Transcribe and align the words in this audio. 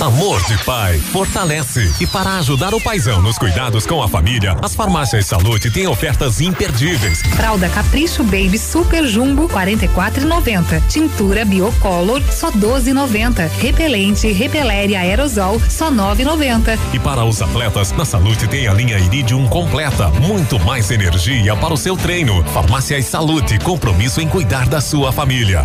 Amor 0.00 0.42
de 0.44 0.58
pai 0.58 0.98
fortalece. 0.98 1.90
E 1.98 2.06
para 2.06 2.36
ajudar 2.36 2.74
o 2.74 2.80
paizão 2.80 3.22
nos 3.22 3.38
cuidados 3.38 3.86
com 3.86 4.02
a 4.02 4.08
família, 4.08 4.54
as 4.60 4.74
farmácias 4.74 5.24
Salute 5.24 5.70
têm 5.70 5.86
ofertas 5.86 6.38
imperdíveis. 6.38 7.22
Fralda 7.34 7.66
Capricho 7.70 8.22
Baby 8.22 8.58
Super 8.58 9.06
Jumbo 9.06 9.48
44,90. 9.48 10.86
Tintura 10.86 11.46
Biocolor 11.46 12.22
só 12.30 12.50
12,90. 12.52 13.48
Repelente 13.58 14.30
Repelere 14.30 14.96
Aerosol 14.96 15.58
só 15.66 15.90
9,90. 15.90 16.78
E 16.92 16.98
para 16.98 17.24
os 17.24 17.40
atletas, 17.40 17.90
na 17.92 18.04
Salute 18.04 18.46
tem 18.46 18.68
a 18.68 18.74
linha 18.74 18.98
Iridium 18.98 19.48
completa, 19.48 20.08
muito 20.10 20.60
mais 20.60 20.90
energia 20.90 21.56
para 21.56 21.72
o 21.72 21.76
seu 21.76 21.96
treino. 21.96 22.44
Farmácias 22.52 23.06
Salute, 23.06 23.58
compromisso 23.60 24.20
em 24.20 24.28
cuidar 24.28 24.68
da 24.68 24.80
sua 24.80 25.10
família. 25.10 25.64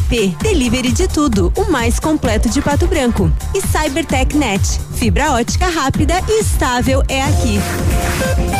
app. 0.00 0.36
Delivery 0.42 0.92
de 0.92 1.06
tudo, 1.08 1.52
o 1.56 1.70
mais 1.70 1.98
completo 1.98 2.48
de 2.48 2.60
Pato 2.60 2.86
Branco. 2.86 3.30
E 3.54 3.60
Cybertech 3.60 4.36
Net. 4.36 4.80
Fibra 4.94 5.32
ótica 5.32 5.68
rápida 5.68 6.14
e 6.28 6.40
estável 6.40 7.02
é 7.08 7.22
aqui. 7.22 8.59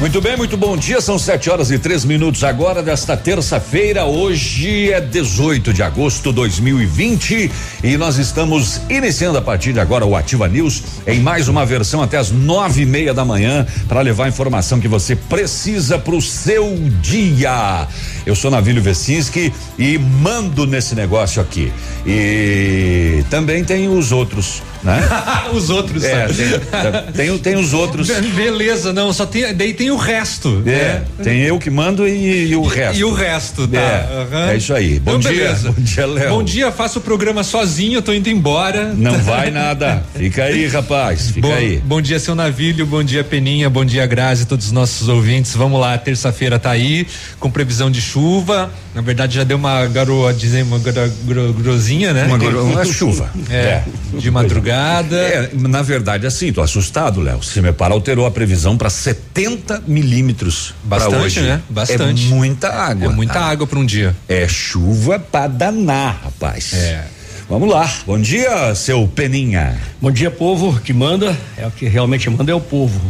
Muito 0.00 0.18
bem, 0.18 0.34
muito 0.34 0.56
bom 0.56 0.78
dia. 0.78 0.98
São 0.98 1.18
sete 1.18 1.50
horas 1.50 1.70
e 1.70 1.78
três 1.78 2.06
minutos 2.06 2.42
agora 2.42 2.82
desta 2.82 3.18
terça-feira. 3.18 4.06
Hoje 4.06 4.90
é 4.90 4.98
18 4.98 5.74
de 5.74 5.82
agosto 5.82 6.30
de 6.30 6.36
2020 6.36 7.50
e 7.84 7.96
nós 7.98 8.16
estamos 8.16 8.80
iniciando 8.88 9.36
a 9.36 9.42
partir 9.42 9.74
de 9.74 9.78
agora 9.78 10.06
o 10.06 10.16
Ativa 10.16 10.48
News 10.48 10.82
em 11.06 11.20
mais 11.20 11.48
uma 11.48 11.66
versão 11.66 12.02
até 12.02 12.16
as 12.16 12.30
nove 12.30 12.80
e 12.80 12.86
meia 12.86 13.12
da 13.12 13.26
manhã 13.26 13.66
para 13.86 14.00
levar 14.00 14.24
a 14.24 14.28
informação 14.28 14.80
que 14.80 14.88
você 14.88 15.14
precisa 15.14 15.98
para 15.98 16.14
o 16.14 16.22
seu 16.22 16.78
dia. 17.02 17.86
Eu 18.24 18.34
sou 18.34 18.50
Navílio 18.50 18.82
Vecinski 18.82 19.52
e 19.78 19.98
mando 19.98 20.66
nesse 20.66 20.94
negócio 20.94 21.42
aqui. 21.42 21.70
E 22.06 23.22
também 23.28 23.62
tem 23.64 23.86
os 23.86 24.12
outros, 24.12 24.62
né? 24.82 25.00
os 25.52 25.68
outros. 25.68 26.02
É, 26.04 26.26
tem, 26.26 27.12
tem, 27.12 27.38
tem, 27.38 27.56
os 27.56 27.74
outros. 27.74 28.08
Beleza, 28.08 28.92
não, 28.92 29.12
só 29.12 29.26
tem, 29.26 29.54
daí 29.54 29.74
tem 29.74 29.89
o 29.90 29.96
resto. 29.96 30.62
É, 30.66 30.70
né? 30.70 31.04
tem 31.22 31.40
eu 31.40 31.58
que 31.58 31.70
mando 31.70 32.06
e, 32.06 32.48
e 32.48 32.56
o 32.56 32.62
resto. 32.62 32.98
E, 32.98 33.04
o 33.04 33.12
resto, 33.12 33.68
tá. 33.68 33.78
É, 33.78 34.26
uhum. 34.30 34.48
é 34.50 34.56
isso 34.56 34.74
aí. 34.74 34.98
Bom 34.98 35.16
então, 35.16 35.32
dia. 35.32 35.44
Beleza. 35.44 35.72
Bom 35.72 35.82
dia, 35.82 36.06
Léo. 36.06 36.30
Bom 36.30 36.42
dia, 36.42 36.72
faço 36.72 36.98
o 36.98 37.02
programa 37.02 37.42
sozinho, 37.42 38.02
tô 38.02 38.12
indo 38.12 38.28
embora. 38.28 38.92
Não 38.94 39.18
vai 39.18 39.50
nada. 39.50 40.02
Fica 40.14 40.44
aí, 40.44 40.66
rapaz. 40.66 41.30
Fica 41.30 41.48
bom, 41.48 41.54
aí. 41.54 41.78
Bom 41.78 42.00
dia, 42.00 42.18
seu 42.18 42.34
Navílio, 42.34 42.86
bom 42.86 43.02
dia, 43.02 43.22
Peninha, 43.22 43.70
bom 43.70 43.84
dia, 43.84 44.06
Grazi, 44.06 44.46
todos 44.46 44.66
os 44.66 44.72
nossos 44.72 45.08
ouvintes. 45.08 45.54
Vamos 45.54 45.80
lá, 45.80 45.96
terça-feira 45.96 46.58
tá 46.58 46.70
aí, 46.70 47.06
com 47.38 47.50
previsão 47.50 47.90
de 47.90 48.00
chuva. 48.00 48.70
Na 48.94 49.02
verdade, 49.02 49.36
já 49.36 49.44
deu 49.44 49.56
uma 49.56 49.86
garoa, 49.86 50.34
dizendo 50.34 50.68
uma 50.68 50.78
gro, 50.78 51.52
grosinha, 51.52 52.12
né? 52.12 52.24
Uma, 52.24 52.38
gro, 52.38 52.64
uma 52.64 52.84
chuva. 52.84 53.30
É, 53.48 53.56
é, 53.56 53.84
De 54.14 54.30
madrugada. 54.30 55.16
É, 55.16 55.50
na 55.54 55.82
verdade, 55.82 56.26
assim, 56.26 56.52
tô 56.52 56.60
assustado, 56.60 57.20
Léo. 57.20 57.42
Se 57.42 57.60
me 57.60 57.72
parar 57.72 57.94
alterou 57.94 58.26
a 58.26 58.30
previsão 58.30 58.76
para 58.76 58.90
70 58.90 59.79
milímetros. 59.86 60.74
Bastante, 60.84 61.16
hoje. 61.16 61.40
né? 61.40 61.60
Bastante. 61.68 62.26
É 62.26 62.28
muita 62.28 62.68
água. 62.68 63.06
É 63.06 63.14
muita 63.14 63.38
ah, 63.40 63.50
água 63.50 63.66
para 63.66 63.78
um 63.78 63.84
dia. 63.84 64.16
É 64.28 64.46
chuva 64.48 65.18
para 65.18 65.48
danar, 65.48 66.20
rapaz. 66.24 66.72
É. 66.74 67.04
Vamos 67.48 67.68
lá. 67.68 67.92
Bom 68.06 68.18
dia, 68.18 68.74
seu 68.74 69.08
Peninha. 69.08 69.76
Bom 70.00 70.10
dia, 70.10 70.30
povo 70.30 70.80
que 70.80 70.92
manda. 70.92 71.36
É 71.56 71.66
o 71.66 71.70
que 71.70 71.86
realmente 71.88 72.30
manda 72.30 72.52
é 72.52 72.54
o 72.54 72.60
povo. 72.60 73.00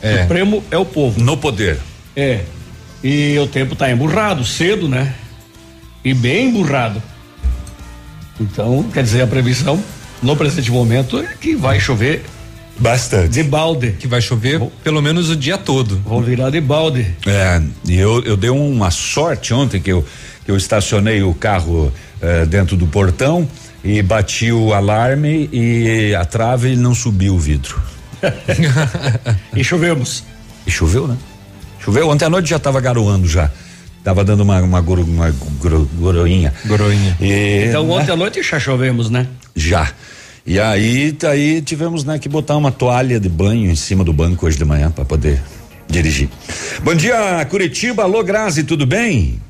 É. 0.00 0.22
Supremo 0.22 0.64
é 0.70 0.78
o 0.78 0.84
povo. 0.84 1.20
No 1.20 1.36
poder. 1.36 1.78
É. 2.16 2.40
E 3.04 3.38
o 3.38 3.46
tempo 3.46 3.74
está 3.74 3.90
emburrado, 3.90 4.44
cedo, 4.44 4.88
né? 4.88 5.14
E 6.04 6.14
bem 6.14 6.48
emburrado. 6.48 7.02
Então, 8.40 8.84
quer 8.92 9.02
dizer, 9.02 9.22
a 9.22 9.26
previsão 9.26 9.82
no 10.22 10.36
presente 10.36 10.70
momento 10.70 11.18
é 11.18 11.34
que 11.40 11.54
vai 11.54 11.78
chover 11.78 12.24
Bastante. 12.78 13.28
De 13.28 13.42
balde. 13.42 13.92
Que 13.92 14.06
vai 14.06 14.20
chover 14.20 14.58
vou, 14.58 14.72
pelo 14.82 15.00
menos 15.00 15.30
o 15.30 15.36
dia 15.36 15.58
todo. 15.58 15.98
Vou 16.04 16.22
virar 16.22 16.50
de 16.50 16.60
balde. 16.60 17.06
É, 17.26 17.60
e 17.86 17.98
eu, 17.98 18.22
eu 18.24 18.36
dei 18.36 18.50
uma 18.50 18.90
sorte 18.90 19.54
ontem 19.54 19.80
que 19.80 19.90
eu, 19.92 20.04
que 20.44 20.50
eu 20.50 20.56
estacionei 20.56 21.22
o 21.22 21.34
carro 21.34 21.92
eh, 22.20 22.46
dentro 22.46 22.76
do 22.76 22.86
portão 22.86 23.48
e 23.82 24.00
bati 24.00 24.52
o 24.52 24.72
alarme 24.72 25.48
e 25.52 26.14
a 26.14 26.24
trave 26.24 26.76
não 26.76 26.94
subiu 26.94 27.34
o 27.34 27.38
vidro. 27.38 27.82
e 29.56 29.64
chovemos. 29.64 30.22
E 30.64 30.70
choveu, 30.70 31.08
né? 31.08 31.16
Choveu, 31.80 32.08
ontem 32.08 32.24
à 32.24 32.30
noite 32.30 32.48
já 32.48 32.58
estava 32.58 32.80
garoando 32.80 33.26
já. 33.26 33.50
Tava 34.04 34.24
dando 34.24 34.42
uma 34.42 34.60
uma, 34.60 34.80
goro, 34.80 35.02
uma 35.02 35.34
goro, 35.60 35.90
goroinha. 35.98 36.54
Goroinha. 36.64 37.16
E, 37.20 37.64
então 37.66 37.90
ontem 37.90 38.06
né? 38.06 38.12
à 38.12 38.16
noite 38.16 38.40
já 38.40 38.60
chovemos, 38.60 39.10
né? 39.10 39.26
Já. 39.56 39.90
E 40.44 40.58
aí, 40.58 41.16
aí 41.24 41.62
tivemos 41.62 42.04
né, 42.04 42.18
que 42.18 42.28
botar 42.28 42.56
uma 42.56 42.72
toalha 42.72 43.20
de 43.20 43.28
banho 43.28 43.70
em 43.70 43.76
cima 43.76 44.02
do 44.02 44.12
banco 44.12 44.46
hoje 44.46 44.58
de 44.58 44.64
manhã 44.64 44.90
para 44.90 45.04
poder 45.04 45.40
dirigir. 45.88 46.28
Bom 46.82 46.94
dia, 46.94 47.44
Curitiba. 47.48 48.02
Alô, 48.02 48.24
Grazi, 48.24 48.64
tudo 48.64 48.84
bem? 48.84 49.40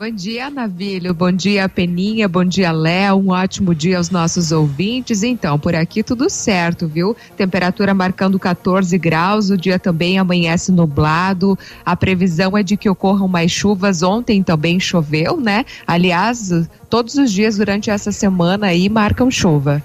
Bom 0.00 0.10
dia, 0.10 0.48
Navilho. 0.48 1.12
Bom 1.12 1.32
dia, 1.32 1.68
Peninha. 1.68 2.28
Bom 2.28 2.44
dia, 2.44 2.70
Léo. 2.70 3.16
Um 3.16 3.30
ótimo 3.30 3.74
dia 3.74 3.98
aos 3.98 4.10
nossos 4.10 4.52
ouvintes. 4.52 5.24
Então, 5.24 5.58
por 5.58 5.74
aqui 5.74 6.04
tudo 6.04 6.30
certo, 6.30 6.86
viu? 6.86 7.16
Temperatura 7.36 7.92
marcando 7.92 8.38
14 8.38 8.96
graus. 8.96 9.50
O 9.50 9.56
dia 9.56 9.76
também 9.76 10.16
amanhece 10.16 10.70
nublado. 10.70 11.58
A 11.84 11.96
previsão 11.96 12.56
é 12.56 12.62
de 12.62 12.76
que 12.76 12.88
ocorram 12.88 13.26
mais 13.26 13.50
chuvas. 13.50 14.00
Ontem 14.00 14.40
também 14.40 14.78
choveu, 14.78 15.40
né? 15.40 15.64
Aliás, 15.84 16.52
todos 16.88 17.16
os 17.16 17.32
dias 17.32 17.56
durante 17.56 17.90
essa 17.90 18.12
semana 18.12 18.68
aí 18.68 18.88
marcam 18.88 19.28
chuva. 19.28 19.82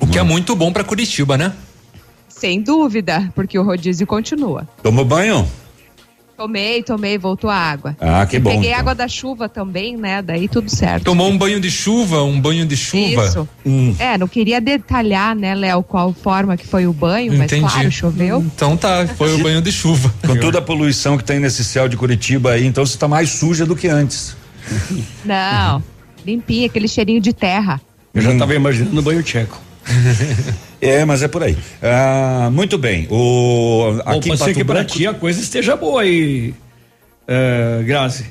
O 0.00 0.06
que 0.06 0.18
é 0.18 0.22
muito 0.22 0.54
bom 0.54 0.72
para 0.72 0.84
Curitiba, 0.84 1.36
né? 1.36 1.52
Sem 2.28 2.60
dúvida, 2.60 3.32
porque 3.34 3.58
o 3.58 3.62
rodízio 3.62 4.06
continua. 4.06 4.68
Tomou 4.82 5.04
banho? 5.04 5.48
Tomei, 6.36 6.82
tomei, 6.82 7.16
voltou 7.16 7.48
a 7.48 7.56
água. 7.56 7.96
Ah, 7.98 8.26
que 8.26 8.38
bom. 8.38 8.50
Peguei 8.50 8.68
então. 8.68 8.80
água 8.80 8.94
da 8.94 9.08
chuva 9.08 9.48
também, 9.48 9.96
né? 9.96 10.20
Daí 10.20 10.48
tudo 10.48 10.68
certo. 10.68 11.04
Tomou 11.04 11.30
um 11.30 11.38
banho 11.38 11.58
de 11.58 11.70
chuva, 11.70 12.22
um 12.22 12.38
banho 12.38 12.66
de 12.66 12.76
chuva. 12.76 13.24
Isso. 13.24 13.48
Hum. 13.64 13.96
É, 13.98 14.18
não 14.18 14.28
queria 14.28 14.60
detalhar, 14.60 15.34
né, 15.34 15.54
Léo, 15.54 15.82
qual 15.82 16.12
forma 16.12 16.54
que 16.54 16.66
foi 16.66 16.86
o 16.86 16.92
banho, 16.92 17.32
Entendi. 17.32 17.62
mas 17.62 17.72
claro, 17.72 17.90
choveu. 17.90 18.40
Então 18.40 18.76
tá, 18.76 19.06
foi 19.16 19.34
o 19.34 19.42
banho 19.42 19.62
de 19.62 19.72
chuva. 19.72 20.12
Com 20.26 20.36
toda 20.36 20.58
a 20.58 20.62
poluição 20.62 21.16
que 21.16 21.24
tem 21.24 21.40
nesse 21.40 21.64
céu 21.64 21.88
de 21.88 21.96
Curitiba 21.96 22.50
aí, 22.50 22.66
então 22.66 22.84
você 22.84 22.98
tá 22.98 23.08
mais 23.08 23.30
suja 23.30 23.64
do 23.64 23.74
que 23.74 23.88
antes. 23.88 24.36
Não, 25.24 25.82
limpinha, 26.24 26.66
aquele 26.66 26.86
cheirinho 26.86 27.20
de 27.20 27.32
terra. 27.32 27.80
Eu 28.12 28.20
já 28.20 28.36
tava 28.36 28.54
imaginando 28.54 28.98
o 28.98 29.02
banho 29.02 29.22
tcheco. 29.22 29.58
É, 30.80 31.04
mas 31.04 31.22
é 31.22 31.28
por 31.28 31.42
aí. 31.42 31.56
Ah, 31.82 32.50
muito 32.52 32.76
bem. 32.76 33.06
O, 33.10 33.92
Bom, 33.92 34.00
aqui 34.04 34.36
pode 34.36 34.54
que 34.54 34.64
para 34.64 34.84
ti 34.84 35.06
a 35.06 35.14
coisa 35.14 35.40
esteja 35.40 35.76
boa 35.76 36.02
aí, 36.02 36.54
é, 37.26 37.82
Grazi. 37.84 38.26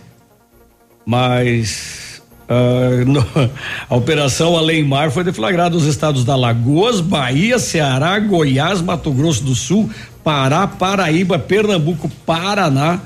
Mas 1.06 2.22
uh, 2.50 3.06
no, 3.06 3.26
a 3.90 3.96
operação 3.96 4.58
Além 4.58 4.84
Mar 4.84 5.12
foi 5.12 5.24
deflagrada 5.24 5.76
nos 5.76 5.86
estados 5.86 6.24
da 6.24 6.36
Lagoas, 6.36 7.00
Bahia, 7.02 7.60
Ceará, 7.60 8.18
Goiás, 8.20 8.82
Mato 8.82 9.12
Grosso 9.12 9.44
do 9.44 9.56
Sul, 9.56 9.90
Pará, 10.24 10.66
Paraíba, 10.66 11.38
Pernambuco, 11.38 12.10
Paraná, 12.26 13.00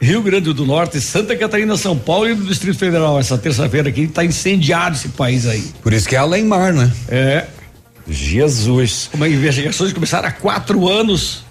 Rio 0.00 0.22
Grande 0.22 0.52
do 0.52 0.64
Norte, 0.64 1.00
Santa 1.00 1.36
Catarina, 1.36 1.76
São 1.76 1.96
Paulo 1.96 2.28
e 2.28 2.34
do 2.34 2.44
Distrito 2.44 2.78
Federal. 2.78 3.18
Essa 3.18 3.36
terça-feira 3.36 3.88
aqui 3.88 4.02
está 4.02 4.24
incendiado 4.24 4.96
esse 4.96 5.08
país 5.08 5.46
aí. 5.46 5.64
Por 5.82 5.92
isso 5.92 6.08
que 6.08 6.14
é 6.14 6.18
Além 6.18 6.44
Mar, 6.44 6.72
né? 6.72 6.90
É. 7.08 7.46
Jesus. 8.10 9.08
Como 9.10 9.26
investigações 9.26 9.92
começaram 9.92 10.28
há 10.28 10.32
quatro 10.32 10.88
anos. 10.88 11.44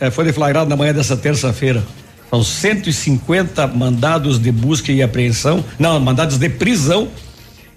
É, 0.00 0.10
foi 0.10 0.24
deflagrado 0.24 0.68
na 0.68 0.76
manhã 0.76 0.92
dessa 0.92 1.16
terça-feira. 1.16 1.82
São 2.30 2.42
150 2.42 3.66
mandados 3.66 4.38
de 4.38 4.50
busca 4.50 4.90
e 4.90 5.02
apreensão. 5.02 5.64
Não, 5.78 6.00
mandados 6.00 6.38
de 6.38 6.48
prisão 6.48 7.08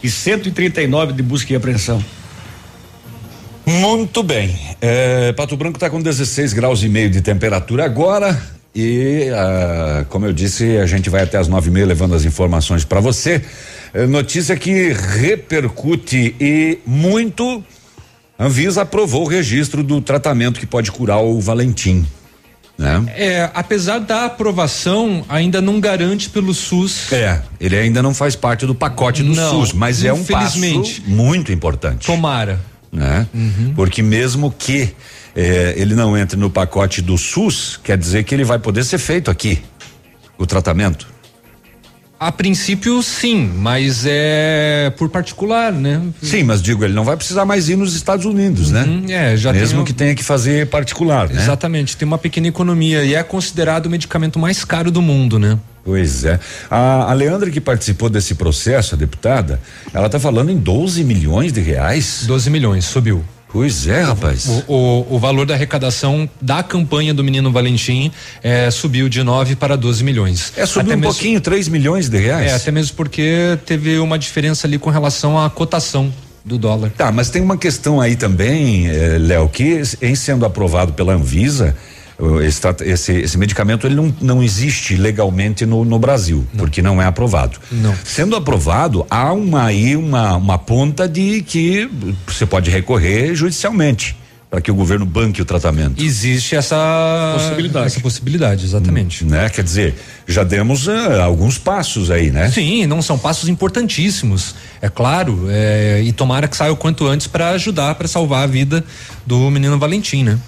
e 0.02 0.10
139 0.10 1.14
de 1.14 1.22
busca 1.22 1.52
e 1.52 1.56
apreensão. 1.56 2.04
Muito 3.66 4.22
bem. 4.22 4.56
É, 4.80 5.34
Pato 5.34 5.58
Branco 5.58 5.78
está 5.78 5.90
com 5.90 6.00
16 6.00 6.54
graus 6.54 6.84
e 6.84 6.90
meio 6.90 7.10
de 7.10 7.22
temperatura 7.22 7.84
agora. 7.84 8.40
E, 8.76 9.30
ah, 9.34 10.06
como 10.10 10.26
eu 10.26 10.34
disse, 10.34 10.78
a 10.78 10.86
gente 10.86 11.10
vai 11.10 11.24
até 11.24 11.38
as 11.38 11.48
nove 11.48 11.70
e 11.70 11.74
meia 11.74 11.86
levando 11.86 12.14
as 12.14 12.26
informações 12.26 12.84
para 12.84 13.00
você. 13.00 13.42
É, 13.94 14.06
notícia 14.06 14.56
que 14.58 14.92
repercute 14.92 16.36
e 16.40 16.80
muito. 16.86 17.64
Anvisa 18.38 18.82
aprovou 18.82 19.24
o 19.24 19.28
registro 19.28 19.84
do 19.84 20.02
tratamento 20.02 20.60
que 20.60 20.66
pode 20.66 20.92
curar 20.92 21.22
o 21.22 21.40
Valentim. 21.40 22.06
Né? 22.78 23.04
É, 23.16 23.50
apesar 23.54 24.00
da 24.00 24.26
aprovação, 24.26 25.24
ainda 25.30 25.62
não 25.62 25.80
garante 25.80 26.30
pelo 26.30 26.54
SUS. 26.54 27.12
É, 27.14 27.42
ele 27.60 27.78
ainda 27.78 28.04
não 28.04 28.14
faz 28.14 28.36
parte 28.36 28.66
do 28.66 28.76
pacote 28.76 29.24
do 29.24 29.34
Não, 29.34 29.52
SUS, 29.52 29.72
mas 29.72 30.04
é 30.04 30.12
um 30.12 30.24
passo 30.24 30.60
muito 31.08 31.54
importante. 31.54 32.06
Tomara. 32.06 32.60
né? 32.92 33.26
Porque 33.76 34.02
mesmo 34.02 34.52
que 34.52 34.94
eh, 35.34 35.74
ele 35.78 35.96
não 35.96 36.18
entre 36.18 36.38
no 36.38 36.50
pacote 36.50 37.02
do 37.02 37.18
SUS, 37.18 37.80
quer 37.82 37.98
dizer 37.98 38.24
que 38.24 38.36
ele 38.36 38.44
vai 38.44 38.60
poder 38.60 38.84
ser 38.84 38.98
feito 38.98 39.32
aqui, 39.32 39.62
o 40.38 40.46
tratamento. 40.46 41.08
A 42.18 42.32
princípio, 42.32 43.04
sim, 43.04 43.52
mas 43.58 44.06
é 44.08 44.92
por 44.98 45.10
particular, 45.10 45.74
né? 45.74 46.02
Sim, 46.24 46.44
mas 46.44 46.62
digo, 46.62 46.86
ele 46.86 46.94
não 46.94 47.04
vai 47.04 47.18
precisar 47.18 47.44
mais 47.44 47.68
ir 47.68 47.76
nos 47.76 47.94
Estados 47.94 48.26
Unidos, 48.26 48.72
né? 48.72 48.84
Uhum, 48.84 49.06
é, 49.10 49.36
já 49.36 49.52
mesmo 49.52 49.80
tem- 49.80 49.86
que 49.86 49.94
tenha 49.94 50.16
que 50.16 50.24
fazer 50.24 50.68
particular, 50.68 51.28
né? 51.30 51.42
Exatamente, 51.42 51.98
tem 51.98 52.08
uma 52.08 52.18
pequena 52.18 52.48
economia 52.48 53.04
e 53.04 53.14
é 53.14 53.22
considerado 53.22 53.88
o 53.88 53.90
medicamento 53.90 54.40
mais 54.40 54.64
caro 54.64 54.90
do 54.90 55.02
mundo, 55.02 55.38
né? 55.38 55.60
Pois 55.84 56.24
é. 56.24 56.40
A, 56.72 57.12
a 57.12 57.14
Leandra 57.14 57.52
que 57.52 57.60
participou 57.62 58.10
desse 58.10 58.34
processo, 58.34 58.96
a 58.96 58.98
deputada, 58.98 59.60
ela 59.94 60.10
tá 60.10 60.20
falando 60.20 60.50
em 60.50 60.58
12 60.58 61.04
milhões 61.04 61.52
de 61.52 61.60
reais. 61.60 62.24
12 62.26 62.50
milhões, 62.50 62.86
subiu. 62.86 63.24
Pois 63.56 63.88
é, 63.88 64.02
rapaz. 64.02 64.48
O, 64.68 64.74
o, 64.74 65.16
o 65.16 65.18
valor 65.18 65.46
da 65.46 65.54
arrecadação 65.54 66.30
da 66.42 66.62
campanha 66.62 67.14
do 67.14 67.24
Menino 67.24 67.54
Valentim 67.54 68.12
eh, 68.44 68.70
subiu 68.70 69.08
de 69.08 69.24
9 69.24 69.56
para 69.56 69.78
12 69.78 70.04
milhões. 70.04 70.52
É, 70.58 70.66
subiu 70.66 70.82
Até 70.92 70.96
um 70.98 71.00
mesmo- 71.00 71.14
pouquinho, 71.14 71.40
3 71.40 71.70
milhões 71.70 72.10
de 72.10 72.18
reais. 72.18 72.52
É, 72.52 72.56
até 72.56 72.70
mesmo 72.70 72.98
porque 72.98 73.58
teve 73.66 73.98
uma 74.00 74.20
diferença 74.20 74.68
ali 74.68 74.78
com 74.78 74.90
relação 74.90 75.40
à 75.42 75.50
cotação 75.50 76.14
do 76.44 76.58
dólar. 76.58 76.92
Tá, 76.98 77.14
mas 77.14 77.30
tem 77.30 77.42
uma 77.42 77.56
questão 77.56 78.02
aí 78.02 78.18
também, 78.18 78.90
eh, 78.90 79.18
Léo, 79.22 79.48
que 79.48 79.82
em 80.02 80.16
sendo 80.16 80.46
aprovado 80.46 80.92
pela 80.92 81.14
Anvisa, 81.14 81.78
esse, 82.44 82.62
esse, 82.84 83.12
esse 83.14 83.38
medicamento 83.38 83.86
ele 83.86 83.96
não, 83.96 84.14
não 84.22 84.44
existe 84.44 84.96
legalmente 84.96 85.66
no, 85.66 85.84
no 85.84 86.00
Brasil, 86.00 86.46
porque 86.58 86.82
não 86.82 87.02
é 87.02 87.06
aprovado. 87.06 87.60
Não. 87.72 87.96
Sendo 88.04 88.36
aprovado, 88.36 89.06
há 89.10 89.34
uma 89.34 89.66
aí 89.66 89.96
uma, 89.96 90.36
uma 90.36 90.58
ponta 90.58 91.08
de 91.08 91.42
que 91.42 91.90
você 92.26 92.46
pode 92.46 92.70
recorrer 92.72 93.36
judicialmente 93.36 94.16
para 94.50 94.62
que 94.62 94.72
o 94.72 94.76
governo 94.76 95.06
banque 95.06 95.42
o 95.42 95.46
tratamento. 95.46 96.02
Existe 96.02 96.56
essa 96.56 97.34
Possibilidade. 97.38 97.88
Essa 97.88 98.00
possibilidade, 98.00 98.66
exatamente. 98.66 99.26
Né? 99.26 99.50
Quer 99.50 99.64
dizer, 99.64 99.96
já 100.26 100.44
demos 100.46 100.88
ah, 100.88 101.24
alguns 101.24 101.58
passos 101.58 102.10
aí, 102.10 102.32
né? 102.32 102.50
Sim, 102.50 102.86
não 102.86 103.02
são 103.02 103.18
passos 103.18 103.50
importantíssimos, 103.50 104.56
é 104.82 104.88
claro, 104.88 105.48
é, 105.50 106.02
e 106.06 106.14
tomara 106.14 106.48
que 106.48 106.56
saia 106.56 106.72
o 106.72 106.78
quanto 106.78 107.06
antes 107.06 107.28
para 107.28 107.50
ajudar, 107.50 107.96
para 107.96 108.08
salvar 108.08 108.44
a 108.44 108.48
vida 108.48 108.82
do 109.26 109.50
menino 109.50 109.78
Valentim, 109.78 110.24
né? 110.24 110.40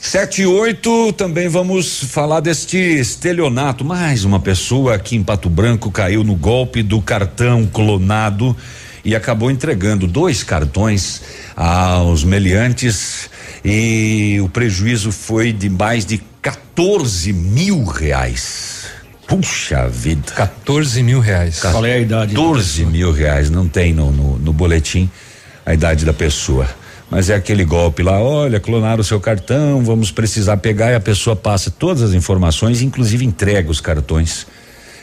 Sete 0.00 0.42
e 0.42 0.46
oito, 0.46 1.12
também 1.14 1.48
vamos 1.48 2.04
falar 2.04 2.38
deste 2.38 2.78
estelionato. 2.78 3.84
Mais 3.84 4.24
uma 4.24 4.38
pessoa 4.38 4.94
aqui 4.94 5.16
em 5.16 5.24
Pato 5.24 5.50
Branco 5.50 5.90
caiu 5.90 6.22
no 6.22 6.36
golpe 6.36 6.84
do 6.84 7.02
cartão 7.02 7.66
clonado 7.66 8.56
e 9.04 9.16
acabou 9.16 9.50
entregando 9.50 10.06
dois 10.06 10.44
cartões 10.44 11.20
aos 11.56 12.22
meliantes 12.22 13.28
e 13.64 14.38
o 14.40 14.48
prejuízo 14.48 15.10
foi 15.10 15.52
de 15.52 15.68
mais 15.68 16.06
de 16.06 16.22
14 16.40 17.32
mil 17.32 17.84
reais. 17.84 18.86
Puxa 19.26 19.88
vida. 19.88 20.32
14 20.32 21.02
mil 21.02 21.18
reais. 21.18 21.60
Qual 21.60 21.84
é 21.84 21.94
a 21.94 21.98
idade? 21.98 22.34
14 22.34 22.86
mil 22.86 23.12
reais, 23.12 23.50
não 23.50 23.68
tem 23.68 23.92
no, 23.92 24.12
no, 24.12 24.38
no 24.38 24.52
boletim 24.52 25.10
a 25.66 25.74
idade 25.74 26.04
da 26.04 26.14
pessoa. 26.14 26.68
Mas 27.10 27.30
é 27.30 27.34
aquele 27.34 27.64
golpe 27.64 28.02
lá, 28.02 28.20
olha, 28.20 28.60
clonaram 28.60 29.00
o 29.00 29.04
seu 29.04 29.18
cartão, 29.18 29.82
vamos 29.82 30.10
precisar 30.10 30.58
pegar 30.58 30.90
e 30.92 30.94
a 30.94 31.00
pessoa 31.00 31.34
passa 31.34 31.70
todas 31.70 32.02
as 32.02 32.12
informações, 32.12 32.82
inclusive 32.82 33.24
entrega 33.24 33.70
os 33.70 33.80
cartões. 33.80 34.46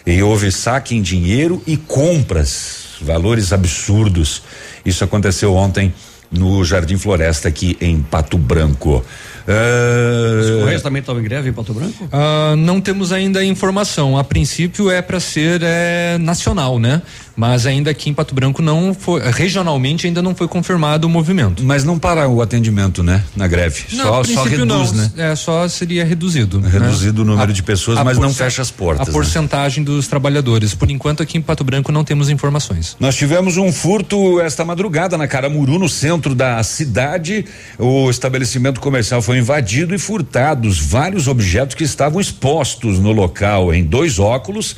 E 0.05 0.21
houve 0.21 0.51
saque 0.51 0.95
em 0.95 1.01
dinheiro 1.01 1.63
e 1.65 1.75
compras, 1.75 2.89
valores 3.01 3.51
absurdos. 3.51 4.43
Isso 4.85 5.03
aconteceu 5.03 5.55
ontem 5.55 5.91
no 6.31 6.63
Jardim 6.63 6.97
Floresta 6.97 7.47
aqui 7.47 7.75
em 7.81 7.99
Pato 8.01 8.37
Branco. 8.37 9.03
Os 9.47 10.49
Ah, 10.49 10.59
Correios 10.59 10.81
também 10.81 10.99
estavam 11.01 11.21
em 11.21 11.23
greve 11.23 11.49
em 11.49 11.53
Pato 11.53 11.73
Branco? 11.73 12.07
Ah, 12.11 12.55
não 12.57 12.81
temos 12.81 13.11
ainda 13.11 13.43
informação. 13.43 14.17
A 14.17 14.23
princípio 14.23 14.89
é 14.89 15.01
para 15.01 15.19
ser 15.19 15.61
é, 15.63 16.17
nacional, 16.19 16.79
né? 16.79 17.01
Mas 17.37 17.65
ainda 17.65 17.91
aqui 17.91 18.09
em 18.09 18.13
Pato 18.13 18.33
Branco 18.33 18.61
não 18.61 18.93
foi, 18.93 19.21
regionalmente 19.29 20.07
ainda 20.07 20.21
não 20.21 20.33
foi 20.33 20.47
confirmado 20.47 21.05
o 21.05 21.09
movimento. 21.09 21.63
mas 21.63 21.83
não 21.83 21.99
para 21.99 22.27
o 22.29 22.41
atendimento, 22.41 23.03
né? 23.03 23.21
Na 23.35 23.45
greve. 23.45 23.83
Não, 23.91 24.05
só, 24.05 24.23
só 24.23 24.43
reduz, 24.43 24.65
não, 24.65 24.93
né? 24.93 25.11
É, 25.17 25.35
só 25.35 25.67
seria 25.67 26.05
reduzido. 26.05 26.59
né? 26.61 26.69
Reduzido 26.71 27.21
o 27.21 27.25
número 27.25 27.51
A- 27.51 27.53
de 27.53 27.61
pessoas, 27.61 27.99
mas 28.03 28.17
não 28.17 28.33
fecha 28.33 28.61
as 28.61 28.71
portas. 28.71 29.07
A 29.07 29.11
né? 29.11 29.13
porcentagem 29.13 29.83
dos 29.83 30.07
trabalhadores. 30.07 30.73
Por 30.73 30.89
enquanto 30.89 31.21
aqui 31.21 31.37
em 31.37 31.41
Pato 31.41 31.63
Branco 31.63 31.91
não 31.91 32.03
temos 32.05 32.29
informações. 32.29 32.95
Nós 33.01 33.15
tivemos 33.15 33.57
um 33.57 33.71
furto 33.71 34.39
esta 34.39 34.63
madrugada 34.63 35.17
na 35.17 35.27
Caramuru, 35.27 35.77
no 35.77 35.89
centro 35.89 36.33
da 36.33 36.63
cidade. 36.63 37.45
O 37.77 38.09
estabelecimento 38.09 38.79
comercial 38.79 39.21
foi 39.21 39.34
invadido 39.35 39.93
e 39.93 39.97
furtados 39.97 40.79
vários 40.79 41.27
objetos 41.27 41.75
que 41.75 41.83
estavam 41.83 42.19
expostos 42.19 42.99
no 42.99 43.11
local, 43.11 43.73
em 43.73 43.83
dois 43.83 44.19
óculos, 44.19 44.75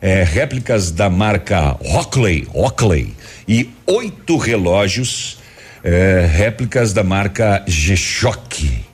eh, 0.00 0.22
réplicas 0.24 0.90
da 0.90 1.08
marca 1.08 1.76
Rockley, 1.82 2.46
Rockley 2.50 3.14
e 3.48 3.70
oito 3.86 4.36
relógios, 4.36 5.38
eh, 5.82 6.28
réplicas 6.30 6.92
da 6.92 7.02
marca 7.02 7.62
G-Shock. 7.66 8.84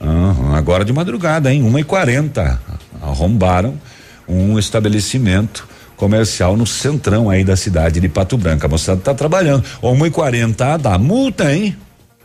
Aham, 0.00 0.54
agora 0.54 0.84
de 0.84 0.92
madrugada, 0.92 1.52
hein? 1.52 1.62
Uma 1.62 1.80
e 1.80 1.84
quarenta. 1.84 2.60
Arrombaram 3.02 3.80
um 4.28 4.58
estabelecimento 4.58 5.66
comercial 5.96 6.56
no 6.56 6.66
centrão 6.66 7.28
aí 7.28 7.42
da 7.42 7.56
cidade 7.56 7.98
de 7.98 8.08
Pato 8.08 8.36
Branco. 8.38 8.64
A 8.64 8.68
moçada 8.68 9.00
tá 9.00 9.12
trabalhando. 9.12 9.64
Uma 9.82 10.06
e 10.06 10.10
quarenta 10.10 10.76
dá 10.76 10.96
multa, 10.98 11.52
hein? 11.52 11.76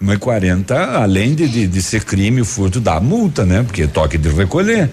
Uma 0.03 0.15
e 0.15 0.17
quarenta, 0.17 0.98
além 0.98 1.33
de, 1.33 1.48
de, 1.48 1.65
de 1.65 1.81
ser 1.81 2.03
crime, 2.03 2.41
o 2.41 2.45
furto 2.45 2.81
dá 2.81 3.00
multa, 3.00 3.45
né? 3.45 3.63
Porque 3.63 3.88
toque 3.88 4.17
de 4.17 4.27
recolher. 4.27 4.89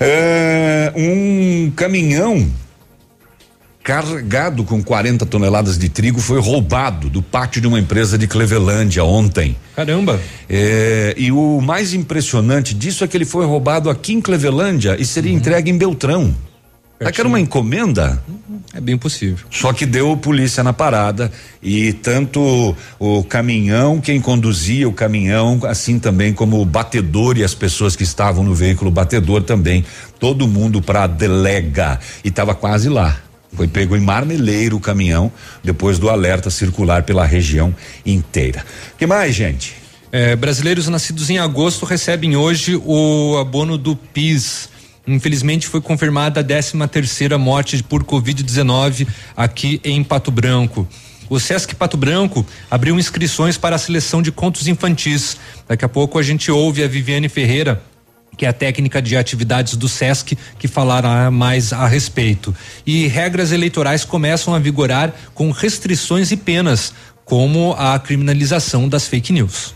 É, 0.00 0.90
um 0.96 1.70
caminhão 1.76 2.50
carregado 3.84 4.64
com 4.64 4.82
40 4.82 5.26
toneladas 5.26 5.76
de 5.76 5.90
trigo 5.90 6.18
foi 6.18 6.40
roubado 6.40 7.10
do 7.10 7.20
pátio 7.20 7.60
de 7.60 7.66
uma 7.66 7.78
empresa 7.78 8.16
de 8.16 8.26
Clevelândia 8.26 9.04
ontem. 9.04 9.54
Caramba! 9.76 10.18
É, 10.48 11.14
e 11.18 11.30
o 11.30 11.60
mais 11.60 11.92
impressionante 11.92 12.72
disso 12.72 13.04
é 13.04 13.06
que 13.06 13.18
ele 13.18 13.26
foi 13.26 13.44
roubado 13.44 13.90
aqui 13.90 14.14
em 14.14 14.20
Clevelândia 14.22 14.96
e 14.98 15.04
seria 15.04 15.32
entregue 15.32 15.70
em 15.70 15.76
Beltrão. 15.76 16.34
Será 16.98 17.12
que 17.12 17.20
era 17.20 17.28
uma 17.28 17.38
encomenda? 17.38 18.20
É 18.74 18.80
bem 18.80 18.98
possível. 18.98 19.46
Só 19.50 19.72
que 19.72 19.86
deu 19.86 20.16
polícia 20.16 20.64
na 20.64 20.72
parada 20.72 21.30
e 21.62 21.92
tanto 21.92 22.76
o 22.98 23.22
caminhão, 23.22 24.00
quem 24.00 24.20
conduzia 24.20 24.88
o 24.88 24.92
caminhão, 24.92 25.60
assim 25.64 25.98
também 25.98 26.34
como 26.34 26.60
o 26.60 26.64
batedor 26.64 27.38
e 27.38 27.44
as 27.44 27.54
pessoas 27.54 27.94
que 27.94 28.02
estavam 28.02 28.42
no 28.42 28.54
veículo 28.54 28.90
batedor 28.90 29.42
também, 29.42 29.84
todo 30.18 30.48
mundo 30.48 30.82
para 30.82 31.06
delega 31.06 32.00
e 32.24 32.28
estava 32.28 32.54
quase 32.54 32.88
lá. 32.88 33.16
Foi 33.52 33.66
pego 33.66 33.96
em 33.96 34.00
Marmeleiro 34.00 34.76
o 34.76 34.80
caminhão 34.80 35.32
depois 35.62 35.98
do 35.98 36.10
alerta 36.10 36.50
circular 36.50 37.04
pela 37.04 37.24
região 37.24 37.74
inteira. 38.04 38.64
Que 38.98 39.06
mais, 39.06 39.34
gente? 39.34 39.76
É, 40.10 40.34
brasileiros 40.34 40.88
nascidos 40.88 41.30
em 41.30 41.38
agosto 41.38 41.84
recebem 41.86 42.36
hoje 42.36 42.80
o 42.84 43.36
abono 43.38 43.76
do 43.78 43.94
PIS. 43.94 44.68
Infelizmente 45.08 45.66
foi 45.66 45.80
confirmada 45.80 46.40
a 46.40 46.44
13 46.44 46.86
terceira 46.88 47.38
morte 47.38 47.82
por 47.82 48.04
Covid-19 48.04 49.08
aqui 49.34 49.80
em 49.82 50.04
Pato 50.04 50.30
Branco. 50.30 50.86
O 51.30 51.40
Sesc 51.40 51.74
Pato 51.74 51.96
Branco 51.96 52.44
abriu 52.70 52.98
inscrições 52.98 53.56
para 53.56 53.76
a 53.76 53.78
seleção 53.78 54.20
de 54.20 54.30
contos 54.30 54.68
infantis. 54.68 55.38
Daqui 55.66 55.84
a 55.84 55.88
pouco 55.88 56.18
a 56.18 56.22
gente 56.22 56.50
ouve 56.50 56.84
a 56.84 56.88
Viviane 56.88 57.28
Ferreira 57.28 57.82
que 58.36 58.46
é 58.46 58.48
a 58.48 58.52
técnica 58.52 59.02
de 59.02 59.16
atividades 59.16 59.74
do 59.74 59.88
SESC, 59.88 60.38
que 60.60 60.68
falará 60.68 61.28
mais 61.28 61.72
a 61.72 61.88
respeito. 61.88 62.54
E 62.86 63.08
regras 63.08 63.50
eleitorais 63.50 64.04
começam 64.04 64.54
a 64.54 64.60
vigorar 64.60 65.12
com 65.34 65.50
restrições 65.50 66.30
e 66.30 66.36
penas 66.36 66.94
como 67.24 67.74
a 67.76 67.98
criminalização 67.98 68.88
das 68.88 69.08
fake 69.08 69.32
news. 69.32 69.74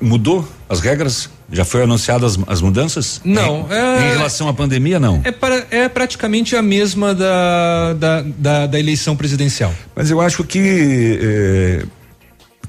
Mudou 0.00 0.46
as 0.68 0.80
regras? 0.80 1.28
Já 1.50 1.64
foi 1.64 1.82
anunciadas 1.82 2.36
as, 2.36 2.44
as 2.48 2.60
mudanças? 2.60 3.20
Não. 3.24 3.66
Em, 3.70 3.74
é, 3.74 4.08
em 4.08 4.16
relação 4.16 4.48
à 4.48 4.54
pandemia, 4.54 4.98
não? 4.98 5.20
É, 5.24 5.30
para, 5.30 5.66
é 5.70 5.88
praticamente 5.88 6.56
a 6.56 6.62
mesma 6.62 7.14
da, 7.14 7.92
da, 7.94 8.22
da, 8.22 8.66
da, 8.66 8.80
eleição 8.80 9.16
presidencial. 9.16 9.72
Mas 9.94 10.10
eu 10.10 10.20
acho 10.20 10.44
que. 10.44 11.18
Eh, 11.22 11.86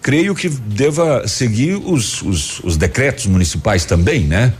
creio 0.02 0.36
que 0.36 0.50
deva 0.50 1.26
seguir 1.28 1.76
os, 1.76 2.22
os, 2.22 2.60
os 2.60 2.76
decretos 2.76 3.26
municipais 3.26 3.86
também, 3.86 4.26
né? 4.26 4.54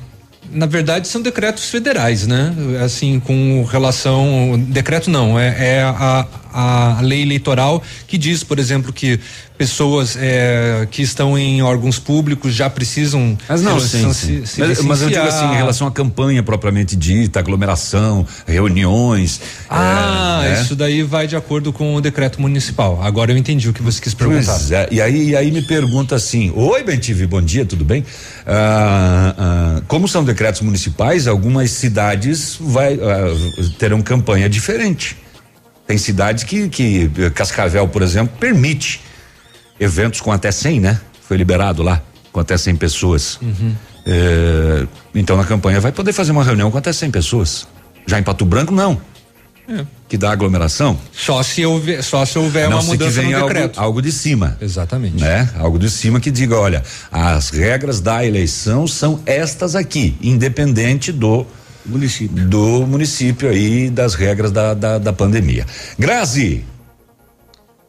na 0.54 0.66
verdade 0.66 1.08
são 1.08 1.22
decretos 1.22 1.70
federais, 1.70 2.28
né? 2.28 2.54
Assim, 2.84 3.20
com 3.20 3.64
relação, 3.64 4.60
decreto 4.68 5.10
não, 5.10 5.40
é, 5.40 5.78
é 5.78 5.82
a, 5.84 6.26
a 6.54 7.00
lei 7.02 7.22
eleitoral 7.22 7.82
que 8.08 8.18
diz, 8.18 8.44
por 8.44 8.60
exemplo, 8.60 8.94
que 8.94 9.20
pessoas 9.58 10.18
é, 10.20 10.88
que 10.90 11.02
estão 11.02 11.38
em 11.38 11.62
órgãos 11.62 12.00
públicos 12.00 12.54
já 12.54 12.70
precisam. 12.70 13.38
Mas 13.48 13.62
não, 13.62 13.80
sim, 13.80 14.12
sim. 14.12 14.46
Se, 14.46 14.48
se 14.48 14.60
mas, 14.60 14.82
mas, 14.82 15.02
eu 15.02 15.10
digo 15.10 15.22
assim, 15.22 15.46
em 15.46 15.56
relação 15.56 15.88
à 15.88 15.92
campanha 15.92 16.42
propriamente 16.44 16.96
dita, 16.96 17.40
aglomeração, 17.40 18.26
reuniões. 18.46 19.40
Ah, 19.70 20.42
é, 20.44 20.50
né? 20.50 20.62
isso 20.62 20.76
daí 20.76 21.04
vai 21.04 21.28
de 21.28 21.36
acordo 21.36 21.72
com 21.72 21.96
o 21.96 22.02
decreto 22.02 22.42
municipal. 22.42 23.00
Agora 23.02 23.32
eu 23.32 23.38
entendi 23.38 23.70
o 23.70 23.74
que 23.74 23.82
você 23.82 24.02
quis 24.02 24.14
perguntar. 24.14 24.60
É, 24.72 24.88
e 24.92 25.02
aí, 25.02 25.30
e 25.30 25.36
aí 25.36 25.52
me 25.52 25.62
pergunta 25.62 26.16
assim: 26.16 26.52
Oi, 26.56 26.84
Bentive, 26.84 27.26
bom 27.28 27.42
dia, 27.42 27.66
tudo 27.66 27.86
bem? 27.86 28.04
Ah, 28.46 29.36
ah, 29.38 29.82
como 29.88 30.08
são 30.08 30.24
decretos 30.24 30.62
municipais, 30.62 31.28
algumas 31.28 31.72
cidades 31.72 32.58
vai, 32.60 32.96
ah, 32.96 33.70
terão 33.78 34.02
campanha 34.02 34.50
diferente. 34.50 35.23
Tem 35.86 35.98
cidades 35.98 36.44
que, 36.44 36.70
que 36.70 37.10
Cascavel, 37.36 37.88
por 37.88 38.02
exemplo, 38.02 38.36
permite 38.40 39.02
eventos 39.80 40.22
com 40.22 40.32
até 40.32 40.52
100, 40.52 40.80
né? 40.80 41.00
Foi 41.28 41.38
liberado 41.38 41.84
lá, 41.84 42.02
com 42.32 42.40
até 42.40 42.58
100 42.58 42.76
pessoas. 42.78 43.40
Uhum. 43.42 43.76
É, 44.06 44.86
então 45.16 45.38
na 45.38 45.46
campanha 45.46 45.80
vai 45.80 45.92
poder 45.92 46.14
fazer 46.14 46.32
uma 46.32 46.44
reunião 46.44 46.70
com 46.72 46.78
até 46.78 46.92
100 46.92 47.12
pessoas. 47.12 47.68
Já 48.06 48.20
em 48.20 48.24
Pato 48.24 48.46
Branco, 48.46 48.74
não. 48.74 49.00
É. 49.68 49.86
Que 50.10 50.18
dá 50.18 50.32
aglomeração? 50.32 51.00
Só 51.14 51.42
se 51.42 51.66
houver, 51.66 52.04
só 52.04 52.26
se 52.26 52.38
houver 52.38 52.70
não, 52.70 52.78
uma 52.78 52.84
mudança 52.84 53.22
no 53.22 53.34
algo, 53.34 53.48
decreto. 53.48 53.80
Algo 53.80 54.02
de 54.02 54.12
cima. 54.12 54.58
Exatamente. 54.60 55.22
Né? 55.22 55.50
Algo 55.58 55.80
de 55.80 55.90
cima 55.90 56.20
que 56.20 56.30
diga, 56.30 56.58
olha, 56.58 56.84
as 57.10 57.50
regras 57.50 58.02
da 58.02 58.26
eleição 58.26 58.86
são 58.86 59.22
estas 59.26 59.76
aqui, 59.76 60.18
independente 60.22 61.12
do 61.12 61.48
município. 61.86 62.46
Do 62.48 62.86
município 62.88 63.50
aí, 63.50 63.90
das 63.90 64.16
regras 64.16 64.52
da, 64.52 64.74
da, 64.74 64.98
da 64.98 65.14
pandemia. 65.14 65.66
Grazi. 65.98 66.66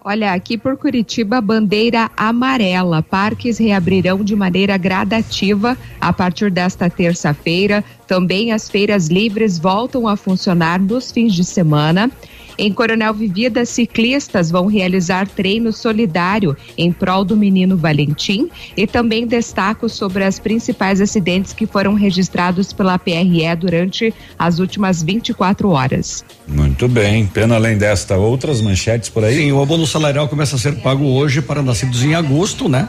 Olha, 0.06 0.34
aqui 0.34 0.58
por 0.58 0.76
Curitiba, 0.76 1.40
bandeira 1.40 2.10
amarela. 2.14 3.02
Parques 3.02 3.56
reabrirão 3.56 4.22
de 4.22 4.36
maneira 4.36 4.76
gradativa 4.76 5.78
a 5.98 6.12
partir 6.12 6.50
desta 6.50 6.90
terça-feira. 6.90 7.82
Também 8.06 8.52
as 8.52 8.68
feiras 8.68 9.08
livres 9.08 9.58
voltam 9.58 10.06
a 10.06 10.14
funcionar 10.14 10.78
nos 10.78 11.10
fins 11.10 11.32
de 11.32 11.42
semana. 11.42 12.10
Em 12.56 12.72
Coronel 12.72 13.12
Vivida, 13.12 13.64
ciclistas 13.64 14.50
vão 14.50 14.66
realizar 14.66 15.26
treino 15.26 15.72
solidário 15.72 16.56
em 16.78 16.92
prol 16.92 17.24
do 17.24 17.36
menino 17.36 17.76
Valentim 17.76 18.48
e 18.76 18.86
também 18.86 19.26
destaco 19.26 19.88
sobre 19.88 20.24
as 20.24 20.38
principais 20.38 21.00
acidentes 21.00 21.52
que 21.52 21.66
foram 21.66 21.94
registrados 21.94 22.72
pela 22.72 22.98
PRE 22.98 23.56
durante 23.58 24.14
as 24.38 24.58
últimas 24.58 25.02
24 25.02 25.68
horas. 25.70 26.24
Muito 26.46 26.86
bem. 26.88 27.26
Pena 27.26 27.56
além 27.56 27.76
desta, 27.76 28.16
outras 28.16 28.60
manchetes 28.60 29.08
por 29.08 29.24
aí? 29.24 29.36
Sim, 29.36 29.52
o 29.52 29.60
abono 29.60 29.86
salarial 29.86 30.28
começa 30.28 30.56
a 30.56 30.58
ser 30.58 30.76
pago 30.76 31.04
hoje 31.04 31.42
para 31.42 31.62
nascidos 31.62 32.04
em 32.04 32.14
agosto, 32.14 32.68
né? 32.68 32.88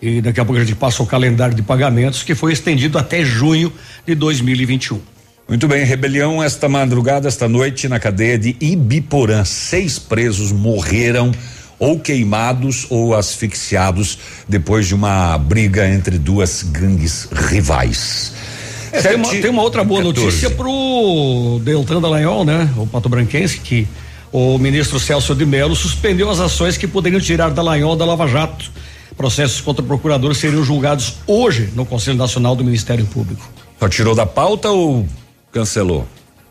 E 0.00 0.20
daqui 0.20 0.40
a 0.40 0.44
pouco 0.44 0.60
a 0.60 0.64
gente 0.64 0.76
passa 0.76 1.02
o 1.02 1.06
calendário 1.06 1.54
de 1.54 1.62
pagamentos 1.62 2.22
que 2.22 2.34
foi 2.34 2.52
estendido 2.52 2.98
até 2.98 3.24
junho 3.24 3.72
de 4.06 4.14
2021. 4.14 5.00
Muito 5.48 5.66
bem, 5.66 5.82
rebelião 5.82 6.42
esta 6.42 6.68
madrugada, 6.68 7.26
esta 7.26 7.48
noite 7.48 7.88
na 7.88 7.98
cadeia 7.98 8.38
de 8.38 8.54
Ibiporã. 8.60 9.46
Seis 9.46 9.98
presos 9.98 10.52
morreram 10.52 11.32
ou 11.78 11.98
queimados 11.98 12.86
ou 12.90 13.14
asfixiados 13.14 14.18
depois 14.46 14.86
de 14.86 14.94
uma 14.94 15.38
briga 15.38 15.88
entre 15.88 16.18
duas 16.18 16.62
gangues 16.62 17.30
rivais. 17.32 18.34
É, 18.92 19.00
tem, 19.00 19.16
uma, 19.16 19.28
tem, 19.30 19.48
uma, 19.48 19.62
outra 19.62 19.82
boa 19.82 20.02
14. 20.02 20.26
notícia 20.26 20.50
pro 20.50 21.58
Deltan 21.64 21.98
Dallagnol, 21.98 22.44
né? 22.44 22.70
O 22.76 22.86
Pato 22.86 23.08
Branquense, 23.08 23.58
que 23.58 23.88
o 24.30 24.58
ministro 24.58 25.00
Celso 25.00 25.34
de 25.34 25.46
Mello 25.46 25.74
suspendeu 25.74 26.28
as 26.28 26.40
ações 26.40 26.76
que 26.76 26.86
poderiam 26.86 27.22
tirar 27.22 27.48
Dallagnol 27.52 27.96
da 27.96 28.04
Lava 28.04 28.28
Jato. 28.28 28.70
Processos 29.16 29.62
contra 29.62 29.82
o 29.82 29.86
procurador 29.86 30.34
seriam 30.34 30.62
julgados 30.62 31.14
hoje 31.26 31.70
no 31.74 31.86
Conselho 31.86 32.18
Nacional 32.18 32.54
do 32.54 32.62
Ministério 32.62 33.06
Público. 33.06 33.50
Só 33.80 33.88
tirou 33.88 34.14
da 34.14 34.26
pauta 34.26 34.68
ou 34.68 35.06
cancelou? 35.52 36.06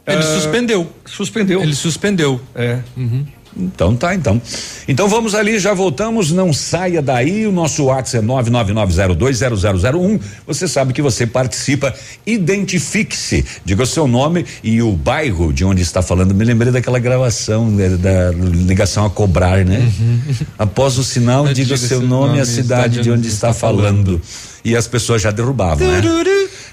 Ele 0.06 0.20
uh, 0.20 0.24
suspendeu. 0.24 0.92
Suspendeu. 1.06 1.62
Ele 1.62 1.76
suspendeu. 1.76 2.42
É. 2.56 2.80
Uhum. 2.96 3.26
Então 3.60 3.96
tá, 3.96 4.14
então. 4.14 4.40
Então 4.88 5.10
vamos 5.10 5.34
ali, 5.34 5.58
já 5.58 5.74
voltamos, 5.74 6.32
não 6.32 6.54
saia 6.54 7.02
daí, 7.02 7.48
o 7.48 7.52
nosso 7.52 7.86
WhatsApp 7.86 8.24
é 8.24 8.28
999020001. 8.28 10.22
Você 10.46 10.68
sabe 10.68 10.94
que 10.94 11.02
você 11.02 11.26
participa, 11.26 11.94
identifique-se, 12.26 13.44
diga 13.66 13.84
o 13.84 13.88
seu 13.88 14.08
nome 14.08 14.46
e 14.64 14.82
o 14.82 14.92
bairro 14.92 15.52
de 15.52 15.66
onde 15.66 15.82
está 15.82 16.02
falando. 16.02 16.36
Me 16.36 16.46
lembrei 16.46 16.72
daquela 16.72 17.00
gravação 17.00 17.70
né, 17.70 17.90
da, 17.90 18.32
ligação 18.32 19.06
a 19.06 19.10
cobrar, 19.10 19.66
né? 19.66 19.92
Uhum. 20.00 20.20
Após 20.58 20.98
o 20.98 21.04
sinal, 21.04 21.46
diga, 21.48 21.56
diga 21.56 21.76
o 21.76 21.78
seu 21.78 22.02
nome 22.02 22.38
e 22.38 22.42
a 22.42 22.46
cidade 22.46 23.02
de 23.02 23.10
onde 23.10 23.28
está, 23.28 23.50
está 23.50 23.60
falando. 23.60 24.20
falando. 24.20 24.22
E 24.68 24.76
as 24.76 24.86
pessoas 24.86 25.22
já 25.22 25.32
derrubavam, 25.32 25.88
né? 25.88 26.02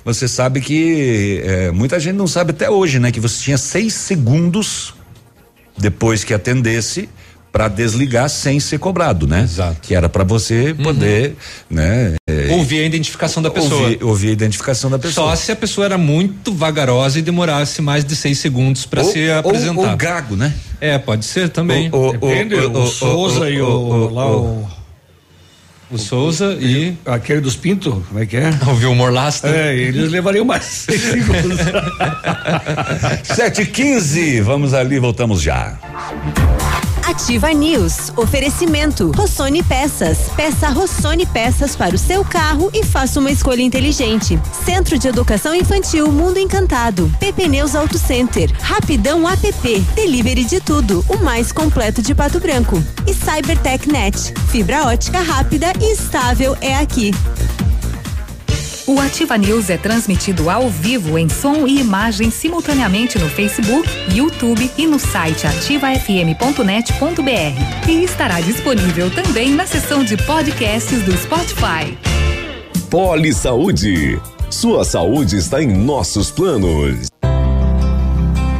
Você 0.05 0.27
sabe 0.27 0.61
que 0.61 1.41
é, 1.45 1.71
muita 1.71 2.01
gente 2.01 2.17
não 2.17 2.27
sabe 2.27 2.51
até 2.51 2.69
hoje, 2.69 2.99
né? 2.99 3.13
Que 3.13 3.21
você 3.21 3.45
tinha 3.45 3.57
seis 3.57 3.95
segundos 3.95 4.93
depois 5.79 6.25
que 6.25 6.35
atendesse 6.35 7.09
para 7.53 7.69
desligar 7.69 8.29
sem 8.29 8.59
ser 8.59 8.79
cobrado, 8.81 9.29
né? 9.29 9.43
Exato. 9.43 9.77
Que 9.81 9.95
era 9.95 10.09
para 10.09 10.25
você 10.25 10.75
poder, 10.75 11.37
uhum. 11.71 11.77
né? 11.77 12.17
É, 12.29 12.49
ouvir 12.51 12.81
a 12.81 12.85
identificação 12.85 13.41
da 13.41 13.49
pessoa. 13.49 13.83
Ouvir, 13.83 14.05
ouvir, 14.05 14.29
a 14.31 14.33
identificação 14.33 14.91
da 14.91 14.99
pessoa. 14.99 15.31
Só 15.31 15.37
se 15.37 15.53
a 15.53 15.57
pessoa 15.57 15.85
era 15.85 15.97
muito 15.97 16.53
vagarosa 16.53 17.21
e 17.21 17.23
demorasse 17.23 17.81
mais 17.81 18.05
de 18.05 18.17
seis 18.17 18.39
segundos 18.39 18.87
para 18.87 19.05
se 19.05 19.31
apresentar. 19.31 19.81
Ou, 19.83 19.89
ou 19.89 19.97
gago, 19.97 20.35
né? 20.35 20.53
É, 20.81 20.99
pode 20.99 21.25
ser 21.27 21.49
também. 21.49 21.89
O, 21.93 22.09
o, 22.09 22.13
Depende, 22.13 22.57
o, 22.57 22.73
o, 22.73 22.83
o 22.83 22.87
Souza 22.89 23.49
e 23.49 23.63
o, 23.63 24.13
lá 24.13 24.27
o 24.27 24.84
o 25.95 25.99
Souza 25.99 26.57
e. 26.61 26.95
Aquele 27.07 27.41
dos 27.41 27.57
Pinto, 27.57 28.05
como 28.09 28.21
é 28.21 28.27
que 28.27 28.37
é? 28.37 28.51
O 28.67 28.75
Vilmor 28.75 29.13
Lasta. 29.13 29.49
É, 29.49 29.75
eles 29.77 30.11
levariam 30.11 30.45
mais 30.45 30.65
seis 30.65 31.01
segundos. 31.01 31.61
7h15, 33.25 34.43
vamos 34.43 34.75
ali, 34.75 34.99
voltamos 34.99 35.41
já. 35.41 35.79
Ativa 37.06 37.52
News. 37.52 38.11
Oferecimento. 38.16 39.12
Rossoni 39.14 39.62
Peças. 39.62 40.30
Peça 40.34 40.70
Rossoni 40.70 41.26
Peças 41.26 41.76
para 41.76 41.94
o 41.94 41.99
seu 41.99 42.25
carro 42.25 42.70
e 42.73 42.82
faça 42.82 43.20
uma 43.20 43.30
escolha 43.30 43.61
inteligente. 43.61 44.40
Centro 44.64 44.99
de 44.99 45.08
Educação 45.08 45.54
Infantil 45.54 46.11
Mundo 46.11 46.38
Encantado. 46.38 47.11
PP 47.20 47.49
Neus 47.49 47.75
Auto 47.75 47.99
Center. 47.99 48.50
Rapidão 48.58 49.28
app. 49.28 49.80
Delivery 49.94 50.44
de 50.44 50.61
tudo. 50.61 51.04
O 51.08 51.18
mais 51.18 51.52
completo 51.52 52.00
de 52.00 52.14
Pato 52.14 52.40
Branco. 52.40 52.82
E 53.06 53.12
Cybertech 53.12 53.87
Net. 53.87 54.32
Fibra 54.50 54.87
ótica 54.87 55.20
rápida 55.20 55.73
e 55.80 55.92
estável 55.92 56.56
é 56.62 56.75
aqui. 56.76 57.12
O 58.87 59.00
Ativa 59.00 59.38
News 59.38 59.71
é 59.71 59.79
transmitido 59.79 60.50
ao 60.50 60.69
vivo 60.69 61.17
em 61.17 61.26
som 61.26 61.67
e 61.67 61.81
imagem 61.81 62.31
simultaneamente 62.31 63.19
no 63.19 63.31
Facebook, 63.31 63.88
YouTube 64.14 64.71
e 64.76 64.87
no 64.87 64.99
site 64.99 65.47
ativafm.net.br. 65.47 67.88
E 67.88 68.05
estará 68.05 68.43
disponível 68.43 69.11
também 69.11 69.53
na 69.53 69.67
seção 69.67 70.05
de 70.05 70.19
podcasts 70.19 71.03
do 71.03 71.17
Spotify. 71.17 71.97
Poli 72.91 73.33
Saúde. 73.33 74.21
Sua 74.50 74.85
saúde 74.85 75.38
está 75.38 75.62
em 75.62 75.73
nossos 75.73 76.31
planos. 76.31 77.09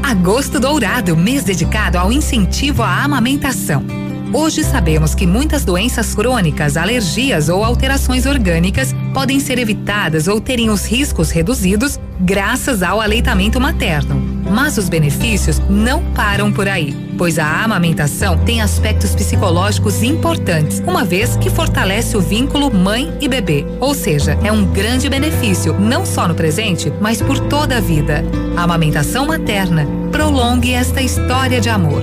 Agosto 0.03 0.59
Dourado, 0.59 1.15
mês 1.15 1.45
dedicado 1.45 1.99
ao 1.99 2.11
incentivo 2.11 2.83
à 2.83 3.05
amamentação. 3.05 4.04
Hoje 4.37 4.65
sabemos 4.65 5.15
que 5.15 5.29
muitas 5.29 5.65
doenças 5.65 6.13
crônicas, 6.13 6.77
alergias 6.77 7.49
ou 7.49 7.65
alterações 7.65 8.27
orgânicas 8.27 8.93
podem 9.15 9.39
ser 9.39 9.61
evitadas 9.61 10.27
ou 10.27 10.41
terem 10.41 10.71
os 10.71 10.85
riscos 10.85 11.31
reduzidos 11.31 12.01
graças 12.19 12.83
ao 12.83 13.01
aleitamento 13.01 13.61
materno. 13.61 14.21
Mas 14.51 14.77
os 14.77 14.89
benefícios 14.89 15.63
não 15.71 16.03
param 16.13 16.53
por 16.53 16.67
aí, 16.67 17.15
pois 17.17 17.39
a 17.39 17.63
amamentação 17.63 18.37
tem 18.39 18.61
aspectos 18.61 19.15
psicológicos 19.15 20.03
importantes, 20.03 20.83
uma 20.85 21.05
vez 21.05 21.37
que 21.37 21.49
fortalece 21.49 22.17
o 22.17 22.21
vínculo 22.21 22.75
mãe 22.75 23.17
e 23.21 23.29
bebê. 23.29 23.65
Ou 23.79 23.95
seja, 23.95 24.37
é 24.43 24.51
um 24.51 24.65
grande 24.65 25.09
benefício, 25.09 25.79
não 25.79 26.05
só 26.05 26.27
no 26.27 26.35
presente, 26.35 26.93
mas 27.01 27.23
por 27.23 27.39
toda 27.39 27.77
a 27.77 27.81
vida. 27.81 28.25
A 28.57 28.65
amamentação 28.65 29.27
materna 29.27 29.87
prolongue 30.11 30.73
esta 30.73 31.01
história 31.01 31.61
de 31.61 31.69
amor. 31.69 32.03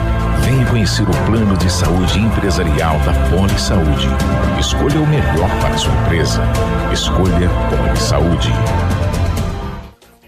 Venha 0.43 0.65
conhecer 0.65 1.03
o 1.03 1.25
plano 1.25 1.55
de 1.57 1.71
saúde 1.71 2.19
empresarial 2.19 2.99
da 2.99 3.13
Poli 3.29 3.59
Saúde. 3.59 4.07
Escolha 4.59 4.99
o 4.99 5.07
melhor 5.07 5.49
para 5.61 5.75
a 5.75 5.77
sua 5.77 5.93
empresa. 5.93 6.41
Escolha 6.91 7.49
Poli 7.69 7.97
Saúde. 7.97 8.51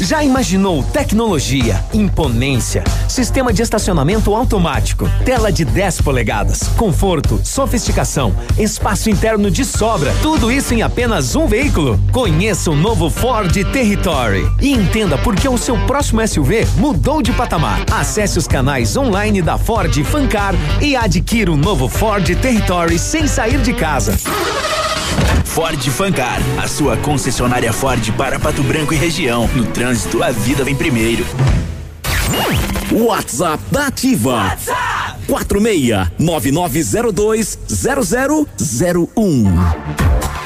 Já 0.00 0.22
imaginou 0.22 0.82
tecnologia, 0.82 1.84
imponência, 1.92 2.84
sistema 3.08 3.52
de 3.52 3.62
estacionamento 3.62 4.32
automático, 4.32 5.10
tela 5.24 5.50
de 5.50 5.64
10 5.64 6.02
polegadas, 6.02 6.62
conforto, 6.76 7.40
sofisticação, 7.44 8.32
espaço 8.56 9.10
interno 9.10 9.50
de 9.50 9.64
sobra, 9.64 10.14
tudo 10.22 10.52
isso 10.52 10.72
em 10.72 10.82
apenas 10.82 11.34
um 11.34 11.48
veículo? 11.48 11.98
Conheça 12.12 12.70
o 12.70 12.76
novo 12.76 13.10
Ford 13.10 13.52
Territory 13.52 14.48
e 14.60 14.72
entenda 14.72 15.18
por 15.18 15.34
que 15.34 15.48
o 15.48 15.58
seu 15.58 15.76
próximo 15.86 16.26
SUV 16.26 16.64
mudou 16.76 17.20
de 17.20 17.32
patamar. 17.32 17.84
Acesse 17.90 18.38
os 18.38 18.46
canais 18.46 18.96
online 18.96 19.42
da 19.42 19.58
Ford 19.58 19.92
Fancar 20.04 20.54
e 20.80 20.94
adquira 20.94 21.50
o 21.50 21.56
novo 21.56 21.88
Ford 21.88 22.24
Territory 22.24 22.98
sem 23.00 23.26
sair 23.26 23.60
de 23.60 23.72
casa. 23.72 24.16
Ford 25.48 25.82
Fancar, 25.90 26.38
a 26.62 26.68
sua 26.68 26.96
concessionária 26.98 27.72
Ford 27.72 28.12
para 28.12 28.38
Pato 28.38 28.62
Branco 28.62 28.94
e 28.94 28.96
região. 28.96 29.48
No 29.54 29.66
trânsito, 29.66 30.22
a 30.22 30.30
vida 30.30 30.62
vem 30.62 30.74
primeiro. 30.74 31.26
WhatsApp 32.92 33.62
da 33.70 33.86
Ativa. 33.86 34.34
WhatsApp 34.34 35.07
46 35.28 36.08
9902 36.18 37.58
0001. 37.68 39.44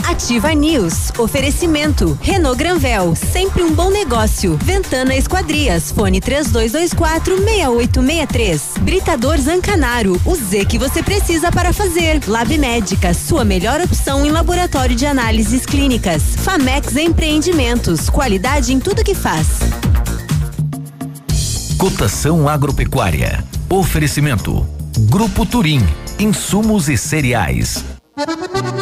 Ativa 0.05 0.53
News. 0.53 1.11
Oferecimento. 1.17 2.19
Renault 2.21 2.59
Granvel. 2.59 3.15
Sempre 3.15 3.63
um 3.63 3.73
bom 3.73 3.89
negócio. 3.89 4.59
Ventana 4.63 5.17
Esquadrias. 5.17 5.93
Fone 5.93 6.21
3224 6.21 7.37
6863. 7.39 8.63
Britador 8.81 9.39
Zancanaro. 9.39 10.21
O 10.27 10.35
Z 10.35 10.67
que 10.67 10.79
você 10.79 11.03
precisa 11.03 11.51
para 11.51 11.73
fazer. 11.73 12.21
Lab 12.27 12.59
Médica. 12.59 13.15
Sua 13.15 13.45
melhor 13.45 13.81
opção 13.81 14.27
em 14.27 14.31
laboratório 14.31 14.95
de 14.95 15.07
análises 15.07 15.65
clínicas. 15.65 16.23
Famex 16.39 16.97
Empreendimentos. 16.97 18.11
Qualidade 18.11 18.75
em 18.75 18.81
tudo 18.81 19.05
que 19.05 19.15
faz. 19.15 19.47
Cotação 21.79 22.49
agropecuária. 22.49 23.43
Oferecimento. 23.73 24.67
Grupo 25.09 25.47
Turim. 25.47 25.81
Insumos 26.19 26.91
e 26.91 26.99
cereais. 26.99 27.83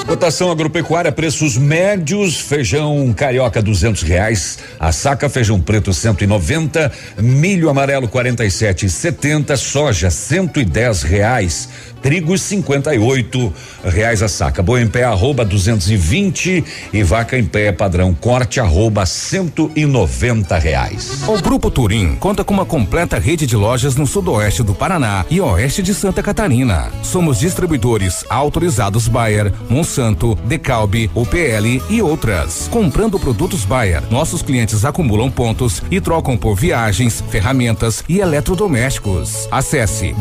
Cotação 0.04 0.50
agropecuária, 0.50 1.12
preços 1.12 1.56
médios, 1.56 2.40
feijão 2.40 3.14
carioca 3.16 3.62
duzentos 3.62 4.02
reais, 4.02 4.58
a 4.80 4.90
saca 4.90 5.28
feijão 5.28 5.60
preto 5.60 5.92
190, 5.94 6.90
milho 7.18 7.70
amarelo 7.70 8.08
quarenta 8.08 8.44
e 8.44 8.50
sete 8.50 8.90
setenta, 8.90 9.56
soja 9.56 10.10
cento 10.10 10.58
e 10.58 10.64
dez 10.64 11.04
reais, 11.04 11.68
trigo 12.02 12.36
cinquenta 12.38 12.94
e 12.94 12.98
oito 12.98 13.52
reais 13.84 14.22
a 14.22 14.28
saca, 14.28 14.62
boi 14.62 14.82
em 14.82 14.88
pé 14.88 15.04
arroba 15.04 15.44
duzentos 15.44 15.90
e 15.90 15.96
vinte 15.96 16.64
e 16.92 17.02
vaca 17.02 17.38
em 17.38 17.44
pé 17.44 17.72
padrão 17.72 18.14
corte 18.14 18.60
arroba 18.60 19.04
cento 19.06 19.70
e 19.76 19.84
noventa 19.86 20.58
reais. 20.58 21.22
O 21.26 21.40
Grupo 21.40 21.70
Turim 21.70 22.16
conta 22.16 22.42
com 22.44 22.54
uma 22.54 22.64
completa 22.64 23.18
rede 23.18 23.46
de 23.46 23.56
lojas 23.56 23.96
no 23.96 24.06
sudoeste 24.06 24.62
do 24.62 24.74
Paraná 24.74 25.24
e 25.30 25.40
oeste 25.40 25.82
de 25.82 25.94
Santa 25.94 26.22
Catarina. 26.22 26.90
Somos 27.02 27.38
distribuidores 27.38 28.24
autorizados 28.28 29.08
Bayer, 29.08 29.52
Monsanto, 29.68 30.38
Decalbe, 30.44 31.10
UPL 31.14 31.82
e 31.88 32.02
outras. 32.02 32.68
Comprando 32.70 33.18
produtos 33.18 33.64
Bayer, 33.64 34.02
nossos 34.10 34.42
clientes 34.42 34.84
acumulam 34.84 35.30
pontos 35.30 35.82
e 35.90 36.00
trocam 36.00 36.36
por 36.36 36.54
viagens, 36.54 37.22
ferramentas 37.30 38.04
e 38.08 38.20
eletrodomésticos. 38.20 39.48
Acesse 39.50 40.14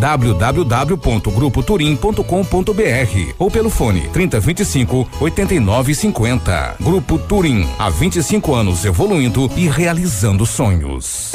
www.grupoturim.com.br 1.69 3.33
ou 3.37 3.51
pelo 3.51 3.69
fone 3.69 4.09
3025 4.09 5.07
8950. 5.21 6.75
Grupo 6.79 7.19
Turim, 7.19 7.67
há 7.77 7.89
25 7.89 8.55
anos 8.55 8.85
evoluindo 8.85 9.49
e 9.55 9.67
realizando 9.67 10.45
sonhos. 10.45 11.31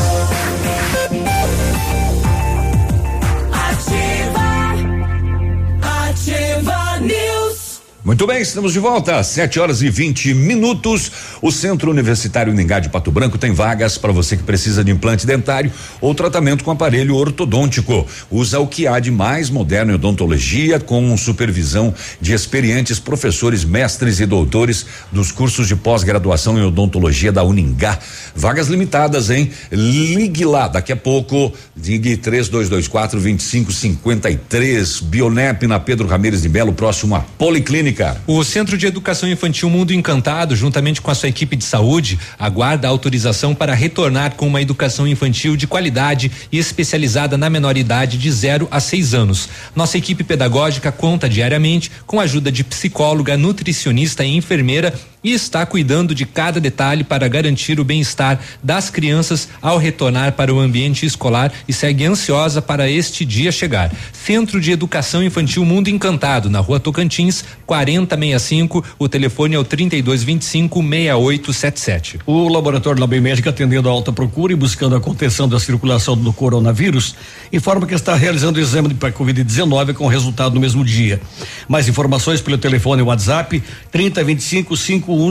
Muito 8.04 8.26
bem, 8.26 8.42
estamos 8.42 8.74
de 8.74 8.78
volta 8.78 9.16
às 9.16 9.28
7 9.28 9.58
horas 9.58 9.80
e 9.80 9.88
20 9.88 10.34
minutos. 10.34 11.10
O 11.40 11.50
Centro 11.50 11.90
Universitário 11.90 12.52
Ningá 12.52 12.78
de 12.78 12.90
Pato 12.90 13.10
Branco 13.10 13.38
tem 13.38 13.50
vagas 13.50 13.96
para 13.96 14.12
você 14.12 14.36
que 14.36 14.42
precisa 14.42 14.84
de 14.84 14.90
implante 14.92 15.26
dentário 15.26 15.72
ou 16.02 16.14
tratamento 16.14 16.64
com 16.64 16.70
aparelho 16.70 17.16
ortodôntico. 17.16 18.06
Usa 18.30 18.60
o 18.60 18.66
que 18.66 18.86
há 18.86 19.00
de 19.00 19.10
mais 19.10 19.48
moderno 19.48 19.92
em 19.92 19.94
odontologia, 19.94 20.78
com 20.78 21.16
supervisão 21.16 21.94
de 22.20 22.34
experientes 22.34 22.98
professores, 22.98 23.64
mestres 23.64 24.20
e 24.20 24.26
doutores 24.26 24.84
dos 25.10 25.32
cursos 25.32 25.66
de 25.66 25.74
pós-graduação 25.74 26.58
em 26.58 26.62
odontologia 26.62 27.32
da 27.32 27.42
Uningá. 27.42 27.98
Vagas 28.36 28.68
limitadas, 28.68 29.30
hein? 29.30 29.50
Ligue 29.72 30.44
lá 30.44 30.68
daqui 30.68 30.92
a 30.92 30.96
pouco. 30.96 31.50
Ligue 31.74 32.18
3224 32.18 33.18
2553. 33.18 35.00
Bionep 35.00 35.66
na 35.66 35.80
Pedro 35.80 36.06
Ramires 36.06 36.42
de 36.42 36.50
Belo, 36.50 36.74
próximo 36.74 37.16
à 37.16 37.20
Policlínica. 37.20 37.93
O 38.26 38.42
Centro 38.42 38.76
de 38.76 38.86
Educação 38.86 39.28
Infantil 39.28 39.70
Mundo 39.70 39.92
Encantado, 39.92 40.56
juntamente 40.56 41.00
com 41.00 41.10
a 41.10 41.14
sua 41.14 41.28
equipe 41.28 41.56
de 41.56 41.64
saúde, 41.64 42.18
aguarda 42.38 42.88
autorização 42.88 43.54
para 43.54 43.74
retornar 43.74 44.34
com 44.34 44.46
uma 44.46 44.60
educação 44.60 45.06
infantil 45.06 45.56
de 45.56 45.66
qualidade 45.66 46.30
e 46.50 46.58
especializada 46.58 47.36
na 47.36 47.48
menor 47.48 47.76
idade 47.76 48.18
de 48.18 48.30
0 48.30 48.68
a 48.70 48.80
6 48.80 49.14
anos. 49.14 49.48
Nossa 49.74 49.98
equipe 49.98 50.24
pedagógica 50.24 50.90
conta 50.90 51.28
diariamente 51.28 51.90
com 52.06 52.20
a 52.20 52.24
ajuda 52.24 52.50
de 52.50 52.64
psicóloga, 52.64 53.36
nutricionista 53.36 54.24
e 54.24 54.36
enfermeira 54.36 54.94
e 55.24 55.32
está 55.32 55.64
cuidando 55.64 56.14
de 56.14 56.26
cada 56.26 56.60
detalhe 56.60 57.02
para 57.02 57.26
garantir 57.26 57.80
o 57.80 57.84
bem-estar 57.84 58.38
das 58.62 58.90
crianças 58.90 59.48
ao 59.62 59.78
retornar 59.78 60.32
para 60.32 60.52
o 60.52 60.60
ambiente 60.60 61.06
escolar 61.06 61.50
e 61.66 61.72
segue 61.72 62.04
ansiosa 62.04 62.60
para 62.60 62.90
este 62.90 63.24
dia 63.24 63.50
chegar. 63.50 63.90
Centro 64.12 64.60
de 64.60 64.70
Educação 64.70 65.22
Infantil 65.22 65.64
Mundo 65.64 65.88
Encantado, 65.88 66.50
na 66.50 66.60
Rua 66.60 66.78
Tocantins, 66.78 67.44
4065. 67.64 68.84
O 68.98 69.08
telefone 69.08 69.54
é 69.54 69.58
o 69.58 69.64
3225 69.64 70.80
6877. 70.80 72.20
O 72.26 72.48
laboratório 72.48 73.00
da 73.00 73.14
Médica, 73.14 73.50
atendendo 73.50 73.88
a 73.88 73.92
alta 73.92 74.12
procura 74.12 74.52
e 74.52 74.56
buscando 74.56 74.96
a 74.96 75.00
contenção 75.00 75.48
da 75.48 75.58
circulação 75.58 76.16
do 76.16 76.32
coronavírus, 76.32 77.14
informa 77.52 77.86
que 77.86 77.94
está 77.94 78.14
realizando 78.14 78.58
o 78.58 78.60
exame 78.60 78.92
para 78.92 79.12
Covid-19 79.12 79.94
com 79.94 80.06
resultado 80.06 80.54
no 80.54 80.60
mesmo 80.60 80.84
dia. 80.84 81.20
Mais 81.68 81.88
informações 81.88 82.40
pelo 82.40 82.58
telefone 82.58 83.02
WhatsApp 83.02 83.62
3025 83.90 84.76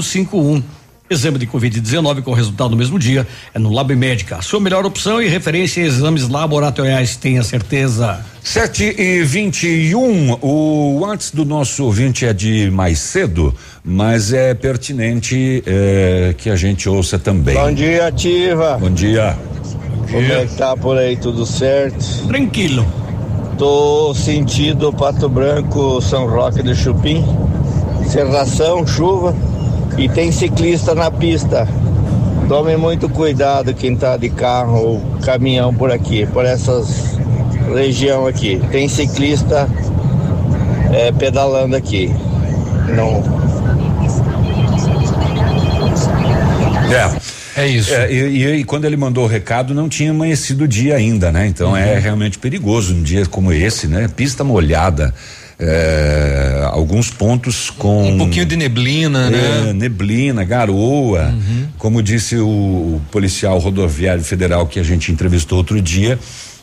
5151. 0.02 0.64
Exame 1.10 1.38
de 1.38 1.46
Covid-19 1.46 2.24
com 2.24 2.34
resultado 2.34 2.72
no 2.72 2.78
mesmo 2.78 2.98
dia 2.98 3.28
é 3.54 3.60
no 3.60 3.72
Lab 3.72 3.94
Médica. 3.96 4.38
A 4.38 4.42
sua 4.42 4.60
melhor 4.60 4.86
opção 4.86 5.22
e 5.22 5.28
referência 5.28 5.82
em 5.82 5.84
exames 5.84 6.28
laboratoriais, 6.28 7.18
tenha 7.18 7.44
certeza. 7.44 8.26
7 8.42 8.96
e 8.98 9.22
21 9.22 10.00
um, 10.00 10.38
o 10.42 11.06
antes 11.06 11.30
do 11.32 11.44
nosso 11.44 11.86
ouvinte 11.86 12.26
é 12.26 12.34
de 12.34 12.72
mais 12.72 13.00
cedo, 13.00 13.54
mas 13.84 14.32
é 14.34 14.54
pertinente 14.54 15.62
é, 15.66 16.34
que 16.38 16.50
a 16.50 16.56
gente 16.56 16.88
ouça 16.88 17.20
também. 17.20 17.56
Bom 17.56 17.74
dia, 17.74 18.08
Ativa. 18.08 18.78
Bom 18.80 18.90
dia. 18.90 19.38
Como 20.10 20.32
é 20.32 20.46
que 20.46 20.56
tá 20.56 20.76
por 20.76 20.98
aí? 20.98 21.18
Tudo 21.18 21.46
certo? 21.46 22.28
Tranquilo. 22.28 22.86
Tô 23.58 24.14
sentindo 24.16 24.92
Pato 24.92 25.30
Branco, 25.30 26.02
São 26.02 26.28
Roque 26.28 26.64
do 26.64 26.74
Chupim. 26.74 27.24
Serração, 28.10 28.86
chuva 28.88 29.36
e 29.98 30.10
tem 30.10 30.32
ciclista 30.32 30.96
na 30.96 31.10
pista. 31.12 31.68
Tome 32.48 32.76
muito 32.76 33.08
cuidado 33.10 33.74
quem 33.74 33.96
tá 33.96 34.18
de 34.18 34.30
carro 34.30 34.78
ou 34.78 35.02
caminhão 35.24 35.74
por 35.74 35.92
aqui, 35.92 36.26
por 36.28 36.46
essas 36.46 37.18
região 37.74 38.28
aqui. 38.28 38.62
Tem 38.72 38.88
ciclista 38.88 39.68
é, 40.92 41.12
pedalando 41.12 41.76
aqui. 41.76 42.12
Não. 42.96 43.24
É. 46.94 47.34
É 47.56 47.68
isso. 47.68 47.94
É, 47.94 48.12
e, 48.12 48.16
e, 48.16 48.46
e, 48.56 48.64
quando 48.64 48.86
ele 48.86 48.98
mandou 48.98 49.26
o 49.26 49.28
recado, 49.28 49.76
não 49.76 49.88
tinha 49.88 50.10
amanhecido 50.10 50.64
o 50.64 50.68
dia 50.68 50.96
ainda, 50.96 51.32
né? 51.32 51.46
Então 51.46 51.78
é 51.78 51.84
uhum. 51.84 51.90
é 51.90 52.00
realmente 52.00 52.40
perigoso 52.40 52.96
um 52.96 53.04
dia 53.04 53.28
como 53.28 53.54
esse, 53.54 53.86
né? 53.86 54.08
Pista 54.08 54.44
molhada. 54.44 55.14
É, 55.60 56.68
alguns 56.72 57.10
pontos 57.10 57.70
com 57.70 58.12
um 58.12 58.18
pouquinho 58.18 58.46
de 58.46 58.58
neblina, 58.58 59.28
é, 59.28 59.30
né? 59.30 59.74
Neblina, 59.74 60.44
garoa, 60.44 61.28
uhum. 61.28 61.68
como 61.78 62.02
disse 62.02 62.38
o, 62.38 63.00
policial 63.12 63.60
rodoviário 63.60 64.24
federal 64.24 64.66
que 64.68 64.80
a 64.80 64.84
gente 64.84 65.12
entrevistou 65.12 65.60
outro 65.60 65.80
dia, 65.82 66.20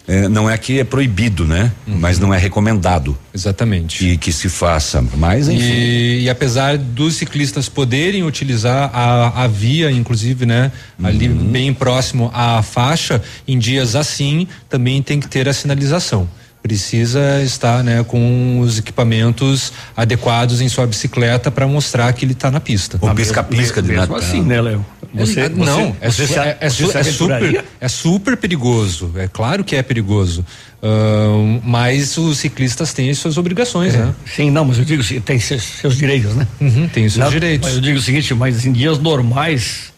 é, 0.09 0.29
não 0.29 0.51
é 0.51 0.59
que 0.59 0.81
é 0.81 0.85
proibido, 0.85 1.45
né? 1.45 1.71
Uhum. 1.87 1.99
Mas 1.99 2.19
não 2.19 2.35
é 2.35 2.39
recomendado. 2.39 3.17
Exatamente. 3.33 4.05
E 4.05 4.17
que 4.17 4.33
se 4.33 4.49
faça. 4.49 5.05
Mas 5.17 5.49
enfim. 5.49 5.63
E, 5.63 6.23
e 6.23 6.31
apesar 6.31 6.77
dos 6.77 7.15
ciclistas 7.15 7.69
poderem 7.69 8.25
utilizar 8.25 8.91
a, 8.93 9.45
a 9.45 9.47
via, 9.47 9.91
inclusive, 9.91 10.45
né? 10.45 10.73
Uhum. 10.99 11.07
Ali 11.07 11.29
bem 11.29 11.73
próximo 11.73 12.31
à 12.35 12.61
faixa, 12.61 13.23
em 13.47 13.57
dias 13.57 13.95
assim, 13.95 14.49
também 14.69 15.01
tem 15.01 15.21
que 15.21 15.29
ter 15.29 15.49
a 15.49 15.53
sinalização 15.53 16.29
precisa 16.63 17.43
estar 17.43 17.83
né, 17.83 18.05
com 18.05 18.61
os 18.61 18.79
equipamentos 18.79 19.73
adequados 19.97 20.61
em 20.61 20.69
sua 20.69 20.87
bicicleta 20.87 21.51
para 21.51 21.67
mostrar 21.67 22.13
que 22.13 22.25
ele 22.25 22.33
está 22.33 22.51
na 22.51 22.61
pista. 22.61 22.99
O 23.01 23.15
pisca-pisca 23.15 23.81
de 23.81 23.93
Natal. 23.93 24.17
assim, 24.17 24.43
né, 24.43 24.61
Léo? 24.61 24.85
Você, 25.13 25.49
não, 25.49 25.97
você, 26.01 26.23
é, 26.39 26.39
é, 26.39 26.59
é, 26.61 26.67
é, 26.67 26.71
super, 26.71 27.65
é 27.81 27.89
super 27.89 28.37
perigoso. 28.37 29.11
É 29.17 29.27
claro 29.27 29.65
que 29.65 29.75
é 29.75 29.83
perigoso. 29.83 30.45
Uh, 30.83 31.61
mas 31.65 32.17
os 32.17 32.39
ciclistas 32.39 32.93
têm 32.93 33.11
as 33.11 33.19
suas 33.19 33.37
obrigações, 33.37 33.95
é. 33.95 33.99
né? 33.99 34.15
Sim, 34.25 34.51
não, 34.51 34.65
mas 34.65 34.79
eu 34.79 34.85
digo 34.85 35.03
tem 35.23 35.41
seus, 35.41 35.63
seus 35.63 35.97
direitos, 35.97 36.37
né? 36.37 36.47
Uhum, 36.61 36.89
tem 36.89 37.07
os 37.07 37.15
seus 37.15 37.25
não, 37.25 37.33
direitos. 37.33 37.69
Mas 37.69 37.77
eu 37.77 37.83
digo 37.83 37.99
o 37.99 38.03
seguinte, 38.03 38.33
mas 38.35 38.65
em 38.65 38.73
dias 38.73 38.99
normais 38.99 39.93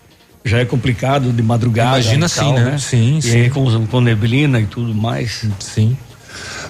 já 0.45 0.59
é 0.59 0.65
complicado 0.65 1.31
de 1.31 1.43
madrugada. 1.43 2.01
Imagina 2.01 2.27
assim, 2.27 2.53
né? 2.53 2.65
né? 2.65 2.79
Sim, 2.79 3.19
e 3.19 3.23
sim. 3.23 3.41
aí 3.43 3.51
com, 3.51 3.87
com 3.87 4.01
neblina 4.01 4.61
e 4.61 4.67
tudo 4.67 4.95
mais. 4.95 5.45
Sim. 5.61 5.97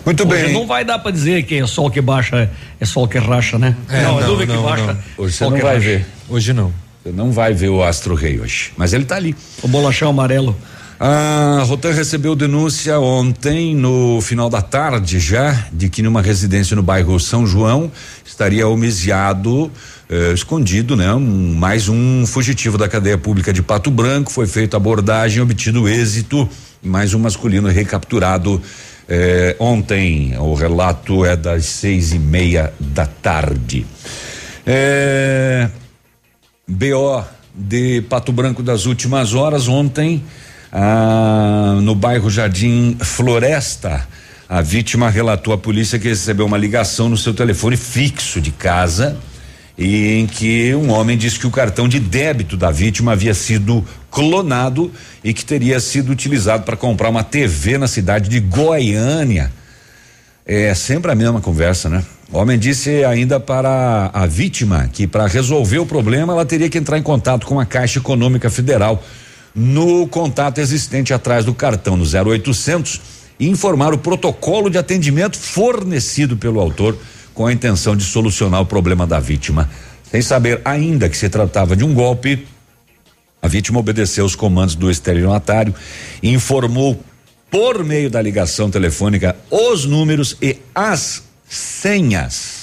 Muito 0.04 0.26
Hoje 0.26 0.44
bem. 0.44 0.52
Não 0.52 0.66
vai 0.66 0.84
dar 0.84 0.98
para 0.98 1.10
dizer 1.10 1.42
que 1.44 1.56
é 1.56 1.66
sol 1.66 1.90
que 1.90 2.00
baixa, 2.00 2.50
é 2.80 2.84
sol 2.84 3.06
que 3.06 3.18
racha, 3.18 3.58
né? 3.58 3.76
É, 3.88 4.02
não, 4.02 4.20
é 4.20 4.26
nuvem 4.26 4.46
que 4.46 4.56
baixa. 4.56 4.86
Não. 4.86 4.98
Hoje 5.24 5.36
você 5.36 5.44
não 5.44 5.50
vai 5.50 5.74
racha. 5.74 5.78
ver. 5.80 6.06
Hoje 6.28 6.52
não. 6.52 6.72
Você 7.02 7.12
não 7.12 7.32
vai 7.32 7.52
ver 7.52 7.68
o 7.68 7.82
Astro 7.82 8.14
Rei 8.14 8.40
hoje. 8.40 8.72
Mas 8.76 8.92
ele 8.92 9.02
está 9.02 9.16
ali. 9.16 9.34
O 9.62 9.68
bolachão 9.68 10.10
amarelo. 10.10 10.56
A 11.04 11.64
Rotan 11.64 11.90
recebeu 11.92 12.36
denúncia 12.36 12.96
ontem, 13.00 13.74
no 13.74 14.20
final 14.20 14.48
da 14.48 14.62
tarde 14.62 15.18
já, 15.18 15.66
de 15.72 15.88
que 15.88 16.00
numa 16.00 16.22
residência 16.22 16.76
no 16.76 16.82
bairro 16.82 17.18
São 17.18 17.44
João 17.44 17.90
estaria 18.24 18.68
homiciado, 18.68 19.68
eh, 20.08 20.32
escondido, 20.32 20.94
né? 20.94 21.12
Um, 21.12 21.54
mais 21.54 21.88
um 21.88 22.24
fugitivo 22.24 22.78
da 22.78 22.88
cadeia 22.88 23.18
pública 23.18 23.52
de 23.52 23.60
Pato 23.62 23.90
Branco. 23.90 24.30
Foi 24.30 24.46
feita 24.46 24.76
abordagem, 24.76 25.42
obtido 25.42 25.88
êxito. 25.88 26.48
Mais 26.80 27.14
um 27.14 27.18
masculino 27.18 27.68
recapturado 27.68 28.62
eh, 29.14 29.56
ontem, 29.58 30.34
o 30.38 30.54
relato 30.54 31.22
é 31.22 31.36
das 31.36 31.66
seis 31.66 32.14
e 32.14 32.18
meia 32.18 32.72
da 32.80 33.04
tarde. 33.04 33.84
Eh, 34.66 35.68
BO 36.66 37.22
de 37.54 38.00
Pato 38.08 38.32
Branco 38.32 38.62
das 38.62 38.86
últimas 38.86 39.34
horas, 39.34 39.68
ontem, 39.68 40.24
ah, 40.72 41.78
no 41.82 41.94
bairro 41.94 42.30
Jardim 42.30 42.96
Floresta. 43.02 44.08
A 44.48 44.62
vítima 44.62 45.10
relatou 45.10 45.52
à 45.52 45.58
polícia 45.58 45.98
que 45.98 46.08
recebeu 46.08 46.46
uma 46.46 46.56
ligação 46.56 47.10
no 47.10 47.16
seu 47.18 47.34
telefone 47.34 47.76
fixo 47.76 48.40
de 48.40 48.50
casa 48.50 49.18
e 49.82 50.20
em 50.20 50.26
que 50.28 50.72
um 50.76 50.92
homem 50.92 51.18
disse 51.18 51.40
que 51.40 51.46
o 51.46 51.50
cartão 51.50 51.88
de 51.88 51.98
débito 51.98 52.56
da 52.56 52.70
vítima 52.70 53.12
havia 53.12 53.34
sido 53.34 53.84
clonado 54.12 54.92
e 55.24 55.34
que 55.34 55.44
teria 55.44 55.80
sido 55.80 56.12
utilizado 56.12 56.62
para 56.62 56.76
comprar 56.76 57.08
uma 57.08 57.24
TV 57.24 57.76
na 57.78 57.88
cidade 57.88 58.28
de 58.28 58.38
Goiânia. 58.38 59.52
É 60.46 60.72
sempre 60.72 61.10
a 61.10 61.16
mesma 61.16 61.40
conversa, 61.40 61.88
né? 61.88 62.04
O 62.30 62.38
homem 62.38 62.56
disse 62.56 63.04
ainda 63.04 63.40
para 63.40 64.08
a 64.14 64.24
vítima 64.24 64.88
que 64.92 65.04
para 65.04 65.26
resolver 65.26 65.80
o 65.80 65.86
problema 65.86 66.32
ela 66.32 66.46
teria 66.46 66.70
que 66.70 66.78
entrar 66.78 66.96
em 66.96 67.02
contato 67.02 67.44
com 67.44 67.58
a 67.58 67.66
Caixa 67.66 67.98
Econômica 67.98 68.48
Federal 68.48 69.02
no 69.52 70.06
contato 70.06 70.58
existente 70.58 71.12
atrás 71.12 71.44
do 71.44 71.52
cartão 71.52 71.96
no 71.96 72.04
0800 72.04 73.00
e 73.40 73.48
informar 73.48 73.92
o 73.92 73.98
protocolo 73.98 74.70
de 74.70 74.78
atendimento 74.78 75.36
fornecido 75.36 76.36
pelo 76.36 76.60
autor 76.60 76.96
com 77.34 77.46
a 77.46 77.52
intenção 77.52 77.96
de 77.96 78.04
solucionar 78.04 78.60
o 78.60 78.66
problema 78.66 79.06
da 79.06 79.18
vítima. 79.20 79.70
Sem 80.10 80.20
saber 80.20 80.60
ainda 80.64 81.08
que 81.08 81.16
se 81.16 81.28
tratava 81.28 81.74
de 81.74 81.84
um 81.84 81.94
golpe, 81.94 82.46
a 83.40 83.48
vítima 83.48 83.80
obedeceu 83.80 84.24
os 84.24 84.36
comandos 84.36 84.74
do 84.74 84.90
estelionatário 84.90 85.74
e 86.22 86.30
informou 86.30 87.02
por 87.50 87.84
meio 87.84 88.08
da 88.08 88.22
ligação 88.22 88.70
telefônica 88.70 89.36
os 89.50 89.84
números 89.84 90.36
e 90.40 90.58
as 90.74 91.22
senhas. 91.48 92.62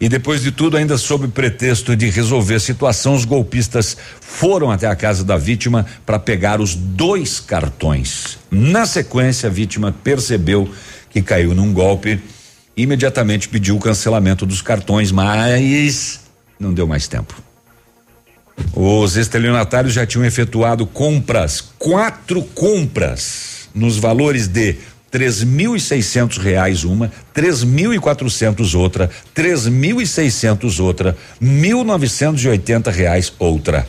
E 0.00 0.08
depois 0.08 0.42
de 0.42 0.52
tudo, 0.52 0.76
ainda 0.76 0.96
sob 0.96 1.26
pretexto 1.28 1.96
de 1.96 2.08
resolver 2.08 2.54
a 2.54 2.60
situação, 2.60 3.14
os 3.14 3.24
golpistas 3.24 3.96
foram 4.20 4.70
até 4.70 4.86
a 4.86 4.94
casa 4.94 5.24
da 5.24 5.36
vítima 5.36 5.84
para 6.06 6.20
pegar 6.20 6.60
os 6.60 6.74
dois 6.74 7.40
cartões. 7.40 8.38
Na 8.50 8.86
sequência, 8.86 9.48
a 9.48 9.52
vítima 9.52 9.92
percebeu 10.04 10.70
que 11.10 11.20
caiu 11.20 11.52
num 11.52 11.72
golpe 11.72 12.20
imediatamente 12.78 13.48
pediu 13.48 13.76
o 13.76 13.80
cancelamento 13.80 14.46
dos 14.46 14.62
cartões, 14.62 15.10
mas 15.10 16.20
não 16.58 16.72
deu 16.72 16.86
mais 16.86 17.08
tempo. 17.08 17.34
Os 18.72 19.16
estelionatários 19.16 19.92
já 19.92 20.06
tinham 20.06 20.24
efetuado 20.24 20.86
compras, 20.86 21.60
quatro 21.76 22.42
compras, 22.42 23.68
nos 23.74 23.96
valores 23.96 24.46
de 24.46 24.76
três 25.10 25.42
mil 25.42 25.74
e 25.74 25.80
seiscentos 25.80 26.38
reais 26.38 26.84
uma, 26.84 27.10
três 27.34 27.64
mil 27.64 27.92
e 27.92 27.98
quatrocentos 27.98 28.74
outra, 28.74 29.10
três 29.34 29.66
mil 29.66 30.00
e 30.00 30.06
seiscentos 30.06 30.78
outra, 30.78 31.16
mil 31.40 31.82
novecentos 31.82 32.44
e 32.44 32.48
oitenta 32.48 32.90
reais 32.90 33.32
outra. 33.38 33.88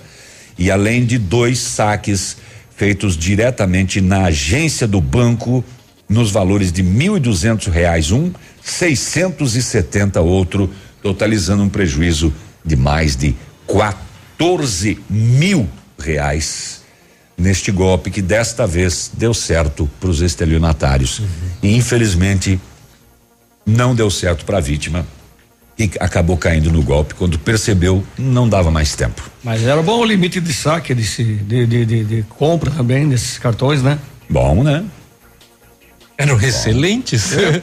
E 0.58 0.71
além 0.71 1.06
de 1.06 1.17
dois 1.17 1.60
saques 1.60 2.38
feitos 2.75 3.15
diretamente 3.15 4.02
na 4.02 4.25
agência 4.25 4.88
do 4.88 4.99
banco 4.99 5.63
nos 6.08 6.32
valores 6.32 6.71
de 6.71 6.82
mil 6.82 7.15
e 7.15 7.19
duzentos 7.19 7.67
reais 7.67 8.12
um 8.12 8.32
670 8.71 10.21
outro, 10.21 10.69
totalizando 11.01 11.63
um 11.63 11.69
prejuízo 11.69 12.34
de 12.63 12.75
mais 12.75 13.15
de 13.15 13.36
14 13.67 14.99
mil 15.10 15.67
reais 15.97 16.82
neste 17.38 17.71
golpe 17.71 18.12
que 18.12 18.21
desta 18.21 18.67
vez 18.67 19.12
deu 19.13 19.34
certo 19.34 19.89
para 19.99 20.10
os 20.10 20.21
estelionatários. 20.21 21.19
Uhum. 21.19 21.27
E 21.63 21.75
infelizmente 21.75 22.60
não 23.65 23.95
deu 23.95 24.10
certo 24.10 24.45
para 24.45 24.58
a 24.58 24.62
vítima 24.62 25.05
e 25.77 25.89
acabou 25.99 26.36
caindo 26.36 26.69
no 26.69 26.84
golpe 26.84 27.15
quando 27.15 27.39
percebeu 27.39 28.03
não 28.17 28.49
dava 28.49 28.69
mais 28.69 28.95
tempo. 28.95 29.29
Mas 29.41 29.63
era 29.63 29.82
bom 29.82 29.99
o 29.99 30.05
limite 30.05 30.41
de 30.41 30.53
saque 30.53 30.93
de, 30.93 31.05
de, 31.65 31.86
de, 31.86 32.03
de 32.03 32.23
compra 32.23 32.69
também 32.69 33.08
desses 33.08 33.38
cartões, 33.38 33.82
né? 33.82 33.97
Bom, 34.29 34.62
né? 34.62 34.84
Eram 36.19 36.38
excelentes. 36.41 37.32
É, 37.32 37.62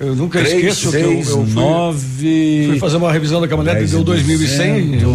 eu, 0.00 0.08
eu, 0.08 0.16
nunca 0.16 0.40
Três, 0.40 0.54
esqueço 0.54 0.90
seis, 0.90 1.28
que 1.28 1.32
eu, 1.32 1.38
eu 1.38 1.44
fui, 1.46 1.54
nove, 1.54 2.66
fui 2.70 2.78
fazer 2.80 2.96
uma 2.96 3.12
revisão 3.12 3.40
da 3.40 3.46
caminhonete, 3.46 3.92
deu 3.92 4.04
2.100, 4.04 5.06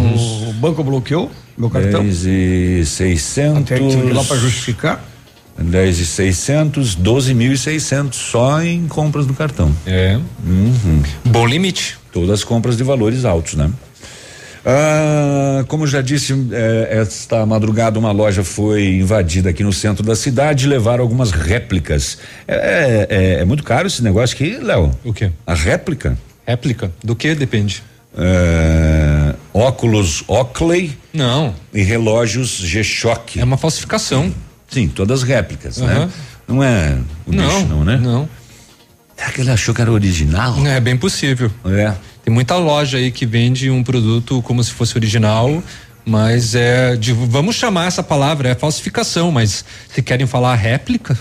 o, 0.48 0.52
banco 0.54 0.82
bloqueou 0.82 1.30
meu 1.56 1.68
cartão. 1.68 2.02
10 2.02 2.24
e 2.26 2.82
600. 2.86 3.62
Até 3.62 3.76
tive 3.76 4.12
lá 4.12 4.24
para 4.24 4.36
justificar. 4.38 5.04
10 5.58 6.00
e 6.00 6.06
600, 6.06 6.96
12.600 6.96 8.14
só 8.14 8.62
em 8.62 8.88
compras 8.88 9.26
do 9.26 9.34
cartão. 9.34 9.70
É. 9.86 10.18
Uhum. 10.44 11.02
Bom 11.26 11.46
limite. 11.46 11.98
Todas 12.10 12.42
compras 12.42 12.76
de 12.76 12.82
valores 12.82 13.26
altos, 13.26 13.54
né? 13.54 13.70
Ah, 14.66 15.62
como 15.68 15.86
já 15.86 16.00
disse, 16.00 16.32
eh, 16.52 16.88
esta 17.02 17.44
madrugada 17.44 17.98
uma 17.98 18.12
loja 18.12 18.42
foi 18.42 18.94
invadida 18.96 19.50
aqui 19.50 19.62
no 19.62 19.72
centro 19.72 20.02
da 20.04 20.16
cidade 20.16 20.64
e 20.64 20.68
levaram 20.68 21.02
algumas 21.02 21.30
réplicas. 21.32 22.18
É, 22.48 23.06
é, 23.10 23.40
é 23.40 23.44
muito 23.44 23.62
caro 23.62 23.86
esse 23.86 24.02
negócio 24.02 24.34
aqui, 24.34 24.56
Léo? 24.56 24.90
O 25.04 25.12
quê? 25.12 25.30
A 25.46 25.54
réplica? 25.54 26.16
Réplica? 26.46 26.90
Do 27.02 27.14
que 27.14 27.34
depende? 27.34 27.82
É, 28.16 29.34
óculos 29.52 30.24
Oakley. 30.28 30.96
Não. 31.12 31.54
E 31.72 31.82
relógios 31.82 32.50
G-Shock. 32.58 33.38
É 33.40 33.44
uma 33.44 33.58
falsificação. 33.58 34.32
Sim, 34.68 34.88
todas 34.88 35.22
réplicas, 35.22 35.80
Aham. 35.80 36.06
né? 36.06 36.10
Não 36.48 36.62
é 36.62 36.98
o 37.26 37.32
Não, 37.32 37.44
bicho, 37.46 37.66
não, 37.68 37.84
né? 37.84 37.96
Não. 38.02 38.28
Será 39.16 39.30
que 39.30 39.40
ele 39.42 39.50
achou 39.50 39.74
que 39.74 39.80
era 39.80 39.92
original? 39.92 40.54
É 40.66 40.80
bem 40.80 40.96
possível. 40.96 41.50
É. 41.66 41.92
Tem 42.24 42.32
muita 42.32 42.56
loja 42.56 42.96
aí 42.96 43.10
que 43.10 43.26
vende 43.26 43.70
um 43.70 43.84
produto 43.84 44.40
como 44.42 44.64
se 44.64 44.72
fosse 44.72 44.96
original, 44.96 45.62
mas 46.06 46.54
é 46.54 46.96
de, 46.96 47.12
vamos 47.12 47.56
chamar 47.56 47.86
essa 47.86 48.02
palavra, 48.02 48.48
é 48.50 48.54
falsificação, 48.54 49.30
mas 49.30 49.64
se 49.88 50.02
querem 50.02 50.26
falar 50.26 50.54
réplica, 50.54 51.16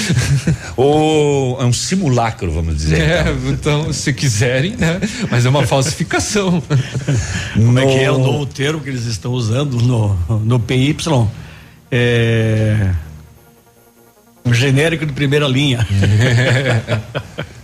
Ou 0.76 1.60
é 1.60 1.64
um 1.64 1.72
simulacro, 1.72 2.50
vamos 2.52 2.76
dizer. 2.76 3.00
é, 3.00 3.20
então. 3.30 3.82
então 3.82 3.92
se 3.92 4.12
quiserem, 4.12 4.76
né? 4.76 5.00
Mas 5.30 5.44
é 5.44 5.48
uma 5.48 5.66
falsificação. 5.66 6.62
Como 7.54 7.78
é 7.78 7.86
que 7.86 7.98
é 7.98 8.10
o 8.10 8.18
novo 8.18 8.46
termo 8.46 8.80
que 8.80 8.88
eles 8.88 9.04
estão 9.04 9.32
usando 9.32 9.78
no, 9.78 10.14
no 10.40 10.60
PY? 10.60 10.96
É. 11.90 12.92
Um 14.44 14.54
genérico 14.54 15.04
de 15.04 15.12
primeira 15.12 15.46
linha. 15.46 15.86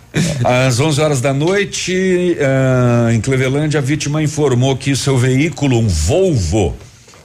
Às 0.44 0.78
11 0.78 1.00
horas 1.00 1.20
da 1.20 1.34
noite, 1.34 2.36
ah, 2.40 3.12
em 3.12 3.20
Clevelândia, 3.20 3.80
a 3.80 3.82
vítima 3.82 4.22
informou 4.22 4.76
que 4.76 4.94
seu 4.94 5.18
veículo, 5.18 5.78
um 5.78 5.88
Volvo, 5.88 6.76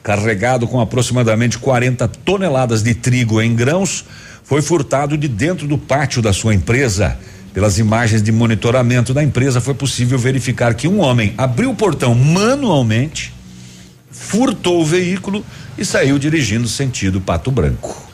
carregado 0.01 0.67
com 0.67 0.79
aproximadamente 0.81 1.59
40 1.59 2.07
toneladas 2.07 2.81
de 2.81 2.95
trigo 2.95 3.39
em 3.41 3.55
grãos, 3.55 4.05
foi 4.43 4.61
furtado 4.63 5.15
de 5.15 5.27
dentro 5.27 5.67
do 5.67 5.77
pátio 5.77 6.21
da 6.21 6.33
sua 6.33 6.55
empresa. 6.55 7.19
Pelas 7.53 7.77
imagens 7.77 8.23
de 8.23 8.31
monitoramento 8.31 9.13
da 9.13 9.23
empresa, 9.23 9.61
foi 9.61 9.75
possível 9.75 10.17
verificar 10.17 10.73
que 10.73 10.87
um 10.87 10.99
homem 10.99 11.33
abriu 11.37 11.69
o 11.69 11.75
portão 11.75 12.15
manualmente, 12.15 13.33
furtou 14.09 14.81
o 14.81 14.85
veículo 14.85 15.45
e 15.77 15.85
saiu 15.85 16.17
dirigindo 16.17 16.67
sentido 16.67 17.21
Pato 17.21 17.51
Branco. 17.51 18.09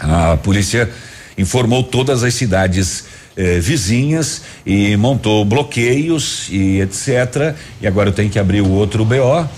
A 0.00 0.36
polícia 0.38 0.90
informou 1.36 1.82
todas 1.82 2.22
as 2.22 2.34
cidades 2.34 3.04
eh, 3.36 3.58
vizinhas 3.60 4.42
e 4.64 4.96
montou 4.96 5.44
bloqueios 5.44 6.48
e 6.50 6.80
etc. 6.80 7.54
E 7.80 7.86
agora 7.86 8.10
eu 8.10 8.12
tenho 8.12 8.30
que 8.30 8.38
abrir 8.38 8.60
o 8.60 8.70
outro 8.70 9.04
BO, 9.04 9.48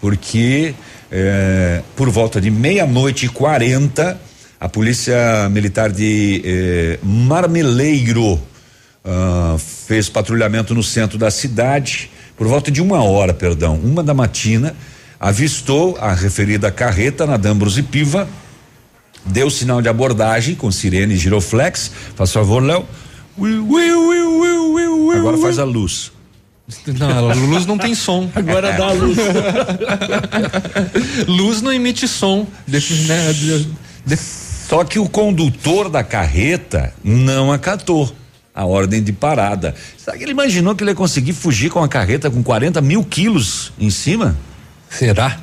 porque 0.00 0.74
eh, 1.10 1.82
por 1.96 2.10
volta 2.10 2.40
de 2.40 2.50
meia-noite 2.50 3.26
e 3.26 3.28
quarenta, 3.28 4.20
a 4.60 4.68
polícia 4.68 5.48
militar 5.50 5.90
de 5.90 6.42
eh, 6.44 6.98
Marmeleiro 7.02 8.40
ah, 9.04 9.56
fez 9.58 10.08
patrulhamento 10.08 10.74
no 10.74 10.82
centro 10.82 11.18
da 11.18 11.30
cidade. 11.30 12.10
Por 12.36 12.46
volta 12.46 12.70
de 12.70 12.80
uma 12.80 13.02
hora, 13.02 13.34
perdão, 13.34 13.76
uma 13.76 14.02
da 14.02 14.14
matina, 14.14 14.74
avistou 15.18 15.96
a 16.00 16.12
referida 16.12 16.70
carreta 16.70 17.26
na 17.26 17.36
Dambros 17.36 17.78
e 17.78 17.82
Piva 17.82 18.28
deu 19.24 19.48
sinal 19.50 19.80
de 19.80 19.88
abordagem 19.88 20.54
com 20.54 20.70
sirene 20.70 21.14
e 21.14 21.16
giroflex. 21.16 21.90
Faz 22.14 22.32
favor, 22.32 22.62
Léo. 22.62 22.84
Agora 25.18 25.38
faz 25.38 25.58
a 25.58 25.64
luz. 25.64 26.12
Não, 26.98 27.30
a 27.30 27.34
luz 27.34 27.66
não 27.66 27.76
tem 27.76 27.94
som. 27.94 28.30
Agora 28.34 28.72
dá 28.72 28.86
a 28.88 28.92
luz. 28.92 29.18
luz 31.26 31.60
não 31.60 31.72
emite 31.72 32.06
som. 32.08 32.46
Né, 32.66 34.16
Só 34.68 34.84
que 34.84 34.98
o 34.98 35.08
condutor 35.08 35.88
da 35.88 36.02
carreta 36.02 36.94
não 37.04 37.52
acatou 37.52 38.10
a 38.54 38.64
ordem 38.64 39.02
de 39.02 39.12
parada. 39.12 39.74
Será 39.96 40.16
que 40.16 40.24
ele 40.24 40.32
imaginou 40.32 40.74
que 40.74 40.82
ele 40.82 40.90
ia 40.90 40.94
conseguir 40.94 41.32
fugir 41.32 41.70
com 41.70 41.82
a 41.82 41.88
carreta 41.88 42.30
com 42.30 42.42
40 42.42 42.80
mil 42.80 43.04
quilos 43.04 43.72
em 43.78 43.90
cima? 43.90 44.36
Será? 44.88 45.38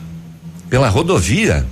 Pela 0.70 0.90
rodovia? 0.90 1.66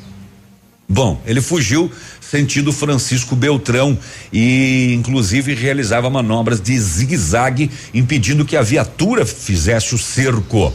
Bom, 0.90 1.22
ele 1.26 1.42
fugiu 1.42 1.92
sentido 2.30 2.74
Francisco 2.74 3.36
Beltrão 3.36 3.98
e 4.34 4.94
inclusive 4.94 5.54
realizava 5.54 6.10
manobras 6.10 6.60
de 6.60 6.78
zigue-zague 6.78 7.72
impedindo 7.94 8.44
que 8.44 8.58
a 8.58 8.62
viatura 8.62 9.26
fizesse 9.26 9.96
o 9.96 9.98
cerco 9.98 10.74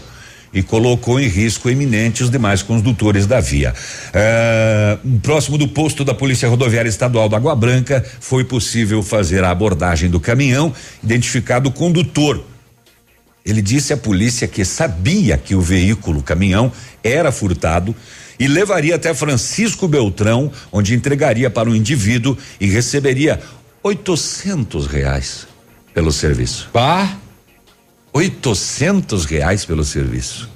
e 0.54 0.62
colocou 0.62 1.18
em 1.18 1.26
risco 1.26 1.70
iminente 1.70 2.22
os 2.22 2.30
demais 2.30 2.62
condutores 2.62 3.26
da 3.26 3.40
via. 3.40 3.74
Eh, 4.12 4.98
próximo 5.22 5.56
do 5.56 5.66
posto 5.66 6.04
da 6.04 6.12
Polícia 6.12 6.48
Rodoviária 6.48 6.90
Estadual 6.90 7.28
da 7.28 7.38
Água 7.38 7.56
Branca, 7.56 8.04
foi 8.20 8.44
possível 8.44 9.02
fazer 9.02 9.44
a 9.44 9.50
abordagem 9.50 10.10
do 10.10 10.20
caminhão, 10.20 10.72
identificado 11.02 11.70
o 11.70 11.72
condutor. 11.72 12.44
Ele 13.44 13.62
disse 13.62 13.92
à 13.92 13.96
polícia 13.96 14.46
que 14.46 14.64
sabia 14.64 15.38
que 15.38 15.54
o 15.54 15.60
veículo, 15.60 16.20
o 16.20 16.22
caminhão, 16.22 16.70
era 17.02 17.32
furtado 17.32 17.96
e 18.42 18.48
levaria 18.48 18.96
até 18.96 19.14
Francisco 19.14 19.86
Beltrão, 19.86 20.50
onde 20.72 20.96
entregaria 20.96 21.48
para 21.48 21.70
o 21.70 21.76
indivíduo 21.76 22.36
e 22.60 22.66
receberia 22.66 23.38
800 23.84 24.88
reais 24.88 25.46
pelo 25.94 26.10
serviço. 26.10 26.68
Bah! 26.74 27.18
800 28.12 29.26
reais 29.26 29.64
pelo 29.64 29.84
serviço. 29.84 30.50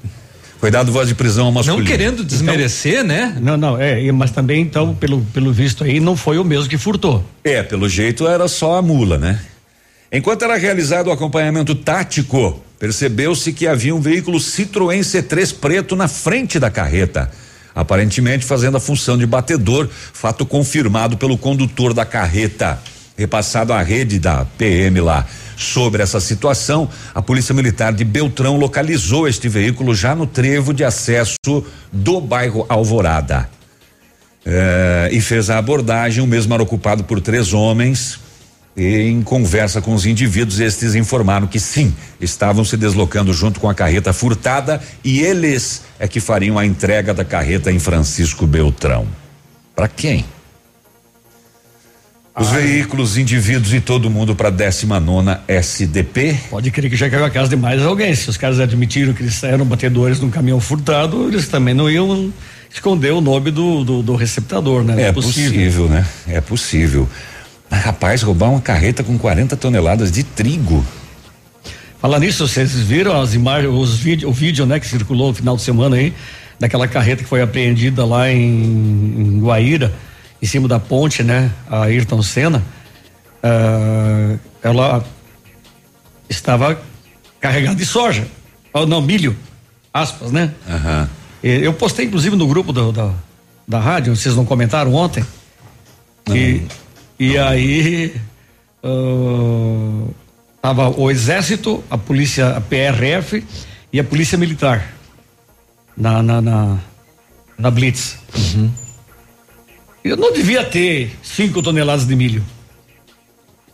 Foi 0.59 0.68
dado 0.68 0.90
voz 0.90 1.07
de 1.07 1.14
prisão 1.14 1.46
ao 1.46 1.53
masculino. 1.53 1.85
Não 1.85 1.88
querendo 1.88 2.25
desmerecer, 2.25 3.05
né? 3.05 3.38
Não, 3.40 3.57
não, 3.57 3.81
é, 3.81 4.11
mas 4.11 4.33
também, 4.33 4.62
então, 4.62 4.92
pelo, 4.92 5.20
pelo 5.33 5.53
visto 5.53 5.85
aí, 5.85 6.01
não 6.01 6.16
foi 6.16 6.38
o 6.38 6.44
mesmo 6.44 6.68
que 6.68 6.77
furtou. 6.77 7.25
É, 7.44 7.62
pelo 7.62 7.88
jeito 7.88 8.27
era 8.27 8.49
só 8.49 8.75
a 8.75 8.83
mula, 8.83 9.16
né? 9.16 9.40
Enquanto 10.11 10.42
era 10.42 10.57
realizado 10.57 11.07
o 11.07 11.12
acompanhamento 11.12 11.72
tático, 11.72 12.61
percebeu-se 12.81 13.53
que 13.53 13.68
havia 13.68 13.94
um 13.94 14.01
veículo 14.01 14.38
Citroën 14.38 15.03
C3 15.03 15.55
preto 15.55 15.94
na 15.94 16.09
frente 16.09 16.59
da 16.59 16.68
carreta, 16.68 17.31
aparentemente 17.77 18.47
fazendo 18.47 18.79
a 18.79 18.81
função 18.81 19.19
de 19.19 19.27
batedor, 19.27 19.87
fato 19.91 20.47
confirmado 20.47 21.19
pelo 21.19 21.37
condutor 21.37 21.93
da 21.93 22.07
carreta. 22.07 22.81
Repassado 23.19 23.73
à 23.73 23.83
rede 23.83 24.19
da 24.19 24.47
PM 24.59 25.01
lá. 25.01 25.27
Sobre 25.57 26.03
essa 26.03 26.21
situação, 26.21 26.89
a 27.15 27.23
Polícia 27.23 27.55
Militar 27.55 27.93
de 27.93 28.05
Beltrão 28.05 28.59
localizou 28.59 29.27
este 29.27 29.49
veículo 29.49 29.95
já 29.95 30.15
no 30.15 30.27
trevo 30.27 30.75
de 30.75 30.85
acesso 30.85 31.65
do 31.91 32.21
bairro 32.21 32.67
Alvorada. 32.69 33.49
Eh, 34.45 35.11
e 35.12 35.21
fez 35.21 35.49
a 35.49 35.59
abordagem. 35.59 36.23
O 36.23 36.27
mesmo 36.27 36.53
era 36.53 36.62
ocupado 36.62 37.05
por 37.05 37.21
três 37.21 37.55
homens. 37.55 38.21
E 38.77 39.09
em 39.09 39.23
conversa 39.23 39.81
com 39.81 39.95
os 39.95 40.05
indivíduos, 40.05 40.61
estes 40.61 40.95
informaram 40.95 41.47
que 41.47 41.59
sim, 41.59 41.95
estavam 42.21 42.62
se 42.62 42.77
deslocando 42.77 43.33
junto 43.33 43.59
com 43.59 43.71
a 43.71 43.75
carreta 43.75 44.12
furtada 44.12 44.83
e 45.03 45.21
eles 45.21 45.83
é 45.99 46.07
que 46.07 46.21
fariam 46.21 46.59
a 46.59 46.67
entrega 46.67 47.15
da 47.15 47.25
carreta 47.25 47.73
em 47.73 47.79
Francisco 47.79 48.47
Beltrão. 48.47 49.07
Para 49.75 49.89
quem? 49.89 50.27
Os 52.39 52.51
veículos, 52.51 53.17
indivíduos 53.17 53.73
e 53.73 53.81
todo 53.81 54.11
mundo 54.11 54.37
para 54.37 54.51
19 54.51 55.39
SDP. 55.49 56.37
Pode 56.51 56.71
crer 56.71 56.91
que 56.91 56.97
já 56.97 57.09
caiu 57.09 57.25
a 57.25 57.31
casa 57.31 57.49
de 57.49 57.57
mais 57.57 57.81
alguém. 57.81 58.15
Se 58.15 58.29
os 58.29 58.37
caras 58.37 58.61
admitiram 58.61 59.15
que 59.15 59.23
eles 59.23 59.43
eram 59.43 59.65
batedores 59.65 60.21
num 60.21 60.29
caminhão 60.29 60.61
furtado, 60.61 61.29
eles 61.29 61.49
também 61.49 61.73
não 61.73 61.91
iam 61.91 62.31
esconder 62.71 63.12
o 63.15 63.23
nome 63.23 63.51
do, 63.51 63.83
do, 63.85 64.03
do 64.03 64.15
receptador, 64.15 64.85
né? 64.85 65.01
É 65.05 65.12
possível. 65.12 65.89
né? 65.89 66.07
É 66.29 66.43
possível. 66.43 67.09
Mas, 67.70 67.83
rapaz, 67.85 68.22
roubar 68.22 68.50
uma 68.50 68.61
carreta 68.61 69.02
com 69.02 69.18
40 69.18 69.57
toneladas 69.57 70.11
de 70.12 70.22
trigo. 70.22 70.85
Falar 72.00 72.20
nisso, 72.20 72.46
vocês 72.46 72.72
viram 72.74 73.20
as 73.20 73.35
imagens, 73.35 73.72
os 73.72 73.96
vídeos, 73.96 74.31
o 74.31 74.33
vídeo, 74.35 74.66
né, 74.66 74.79
que 74.79 74.87
circulou 74.87 75.29
no 75.29 75.35
final 75.35 75.57
de 75.57 75.62
semana 75.62 75.96
aí, 75.96 76.12
daquela 76.61 76.87
carreta 76.87 77.22
que 77.22 77.29
foi 77.29 77.42
apreendida 77.42 78.05
lá 78.05 78.31
em, 78.31 78.38
em 78.42 79.40
Guaíra, 79.40 79.92
em 80.40 80.46
cima 80.46 80.68
da 80.68 80.79
ponte, 80.79 81.22
né, 81.22 81.50
a 81.68 81.85
Ayrton 81.85 82.22
Senna. 82.22 82.62
Ah, 83.42 84.37
ela 84.62 85.05
estava 86.29 86.79
carregada 87.40 87.76
de 87.76 87.87
soja, 87.87 88.26
ou 88.72 88.87
não, 88.87 89.00
milho, 89.00 89.37
aspas, 89.92 90.31
né? 90.31 90.52
E 91.42 91.48
Eu 91.64 91.72
postei 91.72 92.07
inclusive 92.07 92.37
no 92.37 92.46
grupo 92.46 92.72
do- 92.72 92.92
da, 92.92 93.11
da 93.66 93.79
rádio, 93.81 94.14
vocês 94.14 94.35
não 94.37 94.44
comentaram 94.44 94.92
ontem? 94.94 95.24
E, 96.31 96.62
e 97.18 97.38
aí 97.38 98.14
ah, 98.83 100.09
tava 100.61 100.88
o 100.88 101.11
exército, 101.11 101.83
a 101.90 101.98
polícia, 101.98 102.57
a 102.57 102.61
PRF 102.61 103.44
e 103.92 104.00
a 104.00 104.05
polícia 104.05 104.37
militar 104.38 104.92
na 105.96 106.22
na, 106.22 106.40
na, 106.40 106.79
na 107.59 107.70
blitz. 107.70 108.18
Eu 110.05 110.16
não 110.16 110.33
devia 110.33 110.64
ter 110.64 111.16
cinco 111.22 111.61
toneladas 111.62 112.07
de 112.07 112.14
milho. 112.14 112.44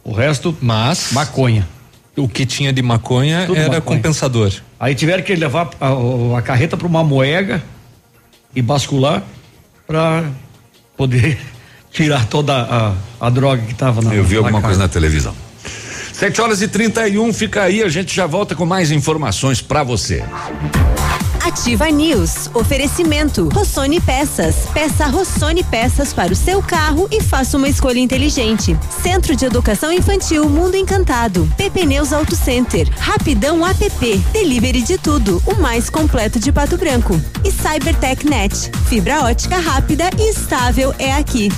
O 0.02 0.12
resto, 0.12 0.56
mas 0.60 1.12
maconha. 1.12 1.68
O 2.16 2.28
que 2.28 2.44
tinha 2.44 2.72
de 2.72 2.82
maconha 2.82 3.46
Tudo 3.46 3.58
era 3.58 3.74
maconha. 3.74 3.96
compensador. 3.96 4.52
Aí 4.78 4.94
tiveram 4.94 5.22
que 5.22 5.34
levar 5.34 5.70
a, 5.80 6.38
a 6.38 6.42
carreta 6.42 6.76
para 6.76 6.86
uma 6.86 7.04
moega 7.04 7.62
e 8.54 8.60
bascular 8.60 9.22
para 9.86 10.24
poder 10.96 11.38
tirar 11.92 12.26
toda 12.26 12.54
a, 12.54 12.94
a 13.26 13.30
droga 13.30 13.62
que 13.62 13.72
estava 13.72 14.00
na 14.00 14.14
Eu 14.14 14.24
vi 14.24 14.34
na 14.34 14.38
alguma 14.40 14.52
carga. 14.60 14.68
coisa 14.68 14.80
na 14.82 14.88
televisão. 14.88 15.34
7 16.12 16.40
horas 16.40 16.62
e 16.62 16.68
31, 16.68 17.32
fica 17.32 17.62
aí, 17.62 17.82
a 17.82 17.88
gente 17.88 18.14
já 18.14 18.26
volta 18.26 18.54
com 18.54 18.64
mais 18.64 18.90
informações 18.90 19.60
pra 19.60 19.82
você. 19.82 20.24
Ativa 21.44 21.90
News. 21.90 22.48
Oferecimento. 22.54 23.48
Rossoni 23.52 24.00
Peças. 24.00 24.68
Peça 24.72 25.06
Rossoni 25.06 25.64
Peças 25.64 26.12
para 26.12 26.32
o 26.32 26.36
seu 26.36 26.62
carro 26.62 27.08
e 27.10 27.20
faça 27.20 27.56
uma 27.56 27.68
escolha 27.68 27.98
inteligente. 27.98 28.78
Centro 29.02 29.34
de 29.34 29.44
Educação 29.44 29.92
Infantil 29.92 30.48
Mundo 30.48 30.76
Encantado. 30.76 31.48
PP 31.56 31.84
Neus 31.84 32.12
Auto 32.12 32.36
Center. 32.36 32.88
Rapidão 32.96 33.66
app. 33.66 34.18
Delivery 34.32 34.82
de 34.82 34.96
tudo. 34.98 35.42
O 35.44 35.60
mais 35.60 35.90
completo 35.90 36.38
de 36.38 36.52
Pato 36.52 36.76
Branco. 36.78 37.20
E 37.44 37.50
Cybertech 37.50 38.24
Net. 38.24 38.70
Fibra 38.88 39.24
ótica 39.24 39.58
rápida 39.58 40.10
e 40.18 40.30
estável 40.30 40.94
é 40.98 41.12
aqui. 41.12 41.48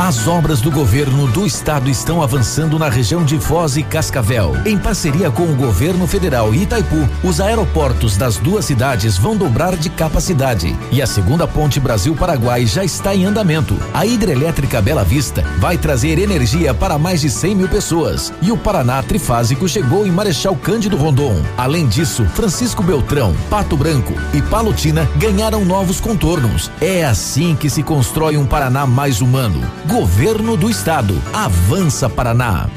As 0.00 0.28
obras 0.28 0.60
do 0.60 0.70
governo 0.70 1.26
do 1.26 1.44
estado 1.44 1.90
estão 1.90 2.22
avançando 2.22 2.78
na 2.78 2.88
região 2.88 3.24
de 3.24 3.36
Foz 3.36 3.76
e 3.76 3.82
Cascavel. 3.82 4.54
Em 4.64 4.78
parceria 4.78 5.28
com 5.28 5.42
o 5.42 5.56
governo 5.56 6.06
federal 6.06 6.54
e 6.54 6.62
Itaipu, 6.62 7.08
os 7.20 7.40
aeroportos 7.40 8.16
das 8.16 8.36
duas 8.36 8.64
cidades 8.64 9.18
vão 9.18 9.36
dobrar 9.36 9.74
de 9.74 9.90
capacidade. 9.90 10.76
E 10.92 11.02
a 11.02 11.06
segunda 11.06 11.48
ponte 11.48 11.80
Brasil-Paraguai 11.80 12.64
já 12.64 12.84
está 12.84 13.12
em 13.12 13.24
andamento. 13.24 13.76
A 13.92 14.06
hidrelétrica 14.06 14.80
Bela 14.80 15.02
Vista 15.02 15.42
vai 15.58 15.76
trazer 15.76 16.20
energia 16.20 16.72
para 16.72 16.96
mais 16.96 17.20
de 17.20 17.28
100 17.28 17.56
mil 17.56 17.68
pessoas. 17.68 18.32
E 18.40 18.52
o 18.52 18.56
Paraná 18.56 19.02
Trifásico 19.02 19.66
chegou 19.66 20.06
em 20.06 20.12
Marechal 20.12 20.54
Cândido 20.54 20.96
Rondon. 20.96 21.42
Além 21.56 21.88
disso, 21.88 22.24
Francisco 22.36 22.84
Beltrão, 22.84 23.34
Pato 23.50 23.76
Branco 23.76 24.14
e 24.32 24.40
Palotina 24.42 25.10
ganharam 25.16 25.64
novos 25.64 26.00
contornos. 26.00 26.70
É 26.80 27.04
assim 27.04 27.56
que 27.56 27.68
se 27.68 27.82
constrói 27.82 28.36
um 28.36 28.46
Paraná 28.46 28.86
mais 28.86 29.20
humano. 29.20 29.60
Governo 29.88 30.54
do 30.54 30.68
Estado. 30.68 31.14
Avança 31.32 32.10
Paraná. 32.10 32.68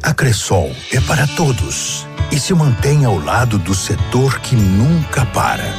A 0.00 0.14
Cressol 0.14 0.70
é 0.92 1.00
para 1.00 1.26
todos 1.26 2.06
e 2.30 2.38
se 2.38 2.54
mantém 2.54 3.04
ao 3.04 3.18
lado 3.18 3.58
do 3.58 3.74
setor 3.74 4.38
que 4.38 4.54
nunca 4.54 5.26
para. 5.26 5.74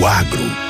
O 0.00 0.04
agro. 0.04 0.69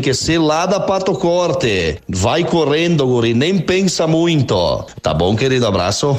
que 0.00 0.14
ser 0.14 0.38
lá 0.38 0.66
da 0.66 0.80
Pato 0.80 1.14
Corte. 1.14 1.98
Vai 2.08 2.44
correndo, 2.44 3.06
guri, 3.06 3.34
nem 3.34 3.58
pensa 3.58 4.06
muito. 4.06 4.86
Tá 5.02 5.12
bom, 5.12 5.36
querido? 5.36 5.66
Abraço. 5.66 6.18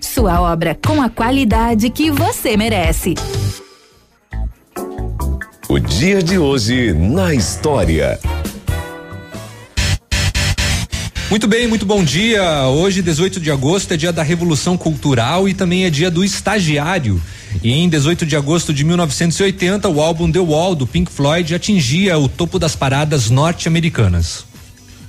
Sua 0.00 0.40
obra 0.40 0.78
com 0.86 1.02
a 1.02 1.08
qualidade 1.08 1.90
que 1.90 2.10
você 2.10 2.56
merece. 2.56 3.14
O 5.68 5.78
dia 5.78 6.22
de 6.22 6.38
hoje 6.38 6.92
na 6.92 7.34
história. 7.34 8.18
Muito 11.28 11.48
bem, 11.48 11.66
muito 11.66 11.84
bom 11.84 12.04
dia. 12.04 12.68
Hoje, 12.68 13.02
18 13.02 13.40
de 13.40 13.50
agosto, 13.50 13.92
é 13.92 13.96
dia 13.96 14.12
da 14.12 14.22
Revolução 14.22 14.76
Cultural 14.76 15.48
e 15.48 15.54
também 15.54 15.84
é 15.84 15.90
dia 15.90 16.08
do 16.08 16.24
estagiário. 16.24 17.20
E 17.62 17.72
em 17.72 17.88
18 17.88 18.24
de 18.24 18.36
agosto 18.36 18.72
de 18.72 18.84
1980, 18.84 19.88
o 19.88 20.00
álbum 20.00 20.30
The 20.30 20.38
Wall 20.38 20.76
do 20.76 20.86
Pink 20.86 21.10
Floyd 21.10 21.52
atingia 21.52 22.16
o 22.16 22.28
topo 22.28 22.58
das 22.58 22.76
paradas 22.76 23.28
norte-americanas. 23.28 24.44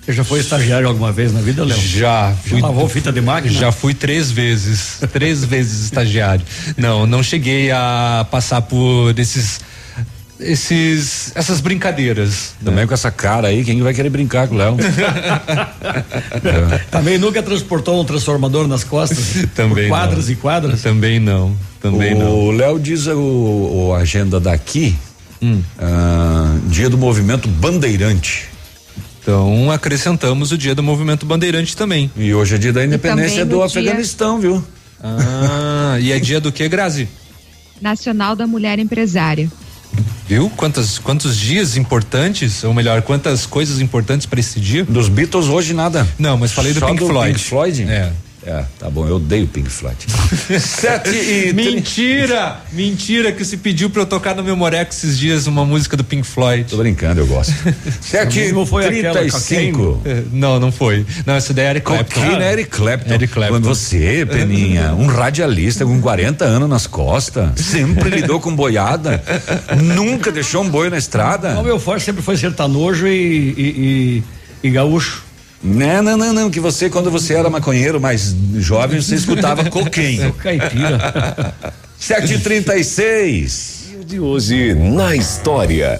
Você 0.08 0.14
já 0.14 0.24
foi 0.24 0.40
estagiário 0.40 0.88
alguma 0.88 1.12
vez 1.12 1.34
na 1.34 1.42
vida, 1.42 1.66
Léo? 1.66 1.78
Já. 1.82 2.34
Fui, 2.46 2.62
já 2.62 2.68
lavou 2.68 2.88
fita 2.88 3.12
de 3.12 3.20
máquina? 3.20 3.54
Já 3.54 3.74
fui 3.74 3.94
três 3.94 4.32
vezes. 4.32 5.02
três 5.12 5.44
vezes 5.44 5.84
estagiário. 5.84 6.46
Não, 6.78 7.06
não 7.06 7.22
cheguei 7.22 7.70
a 7.72 8.26
passar 8.32 8.62
por 8.62 9.20
esses. 9.20 9.60
Esses, 10.40 11.34
essas 11.36 11.60
brincadeiras. 11.60 12.54
Também 12.64 12.88
com 12.88 12.94
essa 12.94 13.12
cara 13.12 13.50
aí, 13.50 13.66
quem 13.66 13.82
vai 13.82 13.94
querer 13.94 14.10
brincar 14.10 14.48
com 14.48 14.56
o 14.56 14.58
Léo? 14.60 14.78
Também 16.90 17.18
nunca 17.18 17.44
transportou 17.44 18.00
um 18.00 18.06
transformador 18.06 18.66
nas 18.68 18.86
costas? 18.86 19.46
Também 19.54 19.90
por 19.90 19.98
quadras 19.98 20.26
não. 20.28 20.32
e 20.32 20.36
quadras? 20.38 20.82
Também 20.84 21.20
não. 21.20 21.54
Também 21.82 22.14
o 22.14 22.20
não. 22.20 22.32
O 22.32 22.52
Léo 22.52 22.80
diz 22.80 23.08
o, 23.08 23.20
o 23.20 23.94
agenda 23.94 24.40
daqui, 24.40 24.96
Hum. 25.42 25.62
ah, 25.80 26.56
dia 26.68 26.90
do 26.90 26.98
movimento 26.98 27.50
bandeirante. 27.50 28.56
Então 29.28 29.70
acrescentamos 29.70 30.54
o 30.54 30.58
dia 30.58 30.74
do 30.74 30.82
movimento 30.82 31.26
bandeirante 31.26 31.76
também. 31.76 32.10
E 32.16 32.34
hoje 32.34 32.56
é 32.56 32.58
dia 32.58 32.72
da 32.72 32.86
independência 32.86 33.46
do 33.46 33.58
no 33.58 33.68
dia- 33.68 33.82
Afeganistão, 33.82 34.40
viu? 34.40 34.64
Ah, 35.04 35.98
e 36.00 36.14
é 36.14 36.18
dia 36.20 36.40
do 36.40 36.50
que, 36.50 36.66
Grazi? 36.70 37.10
Nacional 37.82 38.38
da 38.38 38.48
Mulher 38.48 38.80
Empresária. 38.80 39.52
Viu? 40.30 40.50
Quantas, 40.56 40.98
quantos 40.98 41.36
dias 41.36 41.76
importantes, 41.76 42.64
ou 42.64 42.74
melhor, 42.74 43.02
quantas 43.02 43.46
coisas 43.46 43.82
importantes 43.82 44.26
para 44.26 44.40
esse 44.40 44.62
dia? 44.62 44.86
Dos 44.86 45.10
Beatles 45.10 45.48
hoje 45.48 45.74
nada. 45.74 46.08
Não, 46.18 46.38
mas 46.38 46.54
falei 46.54 46.72
do 46.74 46.80
Só 46.80 46.88
Pink 46.88 47.00
do 47.02 47.08
Floyd. 47.08 47.34
Pink 47.34 47.44
Floyd? 47.50 47.84
É. 47.84 48.14
É, 48.48 48.64
tá 48.80 48.90
bom, 48.90 49.06
eu 49.06 49.18
odeio 49.18 49.46
Pink 49.46 49.70
Floyd. 49.70 49.98
Sete 50.62 51.10
e. 51.10 51.52
Mentira! 51.52 52.62
Mentira 52.72 53.34
que 53.34 53.44
se 53.44 53.58
pediu 53.58 53.90
pra 53.90 54.04
eu 54.04 54.06
tocar 54.06 54.34
no 54.34 54.42
Memorex 54.42 55.04
esses 55.04 55.20
dias 55.20 55.48
uma 55.48 55.66
música 55.66 55.98
do 55.98 56.04
Pink 56.06 56.26
Floyd. 56.26 56.64
Tô 56.70 56.78
brincando, 56.78 57.20
eu 57.20 57.28
gosto. 57.28 57.54
Sete 58.00 58.54
Não 58.54 58.66
foi 58.66 58.84
e 58.84 59.00
aquela 59.00 59.22
e. 59.22 59.30
É, 60.06 60.24
Não, 60.32 60.62
não 60.62 60.72
foi. 60.72 61.06
Não, 61.26 61.36
essa 61.36 61.54
daí 61.54 61.66
é 61.66 61.70
Eric 61.72 61.86
Clapton. 61.86 62.22
Cocaine 62.22 62.42
é 62.42 62.54
Eric 62.54 62.70
Clapton. 62.70 63.14
Eric 63.14 63.34
Clapton. 63.34 63.54
Quando 63.56 63.66
você, 63.66 64.26
Peninha, 64.26 64.94
um 64.98 65.08
radialista 65.08 65.86
com 65.86 66.00
40 66.00 66.46
anos 66.46 66.70
nas 66.70 66.88
costas, 66.88 67.52
sempre 67.60 68.10
lidou 68.10 68.40
com 68.40 68.56
boiada, 68.56 69.22
nunca 69.84 70.32
deixou 70.32 70.64
um 70.64 70.70
boi 70.70 70.90
na 70.90 70.98
estrada. 70.98 71.60
O 71.60 71.64
meu 71.64 71.78
forte 71.78 72.06
sempre 72.06 72.22
foi 72.22 72.38
sertanojo 72.38 73.08
e, 73.08 73.12
e, 73.12 74.24
e, 74.64 74.68
e 74.70 74.72
gaúcho. 74.72 75.27
Não, 75.68 76.02
não, 76.02 76.18
não, 76.18 76.34
não, 76.34 76.50
que 76.50 76.62
você, 76.62 76.90
quando 76.90 77.12
você 77.12 77.34
era 77.34 77.50
maconheiro 77.50 78.00
mais 78.00 78.34
jovem, 78.56 79.02
você 79.02 79.16
escutava 79.16 79.66
coquinho. 79.70 80.32
Caipira. 80.34 81.54
7h36. 82.00 83.88
Dia 83.90 84.06
de 84.06 84.20
hoje 84.20 84.74
na 84.74 85.16
história. 85.16 86.00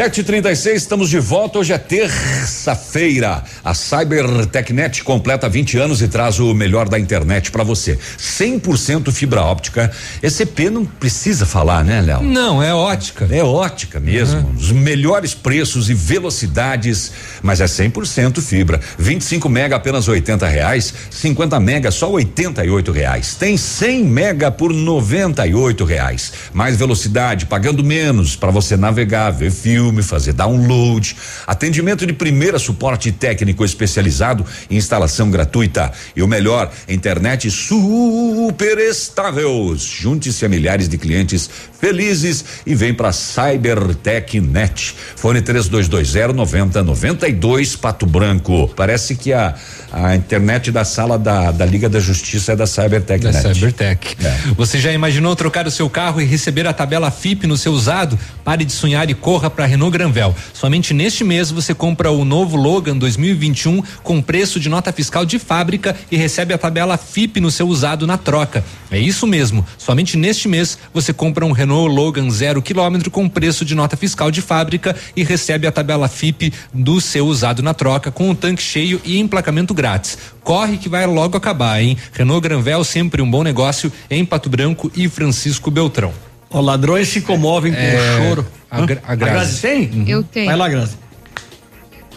736, 0.00 0.76
estamos 0.76 1.10
de 1.10 1.18
volta. 1.18 1.58
Hoje 1.58 1.74
é 1.74 1.76
terça-feira. 1.76 3.44
A 3.62 3.74
CyberTechnet 3.74 5.04
completa 5.04 5.46
20 5.46 5.76
anos 5.76 6.00
e 6.00 6.08
traz 6.08 6.40
o 6.40 6.54
melhor 6.54 6.88
da 6.88 6.98
internet 6.98 7.50
para 7.50 7.62
você. 7.62 7.98
100% 8.18 9.12
fibra 9.12 9.42
óptica. 9.42 9.92
ECP 10.22 10.70
não 10.70 10.86
precisa 10.86 11.44
falar, 11.44 11.84
né, 11.84 12.00
Léo? 12.00 12.22
Não, 12.22 12.62
é 12.62 12.72
ótica. 12.72 13.28
É 13.30 13.44
ótica 13.44 14.00
mesmo. 14.00 14.40
Uhum. 14.40 14.54
Os 14.54 14.72
melhores 14.72 15.34
preços 15.34 15.90
e 15.90 15.94
velocidades, 15.94 17.12
mas 17.42 17.60
é 17.60 17.66
100% 17.66 18.40
fibra. 18.40 18.80
25 18.98 19.50
mega 19.50 19.76
apenas 19.76 20.08
80 20.08 20.48
reais, 20.48 20.94
50 21.10 21.60
mega 21.60 21.90
só 21.90 22.10
88 22.10 22.90
reais. 22.90 23.34
Tem 23.34 23.54
100 23.54 24.04
mega 24.04 24.50
por 24.50 24.72
98 24.72 25.84
reais. 25.84 26.32
Mais 26.54 26.74
velocidade, 26.74 27.44
pagando 27.44 27.84
menos 27.84 28.34
para 28.34 28.50
você 28.50 28.78
navegar, 28.78 29.30
ver 29.30 29.50
filme 29.50 29.89
fazer 30.02 30.32
download. 30.32 31.16
Atendimento 31.46 32.06
de 32.06 32.12
primeira, 32.12 32.58
suporte 32.58 33.10
técnico 33.12 33.64
especializado, 33.64 34.44
instalação 34.70 35.30
gratuita 35.30 35.92
e 36.14 36.22
o 36.22 36.28
melhor, 36.28 36.70
internet 36.88 37.50
super 37.50 38.78
estável. 38.78 39.74
Junte-se 39.76 40.44
a 40.44 40.48
milhares 40.48 40.88
de 40.88 40.96
clientes 40.96 41.48
felizes 41.80 42.44
e 42.66 42.74
vem 42.74 42.94
para 42.94 43.12
CyberTechNet. 43.12 44.94
Fone 45.16 45.42
3220 45.42 46.34
9092 46.34 47.76
Pato 47.76 48.06
Branco. 48.06 48.68
Parece 48.76 49.14
que 49.14 49.32
a 49.32 49.54
a 49.92 50.14
internet 50.14 50.70
da 50.70 50.84
sala 50.84 51.18
da, 51.18 51.50
da 51.50 51.66
Liga 51.66 51.88
da 51.88 51.98
Justiça 51.98 52.52
é 52.52 52.56
da 52.56 52.66
CyberTechNet. 52.66 53.42
Da 53.42 53.54
Cybertech. 53.54 54.16
É. 54.24 54.36
Você 54.56 54.78
já 54.78 54.92
imaginou 54.92 55.34
trocar 55.34 55.66
o 55.66 55.70
seu 55.70 55.90
carro 55.90 56.20
e 56.20 56.24
receber 56.24 56.66
a 56.66 56.72
tabela 56.72 57.10
FIP 57.10 57.46
no 57.46 57.56
seu 57.56 57.72
usado? 57.72 58.18
Pare 58.44 58.64
de 58.64 58.72
sonhar 58.72 59.10
e 59.10 59.14
corra 59.14 59.50
para 59.50 59.66
Renault 59.80 59.92
Granvel. 59.92 60.36
Somente 60.52 60.92
neste 60.92 61.24
mês 61.24 61.50
você 61.50 61.72
compra 61.72 62.10
o 62.10 62.22
novo 62.22 62.54
Logan 62.54 62.98
2021 62.98 63.82
com 64.02 64.20
preço 64.20 64.60
de 64.60 64.68
nota 64.68 64.92
fiscal 64.92 65.24
de 65.24 65.38
fábrica 65.38 65.96
e 66.10 66.18
recebe 66.18 66.52
a 66.52 66.58
tabela 66.58 66.98
FIP 66.98 67.40
no 67.40 67.50
seu 67.50 67.66
usado 67.66 68.06
na 68.06 68.18
troca. 68.18 68.62
É 68.90 68.98
isso 68.98 69.26
mesmo. 69.26 69.64
Somente 69.78 70.18
neste 70.18 70.48
mês 70.48 70.76
você 70.92 71.14
compra 71.14 71.46
um 71.46 71.52
Renault 71.52 71.94
Logan 71.94 72.28
zero 72.28 72.60
quilômetro 72.60 73.10
com 73.10 73.26
preço 73.26 73.64
de 73.64 73.74
nota 73.74 73.96
fiscal 73.96 74.30
de 74.30 74.42
fábrica 74.42 74.94
e 75.16 75.24
recebe 75.24 75.66
a 75.66 75.72
tabela 75.72 76.08
FIP 76.08 76.52
do 76.74 77.00
seu 77.00 77.26
usado 77.26 77.62
na 77.62 77.72
troca 77.72 78.10
com 78.10 78.30
o 78.30 78.34
tanque 78.34 78.62
cheio 78.62 79.00
e 79.02 79.18
emplacamento 79.18 79.72
grátis. 79.72 80.18
Corre 80.44 80.76
que 80.76 80.90
vai 80.90 81.06
logo 81.06 81.38
acabar, 81.38 81.82
hein? 81.82 81.96
Renault 82.12 82.42
Granvel 82.42 82.84
sempre 82.84 83.22
um 83.22 83.30
bom 83.30 83.42
negócio 83.42 83.90
em 84.10 84.26
Pato 84.26 84.50
Branco 84.50 84.92
e 84.94 85.08
Francisco 85.08 85.70
Beltrão. 85.70 86.29
Ó, 86.52 86.60
ladrões 86.60 87.08
se 87.08 87.20
comovem 87.20 87.72
com 87.72 87.78
É, 87.78 88.18
choro. 88.28 88.46
a 88.70 88.80
Hã? 88.80 88.86
Gra- 88.86 89.02
a 89.06 89.14
Grazi. 89.14 89.60
tem? 89.62 90.04
Eu 90.08 90.22
tenho. 90.22 90.46
Vai 90.46 90.56
lá, 90.56 90.68
Grazi. 90.68 90.98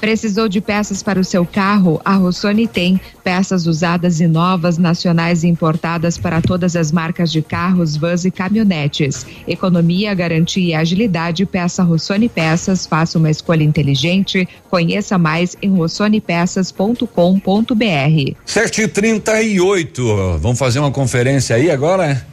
Precisou 0.01 0.49
de 0.49 0.59
peças 0.59 1.01
para 1.01 1.17
o 1.17 1.23
seu 1.23 1.45
carro? 1.45 2.01
A 2.03 2.15
Rossoni 2.15 2.67
tem 2.67 2.99
peças 3.23 3.65
usadas 3.67 4.19
e 4.19 4.27
novas, 4.27 4.77
nacionais 4.77 5.45
e 5.45 5.47
importadas 5.47 6.17
para 6.17 6.41
todas 6.41 6.75
as 6.75 6.91
marcas 6.91 7.31
de 7.31 7.41
carros, 7.41 7.95
vans 7.95 8.25
e 8.25 8.31
caminhonetes. 8.31 9.25
Economia, 9.47 10.13
garantia 10.13 10.71
e 10.71 10.73
agilidade. 10.73 11.45
Peça 11.45 11.83
Rossoni 11.83 12.27
Peças. 12.27 12.85
Faça 12.85 13.17
uma 13.17 13.31
escolha 13.31 13.63
inteligente. 13.63 14.45
Conheça 14.69 15.17
mais 15.17 15.55
em 15.61 15.69
rossonepeças.com.br. 15.69 18.35
7h38. 18.45 20.37
Vamos 20.39 20.59
fazer 20.59 20.79
uma 20.79 20.91
conferência 20.91 21.55
aí 21.55 21.71
agora? 21.71 22.27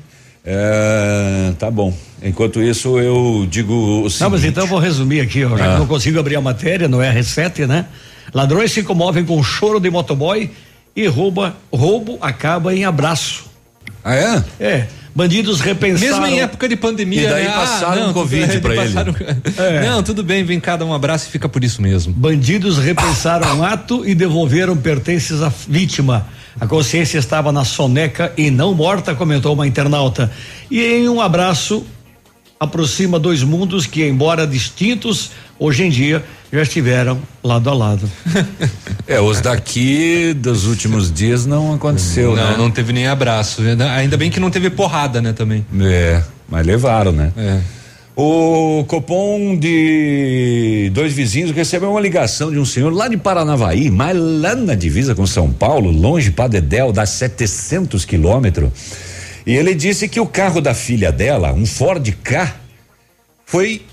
É, 0.44 1.52
tá 1.58 1.70
bom. 1.70 1.92
Enquanto 2.22 2.62
isso, 2.62 2.98
eu 2.98 3.46
digo 3.48 3.72
o 3.74 4.10
seguinte. 4.10 4.20
Não, 4.22 4.30
mas 4.30 4.44
então 4.44 4.64
eu 4.64 4.68
vou 4.68 4.78
resumir 4.78 5.20
aqui, 5.20 5.44
ó, 5.44 5.56
já 5.56 5.64
Ah. 5.70 5.72
que 5.74 5.78
não 5.80 5.86
consigo 5.86 6.18
abrir 6.18 6.36
a 6.36 6.40
matéria 6.40 6.88
no 6.88 6.98
R7, 6.98 7.66
né? 7.66 7.86
Ladrões 8.32 8.72
se 8.72 8.82
comovem 8.82 9.24
com 9.24 9.42
choro 9.42 9.80
de 9.80 9.90
motoboy 9.90 10.50
e 10.94 11.06
rouba, 11.06 11.56
roubo 11.72 12.18
acaba 12.20 12.74
em 12.74 12.84
abraço. 12.84 13.44
Ah, 14.04 14.14
é? 14.14 14.44
É. 14.60 14.86
Bandidos 15.14 15.60
repensaram. 15.60 16.20
Mesmo 16.20 16.26
em 16.26 16.40
época 16.40 16.68
de 16.68 16.76
pandemia, 16.76 17.22
E 17.22 17.26
daí 17.28 17.44
né? 17.44 17.50
passaram 17.52 18.02
um 18.02 18.06
tudo 18.06 18.14
Covid 18.14 18.60
pra 18.60 18.74
ele. 18.76 18.84
passaram- 18.94 19.14
É. 19.58 19.80
Não, 19.90 20.02
tudo 20.02 20.22
bem, 20.22 20.44
vem 20.44 20.60
cá 20.60 20.76
dar 20.76 20.84
um 20.84 20.94
abraço 20.94 21.26
e 21.28 21.30
fica 21.32 21.48
por 21.48 21.64
isso 21.64 21.82
mesmo. 21.82 22.12
Bandidos 22.12 22.78
repensaram 22.78 23.58
o 23.58 23.64
ato 23.64 24.08
e 24.08 24.14
devolveram 24.14 24.76
pertences 24.76 25.42
à 25.42 25.52
vítima. 25.68 26.26
A 26.60 26.66
consciência 26.66 27.18
estava 27.18 27.50
na 27.50 27.64
soneca 27.64 28.32
e 28.36 28.50
não 28.50 28.74
morta, 28.74 29.14
comentou 29.14 29.54
uma 29.54 29.66
internauta. 29.66 30.30
E 30.70 30.82
em 30.82 31.08
um 31.08 31.20
abraço 31.20 31.86
aproxima 32.60 33.18
dois 33.18 33.42
mundos 33.42 33.86
que, 33.86 34.06
embora 34.06 34.46
distintos, 34.46 35.30
hoje 35.58 35.84
em 35.84 35.88
dia 35.88 36.22
já 36.52 36.60
estiveram 36.60 37.18
lado 37.42 37.70
a 37.70 37.74
lado. 37.74 38.10
É, 39.06 39.20
os 39.20 39.40
daqui 39.40 40.32
dos 40.34 40.66
últimos 40.66 41.12
dias 41.12 41.44
não 41.44 41.74
aconteceu, 41.74 42.36
não, 42.36 42.50
né? 42.50 42.54
não 42.56 42.70
teve 42.70 42.92
nem 42.92 43.08
abraço. 43.08 43.60
Ainda 43.96 44.16
bem 44.16 44.30
que 44.30 44.38
não 44.38 44.50
teve 44.50 44.70
porrada, 44.70 45.20
né, 45.20 45.32
também. 45.32 45.66
É, 45.80 46.22
mas 46.48 46.64
levaram, 46.64 47.10
né? 47.10 47.32
É. 47.36 47.60
O 48.22 48.84
Copom 48.84 49.56
de 49.56 50.90
dois 50.92 51.10
vizinhos 51.10 51.52
recebeu 51.52 51.90
uma 51.90 52.00
ligação 52.02 52.50
de 52.50 52.58
um 52.58 52.66
senhor 52.66 52.92
lá 52.92 53.08
de 53.08 53.16
Paranavaí, 53.16 53.90
mas 53.90 54.14
lá 54.14 54.54
na 54.54 54.74
divisa 54.74 55.14
com 55.14 55.26
São 55.26 55.50
Paulo, 55.50 55.90
longe 55.90 56.30
para 56.30 56.46
Dedéu, 56.46 56.92
dá 56.92 57.06
700 57.06 58.04
quilômetros. 58.04 58.70
E 59.46 59.56
ele 59.56 59.74
disse 59.74 60.06
que 60.06 60.20
o 60.20 60.26
carro 60.26 60.60
da 60.60 60.74
filha 60.74 61.10
dela, 61.10 61.54
um 61.54 61.64
Ford 61.64 62.06
K, 62.22 62.56
foi 63.46 63.86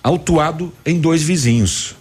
autuado 0.00 0.72
em 0.86 1.00
dois 1.00 1.24
vizinhos. 1.24 1.96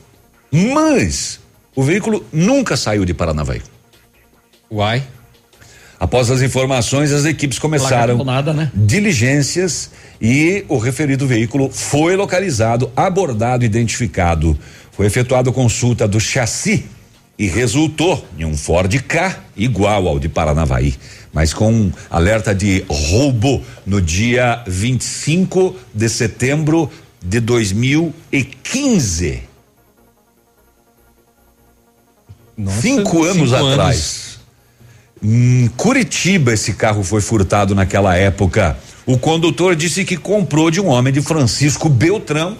Mas 0.51 1.39
o 1.75 1.81
veículo 1.81 2.23
nunca 2.31 2.77
saiu 2.77 3.03
de 3.05 3.13
Paranavaí. 3.15 3.63
Uai. 4.69 5.01
Após 5.99 6.29
as 6.29 6.41
informações, 6.41 7.11
as 7.11 7.25
equipes 7.25 7.57
começaram 7.57 8.23
nada, 8.23 8.53
né? 8.53 8.71
diligências 8.75 9.91
e 10.21 10.65
o 10.67 10.77
referido 10.77 11.25
veículo 11.25 11.69
foi 11.69 12.15
localizado, 12.15 12.91
abordado, 12.95 13.63
identificado. 13.63 14.57
Foi 14.91 15.05
efetuada 15.05 15.51
consulta 15.51 16.07
do 16.07 16.19
chassi 16.19 16.85
e 17.37 17.47
resultou 17.47 18.25
em 18.37 18.45
um 18.45 18.55
Ford 18.55 18.93
K 19.01 19.39
igual 19.55 20.07
ao 20.07 20.19
de 20.19 20.29
Paranavaí, 20.29 20.95
mas 21.33 21.53
com 21.53 21.91
alerta 22.09 22.53
de 22.53 22.85
roubo 22.89 23.63
no 23.85 24.01
dia 24.01 24.63
25 24.67 25.75
de 25.93 26.09
setembro 26.09 26.89
de 27.23 27.39
2015. 27.39 29.43
Nossa, 32.57 32.81
cinco 32.81 33.23
anos 33.23 33.49
cinco 33.49 33.67
atrás. 33.67 34.34
Em 35.27 35.67
Curitiba, 35.75 36.53
esse 36.53 36.73
carro 36.73 37.03
foi 37.03 37.19
furtado 37.19 37.73
naquela 37.73 38.15
época. 38.15 38.77
O 39.07 39.17
condutor 39.17 39.75
disse 39.75 40.05
que 40.05 40.17
comprou 40.17 40.69
de 40.69 40.79
um 40.79 40.85
homem 40.85 41.11
de 41.11 41.19
Francisco 41.19 41.89
Beltrão 41.89 42.55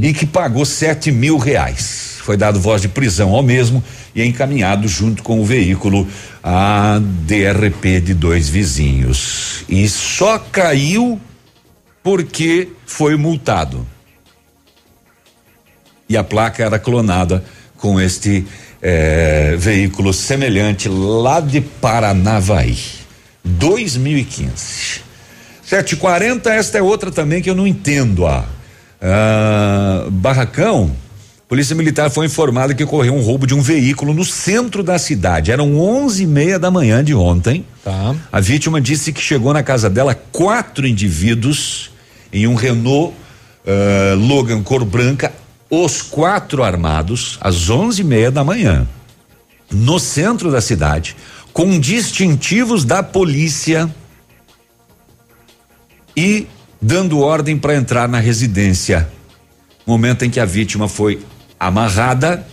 e 0.00 0.12
que 0.12 0.24
pagou 0.24 0.64
sete 0.64 1.10
mil 1.10 1.38
reais. 1.38 2.18
Foi 2.22 2.36
dado 2.36 2.60
voz 2.60 2.80
de 2.82 2.88
prisão 2.88 3.34
ao 3.34 3.42
mesmo 3.42 3.82
e 4.14 4.22
é 4.22 4.24
encaminhado 4.24 4.86
junto 4.86 5.24
com 5.24 5.40
o 5.40 5.44
veículo 5.44 6.06
à 6.40 7.00
DRP 7.02 8.00
de 8.00 8.14
dois 8.14 8.48
vizinhos. 8.48 9.64
E 9.68 9.88
só 9.88 10.38
caiu 10.38 11.20
porque 12.00 12.68
foi 12.86 13.16
multado. 13.16 13.84
E 16.08 16.16
a 16.16 16.22
placa 16.22 16.62
era 16.62 16.78
clonada 16.78 17.44
com 17.76 18.00
este 18.00 18.46
eh, 18.84 19.56
veículo 19.58 20.12
semelhante 20.12 20.88
lá 20.88 21.40
de 21.40 21.60
Paranavaí. 21.60 22.76
2015. 23.42 25.02
740, 25.64 26.52
esta 26.52 26.78
é 26.78 26.82
outra 26.82 27.10
também 27.10 27.40
que 27.40 27.48
eu 27.48 27.54
não 27.54 27.66
entendo. 27.66 28.26
Ah, 28.26 28.44
Ah, 29.06 30.06
Barracão, 30.10 30.90
Polícia 31.46 31.76
Militar 31.76 32.08
foi 32.10 32.24
informada 32.24 32.74
que 32.74 32.82
ocorreu 32.82 33.14
um 33.14 33.20
roubo 33.20 33.46
de 33.46 33.54
um 33.54 33.60
veículo 33.60 34.14
no 34.14 34.24
centro 34.24 34.82
da 34.82 34.98
cidade. 34.98 35.52
Eram 35.52 35.78
onze 35.78 36.22
e 36.22 36.26
meia 36.26 36.58
da 36.58 36.70
manhã 36.70 37.04
de 37.04 37.14
ontem. 37.14 37.66
Tá. 37.84 38.14
A 38.32 38.40
vítima 38.40 38.80
disse 38.80 39.12
que 39.12 39.20
chegou 39.20 39.52
na 39.52 39.62
casa 39.62 39.90
dela 39.90 40.14
quatro 40.14 40.86
indivíduos 40.86 41.90
em 42.32 42.46
um 42.46 42.54
Renault 42.54 43.14
ah, 43.66 44.14
Logan 44.16 44.62
cor 44.62 44.84
branca 44.86 45.30
os 45.82 46.02
quatro 46.02 46.62
armados 46.62 47.38
às 47.40 47.68
onze 47.68 48.02
e 48.02 48.04
meia 48.04 48.30
da 48.30 48.44
manhã, 48.44 48.86
no 49.70 49.98
centro 49.98 50.50
da 50.50 50.60
cidade, 50.60 51.16
com 51.52 51.78
distintivos 51.78 52.84
da 52.84 53.02
polícia 53.02 53.92
e 56.16 56.46
dando 56.80 57.20
ordem 57.20 57.56
para 57.56 57.74
entrar 57.74 58.08
na 58.08 58.18
residência. 58.18 59.08
Momento 59.86 60.24
em 60.24 60.30
que 60.30 60.40
a 60.40 60.44
vítima 60.44 60.88
foi 60.88 61.24
amarrada 61.58 62.46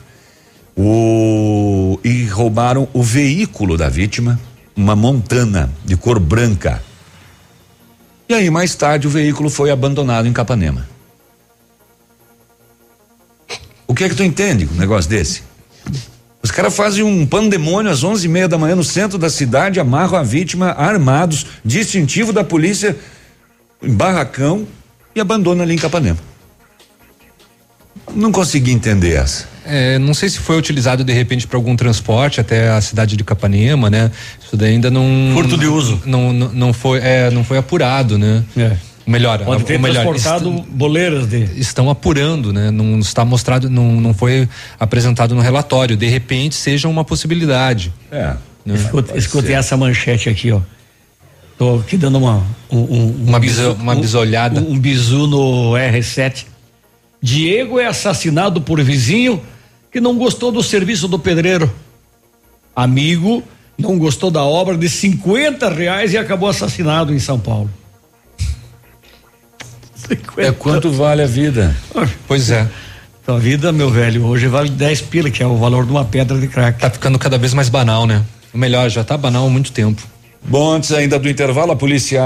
o, 0.75 1.99
e 2.03 2.25
roubaram 2.25 2.87
o 2.93 3.03
veículo 3.03 3.77
da 3.77 3.89
vítima, 3.89 4.39
uma 4.75 4.95
montana 4.95 5.71
de 5.83 5.95
cor 5.95 6.19
branca. 6.19 6.83
E 8.27 8.33
aí, 8.33 8.49
mais 8.49 8.73
tarde, 8.75 9.07
o 9.07 9.09
veículo 9.09 9.49
foi 9.49 9.69
abandonado 9.69 10.27
em 10.27 10.33
Capanema. 10.33 10.90
O 13.91 13.93
que 13.93 14.05
é 14.05 14.09
que 14.09 14.15
tu 14.15 14.23
entende 14.23 14.65
com 14.65 14.73
um 14.73 14.77
negócio 14.77 15.09
desse? 15.09 15.43
Os 16.41 16.49
caras 16.49 16.73
fazem 16.73 17.03
um 17.03 17.25
pandemônio 17.25 17.91
às 17.91 18.05
onze 18.05 18.25
e 18.25 18.29
meia 18.29 18.47
da 18.47 18.57
manhã 18.57 18.73
no 18.73 18.85
centro 18.85 19.17
da 19.17 19.29
cidade, 19.29 19.81
amarram 19.81 20.17
a 20.17 20.23
vítima 20.23 20.71
armados, 20.71 21.45
distintivo 21.63 22.31
da 22.31 22.41
polícia, 22.41 22.95
em 23.83 23.91
barracão 23.93 24.65
e 25.13 25.19
abandonam 25.19 25.61
ali 25.61 25.73
em 25.73 25.77
Capanema. 25.77 26.17
Não 28.15 28.31
consegui 28.31 28.71
entender 28.71 29.11
essa. 29.11 29.45
É, 29.65 29.99
não 29.99 30.13
sei 30.13 30.29
se 30.29 30.39
foi 30.39 30.57
utilizado 30.57 31.03
de 31.03 31.11
repente 31.11 31.45
para 31.45 31.57
algum 31.57 31.75
transporte 31.75 32.39
até 32.39 32.69
a 32.69 32.79
cidade 32.79 33.17
de 33.17 33.25
Capanema, 33.25 33.89
né? 33.89 34.09
Isso 34.41 34.55
daí 34.55 34.71
ainda 34.71 34.89
não. 34.89 35.31
Furto 35.33 35.57
de 35.57 35.67
uso. 35.67 36.01
Não, 36.05 36.31
não, 36.31 36.49
não 36.53 36.73
foi, 36.73 36.99
é, 36.99 37.29
não 37.29 37.43
foi 37.43 37.57
apurado, 37.57 38.17
né? 38.17 38.41
É. 38.55 38.77
Melhor, 39.11 39.39
Pode 39.43 39.63
ter 39.65 39.77
o 39.77 39.79
melhor, 39.79 40.05
transportado 40.05 40.49
est- 40.55 40.65
boleiras 40.69 41.27
de. 41.27 41.43
estão 41.59 41.89
apurando, 41.89 42.51
né? 42.53 42.71
Não 42.71 42.97
está 42.99 43.23
mostrado, 43.25 43.69
não, 43.69 43.91
não 43.99 44.13
foi 44.13 44.47
apresentado 44.79 45.35
no 45.35 45.41
relatório. 45.41 45.95
De 45.97 46.07
repente 46.07 46.55
seja 46.55 46.87
uma 46.87 47.03
possibilidade. 47.03 47.93
É. 48.11 48.35
Né? 48.65 48.75
Escuta, 48.75 49.17
escutem 49.17 49.55
essa 49.55 49.75
manchete 49.75 50.29
aqui, 50.29 50.51
ó. 50.51 50.61
Tô 51.57 51.75
aqui 51.75 51.97
dando 51.97 52.17
uma 52.17 52.43
um, 52.71 52.77
um- 52.79 53.15
Uma 53.27 53.37
um 53.37 53.41
biso- 53.41 53.73
uma 53.73 53.95
bisolhada. 53.95 54.61
Um, 54.61 54.71
um 54.73 54.79
bisu 54.79 55.27
no 55.27 55.71
R7. 55.73 56.45
Diego 57.21 57.79
é 57.79 57.85
assassinado 57.85 58.61
por 58.61 58.81
vizinho 58.81 59.41
que 59.91 59.99
não 60.01 60.17
gostou 60.17 60.51
do 60.51 60.63
serviço 60.63 61.07
do 61.07 61.19
pedreiro. 61.19 61.71
Amigo 62.75 63.43
não 63.77 63.97
gostou 63.97 64.31
da 64.31 64.43
obra 64.43 64.77
de 64.77 64.87
50 64.89 65.69
reais 65.69 66.13
e 66.13 66.17
acabou 66.17 66.47
assassinado 66.49 67.13
em 67.13 67.19
São 67.19 67.39
Paulo. 67.39 67.69
É 70.37 70.51
quanto 70.51 70.91
vale 70.91 71.21
a 71.21 71.27
vida? 71.27 71.75
Pois 72.27 72.49
é. 72.51 72.67
A 73.27 73.33
vida, 73.37 73.71
meu 73.71 73.89
velho, 73.89 74.25
hoje 74.25 74.47
vale 74.47 74.69
10 74.69 75.01
pila, 75.03 75.29
que 75.29 75.41
é 75.41 75.45
o 75.47 75.55
valor 75.55 75.85
de 75.85 75.91
uma 75.91 76.03
pedra 76.03 76.37
de 76.37 76.47
crack. 76.47 76.79
Tá 76.79 76.89
ficando 76.89 77.17
cada 77.19 77.37
vez 77.37 77.53
mais 77.53 77.69
banal, 77.69 78.05
né? 78.05 78.23
O 78.53 78.57
melhor, 78.57 78.89
já 78.89 79.03
tá 79.03 79.15
banal 79.17 79.45
há 79.45 79.49
muito 79.49 79.71
tempo. 79.71 80.01
Bom, 80.43 80.71
antes 80.73 80.91
ainda 80.91 81.19
do 81.19 81.29
intervalo, 81.29 81.71
a 81.71 81.75
Polícia 81.75 82.21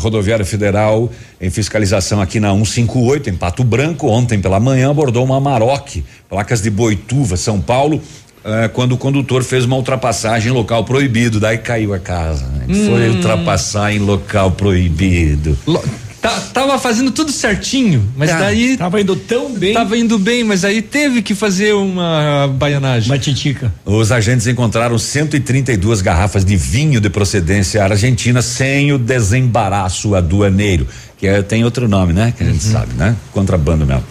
Rodoviária 0.00 0.44
Federal, 0.44 1.12
em 1.40 1.50
fiscalização 1.50 2.20
aqui 2.20 2.40
na 2.40 2.50
158, 2.50 3.28
em 3.28 3.34
Pato 3.34 3.62
Branco, 3.62 4.08
ontem 4.08 4.40
pela 4.40 4.58
manhã, 4.58 4.90
abordou 4.90 5.22
uma 5.24 5.38
Maroc, 5.38 5.96
placas 6.30 6.62
de 6.62 6.70
Boituva, 6.70 7.36
São 7.36 7.60
Paulo, 7.60 8.00
eh, 8.42 8.68
quando 8.72 8.92
o 8.92 8.96
condutor 8.96 9.44
fez 9.44 9.66
uma 9.66 9.76
ultrapassagem 9.76 10.50
em 10.50 10.54
local 10.54 10.82
proibido. 10.84 11.38
Daí 11.38 11.58
caiu 11.58 11.92
a 11.92 11.98
casa. 11.98 12.46
Né? 12.46 12.64
Foi 12.86 13.10
Hum. 13.10 13.16
ultrapassar 13.16 13.92
em 13.92 13.98
local 13.98 14.50
proibido. 14.52 15.56
Tá- 15.66 15.80
tava 16.52 16.78
fazendo 16.78 17.10
tudo 17.10 17.32
certinho, 17.32 18.08
mas 18.16 18.30
Tá. 18.30 18.38
daí. 18.38 18.76
Tava 18.76 19.00
indo 19.00 19.16
tão 19.16 19.52
bem. 19.52 19.74
Tava 19.74 19.96
indo 19.98 20.18
bem, 20.18 20.44
mas 20.44 20.64
aí 20.64 20.80
teve 20.80 21.20
que 21.22 21.34
fazer 21.34 21.74
uma 21.74 22.48
baianagem. 22.58 23.10
Uma 23.10 23.18
titica. 23.18 23.72
Os 23.84 24.12
agentes 24.12 24.46
encontraram 24.46 24.96
132 24.98 26.00
garrafas 26.00 26.44
de 26.44 26.56
vinho 26.56 27.00
de 27.00 27.10
procedência 27.10 27.82
argentina 27.82 28.40
sem 28.40 28.92
o 28.92 28.98
desembaraço 28.98 30.14
aduaneiro, 30.14 30.86
que 31.18 31.26
é, 31.26 31.42
tem 31.42 31.64
outro 31.64 31.88
nome, 31.88 32.12
né? 32.12 32.32
Que 32.36 32.42
a 32.42 32.46
gente 32.46 32.62
sabe, 32.62 32.94
né? 32.94 33.16
Contrabando 33.32 33.84
mesmo. 33.84 34.04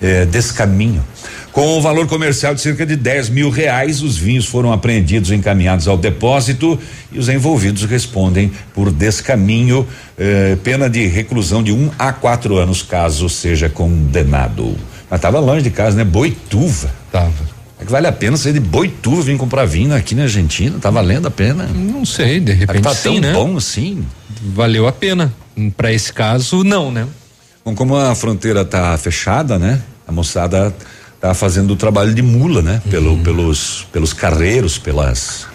É, 0.00 0.24
descaminho. 0.24 1.04
Com 1.52 1.76
um 1.76 1.82
valor 1.82 2.06
comercial 2.06 2.54
de 2.54 2.62
cerca 2.62 2.86
de 2.86 2.96
10 2.96 3.28
mil 3.28 3.50
reais, 3.50 4.00
os 4.00 4.16
vinhos 4.16 4.46
foram 4.46 4.72
apreendidos 4.72 5.30
e 5.30 5.34
encaminhados 5.34 5.86
ao 5.86 5.98
depósito 5.98 6.78
e 7.12 7.18
os 7.18 7.28
envolvidos 7.28 7.84
respondem 7.84 8.50
por 8.72 8.90
descaminho, 8.90 9.86
eh, 10.16 10.56
pena 10.64 10.88
de 10.88 11.06
reclusão 11.06 11.62
de 11.62 11.70
um 11.70 11.90
a 11.98 12.10
quatro 12.10 12.56
anos, 12.56 12.80
caso 12.80 13.28
seja 13.28 13.68
condenado. 13.68 14.74
Mas 15.10 15.18
estava 15.18 15.38
longe 15.40 15.62
de 15.62 15.70
casa, 15.70 15.94
né? 15.94 16.04
Boituva. 16.04 16.90
Tava. 17.12 17.52
É 17.78 17.84
que 17.84 17.92
vale 17.92 18.06
a 18.06 18.12
pena 18.12 18.34
sair 18.38 18.54
de 18.54 18.60
Boituva 18.60 19.20
vir 19.20 19.36
comprar 19.36 19.66
vinho 19.66 19.94
aqui 19.94 20.14
na 20.14 20.22
Argentina? 20.22 20.78
Tá 20.80 20.88
valendo 20.88 21.28
a 21.28 21.30
pena? 21.30 21.64
Não 21.64 22.06
sei, 22.06 22.40
de 22.40 22.52
repente 22.52 22.82
tá 22.82 22.94
sim, 22.94 23.20
tão 23.20 23.20
né? 23.20 23.32
bom 23.34 23.58
assim. 23.58 24.02
Valeu 24.40 24.86
a 24.88 24.92
pena. 24.92 25.30
Para 25.76 25.92
esse 25.92 26.14
caso, 26.14 26.64
não, 26.64 26.90
né? 26.90 27.06
Bom, 27.62 27.74
como 27.74 27.94
a 27.94 28.14
fronteira 28.14 28.64
tá 28.64 28.96
fechada, 28.96 29.58
né? 29.58 29.82
A 30.08 30.12
moçada 30.12 30.74
tá 31.22 31.32
fazendo 31.34 31.74
o 31.74 31.76
trabalho 31.76 32.12
de 32.12 32.20
mula, 32.20 32.60
né? 32.62 32.82
Pelo, 32.90 33.16
pelos, 33.18 33.86
pelos 33.92 34.12
carreiros, 34.12 34.76
pelas, 34.76 35.46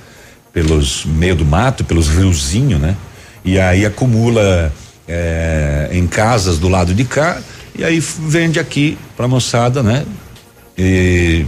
pelos 0.54 1.04
meio 1.04 1.36
do 1.36 1.44
mato, 1.44 1.84
pelos 1.84 2.08
riozinhos, 2.08 2.80
né? 2.80 2.96
E 3.44 3.60
aí 3.60 3.86
acumula 3.86 4.74
eh, 5.06 5.90
em 5.92 6.08
casas 6.08 6.58
do 6.58 6.70
lado 6.70 6.94
de 6.94 7.04
cá 7.04 7.42
e 7.78 7.84
aí 7.84 8.00
vende 8.00 8.62
aqui 8.62 8.98
pra 9.18 9.28
moçada, 9.28 9.84
né? 9.84 10.06
E 10.78 11.46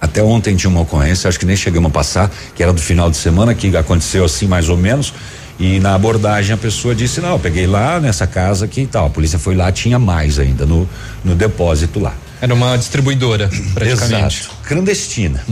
até 0.00 0.22
ontem 0.22 0.54
tinha 0.54 0.70
uma 0.70 0.82
ocorrência, 0.82 1.26
acho 1.26 1.40
que 1.40 1.46
nem 1.46 1.56
chegamos 1.56 1.90
a 1.90 1.92
passar, 1.92 2.30
que 2.54 2.62
era 2.62 2.72
do 2.72 2.80
final 2.80 3.10
de 3.10 3.16
semana, 3.16 3.52
que 3.52 3.76
aconteceu 3.76 4.24
assim 4.24 4.46
mais 4.46 4.68
ou 4.68 4.76
menos. 4.76 5.12
E 5.58 5.80
na 5.80 5.92
abordagem 5.96 6.54
a 6.54 6.56
pessoa 6.56 6.94
disse: 6.94 7.20
Não, 7.20 7.30
eu 7.30 7.38
peguei 7.40 7.66
lá 7.66 7.98
nessa 7.98 8.28
casa 8.28 8.66
aqui 8.66 8.82
e 8.82 8.86
tal. 8.86 9.06
A 9.06 9.10
polícia 9.10 9.40
foi 9.40 9.56
lá, 9.56 9.72
tinha 9.72 9.98
mais 9.98 10.38
ainda 10.38 10.64
no, 10.64 10.88
no 11.24 11.34
depósito 11.34 11.98
lá. 11.98 12.14
Era 12.40 12.54
uma 12.54 12.76
distribuidora, 12.76 13.50
praticamente. 13.74 14.40
Exato. 14.42 14.56
Clandestina. 14.64 15.42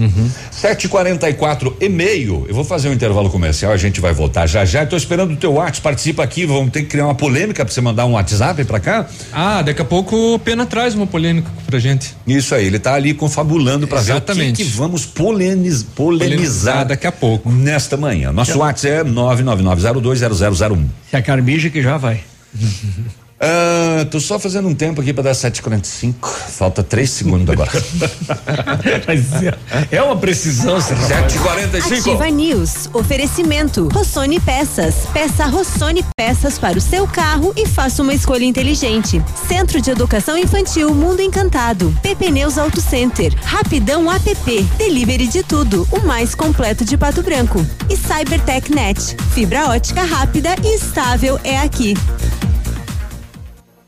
7h44 0.52 1.74
e 1.80 1.88
meio. 1.88 2.44
Eu 2.48 2.54
vou 2.54 2.64
fazer 2.64 2.88
um 2.88 2.92
intervalo 2.92 3.28
comercial, 3.30 3.72
a 3.72 3.76
gente 3.76 4.00
vai 4.00 4.12
voltar 4.12 4.46
já 4.46 4.64
já. 4.64 4.82
Estou 4.84 4.96
esperando 4.96 5.32
o 5.32 5.36
teu 5.36 5.54
WhatsApp, 5.54 5.80
participa 5.80 6.22
aqui, 6.22 6.46
vamos 6.46 6.70
ter 6.70 6.82
que 6.82 6.88
criar 6.88 7.06
uma 7.06 7.14
polêmica 7.14 7.64
para 7.64 7.72
você 7.72 7.80
mandar 7.80 8.06
um 8.06 8.12
WhatsApp 8.12 8.64
para 8.64 8.78
cá. 8.80 9.06
Ah, 9.32 9.62
daqui 9.62 9.82
a 9.82 9.84
pouco 9.84 10.34
o 10.34 10.38
Pena 10.38 10.64
traz 10.66 10.94
uma 10.94 11.06
polêmica 11.06 11.50
pra 11.66 11.78
gente. 11.78 12.14
Isso 12.26 12.54
aí, 12.54 12.66
ele 12.66 12.78
tá 12.78 12.94
ali 12.94 13.14
confabulando 13.14 13.86
para 13.88 14.00
ver 14.00 14.12
o 14.12 14.20
que, 14.20 14.30
Exatamente. 14.32 14.56
que 14.64 14.70
vamos 14.70 15.04
poleniz, 15.06 15.82
polemizar 15.82 16.28
Polemizar 16.36 16.86
daqui 16.86 17.06
a 17.06 17.12
pouco. 17.12 17.50
nesta 17.50 17.96
manhã. 17.96 18.32
Nosso 18.32 18.58
WhatsApp 18.58 18.94
é 18.96 19.04
999020001. 19.04 20.84
Se 21.10 21.16
a 21.16 21.22
Carmija 21.22 21.70
que 21.70 21.82
já 21.82 21.96
vai. 21.96 22.20
Ah, 23.38 24.06
tô 24.10 24.18
só 24.18 24.38
fazendo 24.38 24.66
um 24.66 24.74
tempo 24.74 25.00
aqui 25.00 25.12
para 25.12 25.24
dar 25.24 25.32
7h45. 25.32 26.14
Falta 26.24 26.82
três 26.82 27.10
segundos 27.10 27.48
agora. 27.50 27.70
Mas 29.06 29.42
é, 29.42 29.96
é 29.96 30.02
uma 30.02 30.16
precisão, 30.16 30.78
esse 30.78 30.94
rapaz. 30.94 31.32
7h45. 31.32 31.98
Ativa 31.98 32.30
News. 32.30 32.88
Oferecimento. 32.94 33.88
Rossoni 33.92 34.40
Peças. 34.40 34.94
Peça 35.12 35.46
Rossoni 35.46 36.04
Peças 36.16 36.58
para 36.58 36.78
o 36.78 36.80
seu 36.80 37.06
carro 37.06 37.52
e 37.56 37.66
faça 37.66 38.02
uma 38.02 38.14
escolha 38.14 38.44
inteligente. 38.44 39.22
Centro 39.46 39.80
de 39.80 39.90
Educação 39.90 40.38
Infantil 40.38 40.94
Mundo 40.94 41.20
Encantado. 41.20 41.94
PP 42.02 42.30
Neus 42.30 42.56
Auto 42.56 42.80
Center. 42.80 43.34
Rapidão 43.42 44.10
app. 44.10 44.62
Delivery 44.78 45.26
de 45.26 45.42
tudo. 45.42 45.86
O 45.92 46.00
mais 46.06 46.34
completo 46.34 46.84
de 46.84 46.96
Pato 46.96 47.22
Branco. 47.22 47.64
E 47.90 47.96
Cybertech 47.96 48.72
Net. 48.72 49.16
Fibra 49.34 49.68
ótica 49.68 50.02
rápida 50.02 50.54
e 50.64 50.74
estável 50.76 51.38
é 51.44 51.58
aqui. 51.58 51.94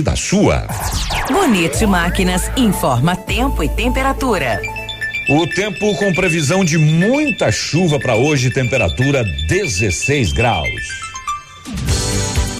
da 0.00 0.14
sua. 0.16 0.66
Bonito 1.30 1.86
Máquinas 1.86 2.50
informa 2.56 3.16
tempo 3.16 3.62
e 3.62 3.68
temperatura. 3.68 4.62
O 5.28 5.46
tempo 5.46 5.94
com 5.96 6.12
previsão 6.12 6.64
de 6.64 6.78
muita 6.78 7.50
chuva 7.52 7.98
para 7.98 8.14
hoje, 8.14 8.50
temperatura 8.50 9.24
16 9.48 10.32
graus. 10.32 11.12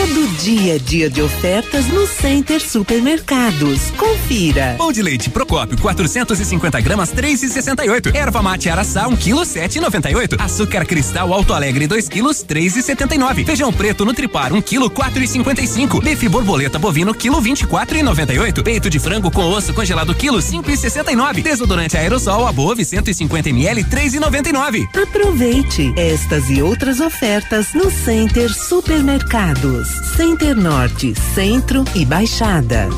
Todo 0.00 0.26
dia 0.38 0.76
é 0.76 0.78
dia 0.78 1.10
de 1.10 1.20
ofertas 1.20 1.88
no 1.88 2.06
Center 2.06 2.58
Supermercados. 2.58 3.90
Confira. 3.98 4.74
Pão 4.78 4.90
de 4.90 5.02
leite 5.02 5.28
Procópio 5.28 5.76
450 5.76 6.80
gramas 6.80 7.12
3,68. 7.12 8.14
Erva 8.14 8.40
mate 8.40 8.70
Araçá 8.70 9.06
1 9.06 9.14
kg 9.14 9.42
7,98. 9.42 10.40
Açúcar 10.40 10.86
cristal 10.86 11.34
Alto 11.34 11.52
Alegre 11.52 11.86
2 11.86 12.08
kg 12.08 12.22
3,79. 12.22 13.44
Feijão 13.44 13.70
preto 13.70 14.06
Nutripar 14.06 14.54
1 14.54 14.62
kg 14.62 14.88
4,55. 14.88 16.02
Bife 16.02 16.30
borboleta 16.30 16.78
bovino 16.78 17.12
quilo 17.12 17.42
24,98. 17.42 18.62
Peito 18.62 18.88
de 18.88 18.98
frango 18.98 19.30
com 19.30 19.50
osso 19.50 19.74
congelado 19.74 20.14
quilo 20.14 20.38
5,69. 20.38 21.42
Desodorante 21.42 21.98
aerosol 21.98 22.46
Above 22.46 22.86
150 22.86 23.50
ml 23.50 23.84
3,99. 23.84 24.88
Aproveite 24.98 25.92
estas 25.94 26.48
e 26.48 26.62
outras 26.62 27.00
ofertas 27.00 27.74
no 27.74 27.90
Center 27.90 28.50
Supermercados. 28.50 29.89
Center 30.16 30.56
Norte, 30.56 31.14
Centro 31.34 31.84
e 31.94 32.04
Baixada. 32.04 32.88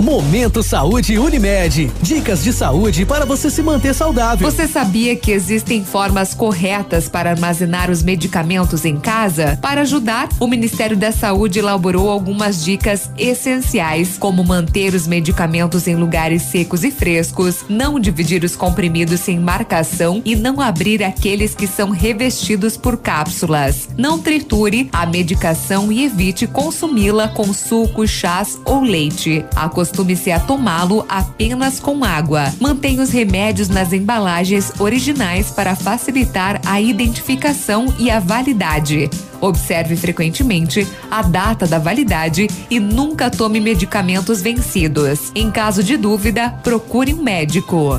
Momento 0.00 0.62
Saúde 0.62 1.18
Unimed. 1.18 1.90
Dicas 2.00 2.44
de 2.44 2.52
saúde 2.52 3.04
para 3.04 3.26
você 3.26 3.50
se 3.50 3.60
manter 3.62 3.92
saudável. 3.92 4.48
Você 4.48 4.68
sabia 4.68 5.16
que 5.16 5.32
existem 5.32 5.84
formas 5.84 6.34
corretas 6.34 7.08
para 7.08 7.30
armazenar 7.30 7.90
os 7.90 8.00
medicamentos 8.00 8.84
em 8.84 8.96
casa? 8.96 9.58
Para 9.60 9.80
ajudar, 9.80 10.28
o 10.38 10.46
Ministério 10.46 10.96
da 10.96 11.10
Saúde 11.10 11.58
elaborou 11.58 12.08
algumas 12.08 12.64
dicas 12.64 13.10
essenciais, 13.18 14.16
como 14.16 14.44
manter 14.44 14.94
os 14.94 15.08
medicamentos 15.08 15.88
em 15.88 15.96
lugares 15.96 16.42
secos 16.42 16.84
e 16.84 16.92
frescos, 16.92 17.64
não 17.68 17.98
dividir 17.98 18.44
os 18.44 18.54
comprimidos 18.54 19.18
sem 19.20 19.40
marcação 19.40 20.22
e 20.24 20.36
não 20.36 20.60
abrir 20.60 21.02
aqueles 21.02 21.56
que 21.56 21.66
são 21.66 21.90
revestidos 21.90 22.76
por 22.76 22.98
cápsulas. 22.98 23.88
Não 23.96 24.16
triture 24.18 24.88
a 24.92 25.04
medicação 25.04 25.90
e 25.90 26.04
evite 26.04 26.46
consumi-la 26.46 27.26
com 27.26 27.52
suco, 27.52 28.06
chás 28.06 28.60
ou 28.64 28.80
leite. 28.80 29.44
Acostume-se 29.88 30.30
a 30.30 30.38
tomá-lo 30.38 31.04
apenas 31.08 31.80
com 31.80 32.04
água. 32.04 32.52
Mantenha 32.60 33.02
os 33.02 33.08
remédios 33.08 33.70
nas 33.70 33.90
embalagens 33.90 34.70
originais 34.78 35.50
para 35.50 35.74
facilitar 35.74 36.60
a 36.66 36.78
identificação 36.78 37.86
e 37.98 38.10
a 38.10 38.20
validade. 38.20 39.08
Observe 39.40 39.96
frequentemente 39.96 40.86
a 41.10 41.22
data 41.22 41.66
da 41.66 41.78
validade 41.78 42.48
e 42.68 42.78
nunca 42.78 43.30
tome 43.30 43.60
medicamentos 43.60 44.42
vencidos. 44.42 45.32
Em 45.34 45.50
caso 45.50 45.82
de 45.82 45.96
dúvida, 45.96 46.50
procure 46.62 47.14
um 47.14 47.22
médico. 47.22 47.98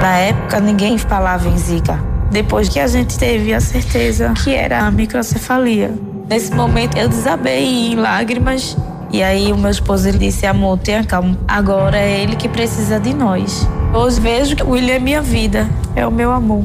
Na 0.00 0.16
época, 0.16 0.60
ninguém 0.60 0.98
falava 0.98 1.48
em 1.48 1.56
Zika. 1.56 1.98
Depois 2.30 2.68
que 2.68 2.80
a 2.80 2.86
gente 2.86 3.18
teve 3.18 3.54
a 3.54 3.60
certeza 3.60 4.32
que 4.42 4.54
era 4.54 4.80
a 4.80 4.90
microcefalia. 4.90 5.92
Nesse 6.28 6.52
momento, 6.52 6.96
eu 6.96 7.08
desabei 7.08 7.92
em 7.92 7.94
lágrimas. 7.94 8.76
E 9.12 9.22
aí, 9.22 9.52
o 9.52 9.56
meu 9.56 9.70
esposo 9.70 10.08
ele 10.08 10.18
disse: 10.18 10.46
Amor, 10.46 10.78
tenha 10.78 11.04
calma. 11.04 11.38
Agora 11.46 11.96
é 11.96 12.20
ele 12.20 12.36
que 12.36 12.48
precisa 12.48 12.98
de 12.98 13.14
nós. 13.14 13.66
Hoje 13.94 14.20
vejo 14.20 14.56
que 14.56 14.62
o 14.62 14.70
William 14.70 14.96
é 14.96 14.98
minha 14.98 15.22
vida, 15.22 15.68
é 15.94 16.06
o 16.06 16.10
meu 16.10 16.32
amor. 16.32 16.64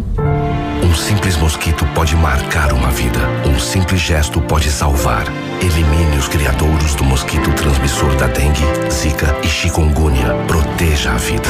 Um 0.84 0.96
simples 0.96 1.38
mosquito 1.38 1.86
pode 1.94 2.16
marcar 2.16 2.74
uma 2.74 2.90
vida. 2.90 3.20
Um 3.46 3.58
simples 3.60 4.02
gesto 4.02 4.42
pode 4.42 4.70
salvar. 4.70 5.24
Elimine 5.62 6.18
os 6.18 6.28
criadouros 6.28 6.96
do 6.96 7.04
mosquito 7.04 7.50
transmissor 7.54 8.14
da 8.16 8.28
dengue, 8.28 8.66
zika 8.92 9.34
e 9.44 9.48
chikungunya. 9.48 10.34
Proteja 10.48 11.14
a 11.14 11.18
vida. 11.18 11.50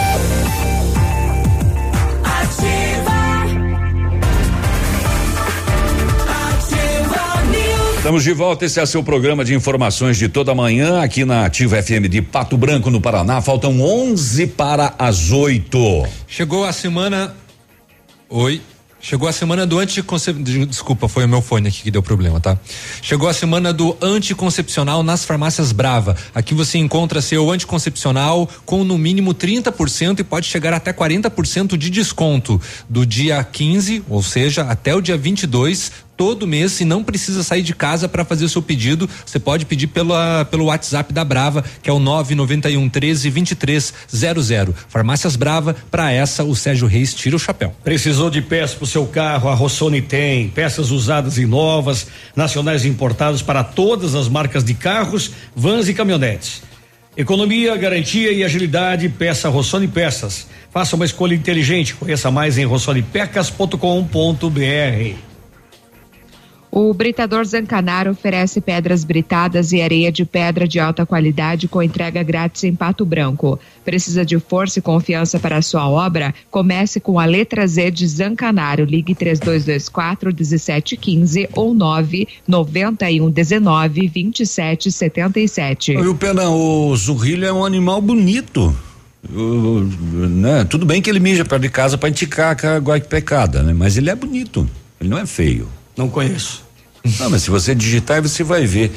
Estamos 8.01 8.23
de 8.23 8.33
volta, 8.33 8.65
esse 8.65 8.79
é 8.79 8.85
seu 8.87 9.03
programa 9.03 9.45
de 9.45 9.53
informações 9.53 10.17
de 10.17 10.27
toda 10.27 10.55
manhã 10.55 11.03
aqui 11.03 11.23
na 11.23 11.45
Ativa 11.45 11.79
FM 11.79 12.09
de 12.09 12.19
Pato 12.19 12.57
Branco, 12.57 12.89
no 12.89 12.99
Paraná. 12.99 13.41
Faltam 13.41 13.79
11 13.79 14.47
para 14.47 14.95
as 14.97 15.29
8. 15.29 16.07
Chegou 16.27 16.65
a 16.65 16.73
semana. 16.73 17.35
Oi. 18.27 18.59
Chegou 18.99 19.27
a 19.27 19.31
semana 19.31 19.65
do 19.65 19.79
anticoncepcional. 19.79 20.65
Desculpa, 20.67 21.07
foi 21.07 21.25
o 21.25 21.29
meu 21.29 21.41
fone 21.41 21.67
aqui 21.67 21.83
que 21.83 21.91
deu 21.91 22.01
problema, 22.03 22.39
tá? 22.39 22.57
Chegou 23.01 23.27
a 23.29 23.33
semana 23.33 23.71
do 23.71 23.97
anticoncepcional 24.01 25.01
nas 25.03 25.23
farmácias 25.23 25.71
Brava. 25.71 26.15
Aqui 26.33 26.53
você 26.53 26.77
encontra 26.77 27.21
seu 27.21 27.49
anticoncepcional 27.51 28.47
com 28.65 28.83
no 28.83 28.97
mínimo 28.97 29.33
30% 29.33 30.19
e 30.19 30.23
pode 30.23 30.47
chegar 30.47 30.73
até 30.73 30.93
40% 30.93 31.77
de 31.77 31.89
desconto 31.89 32.61
do 32.87 33.05
dia 33.05 33.43
15, 33.43 34.03
ou 34.07 34.21
seja, 34.21 34.63
até 34.63 34.95
o 34.95 35.01
dia 35.01 35.17
22 35.17 35.91
todo 36.21 36.45
mês 36.45 36.79
e 36.79 36.85
não 36.85 37.03
precisa 37.03 37.41
sair 37.41 37.63
de 37.63 37.73
casa 37.73 38.07
para 38.07 38.23
fazer 38.23 38.45
o 38.45 38.49
seu 38.49 38.61
pedido. 38.61 39.09
Você 39.25 39.39
pode 39.39 39.65
pedir 39.65 39.87
pela, 39.87 40.45
pelo 40.45 40.65
WhatsApp 40.65 41.11
da 41.11 41.25
Brava, 41.25 41.65
que 41.81 41.89
é 41.89 41.93
o 41.93 41.97
991 41.97 42.89
13 42.89 43.27
23 43.31 43.91
00. 44.07 44.75
Farmácias 44.87 45.35
Brava, 45.35 45.75
para 45.89 46.11
essa 46.11 46.43
o 46.43 46.55
Sérgio 46.55 46.87
Reis 46.87 47.15
tira 47.15 47.35
o 47.35 47.39
chapéu. 47.39 47.73
Precisou 47.83 48.29
de 48.29 48.39
peças 48.39 48.75
para 48.75 48.83
o 48.83 48.87
seu 48.87 49.07
carro? 49.07 49.49
A 49.49 49.55
Rossoni 49.55 49.99
tem. 49.99 50.49
Peças 50.49 50.91
usadas 50.91 51.39
e 51.39 51.45
novas, 51.47 52.05
nacionais 52.35 52.85
importadas 52.85 53.41
para 53.41 53.63
todas 53.63 54.13
as 54.13 54.29
marcas 54.29 54.63
de 54.63 54.75
carros, 54.75 55.31
vans 55.55 55.89
e 55.89 55.93
caminhonetes. 55.95 56.61
Economia, 57.17 57.75
garantia 57.75 58.31
e 58.31 58.43
agilidade, 58.43 59.09
peça 59.09 59.49
Rossoni 59.49 59.87
Peças. 59.87 60.45
Faça 60.69 60.95
uma 60.95 61.05
escolha 61.05 61.33
inteligente. 61.33 61.95
Conheça 61.95 62.29
mais 62.29 62.59
em 62.59 62.65
rossonipecas.com.br. 62.65 65.30
O 66.71 66.93
Britador 66.93 67.43
Zancanaro 67.43 68.11
oferece 68.11 68.61
pedras 68.61 69.03
britadas 69.03 69.73
e 69.73 69.81
areia 69.81 70.09
de 70.09 70.23
pedra 70.23 70.65
de 70.65 70.79
alta 70.79 71.05
qualidade 71.05 71.67
com 71.67 71.83
entrega 71.83 72.23
grátis 72.23 72.63
em 72.63 72.73
Pato 72.73 73.05
Branco. 73.05 73.59
Precisa 73.83 74.23
de 74.23 74.39
força 74.39 74.79
e 74.79 74.81
confiança 74.81 75.37
para 75.37 75.57
a 75.57 75.61
sua 75.61 75.89
obra? 75.89 76.33
Comece 76.49 77.01
com 77.01 77.19
a 77.19 77.25
letra 77.25 77.67
Z 77.67 77.91
de 77.91 78.07
Zancanaro. 78.07 78.85
Ligue 78.85 79.13
3224 79.13 80.33
1715 80.33 81.49
ou 81.53 81.73
991 81.73 83.29
19 83.29 84.07
27 84.07 84.91
77. 84.93 85.91
E 85.91 85.97
o 85.97 86.15
Pena, 86.15 86.49
o 86.49 86.95
zurrilho 86.95 87.45
é 87.45 87.51
um 87.51 87.65
animal 87.65 88.01
bonito. 88.01 88.73
Né? 89.29 90.63
Tudo 90.63 90.85
bem 90.85 91.01
que 91.01 91.09
ele 91.09 91.19
mija 91.19 91.43
perto 91.43 91.63
de 91.63 91.69
casa 91.69 91.97
para 91.97 92.07
indicar 92.07 92.57
a 92.65 92.77
guaipecada, 92.77 93.61
né? 93.61 93.73
Mas 93.73 93.97
ele 93.97 94.09
é 94.09 94.15
bonito. 94.15 94.65
Ele 95.01 95.09
não 95.09 95.17
é 95.17 95.25
feio. 95.25 95.67
Não 95.97 96.09
conheço. 96.09 96.63
Não, 97.19 97.29
mas 97.29 97.43
se 97.43 97.49
você 97.49 97.73
digitar, 97.73 98.21
você 98.21 98.43
vai 98.43 98.65
ver. 98.65 98.91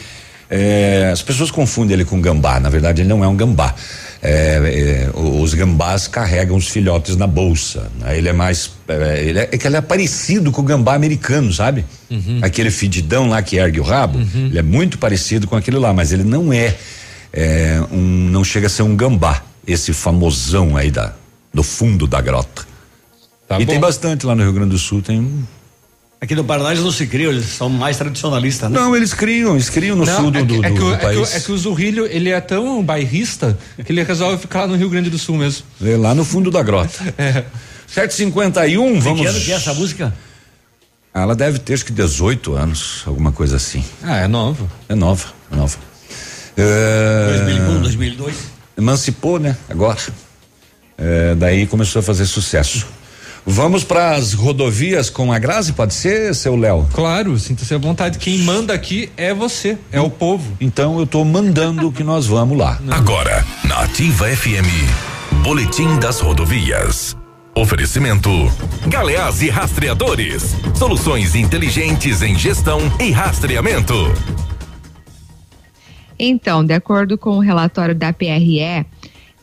É, 0.51 1.11
as 1.13 1.23
pessoas 1.23 1.51
confundem 1.51 1.95
ele 1.95 2.05
com 2.05 2.21
gambá. 2.21 2.61
Na 2.61 2.69
verdade, 2.69 3.03
ele 3.03 3.09
não 3.09 3.25
é 3.25 3.29
um 3.29 3.37
gambá. 3.37 3.75
É, 4.23 5.11
é, 5.13 5.19
os 5.19 5.53
gambás 5.55 6.07
carregam 6.07 6.57
os 6.57 6.69
filhotes 6.69 7.17
na 7.17 7.27
bolsa. 7.27 7.91
Né? 7.99 8.19
Ele 8.19 8.29
é 8.29 8.33
mais. 8.33 8.71
É, 8.87 9.25
ele 9.25 9.39
é, 9.39 9.49
é, 9.51 9.59
que 9.59 9.67
ele 9.67 9.77
é 9.77 9.81
parecido 9.81 10.53
com 10.53 10.61
o 10.61 10.65
gambá 10.65 10.95
americano, 10.95 11.53
sabe? 11.53 11.85
Uhum. 12.11 12.41
Aquele 12.43 12.71
fedidão 12.71 13.29
lá 13.29 13.43
que 13.43 13.57
ergue 13.57 13.81
o 13.81 13.83
rabo. 13.83 14.19
Uhum. 14.19 14.47
Ele 14.47 14.59
é 14.59 14.63
muito 14.63 14.99
parecido 14.99 15.47
com 15.47 15.57
aquele 15.57 15.79
lá, 15.79 15.93
mas 15.93 16.13
ele 16.13 16.25
não 16.25 16.53
é, 16.53 16.75
é, 17.33 17.83
um. 17.91 18.29
Não 18.31 18.45
chega 18.45 18.67
a 18.67 18.71
ser 18.71 18.83
um 18.83 18.95
gambá. 18.95 19.43
Esse 19.67 19.95
famosão 19.95 20.77
aí 20.77 20.91
da, 20.91 21.15
do 21.53 21.63
fundo 21.63 22.07
da 22.07 22.21
grota. 22.21 22.67
Tá 23.49 23.57
e 23.59 23.65
bom. 23.65 23.73
tem 23.73 23.81
bastante 23.81 24.27
lá 24.27 24.35
no 24.35 24.43
Rio 24.43 24.53
Grande 24.53 24.71
do 24.71 24.79
Sul, 24.79 25.01
tem 25.01 25.47
Aqui 26.25 26.35
no 26.35 26.43
Paraná 26.43 26.71
eles 26.71 26.83
não 26.83 26.91
se 26.91 27.07
criam, 27.07 27.31
eles 27.31 27.45
são 27.45 27.69
mais 27.69 27.99
tradicionalistas, 27.99 28.71
né? 28.71 28.81
Não, 28.81 28.97
eles 28.97 29.13
criam, 29.13 29.57
eles 29.57 29.69
criam 29.69 29.95
no 29.95 30.07
não, 30.07 30.17
sul 30.17 30.31
do, 30.31 30.39
é 30.39 30.41
que, 30.41 30.47
do, 30.47 30.65
é 30.65 30.71
que, 30.71 30.79
do, 30.79 30.95
é 30.95 30.97
país. 30.97 31.29
Que, 31.29 31.37
é 31.37 31.41
que 31.41 31.53
o 31.53 31.59
Zurrilho, 31.59 32.07
ele 32.07 32.31
é 32.31 32.41
tão 32.41 32.83
bairrista 32.83 33.59
que 33.85 33.93
ele 33.93 34.03
resolve 34.03 34.39
ficar 34.39 34.63
lá 34.63 34.69
no 34.69 34.77
Rio 34.77 34.89
Grande 34.89 35.11
do 35.11 35.19
Sul 35.19 35.37
mesmo. 35.37 35.67
É 35.85 35.99
lá 35.99 36.15
no 36.15 36.25
fundo 36.25 36.51
da 36.51 36.63
grota. 36.63 36.99
é. 37.19 37.45
751, 37.87 39.01
vamos. 39.01 39.21
Que 39.21 39.27
ano 39.27 39.39
que 39.39 39.53
é 39.53 39.55
essa 39.55 39.75
música? 39.75 40.15
Ah, 41.13 41.21
ela 41.21 41.37
deve 41.37 41.59
ter 41.59 41.75
acho 41.75 41.85
que 41.85 41.93
18 41.93 42.55
anos, 42.55 43.03
alguma 43.05 43.31
coisa 43.31 43.57
assim. 43.57 43.85
Ah, 44.03 44.17
é 44.17 44.27
nova. 44.27 44.67
É 44.89 44.95
nova, 44.95 45.27
é 45.53 45.57
nova. 45.57 45.77
É... 46.57 47.37
2001, 47.45 47.83
2002. 47.83 48.37
Emancipou, 48.79 49.39
né? 49.39 49.55
Agora. 49.69 50.01
É, 50.97 51.35
daí 51.35 51.67
começou 51.67 52.01
a 52.01 52.03
fazer 52.03 52.25
sucesso. 52.25 52.87
Vamos 53.47 53.85
para 53.85 54.13
as 54.13 54.33
rodovias 54.33 55.11
com 55.11 55.31
a 55.31 55.39
Grazi, 55.39 55.75
pode 55.75 55.93
ser, 55.93 56.35
seu 56.35 56.57
Léo? 56.57 56.89
Claro, 56.95 57.39
sinta-se 57.39 57.75
à 57.75 57.79
vontade. 57.79 58.19
Quem 58.19 58.39
manda 58.39 58.73
aqui 58.73 59.11
é 59.19 59.35
você, 59.35 59.77
é 59.93 60.01
o 60.01 60.09
povo. 60.09 60.57
Então 60.59 60.97
eu 60.97 61.05
estou 61.05 61.25
mandando 61.27 61.93
que 61.93 62.03
nós 62.03 62.27
vamos 62.27 62.57
lá. 62.57 62.81
Agora, 62.91 63.45
na 63.65 63.81
Ativa 63.81 64.27
FM, 64.29 65.43
Boletim 65.43 65.99
das 65.99 66.21
Rodovias. 66.21 67.15
Oferecimento: 67.55 68.31
Galeás 68.89 69.43
e 69.43 69.51
Rastreadores. 69.51 70.57
Soluções 70.75 71.35
inteligentes 71.35 72.23
em 72.23 72.35
gestão 72.37 72.81
e 72.99 73.11
rastreamento. 73.11 73.95
Então, 76.19 76.65
de 76.65 76.73
acordo 76.73 77.19
com 77.19 77.37
o 77.37 77.41
relatório 77.41 77.95
da 77.95 78.13
PRE, 78.13 78.87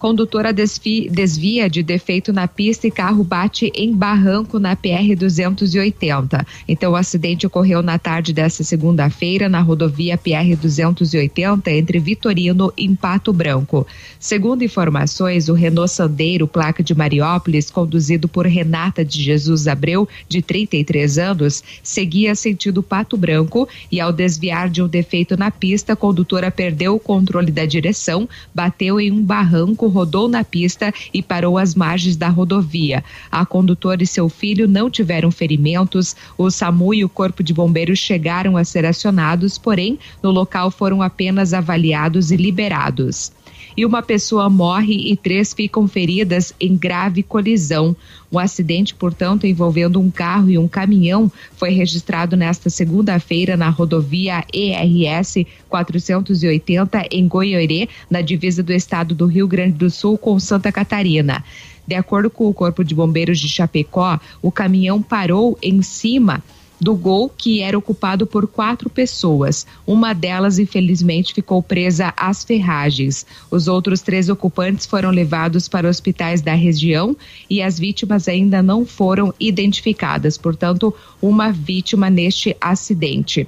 Condutora 0.01 0.51
desvia 0.51 1.69
de 1.69 1.83
defeito 1.83 2.33
na 2.33 2.47
pista 2.47 2.87
e 2.87 2.91
carro 2.91 3.23
bate 3.23 3.71
em 3.75 3.93
barranco 3.95 4.57
na 4.57 4.75
PR 4.75 5.15
280. 5.15 6.43
Então, 6.67 6.93
o 6.93 6.95
acidente 6.95 7.45
ocorreu 7.45 7.83
na 7.83 7.99
tarde 7.99 8.33
desta 8.33 8.63
segunda-feira 8.63 9.47
na 9.47 9.61
rodovia 9.61 10.17
PR 10.17 10.59
280 10.59 11.69
entre 11.69 11.99
Vitorino 11.99 12.73
e 12.75 12.89
Pato 12.95 13.31
Branco. 13.31 13.85
Segundo 14.19 14.63
informações, 14.63 15.49
o 15.49 15.53
Renault 15.53 15.91
Sandeiro, 15.91 16.47
placa 16.47 16.81
de 16.81 16.95
Mariópolis, 16.95 17.69
conduzido 17.69 18.27
por 18.27 18.47
Renata 18.47 19.05
de 19.05 19.21
Jesus 19.21 19.67
Abreu, 19.67 20.09
de 20.27 20.41
33 20.41 21.19
anos, 21.19 21.63
seguia 21.83 22.33
sentido 22.33 22.81
Pato 22.81 23.15
Branco 23.15 23.69
e 23.91 24.01
ao 24.01 24.11
desviar 24.11 24.67
de 24.67 24.81
um 24.81 24.87
defeito 24.87 25.37
na 25.37 25.51
pista, 25.51 25.93
a 25.93 25.95
condutora 25.95 26.49
perdeu 26.49 26.95
o 26.95 26.99
controle 26.99 27.51
da 27.51 27.67
direção, 27.67 28.27
bateu 28.51 28.99
em 28.99 29.11
um 29.11 29.21
barranco 29.21 29.90
rodou 29.91 30.27
na 30.27 30.43
pista 30.43 30.91
e 31.13 31.21
parou 31.21 31.57
às 31.57 31.75
margens 31.75 32.15
da 32.15 32.29
rodovia. 32.29 33.03
A 33.31 33.45
condutora 33.45 34.01
e 34.01 34.07
seu 34.07 34.27
filho 34.27 34.67
não 34.67 34.89
tiveram 34.89 35.29
ferimentos. 35.29 36.15
O 36.35 36.49
SAMU 36.49 36.95
e 36.95 37.05
o 37.05 37.09
Corpo 37.09 37.43
de 37.43 37.53
Bombeiros 37.53 37.99
chegaram 37.99 38.57
a 38.57 38.63
ser 38.63 38.85
acionados, 38.85 39.59
porém, 39.59 39.99
no 40.23 40.31
local 40.31 40.71
foram 40.71 41.01
apenas 41.01 41.53
avaliados 41.53 42.31
e 42.31 42.35
liberados 42.35 43.31
e 43.75 43.85
uma 43.85 44.01
pessoa 44.01 44.49
morre 44.49 45.11
e 45.11 45.15
três 45.15 45.53
ficam 45.53 45.87
feridas 45.87 46.53
em 46.59 46.75
grave 46.75 47.23
colisão. 47.23 47.95
O 48.29 48.39
acidente, 48.39 48.95
portanto, 48.95 49.45
envolvendo 49.45 49.99
um 49.99 50.09
carro 50.09 50.49
e 50.49 50.57
um 50.57 50.67
caminhão, 50.67 51.31
foi 51.55 51.71
registrado 51.71 52.37
nesta 52.37 52.69
segunda-feira 52.69 53.57
na 53.57 53.69
rodovia 53.69 54.43
ERS 54.53 55.45
480 55.69 57.07
em 57.11 57.27
Goiorê, 57.27 57.89
na 58.09 58.21
divisa 58.21 58.63
do 58.63 58.71
estado 58.71 59.13
do 59.13 59.25
Rio 59.25 59.47
Grande 59.47 59.77
do 59.77 59.89
Sul 59.89 60.17
com 60.17 60.39
Santa 60.39 60.71
Catarina. 60.71 61.43
De 61.85 61.95
acordo 61.95 62.29
com 62.29 62.47
o 62.47 62.53
Corpo 62.53 62.83
de 62.83 62.95
Bombeiros 62.95 63.39
de 63.39 63.49
Chapecó, 63.49 64.19
o 64.41 64.51
caminhão 64.51 65.01
parou 65.01 65.57
em 65.61 65.81
cima 65.81 66.41
do 66.81 66.95
gol 66.95 67.29
que 67.29 67.61
era 67.61 67.77
ocupado 67.77 68.25
por 68.25 68.47
quatro 68.47 68.89
pessoas. 68.89 69.67
Uma 69.85 70.13
delas, 70.13 70.57
infelizmente, 70.57 71.31
ficou 71.31 71.61
presa 71.61 72.11
às 72.17 72.43
ferragens. 72.43 73.23
Os 73.51 73.67
outros 73.67 74.01
três 74.01 74.29
ocupantes 74.29 74.87
foram 74.87 75.11
levados 75.11 75.67
para 75.67 75.87
hospitais 75.87 76.41
da 76.41 76.55
região 76.55 77.15
e 77.47 77.61
as 77.61 77.77
vítimas 77.77 78.27
ainda 78.27 78.63
não 78.63 78.83
foram 78.83 79.31
identificadas. 79.39 80.39
Portanto, 80.39 80.91
uma 81.21 81.51
vítima 81.51 82.09
neste 82.09 82.57
acidente. 82.59 83.47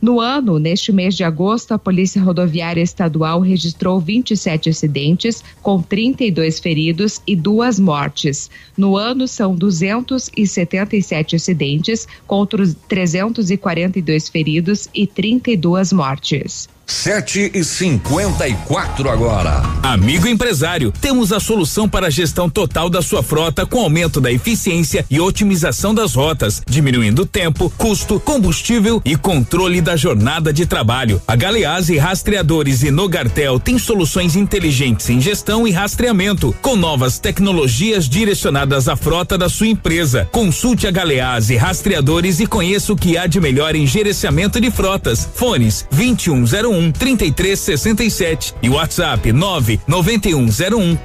No 0.00 0.20
ano, 0.20 0.60
neste 0.60 0.92
mês 0.92 1.16
de 1.16 1.24
agosto, 1.24 1.72
a 1.72 1.78
Polícia 1.78 2.22
Rodoviária 2.22 2.80
Estadual 2.80 3.40
registrou 3.40 3.98
27 3.98 4.70
acidentes, 4.70 5.42
com 5.60 5.82
32 5.82 6.60
feridos 6.60 7.20
e 7.26 7.34
duas 7.34 7.80
mortes. 7.80 8.48
No 8.76 8.96
ano, 8.96 9.26
são 9.26 9.56
277 9.56 11.34
acidentes, 11.34 12.06
contra 12.28 12.64
342 12.88 14.28
feridos 14.28 14.88
e 14.94 15.04
32 15.04 15.92
mortes. 15.92 16.68
Sete 16.90 17.50
e 17.52 17.62
cinquenta 17.62 18.48
e 18.48 18.54
quatro 18.64 19.10
agora. 19.10 19.62
Amigo 19.82 20.26
empresário, 20.26 20.90
temos 20.90 21.34
a 21.34 21.38
solução 21.38 21.86
para 21.86 22.06
a 22.06 22.10
gestão 22.10 22.48
total 22.48 22.88
da 22.88 23.02
sua 23.02 23.22
frota 23.22 23.66
com 23.66 23.80
aumento 23.80 24.22
da 24.22 24.32
eficiência 24.32 25.04
e 25.10 25.20
otimização 25.20 25.94
das 25.94 26.14
rotas, 26.14 26.62
diminuindo 26.66 27.26
tempo, 27.26 27.70
custo, 27.76 28.18
combustível 28.18 29.02
e 29.04 29.16
controle 29.16 29.82
da 29.82 29.96
jornada 29.96 30.50
de 30.50 30.64
trabalho. 30.64 31.20
A 31.28 31.36
Galeazzi 31.36 31.98
Rastreadores 31.98 32.82
e 32.82 32.90
Nogartel 32.90 33.60
tem 33.60 33.78
soluções 33.78 34.34
inteligentes 34.34 35.10
em 35.10 35.20
gestão 35.20 35.68
e 35.68 35.70
rastreamento, 35.70 36.56
com 36.62 36.74
novas 36.74 37.18
tecnologias 37.18 38.08
direcionadas 38.08 38.88
à 38.88 38.96
frota 38.96 39.36
da 39.36 39.50
sua 39.50 39.66
empresa. 39.66 40.26
Consulte 40.32 40.86
a 40.86 40.90
Galeazzi 40.90 41.54
Rastreadores 41.54 42.40
e 42.40 42.46
conheça 42.46 42.94
o 42.94 42.96
que 42.96 43.18
há 43.18 43.26
de 43.26 43.38
melhor 43.38 43.76
em 43.76 43.86
gerenciamento 43.86 44.58
de 44.58 44.70
frotas. 44.70 45.28
Fones 45.34 45.86
2101 45.90 45.98
um 45.98 45.98
trinta 45.98 45.98
e 45.98 45.98
três 45.98 45.98
sessenta 45.98 45.98
e 45.98 45.98
sete 45.98 45.98
e 45.98 45.98
WhatsApp 45.98 45.98
nove 45.98 46.18
noventa 46.18 46.22
e 46.28 46.30
um 46.30 46.46
zero 46.46 46.70
um 46.70 46.77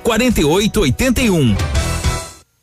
quarenta 0.03 0.39
e 0.39 0.45
oito 0.45 0.81
oitenta 0.81 1.21
e 1.21 1.31
um. 1.31 1.55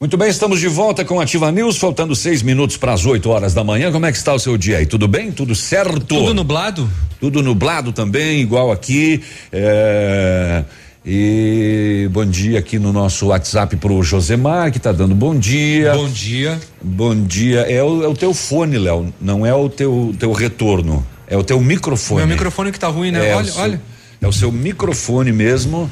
Muito 0.01 0.17
bem, 0.17 0.29
estamos 0.29 0.61
de 0.61 0.69
volta 0.69 1.05
com 1.05 1.21
Ativa 1.21 1.51
News, 1.51 1.77
faltando 1.77 2.15
seis 2.15 2.41
minutos 2.41 2.77
para 2.77 2.93
as 2.93 3.05
8 3.05 3.29
horas 3.29 3.53
da 3.53 3.63
manhã. 3.63 3.93
Como 3.93 4.07
é 4.07 4.13
que 4.13 4.17
está 4.17 4.33
o 4.33 4.39
seu 4.39 4.57
dia 4.57 4.79
aí? 4.79 4.87
Tudo 4.87 5.07
bem? 5.09 5.31
Tudo 5.33 5.55
certo? 5.55 6.01
Tudo 6.01 6.33
nublado? 6.33 6.89
Tudo 7.21 7.43
nublado 7.43 7.93
também, 7.93 8.41
igual 8.41 8.71
aqui. 8.71 9.23
É... 9.53 10.65
E 11.05 12.09
bom 12.13 12.25
dia 12.25 12.59
aqui 12.59 12.79
no 12.79 12.93
nosso 12.93 13.27
WhatsApp 13.27 13.75
pro 13.77 14.03
Josemar, 14.03 14.71
que 14.71 14.79
tá 14.79 14.93
dando 14.93 15.15
bom 15.15 15.35
dia. 15.35 15.93
Bom 15.95 16.09
dia. 16.09 16.61
Bom 16.81 17.15
dia. 17.15 17.61
É 17.61 17.83
o, 17.83 18.05
é 18.05 18.09
o 18.09 18.15
teu 18.15 18.33
fone, 18.33 18.79
Léo, 18.79 19.13
não 19.21 19.45
é 19.45 19.55
o 19.55 19.69
teu, 19.69 20.15
teu 20.19 20.33
retorno. 20.33 21.05
É 21.31 21.37
o 21.37 21.45
teu 21.45 21.61
microfone. 21.61 22.27
Meu 22.27 22.27
microfone 22.27 22.73
que 22.73 22.79
tá 22.79 22.89
ruim, 22.89 23.13
né? 23.13 23.29
É 23.29 23.37
olha, 23.37 23.53
seu, 23.53 23.63
olha. 23.63 23.81
É 24.21 24.27
o 24.27 24.33
seu 24.33 24.51
microfone 24.51 25.31
mesmo. 25.31 25.89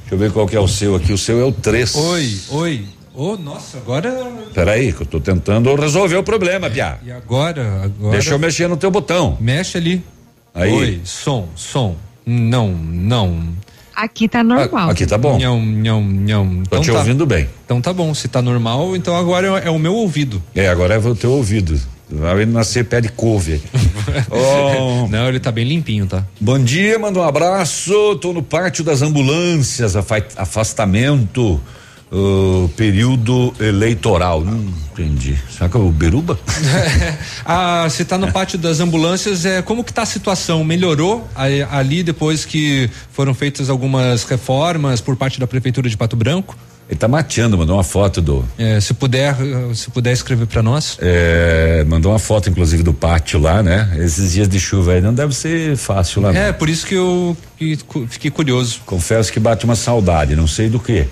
Deixa 0.00 0.14
eu 0.14 0.18
ver 0.18 0.30
qual 0.30 0.46
que 0.46 0.54
é 0.54 0.60
o 0.60 0.68
seu 0.68 0.94
aqui. 0.94 1.14
O 1.14 1.18
seu 1.18 1.40
é 1.40 1.44
o 1.44 1.50
3. 1.50 1.94
Oi, 1.96 2.38
oi. 2.50 2.84
Oh, 3.14 3.36
nossa, 3.36 3.78
agora. 3.78 4.14
Peraí, 4.54 4.92
que 4.92 5.02
eu 5.02 5.06
tô 5.06 5.18
tentando 5.18 5.74
resolver 5.74 6.16
o 6.16 6.22
problema, 6.22 6.68
Pia. 6.68 6.98
E 7.04 7.10
agora, 7.10 7.84
agora. 7.84 8.12
Deixa 8.12 8.32
eu 8.34 8.38
mexer 8.38 8.68
no 8.68 8.76
teu 8.76 8.90
botão. 8.90 9.36
Mexe 9.40 9.78
ali. 9.78 10.04
Aí. 10.54 10.72
Oi, 10.72 11.00
som, 11.04 11.48
som. 11.56 11.96
Não, 12.26 12.68
não. 12.68 13.48
Aqui 13.94 14.28
tá 14.28 14.42
normal. 14.42 14.90
aqui 14.90 15.06
tá 15.06 15.16
bom. 15.18 15.38
Nhão, 15.38 15.60
nhão, 15.60 16.02
nhão. 16.02 16.46
Tô 16.48 16.76
então 16.76 16.80
te 16.80 16.90
tá. 16.90 16.98
ouvindo 16.98 17.26
bem. 17.26 17.48
Então 17.64 17.80
tá 17.80 17.92
bom. 17.92 18.12
Se 18.14 18.28
tá 18.28 18.40
normal, 18.40 18.94
então 18.96 19.16
agora 19.16 19.60
é, 19.60 19.68
é 19.68 19.70
o 19.70 19.78
meu 19.78 19.94
ouvido. 19.94 20.42
É, 20.54 20.68
agora 20.68 20.94
é 20.94 20.98
o 20.98 21.14
teu 21.14 21.32
ouvido. 21.32 21.78
Vai 22.14 22.44
nascer 22.44 22.84
pé 22.84 23.00
de 23.00 23.08
couve. 23.08 23.62
oh. 24.30 25.08
Não, 25.10 25.28
ele 25.28 25.40
tá 25.40 25.50
bem 25.50 25.64
limpinho, 25.64 26.06
tá? 26.06 26.24
Bom 26.38 26.58
dia, 26.58 26.98
manda 26.98 27.18
um 27.18 27.22
abraço. 27.22 28.16
Tô 28.16 28.32
no 28.32 28.42
pátio 28.42 28.84
das 28.84 29.00
ambulâncias, 29.00 29.96
afastamento. 30.36 31.58
o 32.10 32.68
período 32.76 33.54
eleitoral. 33.58 34.42
Não 34.44 34.62
entendi. 34.92 35.38
Será 35.50 35.70
que 35.70 35.76
é 35.76 35.80
o 35.80 35.90
Beruba? 35.90 36.38
ah, 37.46 37.86
você 37.88 38.02
está 38.02 38.18
no 38.18 38.30
pátio 38.30 38.58
das 38.58 38.80
ambulâncias, 38.80 39.46
é, 39.46 39.62
como 39.62 39.82
que 39.82 39.90
está 39.90 40.02
a 40.02 40.06
situação? 40.06 40.62
Melhorou 40.62 41.26
ali 41.70 42.02
depois 42.02 42.44
que 42.44 42.90
foram 43.10 43.32
feitas 43.32 43.70
algumas 43.70 44.24
reformas 44.24 45.00
por 45.00 45.16
parte 45.16 45.40
da 45.40 45.46
prefeitura 45.46 45.88
de 45.88 45.96
Pato 45.96 46.14
Branco? 46.14 46.54
Ele 46.92 46.98
tá 46.98 47.08
mateando, 47.08 47.56
mandou 47.56 47.76
uma 47.76 47.82
foto 47.82 48.20
do. 48.20 48.44
É, 48.58 48.78
se 48.78 48.92
puder, 48.92 49.34
se 49.74 49.90
puder 49.90 50.12
escrever 50.12 50.46
para 50.46 50.62
nós. 50.62 50.98
É, 51.00 51.82
mandou 51.88 52.12
uma 52.12 52.18
foto, 52.18 52.50
inclusive, 52.50 52.82
do 52.82 52.92
pátio 52.92 53.40
lá, 53.40 53.62
né? 53.62 53.96
Esses 53.98 54.34
dias 54.34 54.46
de 54.46 54.60
chuva 54.60 54.92
aí 54.92 55.00
não 55.00 55.14
deve 55.14 55.34
ser 55.34 55.74
fácil 55.78 56.20
lá. 56.20 56.34
É, 56.36 56.48
não. 56.48 56.52
por 56.52 56.68
isso 56.68 56.86
que 56.86 56.94
eu 56.94 57.34
que, 57.56 57.78
fiquei 58.10 58.30
curioso. 58.30 58.82
Confesso 58.84 59.32
que 59.32 59.40
bate 59.40 59.64
uma 59.64 59.74
saudade, 59.74 60.36
não 60.36 60.46
sei 60.46 60.68
do 60.68 60.78
que. 60.78 61.06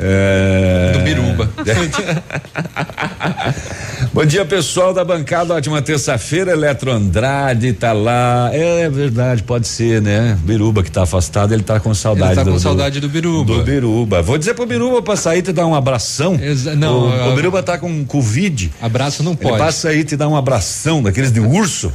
É... 0.00 0.92
Do 0.94 1.00
Biruba. 1.00 1.50
Bom 4.14 4.24
dia, 4.24 4.44
pessoal 4.44 4.94
da 4.94 5.04
bancada. 5.04 5.54
Ótima 5.54 5.82
terça-feira. 5.82 6.52
Eletro 6.52 6.92
Andrade 6.92 7.72
tá 7.72 7.92
lá. 7.92 8.48
É, 8.52 8.82
é, 8.82 8.90
verdade, 8.90 9.42
pode 9.42 9.66
ser, 9.66 10.00
né? 10.00 10.38
Biruba 10.42 10.84
que 10.84 10.90
tá 10.90 11.02
afastado, 11.02 11.52
ele 11.52 11.64
tá 11.64 11.80
com 11.80 11.92
saudade. 11.94 12.30
Ele 12.30 12.36
tá 12.36 12.44
do, 12.44 12.52
com 12.52 12.60
saudade 12.60 13.00
do 13.00 13.08
Biruba. 13.08 13.54
Do 13.54 13.64
Biruba. 13.64 14.22
Vou 14.22 14.38
dizer 14.38 14.54
pro 14.54 14.66
Biruba 14.66 15.02
pra 15.02 15.16
sair 15.16 15.42
te 15.42 15.52
dar 15.52 15.66
um 15.66 15.74
abração. 15.74 16.38
Exa 16.40 16.76
não, 16.76 17.08
o, 17.08 17.32
o 17.32 17.34
Biruba 17.34 17.60
tá 17.60 17.76
com 17.76 18.04
Covid. 18.04 18.70
Abraço 18.80 19.24
não 19.24 19.34
pode. 19.34 19.54
Ele 19.54 19.58
passa 19.58 19.88
aí 19.88 20.04
te 20.04 20.16
dar 20.16 20.28
um 20.28 20.36
abração 20.36 21.02
daqueles 21.02 21.32
de 21.32 21.40
urso. 21.40 21.92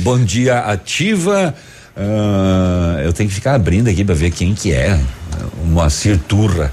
Bom 0.00 0.22
dia, 0.22 0.58
ativa. 0.58 1.54
Uh, 1.96 3.00
eu 3.00 3.12
tenho 3.14 3.26
que 3.26 3.34
ficar 3.34 3.54
abrindo 3.54 3.88
aqui 3.88 4.04
para 4.04 4.14
ver 4.14 4.30
quem 4.30 4.54
que 4.54 4.70
é. 4.70 5.00
Moacir 5.64 6.18
Turra. 6.18 6.70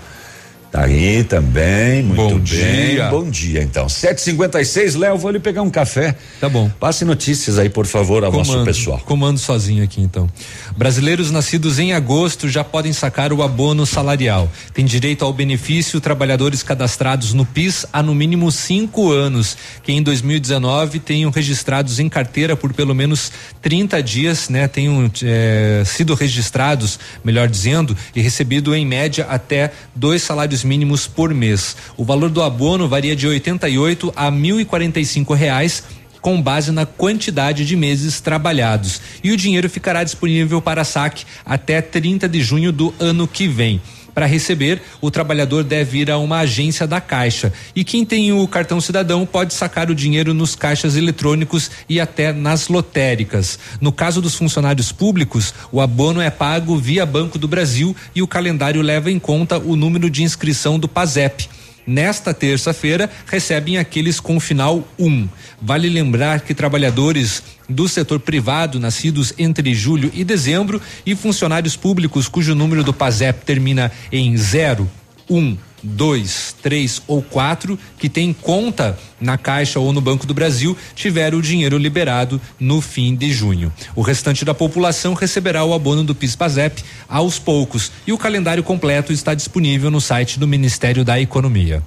Tá 0.74 0.86
aí 0.86 1.24
também, 1.24 2.02
muito 2.02 2.16
Bom 2.16 2.30
bem. 2.40 2.42
dia. 2.42 3.08
Bom 3.08 3.30
dia, 3.30 3.62
então. 3.62 3.86
7h56, 3.86 4.98
Léo, 4.98 5.20
vou 5.20 5.30
lhe 5.30 5.38
pegar 5.40 5.62
um 5.62 5.70
café. 5.70 6.16
Tá 6.42 6.50
bom. 6.50 6.68
Passe 6.80 7.06
notícias 7.06 7.60
aí, 7.60 7.70
por 7.70 7.86
favor, 7.86 8.24
ao 8.24 8.32
comando, 8.32 8.48
nosso 8.48 8.66
pessoal. 8.66 8.98
Comando 9.06 9.38
sozinho 9.38 9.84
aqui, 9.84 10.02
então. 10.02 10.28
Brasileiros 10.76 11.30
nascidos 11.30 11.78
em 11.78 11.94
agosto 11.94 12.50
já 12.50 12.64
podem 12.64 12.92
sacar 12.92 13.32
o 13.32 13.44
abono 13.44 13.86
salarial. 13.86 14.52
Tem 14.74 14.84
direito 14.84 15.24
ao 15.24 15.32
benefício 15.32 16.02
trabalhadores 16.02 16.64
cadastrados 16.64 17.36
no 17.36 17.46
PIS 17.46 17.86
há 17.94 18.02
no 18.02 18.16
mínimo 18.16 18.52
cinco 18.52 19.12
anos, 19.12 19.56
que 19.84 19.92
em 19.92 20.02
2019 20.02 20.98
tenham 20.98 21.30
registrados 21.30 22.00
em 22.00 22.10
carteira 22.10 22.58
por 22.58 22.74
pelo 22.74 22.96
menos 22.96 23.32
30 23.62 24.02
dias, 24.02 24.50
né? 24.50 24.68
Tenham 24.68 25.12
é, 25.22 25.84
sido 25.86 26.16
registrados, 26.16 26.98
melhor 27.24 27.48
dizendo, 27.48 27.96
e 28.16 28.22
recebido 28.24 28.74
em 28.74 28.88
média 28.88 29.28
até 29.30 29.72
dois 29.94 30.24
salários 30.24 30.63
mínimos 30.64 31.08
por 31.08 31.34
mês. 31.34 31.76
O 31.98 32.04
valor 32.04 32.30
do 32.30 32.42
abono 32.42 32.88
varia 32.88 33.16
de 33.16 33.28
88 33.28 34.14
a 34.16 34.32
mil 34.32 34.60
e 34.60 34.66
quarenta 34.66 35.00
e 35.00 35.06
cinco 35.06 35.34
reais 35.34 35.84
com 36.22 36.42
base 36.42 36.72
na 36.72 36.86
quantidade 36.86 37.66
de 37.66 37.76
meses 37.76 38.22
trabalhados. 38.22 39.02
E 39.22 39.32
o 39.32 39.38
dinheiro 39.38 39.70
ficará 39.70 40.04
disponível 40.04 40.62
para 40.62 40.86
saque 40.86 41.26
até 41.46 41.82
30 41.82 42.30
de 42.30 42.42
junho 42.42 42.72
do 42.72 42.94
ano 42.98 43.28
que 43.28 43.46
vem. 43.46 43.82
Para 44.14 44.26
receber, 44.26 44.82
o 45.02 45.10
trabalhador 45.10 45.64
deve 45.64 46.00
ir 46.00 46.12
a 46.12 46.18
uma 46.18 46.40
agência 46.40 46.86
da 46.86 47.02
Caixa. 47.02 47.52
E 47.76 47.84
quem 47.84 48.06
tem 48.06 48.32
o 48.32 48.48
cartão 48.48 48.80
cidadão 48.80 49.26
pode 49.26 49.54
sacar 49.54 49.90
o 49.90 49.96
dinheiro 49.96 50.34
nos 50.34 50.56
caixas 50.56 50.96
eletrônicos 50.96 51.72
e 51.90 52.00
até 52.00 52.32
nas 52.32 52.68
lotéricas. 52.68 53.58
No 53.82 53.92
caso 53.92 54.22
dos 54.22 54.36
funcionários 54.36 54.92
públicos, 54.92 55.54
o 55.72 55.82
abono 55.82 56.22
é 56.22 56.30
pago 56.30 56.78
via 56.78 57.06
Banco 57.06 57.40
do 57.40 57.48
Brasil 57.48 57.96
e 58.14 58.22
o 58.22 58.28
calendário 58.28 58.82
leva 58.82 59.12
em 59.12 59.20
conta 59.20 59.58
o 59.58 59.76
número 59.76 60.10
de 60.10 60.24
inscrição 60.24 60.78
do 60.78 60.88
PASEP. 60.88 61.50
Nesta 61.86 62.34
terça-feira, 62.34 63.10
recebem 63.26 63.78
aqueles 63.78 64.20
com 64.20 64.40
final 64.40 64.88
1. 64.98 65.06
Um. 65.06 65.30
Vale 65.62 65.90
lembrar 65.90 66.42
que 66.42 66.54
trabalhadores 66.54 67.44
do 67.68 67.88
setor 67.88 68.20
privado 68.20 68.80
nascidos 68.80 69.34
entre 69.38 69.74
julho 69.74 70.12
e 70.14 70.24
dezembro 70.24 70.82
e 71.06 71.16
funcionários 71.16 71.76
públicos 71.76 72.28
cujo 72.28 72.56
número 72.56 72.84
do 72.84 72.94
PASEP 72.94 73.46
termina 73.46 73.92
em 74.12 74.36
0, 74.38 74.90
1, 75.30 75.38
um, 75.38 75.58
dois, 75.84 76.56
três 76.62 77.02
ou 77.06 77.22
quatro 77.22 77.78
que 78.00 78.08
tem 78.08 78.32
conta 78.32 78.98
na 79.20 79.38
Caixa 79.38 79.80
ou 79.80 79.92
no 79.92 80.00
Banco 80.00 80.26
do 80.26 80.34
Brasil 80.34 80.76
tiveram 80.96 81.38
o 81.38 81.42
dinheiro 81.42 81.78
liberado 81.78 82.40
no 82.60 82.82
fim 82.82 83.14
de 83.16 83.32
junho. 83.32 83.72
O 83.96 84.02
restante 84.02 84.46
da 84.46 84.54
população 84.54 85.14
receberá 85.14 85.64
o 85.66 85.74
abono 85.74 86.04
do 86.04 86.16
PIS/PASEP 86.16 86.84
aos 87.08 87.38
poucos 87.38 87.92
e 88.08 88.14
o 88.14 88.18
calendário 88.18 88.64
completo 88.64 89.12
está 89.12 89.34
disponível 89.34 89.92
no 89.92 90.00
site 90.00 90.40
do 90.40 90.48
Ministério 90.48 91.04
da 91.04 91.20
Economia. 91.20 91.84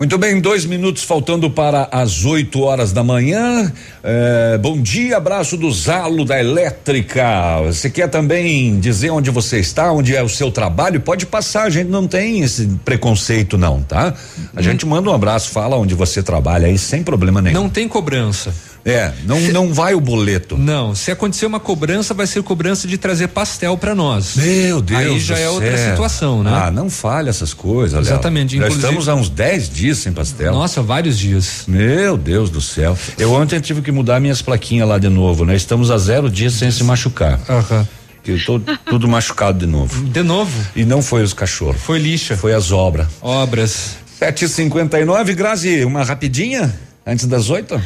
Muito 0.00 0.16
bem, 0.16 0.40
dois 0.40 0.64
minutos 0.64 1.04
faltando 1.04 1.50
para 1.50 1.86
as 1.92 2.24
8 2.24 2.58
horas 2.62 2.90
da 2.90 3.04
manhã. 3.04 3.70
É, 4.02 4.56
bom 4.56 4.80
dia, 4.80 5.18
abraço 5.18 5.58
do 5.58 5.70
Zalo 5.70 6.24
da 6.24 6.40
Elétrica. 6.40 7.60
Você 7.66 7.90
quer 7.90 8.08
também 8.08 8.80
dizer 8.80 9.10
onde 9.10 9.28
você 9.30 9.60
está, 9.60 9.92
onde 9.92 10.16
é 10.16 10.22
o 10.22 10.28
seu 10.28 10.50
trabalho? 10.50 11.02
Pode 11.02 11.26
passar, 11.26 11.64
a 11.64 11.70
gente 11.70 11.88
não 11.88 12.08
tem 12.08 12.40
esse 12.40 12.66
preconceito, 12.82 13.58
não, 13.58 13.82
tá? 13.82 14.14
A 14.56 14.60
hum. 14.60 14.62
gente 14.62 14.86
manda 14.86 15.10
um 15.10 15.12
abraço, 15.12 15.50
fala 15.50 15.76
onde 15.76 15.94
você 15.94 16.22
trabalha 16.22 16.68
aí, 16.68 16.78
sem 16.78 17.02
problema 17.02 17.42
nenhum. 17.42 17.64
Não 17.64 17.68
tem 17.68 17.86
cobrança. 17.86 18.54
É, 18.84 19.12
não, 19.24 19.38
se, 19.38 19.52
não 19.52 19.72
vai 19.72 19.94
o 19.94 20.00
boleto. 20.00 20.56
Não, 20.56 20.94
se 20.94 21.10
acontecer 21.10 21.46
uma 21.46 21.60
cobrança, 21.60 22.14
vai 22.14 22.26
ser 22.26 22.42
cobrança 22.42 22.88
de 22.88 22.96
trazer 22.96 23.28
pastel 23.28 23.76
para 23.76 23.94
nós. 23.94 24.36
Meu 24.36 24.80
Deus. 24.80 25.00
Aí 25.00 25.20
já 25.20 25.34
é 25.34 25.38
céu. 25.38 25.52
outra 25.52 25.90
situação, 25.90 26.42
né? 26.42 26.50
Ah, 26.52 26.70
não 26.70 26.88
falha 26.88 27.30
essas 27.30 27.52
coisas, 27.52 28.06
Exatamente. 28.06 28.56
Já 28.56 28.68
estamos 28.68 29.08
há 29.08 29.14
uns 29.14 29.28
10 29.28 29.68
dias 29.70 29.98
sem 29.98 30.12
pastel. 30.12 30.52
Nossa, 30.52 30.82
vários 30.82 31.18
dias. 31.18 31.64
Meu 31.66 32.16
Deus 32.16 32.50
do 32.50 32.60
céu. 32.60 32.96
Eu 33.18 33.32
ontem 33.32 33.60
tive 33.60 33.82
que 33.82 33.92
mudar 33.92 34.20
minhas 34.20 34.40
plaquinhas 34.40 34.88
lá 34.88 34.98
de 34.98 35.08
novo, 35.08 35.44
né? 35.44 35.54
Estamos 35.54 35.90
a 35.90 35.98
zero 35.98 36.30
dias 36.30 36.54
sem 36.54 36.70
se 36.70 36.82
machucar. 36.82 37.38
Aham. 37.48 37.86
Que 38.22 38.32
eu 38.32 38.44
tô 38.44 38.60
tudo 38.86 39.08
machucado 39.08 39.58
de 39.58 39.66
novo. 39.66 40.04
De 40.04 40.22
novo? 40.22 40.52
E 40.76 40.84
não 40.84 41.00
foi 41.00 41.22
os 41.22 41.32
cachorros. 41.32 41.80
Foi 41.80 41.98
lixa. 41.98 42.36
Foi 42.36 42.52
as 42.52 42.70
obras. 42.70 43.06
Obras. 43.20 43.96
7h59, 44.20 45.34
Grazi, 45.34 45.84
uma 45.84 46.04
rapidinha 46.04 46.74
antes 47.06 47.26
das 47.26 47.48
oito? 47.48 47.80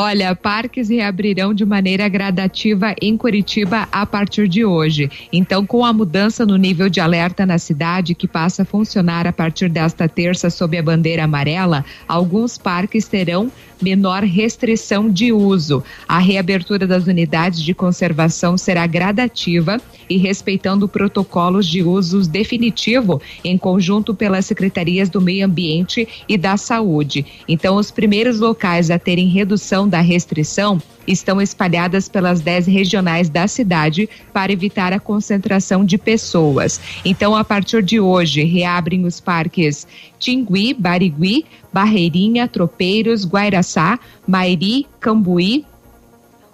Olha, 0.00 0.32
parques 0.32 0.90
reabrirão 0.90 1.52
de 1.52 1.64
maneira 1.64 2.08
gradativa 2.08 2.94
em 3.02 3.16
Curitiba 3.16 3.88
a 3.90 4.06
partir 4.06 4.46
de 4.46 4.64
hoje. 4.64 5.10
Então, 5.32 5.66
com 5.66 5.84
a 5.84 5.92
mudança 5.92 6.46
no 6.46 6.56
nível 6.56 6.88
de 6.88 7.00
alerta 7.00 7.44
na 7.44 7.58
cidade, 7.58 8.14
que 8.14 8.28
passa 8.28 8.62
a 8.62 8.64
funcionar 8.64 9.26
a 9.26 9.32
partir 9.32 9.68
desta 9.68 10.08
terça 10.08 10.50
sob 10.50 10.78
a 10.78 10.82
bandeira 10.84 11.24
amarela, 11.24 11.84
alguns 12.06 12.56
parques 12.56 13.08
terão 13.08 13.50
menor 13.80 14.22
restrição 14.22 15.10
de 15.10 15.32
uso. 15.32 15.82
A 16.06 16.18
reabertura 16.18 16.86
das 16.86 17.06
unidades 17.06 17.62
de 17.62 17.74
conservação 17.74 18.56
será 18.58 18.86
gradativa 18.86 19.80
e 20.08 20.16
respeitando 20.16 20.88
protocolos 20.88 21.66
de 21.66 21.82
uso 21.82 22.28
definitivo 22.28 23.20
em 23.44 23.58
conjunto 23.58 24.14
pelas 24.14 24.46
secretarias 24.46 25.08
do 25.08 25.20
Meio 25.20 25.46
Ambiente 25.46 26.08
e 26.28 26.36
da 26.36 26.56
Saúde. 26.56 27.24
Então, 27.46 27.76
os 27.76 27.90
primeiros 27.90 28.40
locais 28.40 28.90
a 28.90 28.98
terem 28.98 29.28
redução 29.28 29.88
da 29.88 30.00
restrição 30.00 30.80
estão 31.06 31.40
espalhadas 31.40 32.08
pelas 32.08 32.40
10 32.40 32.66
regionais 32.66 33.28
da 33.30 33.48
cidade 33.48 34.08
para 34.32 34.52
evitar 34.52 34.92
a 34.92 35.00
concentração 35.00 35.84
de 35.84 35.96
pessoas. 35.96 36.80
Então, 37.04 37.34
a 37.34 37.42
partir 37.42 37.82
de 37.82 37.98
hoje, 37.98 38.44
reabrem 38.44 39.06
os 39.06 39.18
parques 39.18 39.86
Tingui, 40.18 40.74
Barigui, 40.74 41.46
Barreirinha, 41.72 42.48
Tropeiros, 42.48 43.24
Guairaçá, 43.24 43.98
Mairi, 44.26 44.86
Cambuí, 45.00 45.64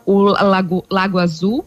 o 0.05 0.21
Lago, 0.23 0.85
Lago 0.91 1.19
Azul, 1.19 1.65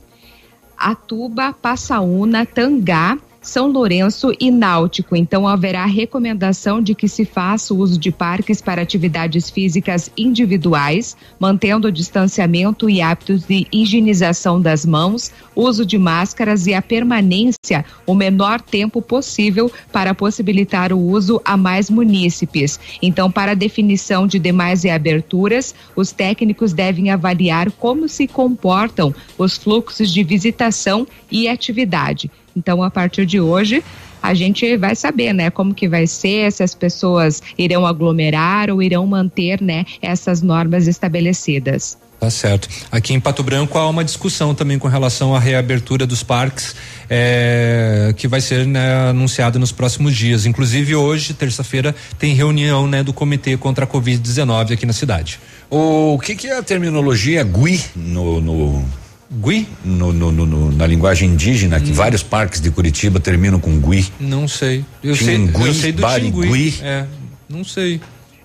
Atuba, 0.78 1.54
Passaúna, 1.54 2.46
Tangá, 2.46 3.18
são 3.48 3.68
Lourenço 3.72 4.34
e 4.40 4.52
Náutico. 4.52 5.16
Então 5.16 5.48
haverá 5.48 5.86
recomendação 5.86 6.82
de 6.82 6.94
que 6.94 7.08
se 7.08 7.26
faça 7.26 7.74
uso 7.74 7.98
de 7.98 8.12
parques 8.12 8.62
para 8.62 8.82
atividades 8.82 9.50
físicas 9.50 10.12
individuais, 10.18 11.16
mantendo 11.40 11.88
o 11.88 11.92
distanciamento 11.92 12.90
e 12.90 13.02
hábitos 13.02 13.46
de 13.46 13.66
higienização 13.72 14.60
das 14.60 14.86
mãos, 14.86 15.32
uso 15.56 15.86
de 15.86 15.98
máscaras 15.98 16.68
e 16.68 16.74
a 16.74 16.82
permanência 16.82 17.86
o 18.06 18.14
menor 18.14 18.62
tempo 18.62 19.02
possível 19.02 19.72
para 19.92 20.14
possibilitar 20.14 20.92
o 20.92 21.00
uso 21.00 21.42
a 21.46 21.56
mais 21.56 21.90
munícipes. 21.90 22.80
Então, 23.02 23.32
para 23.32 23.56
definição 23.56 24.28
de 24.28 24.40
demais 24.40 24.84
reaberturas, 24.84 25.74
os 25.96 26.12
técnicos 26.12 26.74
devem 26.74 27.10
avaliar 27.10 27.72
como 27.72 28.08
se 28.08 28.28
comportam 28.28 29.14
os 29.38 29.58
fluxos 29.58 30.12
de 30.12 30.24
visitação 30.24 31.08
e 31.32 31.48
atividade. 31.48 32.30
Então, 32.58 32.82
a 32.82 32.90
partir 32.90 33.26
de 33.26 33.40
hoje, 33.40 33.84
a 34.22 34.34
gente 34.34 34.76
vai 34.78 34.96
saber, 34.96 35.32
né, 35.32 35.52
como 35.52 35.74
que 35.74 35.88
vai 35.88 36.08
ser, 36.08 36.52
se 36.52 36.64
as 36.64 36.74
pessoas 36.74 37.42
irão 37.58 37.86
aglomerar 37.86 38.72
ou 38.72 38.82
irão 38.82 39.06
manter, 39.06 39.62
né, 39.62 39.86
essas 40.02 40.42
normas 40.42 40.88
estabelecidas. 40.88 41.98
Tá 42.20 42.32
certo. 42.32 42.68
Aqui 42.92 43.14
em 43.14 43.20
Pato 43.20 43.44
Branco 43.44 43.78
há 43.78 43.88
uma 43.88 44.04
discussão 44.04 44.56
também 44.56 44.80
com 44.80 44.88
relação 44.88 45.36
à 45.36 45.40
reabertura 45.40 46.04
dos 46.08 46.24
parques, 46.24 46.76
é, 47.08 48.12
que 48.18 48.28
vai 48.28 48.42
ser 48.42 48.66
né, 48.66 49.10
anunciada 49.10 49.60
nos 49.60 49.72
próximos 49.72 50.16
dias. 50.16 50.48
Inclusive 50.48 50.96
hoje, 50.96 51.36
terça-feira, 51.36 51.96
tem 52.18 52.34
reunião 52.34 52.88
né, 52.88 53.04
do 53.04 53.14
comitê 53.14 53.56
contra 53.56 53.86
a 53.86 53.88
Covid-19 53.88 54.74
aqui 54.74 54.86
na 54.86 54.94
cidade. 54.94 55.40
O 55.70 56.18
que, 56.18 56.36
que 56.36 56.48
é 56.48 56.58
a 56.58 56.64
terminologia 56.64 57.44
GUI 57.44 57.80
no, 57.96 58.42
no 58.42 58.86
GUI? 59.30 59.68
No, 59.84 60.14
no, 60.14 60.32
no, 60.32 60.72
na 60.72 60.88
linguagem 60.88 61.30
indígena, 61.30 61.80
que 61.80 61.92
hum. 61.92 61.96
vários 61.96 62.24
parques 62.24 62.62
de 62.62 62.72
Curitiba 62.72 63.20
terminam 63.20 63.60
com 63.60 63.80
GUI. 63.80 64.08
Não 64.20 64.48
sei. 64.48 64.86
Eu 65.04 65.16
sei, 65.16 65.36
eu 65.36 65.74
sei 65.74 65.92
do 65.92 66.04
Tingui. 66.08 66.76
É, 66.82 67.06
não 67.50 67.64
sei. 67.64 68.00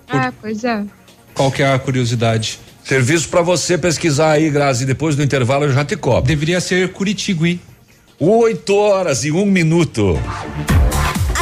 Por... 0.07 0.15
Ah, 0.15 0.33
pois 0.41 0.63
é. 0.63 0.83
Qual 1.33 1.51
que 1.51 1.63
é 1.63 1.73
a 1.73 1.79
curiosidade? 1.79 2.59
Serviço 2.83 3.29
para 3.29 3.41
você 3.41 3.77
pesquisar 3.77 4.31
aí, 4.31 4.49
Grazi, 4.49 4.85
depois 4.85 5.15
do 5.15 5.23
intervalo 5.23 5.65
eu 5.65 5.71
já 5.71 5.85
te 5.85 5.95
cobro. 5.95 6.27
Deveria 6.27 6.59
ser 6.59 6.91
Curitigui. 6.91 7.59
Oito 8.19 8.75
horas 8.75 9.23
e 9.23 9.31
um 9.31 9.45
minuto. 9.45 10.19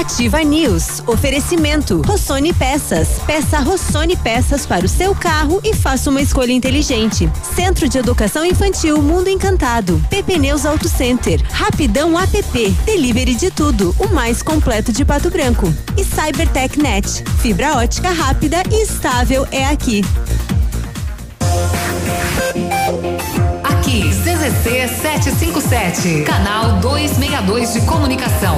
Ativa 0.01 0.43
News. 0.43 1.03
Oferecimento. 1.05 2.01
Rossoni 2.01 2.51
Peças. 2.53 3.19
Peça 3.27 3.59
Rossoni 3.59 4.17
Peças 4.17 4.65
para 4.65 4.83
o 4.83 4.89
seu 4.89 5.13
carro 5.13 5.61
e 5.63 5.75
faça 5.75 6.09
uma 6.09 6.19
escolha 6.19 6.51
inteligente. 6.51 7.29
Centro 7.55 7.87
de 7.87 7.99
Educação 7.99 8.43
Infantil 8.43 8.99
Mundo 8.99 9.29
Encantado. 9.29 10.03
PP 10.09 10.39
Neus 10.39 10.65
Auto 10.65 10.89
Center. 10.89 11.39
Rapidão 11.51 12.19
app. 12.19 12.69
Delivery 12.83 13.35
de 13.35 13.51
tudo. 13.51 13.95
O 13.99 14.07
mais 14.07 14.41
completo 14.41 14.91
de 14.91 15.05
Pato 15.05 15.29
Branco. 15.29 15.71
E 15.95 16.03
Cybertech 16.03 16.79
Net. 16.79 17.23
Fibra 17.39 17.77
ótica 17.77 18.09
rápida 18.09 18.63
e 18.71 18.81
estável 18.81 19.47
é 19.51 19.67
aqui. 19.67 20.01
Aqui, 23.63 24.09
CZC 24.09 24.87
757, 24.99 26.23
canal 26.23 26.79
262 26.79 27.73
de 27.73 27.81
comunicação. 27.81 28.57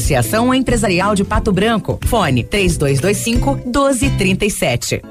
Associação 0.01 0.51
Empresarial 0.51 1.13
de 1.13 1.23
Pato 1.23 1.51
Branco. 1.51 1.99
Fone 2.07 2.43
3225 2.43 3.55
1237. 3.65 5.01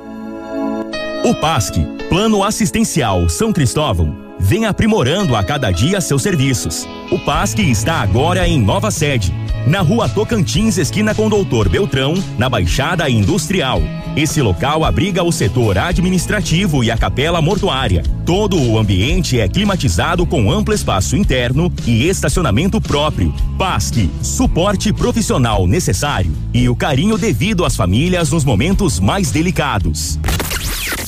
O 1.24 1.34
PASC, 1.36 1.76
Plano 2.08 2.42
Assistencial 2.42 3.28
São 3.28 3.52
Cristóvão, 3.52 4.34
vem 4.40 4.66
aprimorando 4.66 5.36
a 5.36 5.44
cada 5.44 5.70
dia 5.70 6.00
seus 6.00 6.22
serviços. 6.22 6.88
O 7.12 7.20
PASC 7.20 7.60
está 7.60 8.00
agora 8.00 8.48
em 8.48 8.60
nova 8.60 8.90
sede 8.90 9.32
na 9.66 9.80
rua 9.80 10.08
Tocantins, 10.08 10.78
esquina 10.78 11.14
com 11.14 11.28
Doutor 11.28 11.68
Beltrão, 11.68 12.14
na 12.38 12.48
Baixada 12.48 13.08
Industrial. 13.08 13.80
Esse 14.16 14.42
local 14.42 14.84
abriga 14.84 15.22
o 15.22 15.30
setor 15.30 15.78
administrativo 15.78 16.82
e 16.82 16.90
a 16.90 16.96
capela 16.96 17.40
mortuária. 17.40 18.02
Todo 18.26 18.60
o 18.60 18.78
ambiente 18.78 19.38
é 19.38 19.48
climatizado 19.48 20.26
com 20.26 20.50
amplo 20.50 20.74
espaço 20.74 21.16
interno 21.16 21.72
e 21.86 22.08
estacionamento 22.08 22.80
próprio. 22.80 23.32
PASC, 23.56 24.10
suporte 24.22 24.92
profissional 24.92 25.66
necessário 25.66 26.32
e 26.52 26.68
o 26.68 26.74
carinho 26.74 27.16
devido 27.16 27.64
às 27.64 27.76
famílias 27.76 28.30
nos 28.32 28.44
momentos 28.44 28.98
mais 28.98 29.30
delicados. 29.30 30.18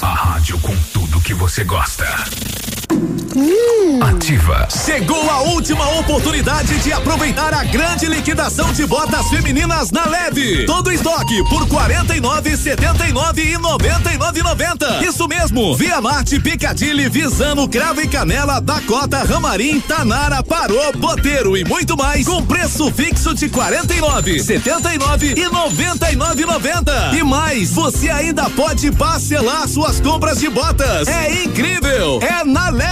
A 0.00 0.14
rádio 0.14 0.58
com 0.60 0.74
tudo 0.92 1.20
que 1.20 1.34
você 1.34 1.64
gosta. 1.64 2.06
Hum. 3.02 3.98
Ativa. 4.00 4.68
Chegou 4.70 5.28
a 5.28 5.40
última 5.40 5.98
oportunidade 5.98 6.78
de 6.78 6.92
aproveitar 6.92 7.52
a 7.52 7.64
grande 7.64 8.06
liquidação 8.06 8.72
de 8.72 8.86
botas 8.86 9.28
femininas 9.28 9.90
na 9.90 10.06
Leve. 10.06 10.64
Todo 10.66 10.92
estoque 10.92 11.42
por 11.48 11.66
49,79 11.66 13.38
e 13.38 13.58
99,90. 13.58 15.02
Isso 15.02 15.26
mesmo. 15.26 15.74
Via 15.74 16.00
Marte, 16.00 16.38
Picadilly, 16.38 17.08
Visano, 17.08 17.68
Cravo 17.68 18.00
e 18.00 18.06
Canela, 18.06 18.60
Dakota, 18.60 19.24
Ramarim, 19.24 19.80
Tanara, 19.80 20.40
Parou, 20.40 20.92
Boteiro 20.96 21.56
e 21.56 21.64
muito 21.64 21.96
mais 21.96 22.24
com 22.24 22.40
preço 22.44 22.88
fixo 22.92 23.34
de 23.34 23.48
49, 23.48 24.38
79 24.40 25.32
e 25.32 25.50
99,90. 25.50 27.14
E 27.14 27.24
mais, 27.24 27.70
você 27.70 28.08
ainda 28.10 28.48
pode 28.50 28.92
parcelar 28.92 29.66
suas 29.66 30.00
compras 30.00 30.38
de 30.38 30.48
botas. 30.48 31.08
É 31.08 31.42
incrível. 31.42 32.20
É 32.22 32.44
na 32.44 32.68
Leve 32.70 32.91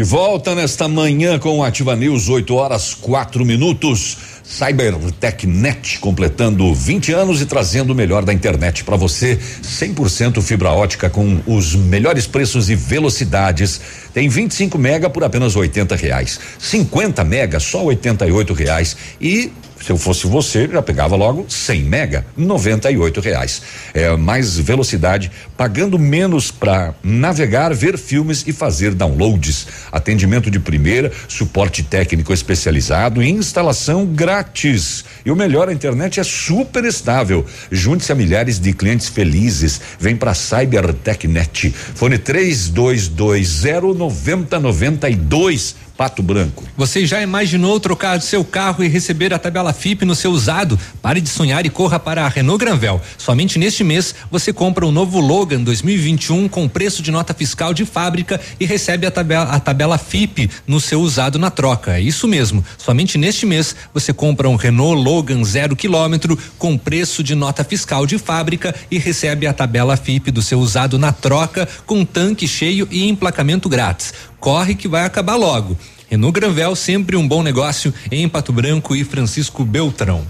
De 0.00 0.04
volta 0.04 0.54
nesta 0.54 0.88
manhã 0.88 1.38
com 1.38 1.58
o 1.58 1.62
Ativa 1.62 1.94
News, 1.94 2.30
8 2.30 2.54
horas 2.54 2.94
4 2.94 3.44
minutos. 3.44 4.16
CyberTechNet 4.42 5.98
completando 5.98 6.74
20 6.74 7.12
anos 7.12 7.42
e 7.42 7.44
trazendo 7.44 7.90
o 7.90 7.94
melhor 7.94 8.24
da 8.24 8.32
internet 8.32 8.82
para 8.82 8.96
você. 8.96 9.38
100% 9.62 10.40
fibra 10.40 10.70
ótica 10.70 11.10
com 11.10 11.42
os 11.46 11.74
melhores 11.74 12.26
preços 12.26 12.70
e 12.70 12.74
velocidades. 12.74 13.78
Tem 14.14 14.26
25 14.26 14.78
mega 14.78 15.10
por 15.10 15.22
apenas 15.22 15.54
80 15.54 15.94
reais. 15.96 16.40
50 16.58 17.22
mega 17.22 17.60
só 17.60 17.84
88 17.84 18.54
reais 18.54 18.96
e 19.20 19.52
se 19.80 19.90
eu 19.90 19.96
fosse 19.96 20.26
você, 20.26 20.68
já 20.68 20.82
pegava 20.82 21.16
logo 21.16 21.46
100 21.48 21.82
mega, 21.84 22.26
98 22.36 23.20
reais. 23.20 23.62
É 23.94 24.14
mais 24.16 24.58
velocidade, 24.58 25.30
pagando 25.56 25.98
menos 25.98 26.50
para 26.50 26.94
navegar, 27.02 27.72
ver 27.72 27.96
filmes 27.96 28.44
e 28.46 28.52
fazer 28.52 28.94
downloads. 28.94 29.66
Atendimento 29.90 30.50
de 30.50 30.60
primeira, 30.60 31.10
suporte 31.26 31.82
técnico 31.82 32.32
especializado 32.32 33.22
e 33.22 33.30
instalação 33.30 34.04
grátis. 34.04 35.04
E 35.24 35.30
o 35.30 35.36
melhor, 35.36 35.68
a 35.68 35.72
internet 35.72 36.20
é 36.20 36.24
super 36.24 36.84
estável. 36.84 37.44
Junte-se 37.70 38.12
a 38.12 38.14
milhares 38.14 38.60
de 38.60 38.72
clientes 38.72 39.08
felizes. 39.08 39.80
Vem 39.98 40.14
para 40.14 40.34
CyberTechNet. 40.34 41.70
Fone 41.94 42.18
3220 42.18 43.96
9092 43.96 45.89
Pato 46.00 46.22
Branco. 46.22 46.64
Você 46.78 47.04
já 47.04 47.20
imaginou 47.20 47.78
trocar 47.78 48.22
seu 48.22 48.42
carro 48.42 48.82
e 48.82 48.88
receber 48.88 49.34
a 49.34 49.38
tabela 49.38 49.70
FIP 49.70 50.06
no 50.06 50.14
seu 50.14 50.30
usado? 50.30 50.80
Pare 51.02 51.20
de 51.20 51.28
sonhar 51.28 51.66
e 51.66 51.68
corra 51.68 52.00
para 52.00 52.24
a 52.24 52.28
Renault 52.30 52.58
Granvel. 52.58 52.98
Somente 53.18 53.58
neste 53.58 53.84
mês 53.84 54.14
você 54.30 54.50
compra 54.50 54.86
o 54.86 54.90
novo 54.90 55.20
Logan 55.20 55.62
2021 55.62 56.48
com 56.48 56.66
preço 56.66 57.02
de 57.02 57.10
nota 57.10 57.34
fiscal 57.34 57.74
de 57.74 57.84
fábrica 57.84 58.40
e 58.58 58.64
recebe 58.64 59.06
a 59.06 59.10
tabela, 59.10 59.44
a 59.52 59.60
tabela 59.60 59.98
FIP 59.98 60.48
no 60.66 60.80
seu 60.80 61.02
usado 61.02 61.38
na 61.38 61.50
troca. 61.50 61.98
É 61.98 62.00
isso 62.00 62.26
mesmo. 62.26 62.64
Somente 62.78 63.18
neste 63.18 63.44
mês 63.44 63.76
você 63.92 64.10
compra 64.10 64.48
um 64.48 64.56
Renault 64.56 65.04
Logan 65.04 65.44
zero 65.44 65.76
quilômetro 65.76 66.38
com 66.56 66.78
preço 66.78 67.22
de 67.22 67.34
nota 67.34 67.62
fiscal 67.62 68.06
de 68.06 68.16
fábrica 68.16 68.74
e 68.90 68.96
recebe 68.96 69.46
a 69.46 69.52
tabela 69.52 69.98
FIP 69.98 70.30
do 70.30 70.40
seu 70.40 70.60
usado 70.60 70.98
na 70.98 71.12
troca 71.12 71.68
com 71.84 72.06
tanque 72.06 72.48
cheio 72.48 72.88
e 72.90 73.06
emplacamento 73.06 73.68
grátis. 73.68 74.14
Corre 74.40 74.74
que 74.74 74.88
vai 74.88 75.04
acabar 75.04 75.36
logo. 75.36 75.76
Renault 76.08 76.32
Granvel, 76.40 76.74
sempre 76.74 77.16
um 77.16 77.28
bom 77.28 77.42
negócio 77.42 77.94
em 78.10 78.28
Pato 78.28 78.52
Branco 78.52 78.96
e 78.96 79.04
Francisco 79.04 79.64
Beltrão. 79.64 80.22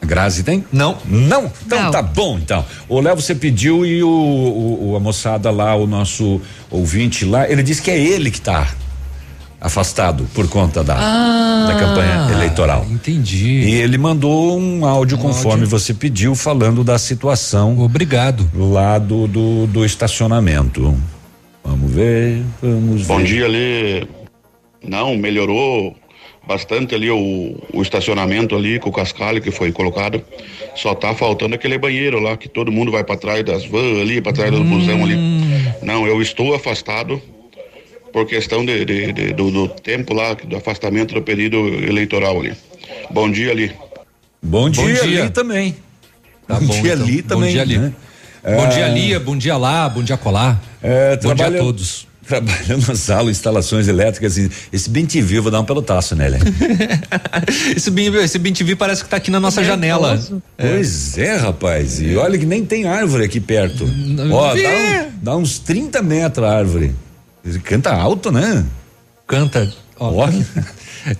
A 0.00 0.04
Grazi 0.04 0.42
tem? 0.42 0.64
Não. 0.72 0.98
Não? 1.06 1.50
Então 1.64 1.90
tá 1.90 2.02
bom, 2.02 2.36
então. 2.36 2.64
O 2.88 3.00
Léo 3.00 3.14
você 3.14 3.36
pediu 3.36 3.86
e 3.86 4.02
o, 4.02 4.08
o, 4.08 4.90
o, 4.90 4.96
a 4.96 5.00
moçada 5.00 5.48
lá, 5.50 5.76
o 5.76 5.86
nosso 5.86 6.40
ouvinte 6.68 7.24
lá, 7.24 7.48
ele 7.48 7.62
disse 7.62 7.80
que 7.80 7.90
é 7.90 7.98
ele 7.98 8.30
que 8.30 8.40
tá 8.40 8.68
afastado 9.60 10.26
por 10.34 10.48
conta 10.48 10.82
da, 10.82 10.96
Ah, 10.98 11.66
da 11.68 11.78
campanha 11.78 12.32
eleitoral. 12.32 12.84
Entendi. 12.90 13.46
E 13.60 13.74
ele 13.74 13.96
mandou 13.96 14.58
um 14.58 14.84
áudio 14.84 15.16
conforme 15.18 15.64
você 15.64 15.94
pediu, 15.94 16.34
falando 16.34 16.82
da 16.82 16.98
situação. 16.98 17.78
Obrigado. 17.78 18.50
Lá 18.52 18.98
do, 18.98 19.28
do, 19.28 19.66
do 19.68 19.84
estacionamento. 19.84 20.94
Vamos 21.64 21.90
ver, 21.92 22.42
vamos 22.60 23.06
Bom 23.06 23.18
ver. 23.18 23.24
dia 23.26 23.44
ali. 23.46 24.08
Não, 24.82 25.16
melhorou 25.16 25.94
bastante 26.46 26.94
ali 26.94 27.08
o, 27.10 27.56
o 27.72 27.82
estacionamento 27.82 28.56
ali 28.56 28.78
com 28.80 28.88
o 28.90 28.92
cascalho 28.92 29.40
que 29.40 29.50
foi 29.50 29.70
colocado. 29.70 30.22
Só 30.74 30.94
tá 30.94 31.14
faltando 31.14 31.54
aquele 31.54 31.78
banheiro 31.78 32.18
lá 32.18 32.36
que 32.36 32.48
todo 32.48 32.72
mundo 32.72 32.90
vai 32.90 33.04
para 33.04 33.16
trás 33.16 33.44
das 33.44 33.64
vans 33.64 34.00
ali, 34.00 34.20
para 34.20 34.32
trás 34.32 34.50
do 34.50 34.64
busão 34.64 35.04
ali. 35.04 35.16
Não, 35.82 36.06
eu 36.06 36.20
estou 36.20 36.52
afastado 36.54 37.20
por 38.12 38.26
questão 38.26 38.64
de, 38.66 38.84
de- 38.84 39.12
de- 39.12 39.32
do, 39.32 39.50
do 39.50 39.68
tempo 39.68 40.12
lá, 40.14 40.34
do 40.34 40.56
afastamento 40.56 41.14
do 41.14 41.22
período 41.22 41.56
eleitoral 41.84 42.40
ali. 42.40 42.52
Bom 43.10 43.30
dia 43.30 43.52
ali. 43.52 43.72
Bom 44.42 44.68
dia, 44.68 44.94
dia. 45.02 45.22
ali 45.22 45.30
também. 45.30 45.76
Tá 46.48 46.58
bom, 46.58 46.66
bom, 46.66 46.82
dia 46.82 46.92
então. 46.94 47.04
ali 47.06 47.22
Bom 47.22 47.28
também. 47.28 47.52
dia 47.52 47.62
ali. 47.62 47.78
né? 47.78 47.92
Bom 48.44 48.50
É, 48.50 48.66
dia, 48.68 48.88
Lia. 48.88 49.20
Bom 49.20 49.36
dia 49.36 49.56
lá. 49.56 49.88
Bom 49.88 50.02
dia, 50.02 50.16
Colar. 50.16 50.60
É, 50.82 51.16
bom 51.16 51.34
dia 51.34 51.46
a 51.46 51.52
todos. 51.52 52.06
Trabalhando 52.26 52.86
na 52.88 52.94
sala, 52.94 53.30
instalações 53.30 53.88
elétricas, 53.88 54.36
e 54.38 54.50
esse 54.72 54.88
bem 54.88 55.04
te 55.04 55.20
vou 55.20 55.50
dar 55.50 55.60
um 55.60 55.64
pelotaço 55.64 56.14
nele. 56.16 56.38
esse 57.76 57.90
bem, 57.90 58.06
esse 58.16 58.38
bem 58.38 58.52
TV 58.52 58.74
parece 58.76 59.02
que 59.04 59.10
tá 59.10 59.16
aqui 59.16 59.30
na 59.30 59.40
nossa 59.40 59.62
janela. 59.62 60.18
Pois 60.56 61.18
é, 61.18 61.36
rapaz. 61.36 62.00
E 62.00 62.16
olha 62.16 62.38
que 62.38 62.46
nem 62.46 62.64
tem 62.64 62.86
árvore 62.86 63.24
aqui 63.24 63.40
perto. 63.40 63.84
Ó, 64.32 64.54
dá, 64.54 64.60
um- 64.60 65.10
dá 65.22 65.36
uns 65.36 65.58
30 65.58 66.00
metros 66.02 66.46
a 66.46 66.52
árvore. 66.58 66.94
Ele 67.44 67.58
canta 67.58 67.92
alto, 67.92 68.30
né? 68.30 68.64
Canta. 69.26 69.68
Ó. 69.98 70.28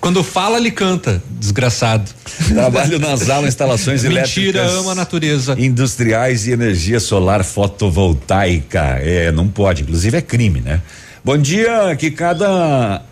Quando 0.00 0.22
fala, 0.22 0.58
ele 0.58 0.70
canta, 0.70 1.22
desgraçado. 1.30 2.10
Trabalho 2.48 2.98
nas 2.98 3.28
aulas, 3.28 3.48
instalações 3.48 4.04
elétricas. 4.04 4.36
Mentira, 4.36 4.70
ama 4.70 4.92
a 4.92 4.94
natureza. 4.94 5.56
Industriais 5.58 6.46
e 6.46 6.52
energia 6.52 7.00
solar 7.00 7.44
fotovoltaica. 7.44 8.98
É, 9.00 9.32
não 9.32 9.48
pode, 9.48 9.82
inclusive 9.82 10.16
é 10.16 10.22
crime, 10.22 10.60
né? 10.60 10.80
Bom 11.24 11.38
dia, 11.38 11.94
que 11.96 12.10
cada 12.10 13.02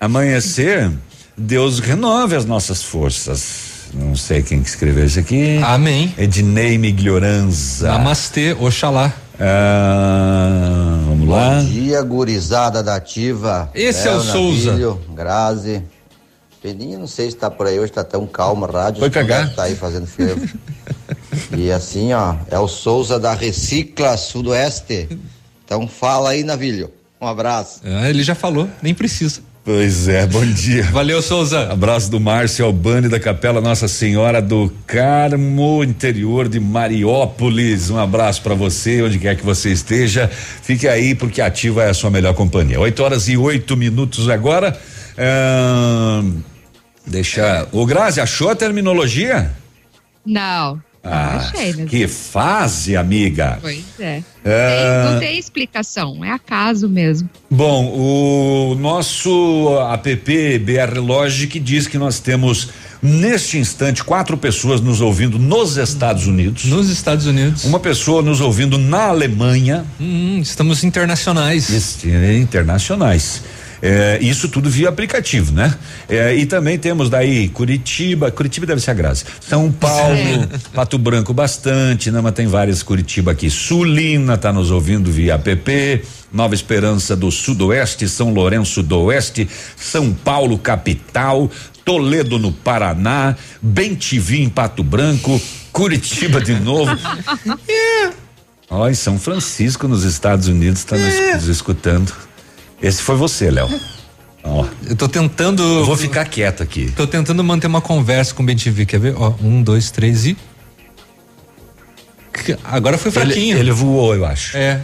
amanhecer 0.00 0.90
Deus 1.36 1.80
renove 1.80 2.34
as 2.34 2.44
nossas 2.44 2.82
forças. 2.82 3.76
Não 3.94 4.16
sei 4.16 4.42
quem 4.42 4.62
que 4.62 4.68
escreveu 4.68 5.04
isso 5.04 5.18
aqui. 5.18 5.58
Amém. 5.62 6.12
Ednei 6.18 6.76
Miglioranza. 6.76 7.88
Namastê, 7.88 8.52
Oxalá. 8.58 9.12
Ah, 9.38 10.98
vamos 11.06 11.28
lá. 11.28 11.60
Bom 11.60 11.64
dia, 11.66 12.02
gurizada 12.02 12.82
da 12.82 12.96
ativa. 12.96 13.70
Esse 13.74 14.08
é 14.08 14.12
o 14.12 14.20
Souza. 14.20 14.70
Navilho, 14.72 15.00
Grazi. 15.14 15.82
Peninha, 16.66 16.98
não 16.98 17.06
sei 17.06 17.30
se 17.30 17.36
tá 17.36 17.48
por 17.48 17.68
aí 17.68 17.78
hoje, 17.78 17.92
tá 17.92 18.02
tão 18.02 18.26
calma 18.26 18.66
a 18.66 18.72
rádio. 18.72 18.98
Foi 18.98 19.08
cagar? 19.08 19.54
Tá 19.54 19.62
aí 19.62 19.76
fazendo 19.76 20.04
fervo. 20.04 20.44
e 21.56 21.70
assim, 21.70 22.12
ó, 22.12 22.34
é 22.50 22.58
o 22.58 22.66
Souza 22.66 23.20
da 23.20 23.34
Recicla 23.34 24.16
Sudoeste. 24.16 25.08
Então 25.64 25.86
fala 25.86 26.30
aí, 26.30 26.42
Navilho. 26.42 26.90
Um 27.20 27.26
abraço. 27.28 27.82
Ah, 27.84 28.10
ele 28.10 28.24
já 28.24 28.34
falou, 28.34 28.68
nem 28.82 28.92
precisa. 28.92 29.42
Pois 29.64 30.08
é, 30.08 30.26
bom 30.26 30.44
dia. 30.44 30.82
Valeu, 30.90 31.22
Souza. 31.22 31.70
Abraço 31.70 32.10
do 32.10 32.18
Márcio 32.18 32.64
Albani 32.64 33.08
da 33.08 33.20
Capela 33.20 33.60
Nossa 33.60 33.86
Senhora 33.86 34.42
do 34.42 34.72
Carmo, 34.88 35.84
interior 35.84 36.48
de 36.48 36.58
Mariópolis. 36.58 37.90
Um 37.90 37.98
abraço 37.98 38.42
para 38.42 38.56
você, 38.56 39.02
onde 39.02 39.20
quer 39.20 39.36
que 39.36 39.46
você 39.46 39.70
esteja. 39.70 40.28
Fique 40.28 40.88
aí, 40.88 41.14
porque 41.14 41.40
Ativa 41.40 41.84
é 41.84 41.90
a 41.90 41.94
sua 41.94 42.10
melhor 42.10 42.34
companhia. 42.34 42.80
8 42.80 43.02
horas 43.04 43.28
e 43.28 43.36
oito 43.36 43.76
minutos 43.76 44.28
agora. 44.28 44.76
Deixa. 47.06 47.66
O 47.72 47.84
Grazi, 47.86 48.20
achou 48.20 48.50
a 48.50 48.56
terminologia? 48.56 49.50
Não. 50.24 50.80
Ah, 51.08 51.36
achei, 51.36 51.72
né? 51.72 51.84
que 51.88 52.08
fase, 52.08 52.96
amiga. 52.96 53.58
Pois 53.60 53.84
é. 54.00 54.24
Tem- 54.42 55.12
não 55.12 55.20
tem 55.20 55.38
explicação, 55.38 56.24
é 56.24 56.32
acaso 56.32 56.88
mesmo. 56.88 57.30
Bom, 57.48 57.86
o 58.72 58.74
nosso 58.74 59.68
app 59.92 60.58
BR 60.58 60.98
Logic 60.98 61.60
diz 61.60 61.86
que 61.86 61.96
nós 61.96 62.18
temos 62.18 62.70
neste 63.00 63.56
instante 63.56 64.02
quatro 64.02 64.36
pessoas 64.36 64.80
nos 64.80 65.00
ouvindo 65.00 65.38
nos 65.38 65.76
Estados 65.76 66.26
Unidos. 66.26 66.64
Nos 66.64 66.88
Estados 66.90 67.26
Unidos. 67.26 67.62
Uma 67.64 67.78
pessoa 67.78 68.20
nos 68.20 68.40
ouvindo 68.40 68.76
na 68.76 69.04
Alemanha. 69.04 69.84
Hum, 70.00 70.40
estamos 70.42 70.82
internacionais. 70.82 71.70
Este- 71.70 72.10
é, 72.10 72.36
internacionais. 72.36 73.42
É, 73.82 74.18
isso 74.20 74.48
tudo 74.48 74.70
via 74.70 74.88
aplicativo, 74.88 75.52
né? 75.52 75.74
É, 76.08 76.34
e 76.34 76.46
também 76.46 76.78
temos 76.78 77.10
daí 77.10 77.48
Curitiba, 77.48 78.30
Curitiba 78.30 78.66
deve 78.66 78.80
ser 78.80 78.92
a 78.92 78.94
Graça. 78.94 79.24
São 79.40 79.70
Paulo, 79.70 80.48
Pato 80.74 80.98
Branco 80.98 81.32
bastante, 81.32 82.10
né? 82.10 82.20
Mas 82.20 82.32
tem 82.34 82.46
várias 82.46 82.82
Curitiba 82.82 83.32
aqui. 83.32 83.50
Sulina 83.50 84.36
tá 84.36 84.52
nos 84.52 84.70
ouvindo 84.70 85.10
via 85.10 85.34
app. 85.34 86.02
Nova 86.32 86.54
Esperança 86.54 87.16
do 87.16 87.30
Sudoeste, 87.30 88.08
São 88.08 88.32
Lourenço 88.32 88.82
do 88.82 88.98
Oeste, 88.98 89.48
São 89.76 90.12
Paulo 90.12 90.58
capital, 90.58 91.50
Toledo 91.84 92.38
no 92.38 92.52
Paraná, 92.52 93.36
Bentivi 93.62 94.42
em 94.42 94.48
Pato 94.48 94.82
Branco, 94.82 95.40
Curitiba 95.72 96.40
de 96.40 96.54
novo. 96.54 96.90
Ó, 98.68 98.88
e 98.88 98.94
São 98.96 99.18
Francisco 99.18 99.86
nos 99.86 100.02
Estados 100.02 100.48
Unidos 100.48 100.80
está 100.80 100.96
nos, 100.98 101.34
nos 101.34 101.48
escutando. 101.48 102.12
Esse 102.82 103.02
foi 103.02 103.16
você, 103.16 103.50
Léo. 103.50 103.68
Ó. 104.44 104.64
Eu 104.88 104.94
tô 104.94 105.08
tentando. 105.08 105.62
Eu 105.62 105.84
vou 105.84 105.96
ficar 105.96 106.24
quieto 106.24 106.62
aqui. 106.62 106.92
Tô 106.96 107.06
tentando 107.06 107.42
manter 107.42 107.66
uma 107.66 107.80
conversa 107.80 108.32
com 108.32 108.42
o 108.42 108.46
BenTV, 108.46 108.86
quer 108.86 109.00
ver? 109.00 109.14
Ó, 109.16 109.34
um, 109.42 109.62
dois, 109.62 109.90
três 109.90 110.24
e. 110.26 110.36
Agora 112.62 112.96
foi 112.96 113.10
fraquinho. 113.10 113.54
Ele, 113.54 113.60
ele 113.60 113.72
voou, 113.72 114.14
eu 114.14 114.24
acho. 114.24 114.56
É. 114.56 114.80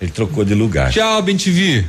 Ele 0.00 0.10
trocou 0.10 0.44
de 0.44 0.54
lugar. 0.54 0.90
Tchau, 0.90 1.22
BenTV. 1.22 1.84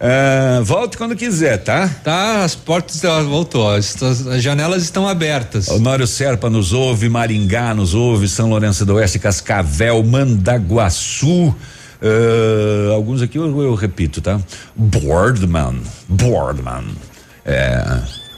Ah, 0.00 0.60
volte 0.62 0.98
quando 0.98 1.14
quiser, 1.14 1.58
tá? 1.58 1.88
Tá, 1.88 2.44
as 2.44 2.54
portas 2.54 3.00
voltou, 3.26 3.70
as, 3.70 4.02
as 4.02 4.42
janelas 4.42 4.82
estão 4.82 5.08
abertas. 5.08 5.68
Honório 5.68 6.06
Serpa 6.06 6.50
nos 6.50 6.72
ouve, 6.72 7.08
Maringá 7.08 7.72
nos 7.72 7.94
ouve, 7.94 8.28
São 8.28 8.50
Lourenço 8.50 8.84
do 8.84 8.94
Oeste, 8.96 9.18
Cascavel, 9.18 10.02
Mandaguaçu. 10.02 11.54
Ah, 12.04 12.94
alguns 12.94 13.22
aqui 13.22 13.38
eu, 13.38 13.62
eu 13.62 13.74
repito, 13.74 14.20
tá? 14.20 14.38
Boardman, 14.76 15.80
Boardman. 16.08 16.84
É, 17.46 17.82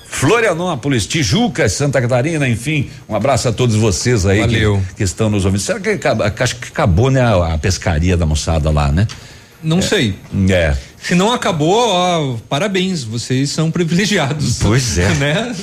Florianópolis, 0.08 1.06
Tijuca, 1.06 1.68
Santa 1.68 2.00
Catarina, 2.00 2.48
enfim, 2.48 2.88
um 3.08 3.14
abraço 3.14 3.48
a 3.48 3.52
todos 3.52 3.76
vocês 3.76 4.24
aí 4.24 4.38
que, 4.38 4.54
Valeu. 4.54 4.82
que 4.96 5.02
estão 5.02 5.28
nos 5.28 5.44
ouvindo. 5.44 5.60
Será 5.60 5.78
que, 5.78 5.98
acho 6.42 6.56
que 6.56 6.68
acabou, 6.68 7.10
né, 7.10 7.20
a, 7.20 7.54
a 7.54 7.58
pescaria 7.58 8.16
da 8.16 8.24
moçada 8.24 8.70
lá, 8.70 8.90
né? 8.90 9.06
Não 9.62 9.82
sei. 9.82 10.14
É. 10.48 10.76
Se 11.02 11.14
não 11.14 11.32
acabou, 11.32 11.88
ó, 11.88 12.36
parabéns, 12.48 13.04
vocês 13.04 13.50
são 13.50 13.70
privilegiados. 13.70 14.58
Pois 14.60 14.98
é. 14.98 15.08
né? 15.16 15.54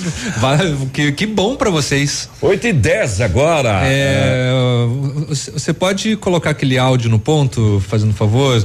Que, 0.93 1.11
que 1.11 1.25
bom 1.25 1.55
pra 1.55 1.69
vocês. 1.69 2.29
8 2.41 2.67
e 2.67 2.73
10 2.73 3.21
agora. 3.21 3.81
É, 3.83 4.51
você 5.27 5.51
você 5.51 5.73
pode 5.73 6.15
colocar 6.17 6.51
aquele 6.51 6.77
áudio 6.77 7.09
no 7.09 7.17
ponto, 7.17 7.81
fazendo 7.87 8.13
favor? 8.13 8.63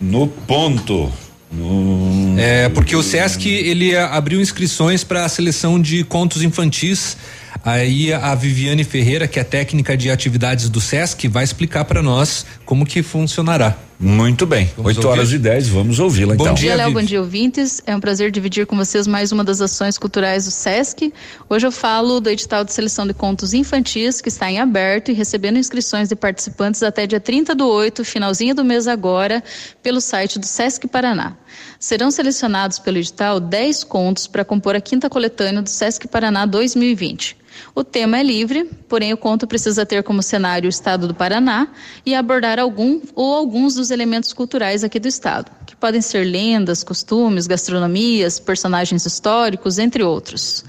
No 0.00 0.26
ponto. 0.26 1.12
No 1.52 2.34
É, 2.38 2.68
porque 2.70 2.96
o 2.96 3.02
SESC 3.02 3.46
ele 3.46 3.96
abriu 3.96 4.40
inscrições 4.40 5.04
para 5.04 5.24
a 5.24 5.28
seleção 5.28 5.80
de 5.80 6.02
contos 6.04 6.42
infantis. 6.42 7.16
Aí 7.64 8.12
a 8.12 8.34
Viviane 8.34 8.84
Ferreira, 8.84 9.28
que 9.28 9.38
é 9.38 9.44
técnica 9.44 9.96
de 9.96 10.10
atividades 10.10 10.68
do 10.68 10.80
SESC, 10.80 11.28
vai 11.28 11.44
explicar 11.44 11.84
para 11.84 12.02
nós 12.02 12.46
como 12.64 12.84
que 12.86 13.02
funcionará. 13.02 13.76
Muito 14.02 14.44
bem. 14.44 14.68
Vamos 14.76 14.96
8 14.96 15.08
horas 15.08 15.24
ouvir? 15.26 15.36
e 15.36 15.38
10, 15.38 15.68
vamos 15.68 16.00
ouvi-la 16.00 16.34
Bom 16.34 16.42
então. 16.42 16.54
Bom 16.54 16.60
dia, 16.60 16.74
Léo. 16.74 16.90
Bom 16.90 17.02
dia, 17.02 17.20
ouvintes. 17.20 17.80
É 17.86 17.94
um 17.94 18.00
prazer 18.00 18.32
dividir 18.32 18.66
com 18.66 18.76
vocês 18.76 19.06
mais 19.06 19.30
uma 19.30 19.44
das 19.44 19.60
ações 19.60 19.96
culturais 19.96 20.44
do 20.44 20.50
SESC. 20.50 21.12
Hoje 21.48 21.68
eu 21.68 21.70
falo 21.70 22.18
do 22.18 22.28
edital 22.28 22.64
de 22.64 22.72
seleção 22.72 23.06
de 23.06 23.14
contos 23.14 23.54
infantis, 23.54 24.20
que 24.20 24.28
está 24.28 24.50
em 24.50 24.58
aberto 24.58 25.12
e 25.12 25.14
recebendo 25.14 25.56
inscrições 25.56 26.08
de 26.08 26.16
participantes 26.16 26.82
até 26.82 27.06
dia 27.06 27.20
30 27.20 27.54
do 27.54 27.68
8, 27.68 28.04
finalzinho 28.04 28.56
do 28.56 28.64
mês 28.64 28.88
agora, 28.88 29.42
pelo 29.80 30.00
site 30.00 30.36
do 30.36 30.46
SESC 30.46 30.88
Paraná. 30.88 31.36
Serão 31.78 32.10
selecionados 32.10 32.78
pelo 32.78 32.98
edital 32.98 33.40
10 33.40 33.84
contos 33.84 34.26
para 34.26 34.44
compor 34.44 34.76
a 34.76 34.80
quinta 34.80 35.08
coletânea 35.10 35.62
do 35.62 35.68
SESC 35.68 36.08
Paraná 36.08 36.46
2020. 36.46 37.36
O 37.74 37.84
tema 37.84 38.18
é 38.18 38.22
livre, 38.22 38.64
porém 38.88 39.12
o 39.12 39.16
conto 39.16 39.46
precisa 39.46 39.84
ter 39.84 40.02
como 40.02 40.22
cenário 40.22 40.66
o 40.66 40.70
estado 40.70 41.06
do 41.06 41.14
Paraná 41.14 41.68
e 42.04 42.14
abordar 42.14 42.58
algum 42.58 43.00
ou 43.14 43.34
alguns 43.34 43.74
dos 43.74 43.90
elementos 43.90 44.32
culturais 44.32 44.84
aqui 44.84 44.98
do 44.98 45.08
estado, 45.08 45.50
que 45.66 45.76
podem 45.76 46.00
ser 46.00 46.24
lendas, 46.24 46.82
costumes, 46.82 47.46
gastronomias, 47.46 48.38
personagens 48.38 49.04
históricos, 49.06 49.78
entre 49.78 50.02
outros. 50.02 50.64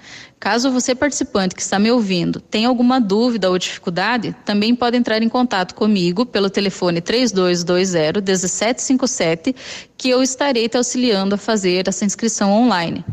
Caso 0.45 0.69
você, 0.69 0.93
participante 0.93 1.55
que 1.55 1.61
está 1.63 1.79
me 1.79 1.89
ouvindo, 1.89 2.39
tenha 2.39 2.67
alguma 2.67 3.01
dúvida 3.01 3.49
ou 3.49 3.57
dificuldade, 3.57 4.35
também 4.45 4.75
pode 4.75 4.95
entrar 4.95 5.23
em 5.23 5.27
contato 5.27 5.73
comigo 5.73 6.23
pelo 6.23 6.51
telefone 6.51 7.01
3220-1757, 7.01 9.55
que 9.97 10.07
eu 10.07 10.21
estarei 10.21 10.69
te 10.69 10.77
auxiliando 10.77 11.33
a 11.33 11.37
fazer 11.39 11.87
essa 11.87 12.05
inscrição 12.05 12.51
online. 12.51 13.03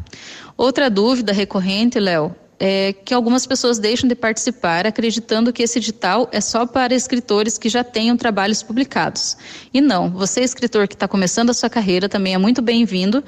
Outra 0.59 0.91
dúvida 0.91 1.33
recorrente, 1.33 1.99
Léo, 1.99 2.37
é 2.65 2.93
que 2.93 3.13
algumas 3.13 3.45
pessoas 3.45 3.81
deixam 3.81 4.09
de 4.09 4.15
participar 4.15 4.87
acreditando 4.87 5.53
que 5.53 5.65
esse 5.65 5.81
edital 5.81 6.29
é 6.31 6.41
só 6.41 6.65
para 6.65 6.95
escritores 6.95 7.59
que 7.59 7.69
já 7.69 7.83
tenham 7.83 8.17
trabalhos 8.17 8.63
publicados. 8.63 9.37
E 9.75 9.81
não, 9.81 10.09
você, 10.11 10.43
escritor 10.43 10.87
que 10.87 10.95
está 10.95 11.09
começando 11.09 11.51
a 11.51 11.55
sua 11.55 11.69
carreira, 11.69 12.09
também 12.09 12.35
é 12.35 12.39
muito 12.39 12.63
bem-vindo, 12.63 13.25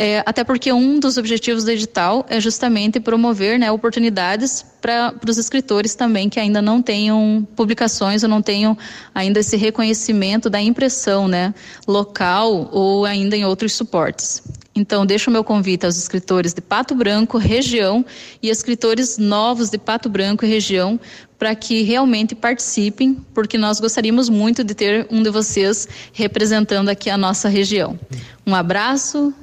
é, 0.00 0.22
até 0.24 0.44
porque 0.44 0.72
um 0.72 1.00
dos 1.00 1.16
objetivos 1.16 1.64
do 1.64 1.72
edital 1.72 2.24
é 2.28 2.40
justamente 2.40 3.00
promover 3.00 3.58
né, 3.58 3.68
oportunidades 3.72 4.64
para 4.80 5.12
os 5.28 5.38
escritores 5.38 5.96
também 5.96 6.28
que 6.28 6.38
ainda 6.38 6.62
não 6.62 6.80
tenham 6.80 7.44
publicações 7.56 8.22
ou 8.22 8.28
não 8.28 8.40
tenham 8.40 8.78
ainda 9.12 9.40
esse 9.40 9.56
reconhecimento 9.56 10.48
da 10.48 10.60
impressão 10.60 11.26
né, 11.26 11.52
local 11.84 12.70
ou 12.72 13.04
ainda 13.04 13.36
em 13.36 13.44
outros 13.44 13.72
suportes. 13.72 14.40
Então, 14.72 15.04
deixo 15.04 15.30
o 15.30 15.32
meu 15.32 15.42
convite 15.42 15.84
aos 15.84 15.96
escritores 15.96 16.54
de 16.54 16.60
Pato 16.60 16.94
Branco, 16.94 17.36
região, 17.36 18.06
e 18.40 18.50
escritores 18.50 19.18
novos 19.18 19.68
de 19.68 19.78
Pato 19.78 20.08
Branco 20.08 20.44
e 20.44 20.48
região, 20.48 21.00
para 21.36 21.56
que 21.56 21.82
realmente 21.82 22.36
participem, 22.36 23.16
porque 23.34 23.58
nós 23.58 23.80
gostaríamos 23.80 24.28
muito 24.28 24.62
de 24.62 24.76
ter 24.76 25.08
um 25.10 25.24
de 25.24 25.30
vocês 25.30 25.88
representando 26.12 26.88
aqui 26.88 27.10
a 27.10 27.18
nossa 27.18 27.48
região. 27.48 27.98
Um 28.46 28.54
abraço, 28.54 29.34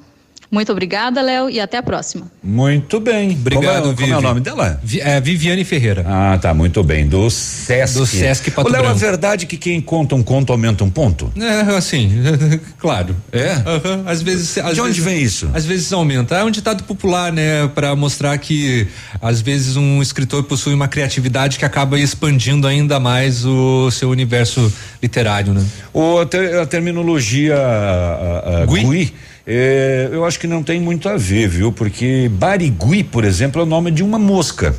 muito 0.52 0.72
obrigada, 0.72 1.22
Léo, 1.22 1.50
e 1.50 1.60
até 1.60 1.78
a 1.78 1.84
próxima. 1.84 2.32
Muito 2.44 3.00
bem. 3.00 3.32
Obrigado, 3.32 3.82
como 3.84 3.92
é, 3.94 3.96
como 3.96 4.14
é 4.14 4.18
o 4.18 4.22
nome 4.22 4.40
dela? 4.40 4.80
Vi- 4.84 5.02
é 5.02 5.20
Viviane 5.20 5.64
Ferreira. 5.64 6.06
Ah, 6.08 6.38
tá, 6.42 6.54
muito 6.54 6.84
bem. 6.84 7.08
Do 7.08 7.30
Sesc. 7.30 7.98
Do 7.98 8.06
Sesc 8.06 8.52
Pato 8.52 8.70
Léo, 8.70 8.82
a 8.82 8.84
Branco. 8.86 9.00
verdade 9.00 9.46
é 9.46 9.48
que 9.48 9.58
quem 9.58 9.82
conta 9.82 10.16
um 10.16 10.24
conto 10.24 10.52
aumenta 10.52 10.84
um 10.84 10.90
ponto? 10.90 11.32
É, 11.38 11.76
assim, 11.76 12.12
claro. 12.78 13.16
É? 13.32 13.52
Aham, 13.66 14.04
Às 14.06 14.22
vezes. 14.22 14.58
Às 14.58 14.76
De 14.76 14.82
onde 14.82 14.92
vezes- 15.00 15.04
vem 15.04 15.22
isso? 15.22 15.50
Às 15.54 15.66
vezes 15.66 15.92
aumenta. 15.92 16.36
É 16.36 16.44
um 16.44 16.52
ditado 16.52 16.84
popular, 16.84 17.32
né? 17.32 17.68
Pra 17.74 17.96
mostrar 17.96 18.38
que 18.38 18.88
às 19.22 19.42
vezes 19.42 19.76
um 19.76 20.02
escritor 20.02 20.44
possui 20.44 20.74
uma 20.74 20.88
criatividade 20.88 21.58
que 21.60 21.66
acaba 21.66 22.00
expandindo 22.00 22.68
ainda 22.68 23.00
mais 23.00 23.46
o 23.46 23.90
seu 23.92 24.10
universo 24.10 24.72
literário, 25.02 25.54
né? 25.54 25.66
O, 25.94 26.20
a, 26.20 26.26
ter- 26.26 26.56
a 26.60 26.66
terminologia 26.66 27.56
a, 27.58 28.62
a, 28.64 28.66
Gui, 28.66 29.14
é, 29.48 30.10
eu 30.12 30.26
acho 30.26 30.40
que 30.40 30.48
não 30.48 30.64
tem 30.64 30.80
muito 30.80 31.08
a 31.08 31.18
ver, 31.18 31.48
viu? 31.48 31.72
Porque 31.72 32.30
Barigui, 32.34 33.04
por 33.04 33.24
exemplo, 33.24 33.62
é 33.62 33.64
o 33.64 33.68
nome 33.68 33.92
de 33.92 34.04
uma 34.04 34.18
mosca. 34.18 34.76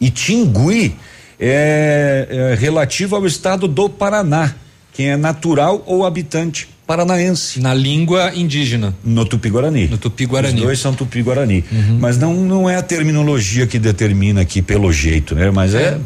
E 0.00 0.10
Tingui 0.10 0.94
é, 1.38 2.26
é 2.30 2.54
relativo 2.58 3.16
ao 3.16 3.26
estado 3.26 3.66
do 3.66 3.88
Paraná, 3.88 4.54
quem 4.92 5.10
é 5.10 5.16
natural 5.16 5.82
ou 5.86 6.04
habitante 6.04 6.68
paranaense. 6.86 7.60
Na 7.60 7.72
língua 7.72 8.32
indígena. 8.34 8.94
No 9.04 9.24
Tupi-Guarani. 9.24 9.86
No 9.86 9.96
Tupi-Guarani. 9.96 10.56
Os 10.58 10.60
dois 10.62 10.78
são 10.80 10.92
Tupi-Guarani. 10.92 11.64
Mas 12.00 12.18
não, 12.18 12.34
não 12.34 12.68
é 12.68 12.76
a 12.76 12.82
terminologia 12.82 13.66
que 13.66 13.78
determina 13.78 14.40
aqui 14.40 14.60
pelo 14.60 14.92
jeito, 14.92 15.34
né? 15.34 15.50
Mas 15.50 15.72
é, 15.74 15.92
não 15.92 16.00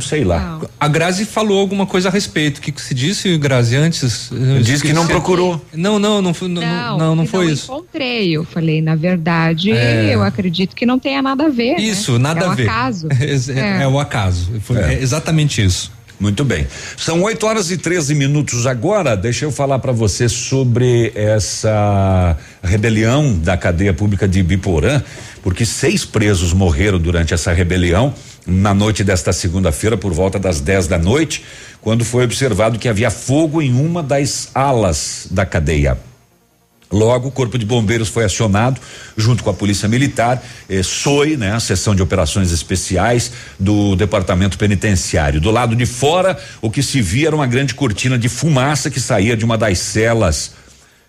sei 0.00 0.24
lá. 0.24 0.60
A 0.80 0.88
Grazi 0.88 1.24
falou 1.24 1.58
alguma 1.60 1.86
coisa 1.86 2.08
a 2.08 2.12
respeito. 2.12 2.58
O 2.58 2.60
que, 2.60 2.72
que 2.72 2.80
se 2.80 2.94
disse, 2.94 3.36
Grazi, 3.38 3.76
antes? 3.76 4.30
Diz 4.62 4.82
que 4.82 4.92
não 4.92 5.06
procurou. 5.06 5.60
Não, 5.74 5.98
não, 5.98 6.20
não, 6.22 6.32
foi- 6.34 6.48
não, 6.48 6.62
não, 6.62 6.98
não, 6.98 7.16
não 7.16 7.26
foi 7.26 7.50
isso. 7.52 7.64
encontrei. 7.70 8.32
Eu 8.36 8.44
falei, 8.44 8.80
na 8.80 8.94
verdade, 8.94 9.70
É. 9.72 10.14
eu 10.14 10.22
acredito 10.22 10.74
que 10.74 10.86
não 10.86 10.98
tenha 10.98 11.20
nada 11.22 11.46
a 11.46 11.48
ver. 11.48 11.76
Isso, 11.78 12.12
né? 12.12 12.18
nada 12.18 12.46
é 12.46 12.48
a 12.48 12.54
ver. 12.54 12.68
acaso. 12.68 13.08
É, 13.56 13.82
é 13.82 13.88
o 13.88 13.98
acaso. 13.98 14.50
Foi 14.62 14.76
É. 14.78 14.94
é 14.94 15.02
exatamente 15.02 15.62
isso. 15.64 15.92
Muito 16.18 16.42
bem. 16.46 16.66
São 16.96 17.20
8 17.22 17.46
horas 17.46 17.70
e 17.70 17.76
13 17.76 18.14
minutos 18.14 18.66
agora. 18.66 19.14
Deixa 19.14 19.44
eu 19.44 19.52
falar 19.52 19.78
para 19.80 19.92
você 19.92 20.30
sobre 20.30 21.12
essa 21.14 22.36
rebelião 22.62 23.38
da 23.38 23.54
cadeia 23.56 23.92
pública 23.92 24.26
de 24.26 24.42
Biporã, 24.42 25.02
porque 25.42 25.66
seis 25.66 26.06
presos 26.06 26.54
morreram 26.54 26.98
durante 26.98 27.34
essa 27.34 27.52
rebelião 27.52 28.14
na 28.46 28.72
noite 28.72 29.02
desta 29.02 29.32
segunda-feira, 29.32 29.96
por 29.96 30.12
volta 30.12 30.38
das 30.38 30.60
10 30.60 30.86
da 30.86 30.98
noite, 30.98 31.44
quando 31.80 32.04
foi 32.04 32.24
observado 32.24 32.78
que 32.78 32.88
havia 32.88 33.10
fogo 33.10 33.60
em 33.60 33.72
uma 33.74 34.02
das 34.02 34.50
alas 34.54 35.26
da 35.30 35.44
cadeia. 35.44 35.98
Logo, 36.92 37.26
o 37.28 37.32
Corpo 37.32 37.58
de 37.58 37.66
Bombeiros 37.66 38.08
foi 38.08 38.22
acionado 38.24 38.80
junto 39.16 39.42
com 39.42 39.50
a 39.50 39.54
Polícia 39.54 39.88
Militar, 39.88 40.40
eh, 40.68 40.80
SOI, 40.84 41.36
né, 41.36 41.50
a 41.52 41.58
seção 41.58 41.96
de 41.96 42.00
operações 42.02 42.52
especiais 42.52 43.32
do 43.58 43.96
Departamento 43.96 44.56
Penitenciário. 44.56 45.40
Do 45.40 45.50
lado 45.50 45.74
de 45.74 45.84
fora, 45.84 46.38
o 46.62 46.70
que 46.70 46.84
se 46.84 47.02
via 47.02 47.26
era 47.26 47.34
uma 47.34 47.46
grande 47.48 47.74
cortina 47.74 48.16
de 48.16 48.28
fumaça 48.28 48.88
que 48.88 49.00
saía 49.00 49.36
de 49.36 49.44
uma 49.44 49.58
das 49.58 49.80
celas. 49.80 50.52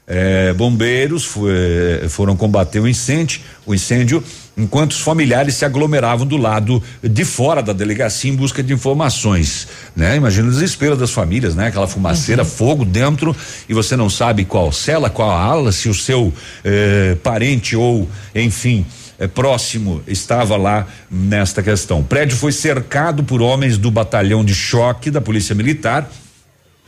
Eh, 0.07 0.51
bombeiros 0.53 1.26
fo- 1.26 1.47
eh, 1.47 2.07
foram 2.09 2.35
combater 2.35 2.80
o 2.80 2.88
incêndio, 2.88 3.41
o 3.64 3.76
incêndio, 3.76 4.23
enquanto 4.58 4.92
os 4.92 5.02
familiares 5.02 5.56
se 5.56 5.64
aglomeravam 5.64 6.26
do 6.26 6.36
lado 6.36 6.82
de 7.04 7.24
fora 7.24 7.62
da 7.62 7.72
delegacia 7.72 8.32
em 8.32 8.36
busca 8.36 8.64
de 8.64 8.74
informações, 8.74 9.68
né? 9.96 10.16
Imagina 10.16 10.48
o 10.48 10.52
desespero 10.52 10.98
das 10.98 11.12
famílias, 11.12 11.54
né? 11.54 11.68
Aquela 11.68 11.88
fumaceira, 11.88 12.44
fogo 12.44 12.84
dentro 12.84 13.36
e 13.70 13.74
você 13.74 13.96
não 13.96 14.10
sabe 14.10 14.46
qual 14.46 14.72
cela, 14.72 15.10
qual 15.10 15.30
ala, 15.30 15.72
se 15.72 15.88
o 15.88 15.94
seu 15.94 16.34
eh, 16.66 17.16
parente 17.22 17.76
ou, 17.76 18.10
enfim, 18.34 18.84
eh, 19.20 19.28
próximo 19.28 20.02
estava 20.08 20.58
lá 20.58 20.88
nesta 21.10 21.62
questão. 21.62 22.00
O 22.00 22.04
prédio 22.04 22.36
foi 22.36 22.52
cercado 22.52 23.24
por 23.24 23.42
homens 23.42 23.78
do 23.78 23.92
batalhão 23.92 24.44
de 24.44 24.56
choque 24.56 25.12
da 25.12 25.22
Polícia 25.22 25.54
Militar 25.54 26.10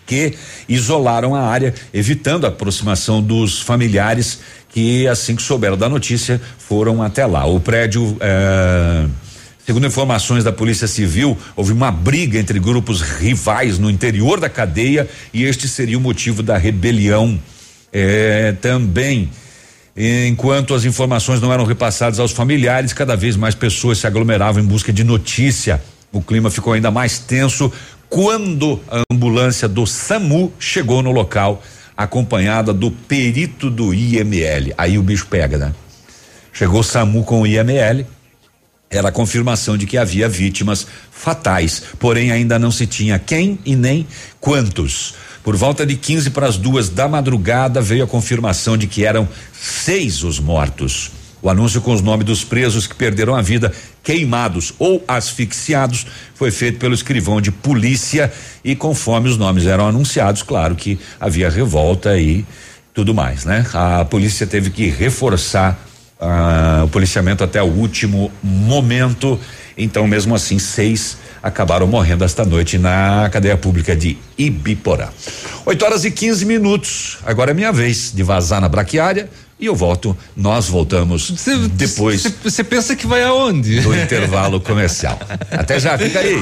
que 0.09 0.33
isolaram 0.67 1.35
a 1.35 1.41
área, 1.41 1.71
evitando 1.93 2.45
a 2.45 2.47
aproximação 2.47 3.21
dos 3.21 3.61
familiares 3.61 4.39
que, 4.69 5.07
assim 5.07 5.35
que 5.35 5.41
souberam 5.41 5.77
da 5.77 5.89
notícia, 5.89 6.39
foram 6.57 7.01
até 7.01 7.25
lá. 7.25 7.45
O 7.45 7.59
prédio. 7.59 8.17
eh, 8.19 9.07
Segundo 9.65 9.85
informações 9.85 10.43
da 10.43 10.51
Polícia 10.51 10.87
Civil, 10.87 11.37
houve 11.55 11.71
uma 11.73 11.91
briga 11.91 12.39
entre 12.39 12.57
grupos 12.57 13.01
rivais 13.01 13.77
no 13.77 13.87
interior 13.87 14.39
da 14.39 14.49
cadeia 14.49 15.07
e 15.31 15.43
este 15.43 15.67
seria 15.67 15.95
o 15.95 16.01
motivo 16.01 16.41
da 16.41 16.57
rebelião. 16.57 17.39
Eh, 17.93 18.55
também, 18.63 19.29
enquanto 19.95 20.73
as 20.73 20.85
informações 20.85 21.39
não 21.39 21.53
eram 21.53 21.65
repassadas 21.65 22.19
aos 22.19 22.31
familiares, 22.31 22.93
cada 22.93 23.15
vez 23.15 23.35
mais 23.35 23.53
pessoas 23.53 23.99
se 23.99 24.07
aglomeravam 24.07 24.63
em 24.63 24.65
busca 24.65 24.91
de 24.91 25.03
notícia. 25.03 25.79
O 26.11 26.19
clima 26.19 26.49
ficou 26.49 26.73
ainda 26.73 26.89
mais 26.89 27.19
tenso 27.19 27.71
quando 28.09 28.79
a 28.89 29.03
ambulância 29.13 29.67
do 29.67 29.85
SAMU 29.85 30.51
chegou 30.57 31.03
no 31.03 31.11
local. 31.11 31.61
Acompanhada 31.99 32.73
do 32.73 32.89
perito 32.89 33.69
do 33.69 33.93
IML. 33.93 34.73
Aí 34.77 34.97
o 34.97 35.03
bicho 35.03 35.27
pega, 35.27 35.57
né? 35.57 35.73
Chegou 36.53 36.79
o 36.79 36.83
SAMU 36.83 37.25
com 37.25 37.41
o 37.41 37.47
IML, 37.47 38.05
era 38.89 39.09
a 39.09 39.11
confirmação 39.11 39.77
de 39.77 39.85
que 39.85 39.97
havia 39.97 40.29
vítimas 40.29 40.87
fatais, 41.11 41.83
porém 41.99 42.31
ainda 42.31 42.57
não 42.57 42.71
se 42.71 42.87
tinha 42.87 43.19
quem 43.19 43.59
e 43.65 43.75
nem 43.75 44.07
quantos. 44.39 45.13
Por 45.43 45.57
volta 45.57 45.85
de 45.85 45.97
15 45.97 46.29
para 46.29 46.47
as 46.47 46.55
duas 46.55 46.87
da 46.87 47.05
madrugada 47.05 47.81
veio 47.81 48.05
a 48.05 48.07
confirmação 48.07 48.77
de 48.77 48.87
que 48.87 49.03
eram 49.03 49.27
seis 49.51 50.23
os 50.23 50.39
mortos. 50.39 51.18
O 51.41 51.49
anúncio 51.49 51.81
com 51.81 51.93
os 51.93 52.01
nomes 52.01 52.25
dos 52.25 52.43
presos 52.43 52.85
que 52.85 52.95
perderam 52.95 53.35
a 53.35 53.41
vida 53.41 53.71
queimados 54.03 54.73
ou 54.77 55.03
asfixiados 55.07 56.05
foi 56.35 56.51
feito 56.51 56.79
pelo 56.79 56.93
escrivão 56.93 57.39
de 57.39 57.51
polícia 57.51 58.31
e 58.63 58.75
conforme 58.75 59.29
os 59.29 59.37
nomes 59.37 59.65
eram 59.65 59.87
anunciados, 59.87 60.43
claro 60.43 60.75
que 60.75 60.99
havia 61.19 61.49
revolta 61.49 62.17
e 62.17 62.45
tudo 62.93 63.13
mais, 63.13 63.45
né? 63.45 63.65
A 63.73 64.03
polícia 64.03 64.45
teve 64.45 64.69
que 64.69 64.89
reforçar 64.89 65.79
ah, 66.19 66.81
o 66.83 66.89
policiamento 66.89 67.43
até 67.43 67.63
o 67.63 67.67
último 67.67 68.29
momento. 68.43 69.39
Então, 69.77 70.05
mesmo 70.05 70.35
assim, 70.35 70.59
seis 70.59 71.17
acabaram 71.41 71.87
morrendo 71.87 72.25
esta 72.25 72.43
noite 72.43 72.77
na 72.77 73.29
cadeia 73.31 73.55
pública 73.55 73.95
de 73.95 74.17
Ibiporã. 74.37 75.07
8 75.65 75.85
horas 75.85 76.03
e 76.03 76.11
15 76.11 76.45
minutos. 76.45 77.17
Agora 77.25 77.51
é 77.51 77.53
minha 77.53 77.71
vez 77.71 78.11
de 78.13 78.21
vazar 78.23 78.59
na 78.59 78.67
braquiária 78.67 79.29
e 79.59 79.65
eu 79.65 79.75
volto. 79.75 80.15
Nós 80.35 80.67
voltamos 80.67 81.33
cê, 81.37 81.57
depois. 81.69 82.23
Você 82.43 82.63
pensa 82.63 82.95
que 82.95 83.05
vai 83.05 83.23
aonde? 83.23 83.81
Do 83.81 83.93
intervalo 83.95 84.59
comercial. 84.61 85.19
Até 85.51 85.79
já, 85.79 85.97
fica 85.97 86.19
aí. 86.19 86.35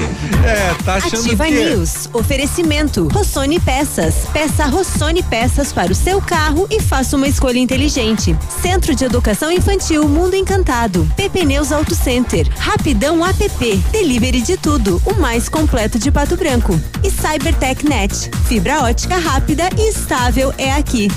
É, 0.44 0.74
tá 0.84 0.94
achando 0.94 1.26
Ativa 1.26 1.44
que... 1.46 1.50
News. 1.50 2.08
Oferecimento. 2.12 3.08
Rossoni 3.08 3.58
Peças. 3.58 4.14
Peça 4.32 4.66
Rossoni 4.66 5.22
Peças 5.22 5.72
para 5.72 5.90
o 5.90 5.94
seu 5.94 6.20
carro 6.20 6.66
e 6.70 6.80
faça 6.80 7.16
uma 7.16 7.26
escolha 7.26 7.58
inteligente. 7.58 8.36
Centro 8.62 8.94
de 8.94 9.04
Educação 9.04 9.50
Infantil 9.50 10.08
Mundo 10.08 10.36
Encantado. 10.36 11.10
PP 11.16 11.44
Neus 11.44 11.72
Auto 11.72 11.94
Center. 11.94 12.48
Rapidão 12.56 13.24
app. 13.26 13.76
Delivery 13.90 14.42
de 14.42 14.56
tudo. 14.56 15.02
O 15.04 15.14
mais 15.14 15.48
completo 15.48 15.98
de 15.98 16.10
Pato 16.12 16.36
Branco. 16.36 16.80
E 17.02 17.10
Cybertech 17.10 17.84
Net. 17.84 18.30
Fibra 18.46 18.82
ótica 18.82 19.16
rápida 19.16 19.68
e 19.76 19.88
estável 19.88 20.54
é 20.56 20.72
aqui. 20.72 21.08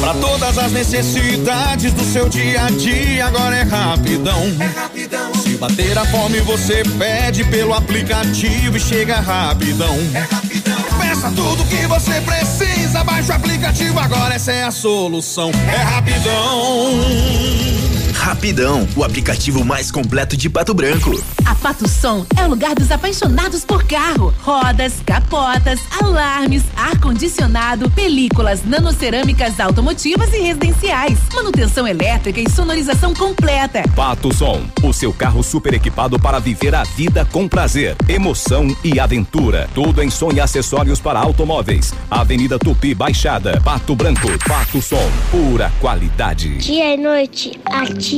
Para 0.00 0.14
todas 0.14 0.58
as 0.58 0.72
necessidades 0.72 1.92
do 1.92 2.04
seu 2.04 2.28
dia 2.28 2.66
a 2.66 2.70
dia, 2.70 3.26
agora 3.26 3.56
é 3.56 3.62
rapidão. 3.62 4.42
É 4.60 4.66
rapidão. 4.66 5.34
Se 5.34 5.56
bater 5.56 5.98
a 5.98 6.04
fome, 6.06 6.40
você 6.40 6.82
pede 6.98 7.44
pelo 7.44 7.74
aplicativo 7.74 8.76
e 8.76 8.80
chega 8.80 9.20
rapidão. 9.20 9.96
É 10.14 10.20
rapidão. 10.20 10.78
Peça 11.00 11.30
tudo 11.34 11.64
que 11.64 11.86
você 11.86 12.20
precisa, 12.20 13.04
baixa 13.04 13.32
o 13.32 13.36
aplicativo 13.36 13.98
agora, 13.98 14.34
essa 14.34 14.52
é 14.52 14.64
a 14.64 14.70
solução. 14.70 15.50
É 15.72 15.82
rapidão. 15.82 17.87
Rapidão, 18.28 18.86
o 18.94 19.02
aplicativo 19.02 19.64
mais 19.64 19.90
completo 19.90 20.36
de 20.36 20.50
Pato 20.50 20.74
Branco. 20.74 21.18
A 21.46 21.54
Pato 21.54 21.88
Som 21.88 22.26
é 22.36 22.44
o 22.44 22.50
lugar 22.50 22.74
dos 22.74 22.90
apaixonados 22.90 23.64
por 23.64 23.84
carro. 23.84 24.34
Rodas, 24.42 24.96
capotas, 25.06 25.80
alarmes, 25.98 26.62
ar-condicionado, 26.76 27.90
películas, 27.92 28.62
nanocerâmicas 28.66 29.58
automotivas 29.58 30.30
e 30.34 30.40
residenciais, 30.40 31.18
manutenção 31.32 31.88
elétrica 31.88 32.38
e 32.38 32.50
sonorização 32.50 33.14
completa. 33.14 33.82
Pato 33.96 34.30
Som, 34.34 34.60
o 34.82 34.92
seu 34.92 35.10
carro 35.10 35.42
super 35.42 35.72
equipado 35.72 36.20
para 36.20 36.38
viver 36.38 36.74
a 36.74 36.84
vida 36.84 37.24
com 37.32 37.48
prazer, 37.48 37.96
emoção 38.06 38.76
e 38.84 39.00
aventura. 39.00 39.70
Tudo 39.74 40.02
em 40.02 40.10
som 40.10 40.30
e 40.32 40.38
acessórios 40.38 41.00
para 41.00 41.18
automóveis. 41.18 41.94
Avenida 42.10 42.58
Tupi 42.58 42.94
Baixada, 42.94 43.58
Pato 43.64 43.96
Branco, 43.96 44.28
Pato 44.46 44.82
Som, 44.82 45.10
pura 45.30 45.72
qualidade. 45.80 46.58
Dia 46.58 46.92
e 46.92 46.98
noite, 46.98 47.58
ativa. 47.64 48.17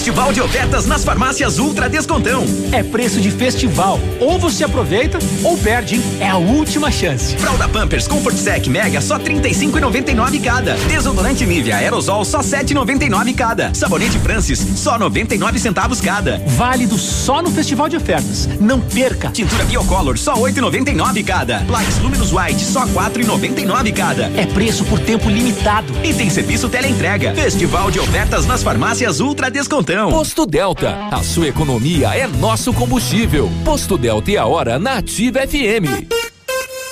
Festival 0.00 0.32
de 0.32 0.40
ofertas 0.40 0.86
nas 0.86 1.04
farmácias 1.04 1.58
Ultra 1.58 1.86
Descontão. 1.86 2.42
É 2.72 2.82
preço 2.82 3.20
de 3.20 3.30
festival. 3.30 4.00
Ou 4.18 4.38
você 4.38 4.64
aproveita 4.64 5.18
ou 5.44 5.58
perde, 5.58 5.96
hein? 5.96 6.02
É 6.18 6.30
a 6.30 6.38
última 6.38 6.90
chance. 6.90 7.36
Fralda 7.36 7.68
Pampers 7.68 8.08
Comfort 8.08 8.34
Sec 8.34 8.66
Mega 8.68 9.02
só 9.02 9.18
35,99 9.18 10.42
cada. 10.42 10.72
Desodorante 10.88 11.44
Nivea 11.44 11.76
Aerosol 11.76 12.24
só 12.24 12.40
7,99 12.40 13.34
cada. 13.34 13.74
Sabonete 13.74 14.18
Francis 14.20 14.58
só 14.76 14.98
99 14.98 15.58
centavos 15.58 16.00
cada. 16.00 16.42
Válido 16.46 16.96
só 16.96 17.42
no 17.42 17.50
Festival 17.50 17.90
de 17.90 17.98
Ofertas. 17.98 18.48
Não 18.58 18.80
perca. 18.80 19.28
Tintura 19.28 19.64
Biocolor 19.64 20.16
só 20.16 20.32
8,99 20.32 21.22
cada. 21.22 21.58
Plaques 21.66 21.98
Luminous 21.98 22.32
White 22.32 22.64
só 22.64 22.86
4,99 22.86 23.92
cada. 23.92 24.30
É 24.34 24.46
preço 24.46 24.82
por 24.86 24.98
tempo 24.98 25.28
limitado. 25.28 25.92
E 26.02 26.14
tem 26.14 26.30
serviço 26.30 26.70
teleentrega. 26.70 27.34
Festival 27.34 27.90
de 27.90 28.00
ofertas 28.00 28.46
nas 28.46 28.62
farmácias 28.62 29.20
Ultra 29.20 29.50
Descontão. 29.50 29.89
Posto 30.08 30.46
Delta, 30.46 31.08
a 31.10 31.20
sua 31.20 31.48
economia 31.48 32.14
é 32.14 32.24
nosso 32.28 32.72
combustível. 32.72 33.50
Posto 33.64 33.98
Delta 33.98 34.30
e 34.30 34.36
a 34.36 34.46
hora 34.46 34.78
na 34.78 34.98
Ativa 34.98 35.40
FM. 35.40 36.06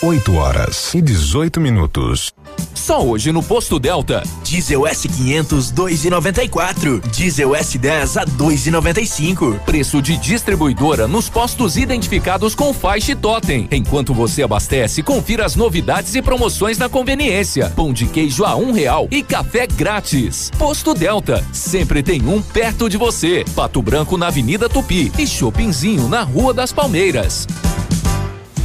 8 0.03 0.35
horas 0.35 0.95
e 0.95 1.01
18 1.01 1.61
minutos. 1.61 2.35
Só 2.79 3.05
hoje 3.05 3.33
no 3.33 3.43
Posto 3.43 3.79
Delta. 3.79 4.23
Diesel 4.45 4.83
S500 4.83 5.75
2,94. 5.75 7.01
Diesel 7.11 7.51
S10 7.51 8.23
a 8.23 8.25
2,95. 8.25 9.59
Preço 9.61 10.01
de 10.01 10.17
distribuidora 10.17 11.09
nos 11.09 11.29
postos 11.29 11.77
identificados 11.77 12.55
com 12.55 12.73
faixa 12.73 13.13
e 13.13 13.17
totem. 13.17 13.69
Enquanto 13.73 14.15
você 14.15 14.43
abastece, 14.43 15.03
confira 15.03 15.45
as 15.45 15.57
novidades 15.57 16.15
e 16.15 16.23
promoções 16.23 16.79
na 16.79 16.89
conveniência. 16.89 17.71
Pão 17.75 17.93
de 17.93 18.07
queijo 18.07 18.45
a 18.45 18.55
um 18.55 18.73
real 18.73 19.09
e 19.11 19.23
café 19.23 19.67
grátis. 19.67 20.51
Posto 20.57 20.95
Delta, 20.95 21.45
sempre 21.53 22.03
tem 22.03 22.27
um 22.27 22.41
perto 22.41 22.89
de 22.89 22.97
você. 22.97 23.45
Pato 23.55 23.83
Branco 23.83 24.17
na 24.17 24.29
Avenida 24.29 24.69
Tupi 24.69 25.13
e 25.19 25.27
Shoppingzinho 25.27 26.09
na 26.09 26.23
Rua 26.23 26.55
das 26.55 26.73
Palmeiras. 26.73 27.47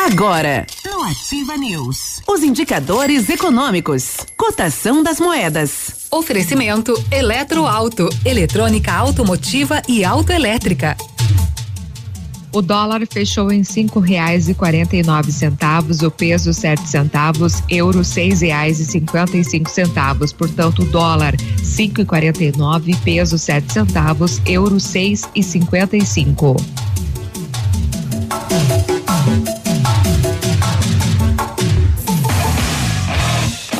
Agora, 0.00 0.64
no 0.86 1.02
Ativa 1.02 1.56
News, 1.56 2.22
os 2.26 2.44
indicadores 2.44 3.28
econômicos, 3.28 4.18
cotação 4.36 5.02
das 5.02 5.18
moedas. 5.18 6.06
Oferecimento 6.08 6.94
Eletroauto, 7.10 8.08
eletrônica 8.24 8.92
automotiva 8.92 9.82
e 9.88 10.04
autoelétrica. 10.04 10.96
O 12.52 12.62
dólar 12.62 13.06
fechou 13.10 13.50
em 13.50 13.64
cinco 13.64 13.98
reais 13.98 14.48
e 14.48 14.54
quarenta 14.54 14.96
e 14.96 15.02
nove 15.02 15.32
centavos, 15.32 16.00
o 16.00 16.12
peso 16.12 16.54
sete 16.54 16.88
centavos, 16.88 17.60
euro 17.68 18.04
seis 18.04 18.40
reais 18.40 18.78
e 18.78 18.86
cinquenta 18.86 19.36
e 19.36 19.44
cinco 19.44 19.68
centavos. 19.68 20.32
Portanto, 20.32 20.84
dólar 20.84 21.34
cinco 21.62 22.00
e 22.00 22.04
quarenta 22.04 22.44
e 22.44 22.56
nove, 22.56 22.94
peso 23.04 23.36
sete 23.36 23.72
centavos, 23.72 24.40
euro 24.46 24.78
seis 24.78 25.28
e 25.34 25.42
cinquenta 25.42 25.96
e 25.96 26.06
cinco. 26.06 26.56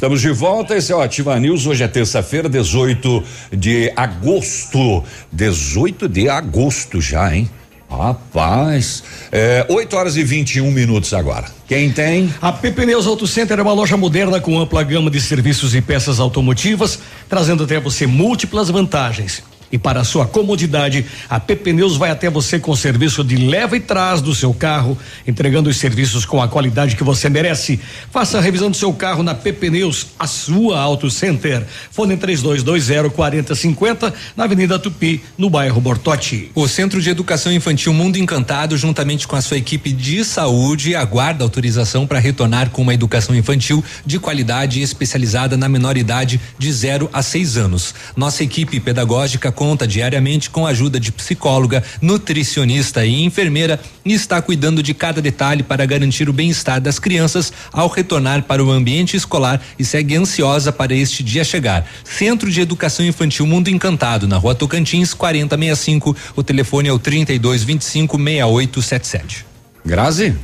Estamos 0.00 0.22
de 0.22 0.30
volta, 0.30 0.74
esse 0.78 0.90
é 0.90 0.96
o 0.96 1.02
Ativa 1.02 1.38
News. 1.38 1.66
Hoje 1.66 1.84
é 1.84 1.86
terça-feira, 1.86 2.48
18 2.48 3.22
de 3.52 3.92
agosto. 3.94 5.04
18 5.30 6.08
de 6.08 6.26
agosto 6.26 7.02
já, 7.02 7.36
hein? 7.36 7.50
Rapaz, 7.86 9.02
é, 9.30 9.66
8 9.68 9.94
horas 9.94 10.16
e 10.16 10.24
21 10.24 10.70
minutos 10.70 11.12
agora. 11.12 11.48
Quem 11.68 11.92
tem? 11.92 12.32
A 12.40 12.50
PP 12.50 12.86
Neus 12.86 13.06
Auto 13.06 13.26
Center 13.26 13.58
é 13.58 13.62
uma 13.62 13.74
loja 13.74 13.98
moderna 13.98 14.40
com 14.40 14.58
ampla 14.58 14.82
gama 14.82 15.10
de 15.10 15.20
serviços 15.20 15.74
e 15.74 15.82
peças 15.82 16.18
automotivas, 16.18 16.98
trazendo 17.28 17.64
até 17.64 17.78
você 17.78 18.06
múltiplas 18.06 18.70
vantagens. 18.70 19.42
E 19.72 19.78
para 19.78 20.02
sua 20.04 20.26
comodidade, 20.26 21.06
a 21.28 21.38
PP 21.38 21.72
Neus 21.72 21.96
vai 21.96 22.10
até 22.10 22.28
você 22.28 22.58
com 22.58 22.74
serviço 22.74 23.22
de 23.22 23.36
leva 23.36 23.76
e 23.76 23.80
trás 23.80 24.20
do 24.20 24.34
seu 24.34 24.52
carro, 24.52 24.98
entregando 25.26 25.70
os 25.70 25.76
serviços 25.76 26.24
com 26.24 26.42
a 26.42 26.48
qualidade 26.48 26.96
que 26.96 27.04
você 27.04 27.28
merece. 27.28 27.78
Faça 28.10 28.38
a 28.38 28.40
revisão 28.40 28.70
do 28.70 28.76
seu 28.76 28.92
carro 28.92 29.22
na 29.22 29.34
PP 29.34 29.70
Neus, 29.70 30.08
a 30.18 30.26
sua 30.26 30.80
Auto 30.80 31.10
Center. 31.10 31.64
Fone 31.90 32.16
3220 32.16 33.10
4050 33.10 34.12
na 34.36 34.44
Avenida 34.44 34.78
Tupi, 34.78 35.22
no 35.38 35.48
bairro 35.48 35.80
Bortote. 35.80 36.50
O 36.54 36.66
Centro 36.66 37.00
de 37.00 37.10
Educação 37.10 37.52
Infantil 37.52 37.92
Mundo 37.92 38.16
Encantado, 38.16 38.76
juntamente 38.76 39.28
com 39.28 39.36
a 39.36 39.40
sua 39.40 39.56
equipe 39.56 39.92
de 39.92 40.24
saúde, 40.24 40.94
aguarda 40.94 41.44
autorização 41.44 42.06
para 42.06 42.18
retornar 42.18 42.70
com 42.70 42.82
uma 42.82 42.94
educação 42.94 43.34
infantil 43.36 43.84
de 44.04 44.18
qualidade 44.18 44.80
e 44.80 44.82
especializada 44.82 45.56
na 45.56 45.68
menor 45.68 45.96
idade 45.96 46.40
de 46.58 46.72
0 46.72 47.08
a 47.12 47.22
6 47.22 47.56
anos. 47.56 47.94
Nossa 48.16 48.42
equipe 48.42 48.80
pedagógica 48.80 49.52
conta 49.60 49.86
diariamente 49.86 50.48
com 50.48 50.66
a 50.66 50.70
ajuda 50.70 50.98
de 50.98 51.12
psicóloga, 51.12 51.84
nutricionista 52.00 53.04
e 53.04 53.24
enfermeira 53.24 53.78
e 54.02 54.14
está 54.14 54.40
cuidando 54.40 54.82
de 54.82 54.94
cada 54.94 55.20
detalhe 55.20 55.62
para 55.62 55.84
garantir 55.84 56.30
o 56.30 56.32
bem-estar 56.32 56.80
das 56.80 56.98
crianças 56.98 57.52
ao 57.70 57.86
retornar 57.86 58.44
para 58.44 58.64
o 58.64 58.70
ambiente 58.70 59.18
escolar 59.18 59.60
e 59.78 59.84
segue 59.84 60.16
ansiosa 60.16 60.72
para 60.72 60.94
este 60.94 61.22
dia 61.22 61.44
chegar. 61.44 61.86
Centro 62.02 62.50
de 62.50 62.58
Educação 62.58 63.04
Infantil 63.04 63.46
Mundo 63.46 63.68
Encantado, 63.68 64.26
na 64.26 64.38
Rua 64.38 64.54
Tocantins, 64.54 65.12
4065. 65.12 66.16
O 66.34 66.42
telefone 66.42 66.88
é 66.88 66.92
o 66.94 66.98
3225 66.98 68.16
6877. 68.16 69.44
Grazi? 69.84 70.34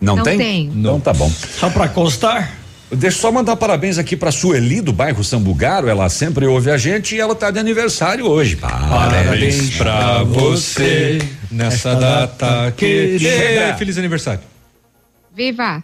Não, 0.00 0.16
Não 0.16 0.24
tem? 0.24 0.38
tem. 0.38 0.70
Não, 0.74 0.98
tá 0.98 1.12
bom. 1.12 1.30
Só 1.60 1.68
para 1.68 1.86
constar. 1.86 2.65
Deixa 2.90 3.16
eu 3.16 3.20
só 3.20 3.32
mandar 3.32 3.56
parabéns 3.56 3.98
aqui 3.98 4.16
pra 4.16 4.30
Sueli 4.30 4.80
do 4.80 4.92
bairro 4.92 5.24
Sambugaro. 5.24 5.88
Ela 5.88 6.08
sempre 6.08 6.46
ouve 6.46 6.70
a 6.70 6.78
gente 6.78 7.16
e 7.16 7.20
ela 7.20 7.34
tá 7.34 7.50
de 7.50 7.58
aniversário 7.58 8.26
hoje. 8.26 8.54
Parabéns 8.56 9.76
pra 9.76 10.22
você 10.22 11.18
nessa 11.50 11.96
data 11.96 12.72
querida. 12.76 13.74
Feliz 13.76 13.98
aniversário. 13.98 14.40
Viva! 15.34 15.82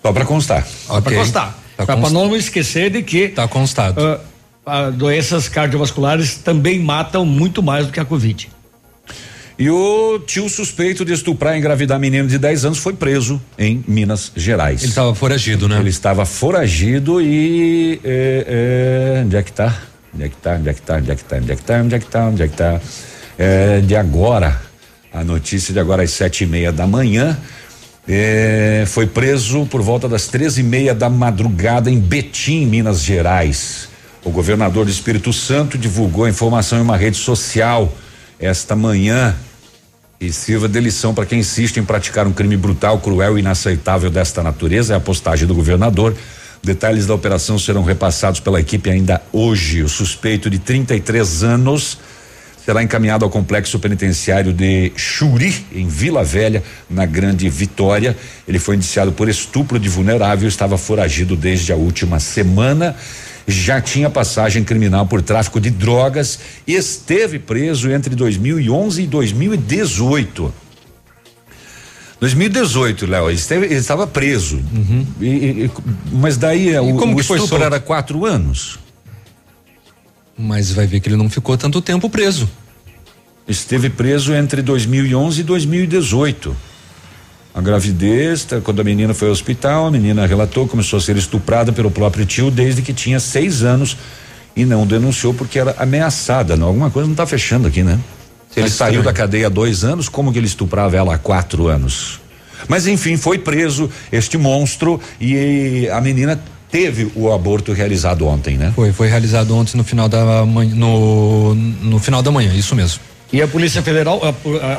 Só 0.02 0.12
pra 0.12 0.24
constar. 0.26 0.66
Só 0.66 1.00
para 1.00 1.16
constar. 1.16 1.56
Tá 1.76 1.86
para 1.86 2.10
não 2.10 2.34
esquecer 2.36 2.90
de 2.90 3.02
que 3.02 3.28
Tá 3.28 3.48
constado. 3.48 4.20
ah, 4.66 4.90
doenças 4.90 5.48
cardiovasculares 5.48 6.34
também 6.36 6.78
matam 6.80 7.24
muito 7.24 7.62
mais 7.62 7.86
do 7.86 7.92
que 7.92 8.00
a 8.00 8.04
Covid. 8.04 8.50
E 9.62 9.70
o 9.70 10.18
tio 10.18 10.48
suspeito 10.48 11.04
de 11.04 11.12
estuprar 11.12 11.54
e 11.54 11.58
engravidar 11.60 11.96
menino 11.96 12.26
de 12.26 12.36
10 12.36 12.64
anos 12.64 12.78
foi 12.78 12.94
preso 12.94 13.40
em 13.56 13.84
Minas 13.86 14.32
Gerais. 14.34 14.82
Ele 14.82 14.90
estava 14.90 15.14
foragido, 15.14 15.68
né? 15.68 15.78
Ele 15.78 15.88
estava 15.88 16.26
foragido 16.26 17.22
e. 17.22 18.00
É, 18.02 19.20
é, 19.20 19.22
onde 19.24 19.36
é 19.36 19.42
que 19.44 19.52
tá? 19.52 19.78
Onde 20.12 20.24
é 20.24 20.28
que 20.28 20.34
tá? 20.34 20.56
Onde 20.56 20.68
é 20.68 20.74
que 20.74 20.82
tá? 20.82 20.96
Onde 20.96 21.12
é 21.12 21.14
que 21.14 21.22
tá? 21.22 21.36
Onde 21.36 21.52
é 21.52 21.54
que 21.54 21.62
tá? 21.62 21.78
Onde 21.78 21.94
é 21.94 21.98
que 22.00 22.06
tá? 22.06 22.24
Onde 22.24 22.42
é 22.42 22.48
que 22.48 22.56
tá? 22.56 22.80
É, 23.38 23.80
de 23.82 23.94
agora, 23.94 24.60
a 25.12 25.22
notícia 25.22 25.72
de 25.72 25.78
agora 25.78 26.02
às 26.02 26.10
sete 26.10 26.42
e 26.42 26.46
meia 26.48 26.72
da 26.72 26.84
manhã. 26.84 27.38
é, 28.08 28.82
foi 28.88 29.06
preso 29.06 29.64
por 29.66 29.80
volta 29.80 30.08
das 30.08 30.26
treze 30.26 30.60
e 30.60 30.64
meia 30.64 30.92
da 30.92 31.08
madrugada 31.08 31.88
em 31.88 32.00
Betim, 32.00 32.66
Minas 32.66 33.00
Gerais. 33.00 33.88
O 34.24 34.30
governador 34.30 34.86
do 34.86 34.90
Espírito 34.90 35.32
Santo 35.32 35.78
divulgou 35.78 36.24
a 36.24 36.28
informação 36.28 36.80
em 36.80 36.82
uma 36.82 36.96
rede 36.96 37.16
social 37.16 37.92
esta 38.40 38.74
manhã 38.74 39.36
e 40.22 40.32
sirva 40.32 40.68
de 40.68 40.78
lição 40.78 41.12
para 41.12 41.26
quem 41.26 41.40
insiste 41.40 41.78
em 41.78 41.84
praticar 41.84 42.28
um 42.28 42.32
crime 42.32 42.56
brutal, 42.56 43.00
cruel 43.00 43.36
e 43.36 43.40
inaceitável 43.40 44.08
desta 44.08 44.40
natureza. 44.40 44.94
É 44.94 44.96
a 44.96 45.00
postagem 45.00 45.48
do 45.48 45.54
governador. 45.54 46.14
Detalhes 46.62 47.06
da 47.06 47.14
operação 47.14 47.58
serão 47.58 47.82
repassados 47.82 48.38
pela 48.38 48.60
equipe 48.60 48.88
ainda 48.88 49.20
hoje. 49.32 49.82
O 49.82 49.88
suspeito 49.88 50.48
de 50.48 50.60
33 50.60 51.42
anos 51.42 51.98
será 52.64 52.80
encaminhado 52.84 53.24
ao 53.24 53.30
complexo 53.32 53.80
penitenciário 53.80 54.52
de 54.52 54.92
Churi, 54.94 55.66
em 55.72 55.88
Vila 55.88 56.22
Velha, 56.22 56.62
na 56.88 57.04
Grande 57.04 57.48
Vitória. 57.48 58.16
Ele 58.46 58.60
foi 58.60 58.76
indiciado 58.76 59.10
por 59.10 59.28
estupro 59.28 59.76
de 59.76 59.88
vulnerável, 59.88 60.48
estava 60.48 60.78
foragido 60.78 61.34
desde 61.34 61.72
a 61.72 61.76
última 61.76 62.20
semana. 62.20 62.94
Já 63.46 63.80
tinha 63.80 64.08
passagem 64.08 64.62
criminal 64.62 65.06
por 65.06 65.20
tráfico 65.20 65.60
de 65.60 65.70
drogas 65.70 66.38
e 66.66 66.74
esteve 66.74 67.38
preso 67.38 67.90
entre 67.90 68.14
2011 68.14 69.02
e 69.02 69.06
2018. 69.06 70.54
2018, 72.20 73.06
Léo, 73.06 73.28
ele, 73.28 73.34
esteve- 73.36 73.66
ele 73.66 73.74
estava 73.74 74.06
preso. 74.06 74.60
E- 75.20 75.24
e- 75.26 75.64
e- 75.66 75.70
mas 76.12 76.36
daí 76.36 76.78
o, 76.78 76.94
como 76.96 77.14
o 77.14 77.16
que 77.16 77.22
foi 77.24 77.38
estupro 77.38 77.56
era 77.64 77.80
quatro 77.80 78.24
anos. 78.24 78.78
Mas 80.38 80.70
vai 80.72 80.86
ver 80.86 81.00
que 81.00 81.08
ele 81.08 81.16
não 81.16 81.28
ficou 81.28 81.56
tanto 81.58 81.82
tempo 81.82 82.08
preso. 82.08 82.48
Esteve 83.46 83.90
preso 83.90 84.32
entre 84.32 84.62
2011 84.62 85.40
e 85.40 85.44
2018. 85.44 86.56
A 87.54 87.60
gravidez, 87.60 88.44
tá, 88.44 88.60
quando 88.60 88.80
a 88.80 88.84
menina 88.84 89.12
foi 89.12 89.28
ao 89.28 89.32
hospital, 89.32 89.86
a 89.86 89.90
menina 89.90 90.26
relatou, 90.26 90.66
começou 90.66 90.98
a 90.98 91.02
ser 91.02 91.16
estuprada 91.16 91.70
pelo 91.72 91.90
próprio 91.90 92.24
tio 92.24 92.50
desde 92.50 92.80
que 92.80 92.94
tinha 92.94 93.20
seis 93.20 93.62
anos 93.62 93.96
e 94.56 94.64
não 94.64 94.86
denunciou 94.86 95.34
porque 95.34 95.58
era 95.58 95.74
ameaçada. 95.78 96.56
Não, 96.56 96.68
alguma 96.68 96.90
coisa 96.90 97.06
não 97.06 97.12
está 97.12 97.26
fechando 97.26 97.68
aqui, 97.68 97.82
né? 97.82 97.98
Se 98.50 98.60
ele 98.60 98.68
Tá 98.70 98.74
saiu 98.74 99.00
estranho. 99.00 99.02
da 99.04 99.12
cadeia 99.12 99.46
há 99.46 99.50
dois 99.50 99.84
anos, 99.84 100.08
como 100.08 100.32
que 100.32 100.38
ele 100.38 100.46
estuprava 100.46 100.96
ela 100.96 101.14
há 101.14 101.18
quatro 101.18 101.68
anos? 101.68 102.20
Mas 102.68 102.86
enfim, 102.86 103.16
foi 103.16 103.38
preso 103.38 103.90
este 104.10 104.38
monstro 104.38 104.98
e 105.20 105.88
a 105.90 106.00
menina 106.00 106.40
teve 106.70 107.10
o 107.14 107.30
aborto 107.32 107.72
realizado 107.72 108.26
ontem, 108.26 108.56
né? 108.56 108.72
Foi, 108.74 108.92
foi 108.92 109.08
realizado 109.08 109.54
ontem 109.54 109.76
no 109.76 109.84
final 109.84 110.08
da 110.08 110.46
manhã, 110.46 110.74
no, 110.74 111.54
no 111.54 111.98
final 111.98 112.22
da 112.22 112.30
manhã, 112.30 112.54
isso 112.54 112.74
mesmo. 112.74 113.00
E 113.32 113.40
a 113.40 113.48
Polícia 113.48 113.80
Federal, 113.80 114.20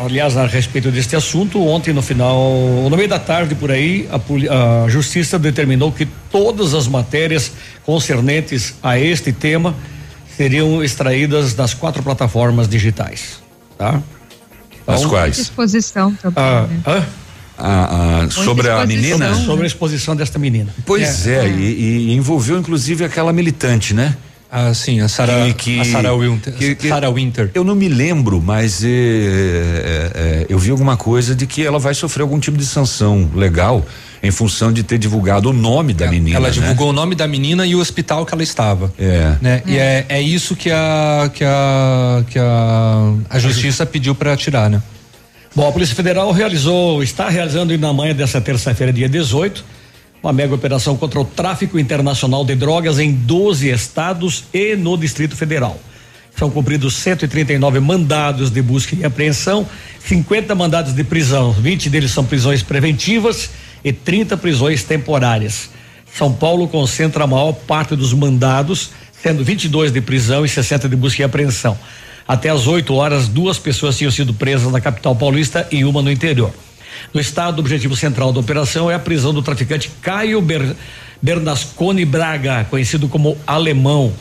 aliás, 0.05 0.37
a 0.37 0.45
respeito 0.45 0.91
deste 0.91 1.15
assunto, 1.15 1.59
ontem 1.65 1.91
no 1.91 2.03
final, 2.03 2.87
no 2.87 2.95
meio 2.95 3.09
da 3.09 3.17
tarde 3.17 3.55
por 3.55 3.71
aí, 3.71 4.07
a, 4.11 4.83
a 4.83 4.89
Justiça 4.89 5.39
determinou 5.39 5.91
que 5.91 6.05
todas 6.31 6.75
as 6.75 6.87
matérias 6.87 7.51
concernentes 7.83 8.75
a 8.83 8.99
este 8.99 9.31
tema 9.31 9.75
seriam 10.37 10.83
extraídas 10.83 11.55
das 11.55 11.73
quatro 11.73 12.03
plataformas 12.03 12.67
digitais, 12.67 13.41
tá? 13.75 13.99
As 14.85 14.99
Então, 14.99 15.09
quais? 15.09 15.35
Disposição 15.35 16.13
também. 16.13 16.43
Ah, 16.43 16.67
né? 16.69 16.81
hã? 16.85 17.05
Ah, 17.57 18.23
ah, 18.25 18.29
sobre 18.29 18.69
a 18.69 18.85
menina? 18.85 19.29
Sobre, 19.29 19.45
sobre 19.45 19.63
a 19.63 19.67
exposição 19.67 20.15
desta 20.15 20.37
menina. 20.37 20.73
Pois 20.85 21.27
é, 21.27 21.47
E, 21.47 22.09
e 22.09 22.13
envolveu 22.13 22.59
inclusive 22.59 23.03
aquela 23.03 23.31
militante, 23.31 23.93
né? 23.93 24.15
Ah, 24.55 24.71
sim, 24.71 25.01
a 25.01 25.07
Sarah- 25.07 25.47
a 25.81 25.83
Sarah 25.83 26.13
Winter- 26.13 26.53
Sarah 26.87 27.09
Winter. 27.09 27.49
Eu 27.55 27.63
não 27.63 27.73
me 27.73 27.87
lembro, 27.87 28.39
mas 28.39 28.83
eh, 28.83 28.87
eh, 30.13 30.45
eu 30.47 30.59
vi 30.59 30.69
alguma 30.69 30.95
coisa 30.95 31.33
de 31.33 31.47
que 31.47 31.65
ela 31.65 31.79
vai 31.79 31.95
sofrer 31.95 32.21
algum 32.21 32.39
tipo 32.39 32.55
de 32.55 32.65
sanção 32.65 33.31
legal 33.33 33.83
em 34.21 34.29
função 34.29 34.71
de 34.71 34.83
ter 34.83 34.99
divulgado 34.99 35.49
o 35.49 35.53
nome 35.53 35.91
da 35.91 36.07
menina. 36.07 36.37
Ela 36.37 36.49
né? 36.49 36.53
divulgou 36.53 36.91
o 36.91 36.93
nome 36.93 37.15
da 37.15 37.27
menina 37.27 37.65
e 37.65 37.73
o 37.73 37.79
hospital 37.79 38.27
que 38.27 38.33
ela 38.35 38.43
estava. 38.43 38.93
É. 38.99 39.35
Né? 39.41 39.63
E 39.65 39.75
é, 39.75 40.05
é 40.07 40.21
isso 40.21 40.55
que 40.55 40.69
a 40.69 41.31
que 41.33 41.43
a 41.43 42.23
que 42.29 42.37
a, 42.37 43.13
a 43.31 43.39
justiça 43.39 43.87
pediu 43.87 44.13
para 44.13 44.37
tirar, 44.37 44.69
né? 44.69 44.83
Bom, 45.55 45.67
a 45.67 45.71
Polícia 45.71 45.95
Federal 45.95 46.31
realizou, 46.31 47.01
está 47.01 47.27
realizando 47.27 47.75
na 47.75 47.91
manhã 47.91 48.13
dessa 48.13 48.39
terça-feira, 48.39 48.93
dia 48.93 49.09
18, 49.09 49.65
uma 50.23 50.31
mega 50.31 50.55
operação 50.55 50.95
contra 50.95 51.19
o 51.19 51.25
tráfico 51.25 51.77
internacional 51.77 52.45
de 52.45 52.55
drogas 52.55 52.97
em 52.97 53.11
12 53.11 53.69
estados 53.69 54.45
e 54.53 54.73
no 54.73 54.97
Distrito 54.97 55.35
Federal. 55.35 55.77
São 56.33 56.49
cumpridos 56.49 56.95
139 56.95 57.81
mandados 57.81 58.49
de 58.49 58.61
busca 58.61 58.95
e 58.95 59.03
apreensão, 59.03 59.67
50 60.07 60.55
mandados 60.55 60.93
de 60.93 61.03
prisão, 61.03 61.51
20 61.51 61.89
deles 61.89 62.11
são 62.11 62.23
prisões 62.23 62.63
preventivas 62.63 63.49
e 63.83 63.91
30 63.91 64.37
prisões 64.37 64.83
temporárias. 64.83 65.69
São 66.17 66.31
Paulo 66.31 66.69
concentra 66.69 67.25
a 67.25 67.27
maior 67.27 67.51
parte 67.51 67.93
dos 67.93 68.13
mandados, 68.13 68.91
sendo 69.21 69.43
22 69.43 69.91
de 69.91 69.99
prisão 69.99 70.45
e 70.45 70.49
60 70.49 70.87
de 70.87 70.95
busca 70.95 71.21
e 71.21 71.25
apreensão. 71.25 71.77
Até 72.25 72.49
às 72.49 72.65
8 72.65 72.93
horas, 72.93 73.27
duas 73.27 73.59
pessoas 73.59 73.97
tinham 73.97 74.11
sido 74.11 74.33
presas 74.33 74.71
na 74.71 74.79
capital 74.79 75.15
paulista 75.15 75.67
e 75.69 75.83
uma 75.83 76.01
no 76.01 76.09
interior. 76.09 76.53
No 77.13 77.19
estado, 77.21 77.57
o 77.57 77.59
objetivo 77.61 77.95
central 77.95 78.31
da 78.33 78.39
operação 78.39 78.89
é 78.89 78.95
a 78.95 78.99
prisão 78.99 79.33
do 79.33 79.41
traficante 79.41 79.89
Caio 80.01 80.41
Ber, 80.41 80.75
Bernasconi 81.21 82.05
Braga, 82.05 82.65
conhecido 82.69 83.07
como 83.07 83.37
Alemão, 83.47 84.13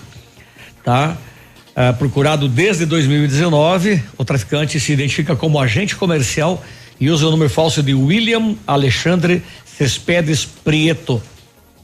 tá? 0.85 1.17
Ah, 1.75 1.93
procurado 1.93 2.49
desde 2.49 2.85
2019, 2.85 4.03
o 4.19 4.25
traficante 4.25 4.79
se 4.79 4.93
identifica 4.93 5.35
como 5.35 5.59
agente 5.59 5.97
comercial 5.97 6.63
e 7.01 7.11
usa 7.11 7.27
o 7.27 7.31
nome 7.31 7.49
falso 7.49 7.83
de 7.83 7.95
William 7.95 8.55
Alexandre 8.67 9.43
Cespedes 9.65 10.45
Prieto, 10.45 11.21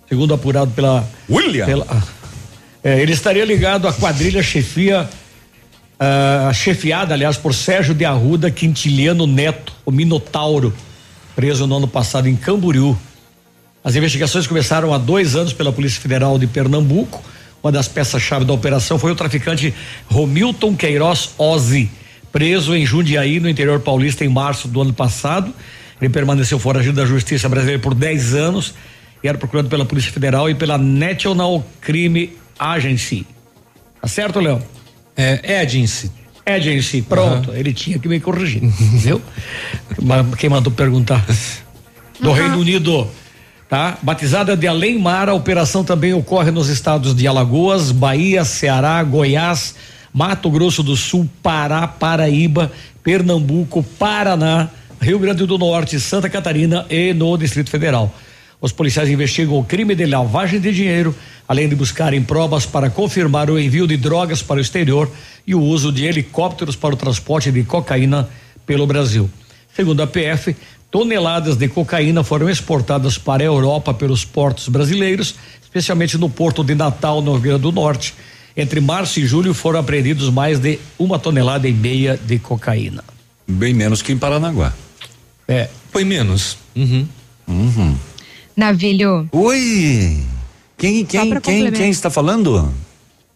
segundo 0.09 0.35
apurado 0.35 0.71
pela 0.73 1.09
William. 1.29 1.65
pela- 1.65 1.87
ah, 1.89 2.03
é, 2.85 3.01
ele 3.01 3.13
estaria 3.13 3.45
ligado 3.45 3.89
à 3.89 3.93
quadrilha 3.93 4.43
chefia 4.43 5.09
ah, 6.01 6.53
chefiada, 6.55 7.15
aliás, 7.15 7.37
por 7.37 7.53
Sérgio 7.53 7.93
de 7.93 8.05
Arruda 8.05 8.51
Quintiliano 8.51 9.27
Neto, 9.27 9.73
o 9.85 9.91
Minotauro, 9.91 10.73
preso 11.35 11.67
no 11.67 11.77
ano 11.77 11.89
passado 11.89 12.29
em 12.29 12.37
Camboriú. 12.37 12.97
As 13.83 13.97
investigações 13.97 14.47
começaram 14.47 14.95
há 14.95 14.99
dois 14.99 15.35
anos 15.35 15.53
pela 15.53 15.73
Polícia 15.73 16.01
Federal 16.01 16.39
de 16.39 16.47
Pernambuco. 16.47 17.23
Uma 17.63 17.73
das 17.73 17.89
peças-chave 17.89 18.45
da 18.45 18.53
operação 18.53 18.99
foi 18.99 19.11
o 19.11 19.17
traficante 19.17 19.75
Romilton 20.07 20.77
Queiroz 20.77 21.31
Ozzi, 21.37 21.91
preso 22.31 22.77
em 22.77 22.87
Jundiaí, 22.87 23.41
no 23.41 23.49
interior 23.49 23.81
paulista, 23.81 24.25
em 24.25 24.29
março 24.29 24.69
do 24.69 24.81
ano 24.81 24.93
passado. 24.93 25.53
Ele 26.01 26.11
permaneceu 26.11 26.61
foragido 26.61 26.97
da 26.97 27.07
Justiça 27.07 27.49
Brasileira 27.49 27.83
por 27.83 27.95
10 27.95 28.35
anos 28.35 28.75
e 29.23 29.27
era 29.27 29.37
procurado 29.37 29.69
pela 29.69 29.85
Polícia 29.85 30.13
Federal 30.13 30.49
e 30.49 30.55
pela 30.55 30.79
National 30.79 31.67
Crime 31.81 32.37
Agency. 32.57 33.27
Tá 34.01 34.07
certo, 34.07 34.39
Léo? 34.39 34.63
É, 35.19 35.61
Agency. 35.63 36.13
Agency, 36.47 37.03
pronto. 37.03 37.53
Ele 37.53 37.73
tinha 37.75 37.99
que 37.99 38.07
me 38.07 38.21
corrigir, 38.21 38.63
viu? 38.63 39.21
Quem 40.39 40.49
mandou 40.49 40.73
perguntar? 40.73 41.27
Do 42.21 42.33
Reino 42.33 42.59
Unido, 42.59 43.07
tá? 43.69 43.99
Batizada 44.01 44.57
de 44.57 44.67
Além 44.67 44.99
Mar, 44.99 45.29
a 45.29 45.35
operação 45.35 45.83
também 45.83 46.15
ocorre 46.15 46.53
nos 46.53 46.69
estados 46.69 47.15
de 47.15 47.27
Alagoas, 47.27 47.91
Bahia, 47.91 48.45
Ceará, 48.45 49.03
Goiás, 49.03 49.75
Mato 50.13 50.49
Grosso 50.51 50.83
do 50.83 50.97
Sul, 50.97 51.29
Pará, 51.43 51.87
Paraíba, 51.87 52.73
Pernambuco, 53.03 53.83
Paraná, 53.83 54.71
Rio 55.01 55.19
Grande 55.19 55.45
do 55.47 55.59
Norte, 55.59 55.99
Santa 55.99 56.31
Catarina 56.31 56.87
e 56.89 57.13
no 57.13 57.37
Distrito 57.37 57.71
Federal. 57.71 58.15
Os 58.61 58.73
policiais 58.73 59.09
investigam 59.09 59.57
o 59.57 59.65
crime 59.65 59.95
de 59.95 60.05
lavagem 60.05 60.61
de 60.61 60.73
dinheiro, 60.73 61.15
além 61.47 61.69
de 61.69 61.77
buscarem 61.77 62.23
provas 62.23 62.67
para 62.67 62.91
confirmar 62.91 63.51
o 63.51 63.59
envio 63.59 63.87
de 63.87 63.97
drogas 63.97 64.43
para 64.43 64.59
o 64.59 64.61
exterior 64.61 65.11
e 65.47 65.55
o 65.55 65.63
uso 65.63 65.93
de 65.93 66.05
helicópteros 66.05 66.75
para 66.75 66.95
o 66.95 66.97
transporte 66.97 67.53
de 67.53 67.63
cocaína 67.63 68.29
pelo 68.67 68.87
Brasil. 68.87 69.31
Segundo 69.75 70.03
a 70.03 70.07
PF, 70.07 70.57
toneladas 70.91 71.57
de 71.57 71.69
cocaína 71.69 72.25
foram 72.25 72.51
exportadas 72.51 73.17
para 73.17 73.45
a 73.45 73.47
Europa 73.47 73.95
pelos 73.95 74.25
portos 74.25 74.69
brasileiros, 74.69 75.37
especialmente 75.63 76.19
no 76.19 76.29
porto 76.29 76.65
de 76.65 76.75
Natal, 76.75 77.23
no 77.23 77.33
Rio 77.35 77.43
Grande 77.43 77.63
do 77.63 77.73
Norte. 77.73 78.15
Entre 78.57 78.81
março 78.81 79.21
e 79.21 79.27
julho 79.27 79.55
foram 79.55 79.79
apreendidos 79.79 80.31
mais 80.31 80.59
de 80.59 80.81
uma 80.99 81.17
tonelada 81.17 81.69
e 81.69 81.73
meia 81.73 82.19
de 82.19 82.41
cocaína. 82.41 83.05
Bem 83.47 83.73
menos 83.73 84.03
que 84.03 84.13
em 84.13 84.19
Paranaguá. 84.19 84.75
É. 85.47 85.69
Foi 85.93 86.05
menos. 86.05 86.59
Uhum. 86.75 87.07
Uhum. 87.47 87.97
Navilho, 88.59 89.29
Oi! 89.31 90.21
Quem, 90.77 91.07
quem, 91.07 91.39
quem, 91.39 91.71
quem 91.71 91.91
está 91.91 92.11
falando? 92.11 92.75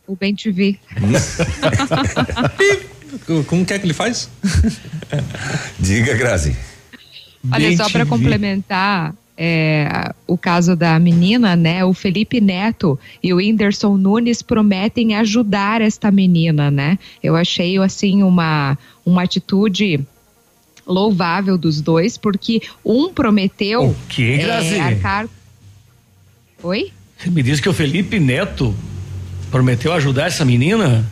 o 0.05 0.16
Bem 0.16 0.35
TV. 0.35 0.77
Como 3.47 3.65
que 3.65 3.73
é 3.73 3.78
que 3.78 3.86
ele 3.86 3.94
faz? 3.94 4.28
Diga, 5.78 6.15
Grazi. 6.15 6.57
Olha, 7.53 7.77
só 7.77 7.89
para 7.89 8.05
complementar 8.05 9.15
é, 9.39 10.12
o 10.27 10.36
caso 10.36 10.74
da 10.74 10.99
menina, 10.99 11.55
né? 11.55 11.85
O 11.85 11.94
Felipe 11.94 12.40
Neto 12.40 12.99
e 13.23 13.32
o 13.32 13.36
Whindersson 13.36 13.97
Nunes 13.97 14.43
prometem 14.43 15.15
ajudar 15.15 15.81
esta 15.81 16.11
menina, 16.11 16.69
né? 16.69 16.99
Eu 17.23 17.36
achei 17.36 17.78
assim 17.78 18.24
uma 18.24 18.77
uma 19.07 19.23
atitude 19.23 20.05
louvável 20.86 21.56
dos 21.59 21.80
dois, 21.80 22.16
porque 22.16 22.60
um 22.84 23.12
prometeu 23.12 23.84
O 23.90 23.96
quê, 24.09 24.38
Grazi? 24.38 24.74
é, 24.74 24.80
arcar. 24.80 25.28
Oi? 26.62 26.90
Você 27.18 27.30
me 27.30 27.42
disse 27.42 27.60
que 27.62 27.68
o 27.68 27.72
Felipe 27.72 28.18
Neto 28.18 28.74
prometeu 29.50 29.92
ajudar 29.92 30.26
essa 30.26 30.44
menina? 30.44 31.04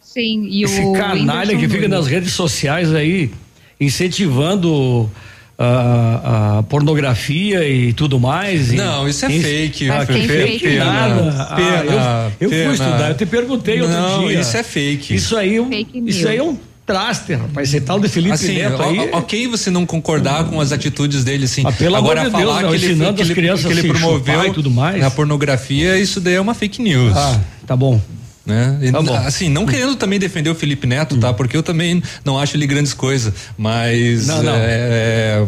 Sim, 0.00 0.46
e 0.48 0.62
Esse 0.64 0.80
o 0.80 0.92
canalha 0.92 1.50
Whindersson 1.52 1.60
que 1.60 1.68
fica 1.68 1.88
Nunes. 1.88 1.90
nas 1.90 2.06
redes 2.06 2.32
sociais 2.32 2.94
aí 2.94 3.30
incentivando 3.78 5.10
a, 5.58 6.58
a 6.58 6.62
pornografia 6.64 7.66
e 7.68 7.92
tudo 7.92 8.18
mais. 8.20 8.72
e- 8.72 8.76
Não, 8.76 9.08
isso 9.08 9.24
é 9.26 9.32
Isso- 9.32 9.42
fake. 9.46 9.90
Ah, 9.90 10.06
que 10.06 10.12
fake, 10.12 10.28
fake 10.28 10.58
pena, 10.68 10.84
nada. 10.84 11.46
Ah, 11.50 11.54
pena, 11.56 12.32
eu 12.40 12.46
eu 12.46 12.50
pena. 12.50 12.64
fui 12.64 12.72
estudar, 12.86 13.08
eu 13.10 13.16
te 13.16 13.26
perguntei 13.26 13.80
outro 13.80 13.96
Não, 13.96 14.28
dia. 14.28 14.40
isso 14.40 14.56
é 14.56 14.62
fake. 14.62 15.14
Isso 15.14 15.36
aí, 15.36 15.56
é 15.56 15.60
um- 15.62 15.68
Fake 15.68 16.02
isso 16.06 16.28
aí 16.28 16.36
é 16.38 16.42
um 16.42 16.58
traste, 16.86 17.34
rapaz. 17.34 17.68
Esse 17.68 17.80
tal 17.80 17.98
de 17.98 18.08
Felipe 18.08 18.34
assim, 18.34 18.54
Neto 18.54 18.80
aí. 18.82 18.98
o- 18.98 19.16
ok 19.16 19.48
você 19.48 19.70
não 19.70 19.84
concordar 19.84 20.44
com 20.44 20.60
as 20.60 20.70
atitudes 20.72 21.24
dele, 21.24 21.44
assim. 21.46 21.62
Ah, 21.66 21.72
pelo 21.72 21.96
Agora 21.96 22.20
amor 22.20 22.30
de 22.30 22.36
Deus, 22.36 22.48
falar 22.48 22.62
não, 22.62 22.68
que, 22.70 22.76
ele, 22.76 22.86
ensinando 22.86 23.14
que, 23.14 23.22
as 23.22 23.28
ele, 23.28 23.34
crianças 23.34 23.66
que 23.66 23.72
ele 23.72 23.80
a 23.80 23.82
se 23.82 23.88
promoveu 23.88 24.46
e 24.46 24.52
tudo 24.52 24.70
mais. 24.70 25.00
na 25.00 25.10
pornografia, 25.10 25.98
isso 25.98 26.20
daí 26.20 26.34
é 26.34 26.40
uma 26.40 26.54
fake 26.54 26.80
news. 26.80 27.12
Ah, 27.16 27.40
tá 27.66 27.76
bom. 27.76 28.00
Né? 28.46 28.78
E, 28.80 28.92
Tá 28.92 29.02
bom. 29.02 29.12
Assim, 29.16 29.48
não 29.48 29.66
querendo 29.66 29.96
também 29.96 30.20
defender 30.20 30.48
o 30.48 30.54
Felipe 30.54 30.86
Neto, 30.86 31.16
tá? 31.16 31.32
Porque 31.34 31.56
eu 31.56 31.64
também 31.64 32.00
não 32.24 32.38
acho 32.38 32.56
ele 32.56 32.64
grandes 32.64 32.94
coisas, 32.94 33.34
mas 33.58 34.28
Não, 34.28 34.40
não. 34.40 34.52
é, 34.54 35.38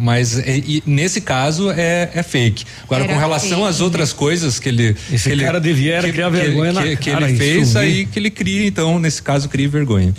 mas 0.00 0.40
é, 0.40 0.56
e 0.66 0.82
nesse 0.84 1.20
caso 1.20 1.70
é, 1.70 2.10
é 2.12 2.20
fake. 2.24 2.64
Agora 2.82 3.04
Era 3.04 3.12
com 3.12 3.18
relação 3.20 3.58
fake, 3.58 3.68
às 3.68 3.80
outras 3.80 4.12
coisas 4.12 4.58
que 4.58 4.68
ele 4.68 4.96
Esse 5.12 5.28
que 5.28 5.34
ele, 5.36 5.44
cara 5.44 5.60
devia 5.60 5.94
era 5.94 6.06
que, 6.08 6.12
criar 6.12 6.32
que- 6.32 6.36
vergonha 6.36 6.72
na 6.72 6.82
que, 6.82 6.96
que 6.96 7.10
ele 7.10 7.36
fez 7.36 7.76
aí 7.76 8.06
que 8.06 8.18
ele 8.18 8.28
cria 8.30 8.66
então 8.66 8.98
nesse 8.98 9.22
caso 9.22 9.48
cria 9.48 9.68
vergonha. 9.68 10.12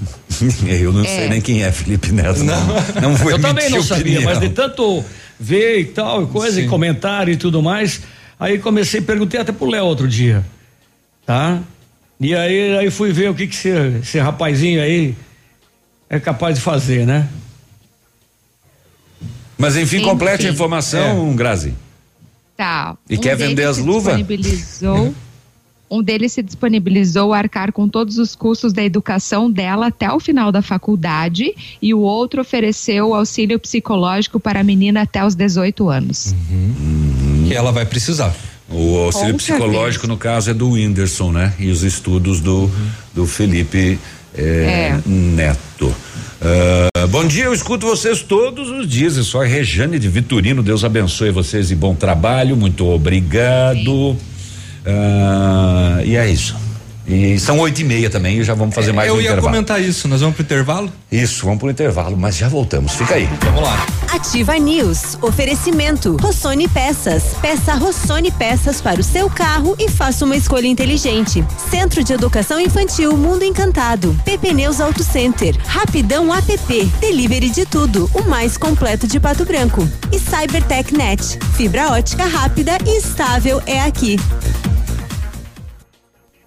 Eu 0.66 0.92
não 0.92 1.02
É. 1.02 1.06
sei 1.06 1.28
nem 1.28 1.40
quem 1.40 1.62
é 1.62 1.70
Felipe 1.72 2.12
Neto. 2.12 2.42
Não, 2.44 2.66
não 3.00 3.14
vou 3.16 3.30
Eu 3.30 3.40
também 3.40 3.70
não 3.70 3.82
sabia, 3.82 4.02
opinião. 4.18 4.22
mas 4.24 4.40
de 4.40 4.48
tanto 4.50 5.04
ver 5.38 5.80
e 5.80 5.84
tal, 5.86 6.22
e 6.22 6.26
coisa, 6.26 6.56
Sim. 6.60 6.66
e 6.66 6.68
comentário 6.68 7.32
e 7.32 7.36
tudo 7.36 7.62
mais, 7.62 8.00
aí 8.38 8.58
comecei, 8.58 9.00
perguntei 9.00 9.40
até 9.40 9.52
pro 9.52 9.66
Léo 9.68 9.84
outro 9.84 10.08
dia, 10.08 10.44
tá? 11.26 11.60
E 12.20 12.34
aí, 12.34 12.76
aí 12.78 12.90
fui 12.90 13.12
ver 13.12 13.30
o 13.30 13.34
que 13.34 13.46
que 13.46 13.54
esse, 13.54 13.68
esse 14.02 14.18
rapazinho 14.18 14.80
aí 14.80 15.14
é 16.08 16.18
capaz 16.20 16.54
de 16.56 16.60
fazer, 16.60 17.06
né? 17.06 17.28
Mas 19.58 19.76
enfim, 19.76 19.98
Sim, 19.98 20.04
complete 20.04 20.46
a 20.46 20.50
informação, 20.50 21.34
Grazi. 21.36 21.74
Tá. 22.56 22.96
E 23.08 23.16
um 23.16 23.20
quer 23.20 23.36
vender 23.36 23.64
as 23.64 23.78
luvas? 23.78 24.16
Disponibilizou 24.16 25.14
Um 25.94 26.02
deles 26.02 26.32
se 26.32 26.42
disponibilizou 26.42 27.32
a 27.32 27.38
arcar 27.38 27.70
com 27.70 27.88
todos 27.88 28.18
os 28.18 28.34
custos 28.34 28.72
da 28.72 28.82
educação 28.82 29.48
dela 29.48 29.86
até 29.86 30.10
o 30.10 30.18
final 30.18 30.50
da 30.50 30.60
faculdade 30.60 31.54
e 31.80 31.94
o 31.94 32.00
outro 32.00 32.40
ofereceu 32.40 33.14
auxílio 33.14 33.60
psicológico 33.60 34.40
para 34.40 34.58
a 34.58 34.64
menina 34.64 35.02
até 35.02 35.24
os 35.24 35.36
18 35.36 35.88
anos. 35.88 36.34
Uhum. 36.50 37.44
Que 37.46 37.54
ela 37.54 37.70
vai 37.70 37.86
precisar. 37.86 38.34
O 38.68 38.96
auxílio 38.96 39.34
Com 39.34 39.38
psicológico, 39.38 40.08
no 40.08 40.16
caso, 40.16 40.50
é 40.50 40.54
do 40.54 40.70
Whindersson, 40.70 41.30
né? 41.30 41.52
E 41.60 41.70
os 41.70 41.84
estudos 41.84 42.40
do, 42.40 42.68
do 43.14 43.24
Felipe 43.24 43.96
eh, 44.36 44.90
É. 44.96 45.08
Neto. 45.08 45.94
Ah, 46.44 47.06
bom 47.06 47.24
dia, 47.24 47.44
eu 47.44 47.54
escuto 47.54 47.86
vocês 47.86 48.20
todos 48.20 48.68
os 48.68 48.88
dias. 48.88 49.16
Eu 49.16 49.22
sou 49.22 49.40
a 49.40 49.46
Rejane 49.46 49.98
de 49.98 50.08
Vitorino. 50.08 50.60
Deus 50.60 50.82
abençoe 50.82 51.30
vocês 51.30 51.70
e 51.70 51.74
bom 51.76 51.94
trabalho. 51.94 52.56
Muito 52.56 52.84
obrigado. 52.86 54.16
Ah, 54.86 56.00
e 56.04 56.16
é 56.16 56.28
isso. 56.30 56.56
E 57.06 57.38
são 57.38 57.58
oito 57.58 57.82
e 57.82 57.84
meia 57.84 58.08
também, 58.08 58.38
e 58.38 58.44
já 58.44 58.54
vamos 58.54 58.74
fazer 58.74 58.90
mais 58.92 59.08
É, 59.08 59.10
Eu 59.10 59.16
um 59.16 59.20
ia 59.20 59.24
intervalo. 59.32 59.48
comentar 59.48 59.78
isso, 59.78 60.08
nós 60.08 60.22
vamos 60.22 60.36
pro 60.36 60.42
intervalo? 60.42 60.90
Isso, 61.12 61.44
vamos 61.44 61.60
pro 61.60 61.70
intervalo, 61.70 62.16
mas 62.16 62.34
já 62.34 62.48
voltamos. 62.48 62.92
Fica 62.94 63.16
aí. 63.16 63.28
Vamos 63.42 63.60
lá. 63.62 63.86
Ativa 64.10 64.56
News. 64.58 65.18
Oferecimento. 65.20 66.16
Rossoni 66.18 66.66
Peças. 66.66 67.22
Peça 67.42 67.74
Rossoni 67.74 68.30
Peças 68.30 68.80
para 68.80 68.98
o 69.00 69.04
seu 69.04 69.28
carro 69.28 69.76
e 69.78 69.86
faça 69.90 70.24
uma 70.24 70.34
escolha 70.34 70.66
inteligente. 70.66 71.44
Centro 71.70 72.02
de 72.02 72.14
Educação 72.14 72.58
Infantil 72.58 73.14
Mundo 73.18 73.44
Encantado. 73.44 74.16
PP 74.24 74.54
Neus 74.54 74.80
Auto 74.80 75.04
Center. 75.04 75.54
Rapidão 75.66 76.34
app. 76.34 76.84
Delivery 77.00 77.50
de 77.50 77.66
tudo. 77.66 78.10
O 78.14 78.22
mais 78.22 78.56
completo 78.56 79.06
de 79.06 79.20
Pato 79.20 79.44
Branco. 79.44 79.86
E 80.10 80.18
Cybertech 80.18 80.94
Net. 80.96 81.38
Fibra 81.54 81.90
ótica 81.92 82.24
rápida 82.24 82.78
e 82.86 82.96
estável 82.96 83.62
é 83.66 83.82
aqui. 83.82 84.16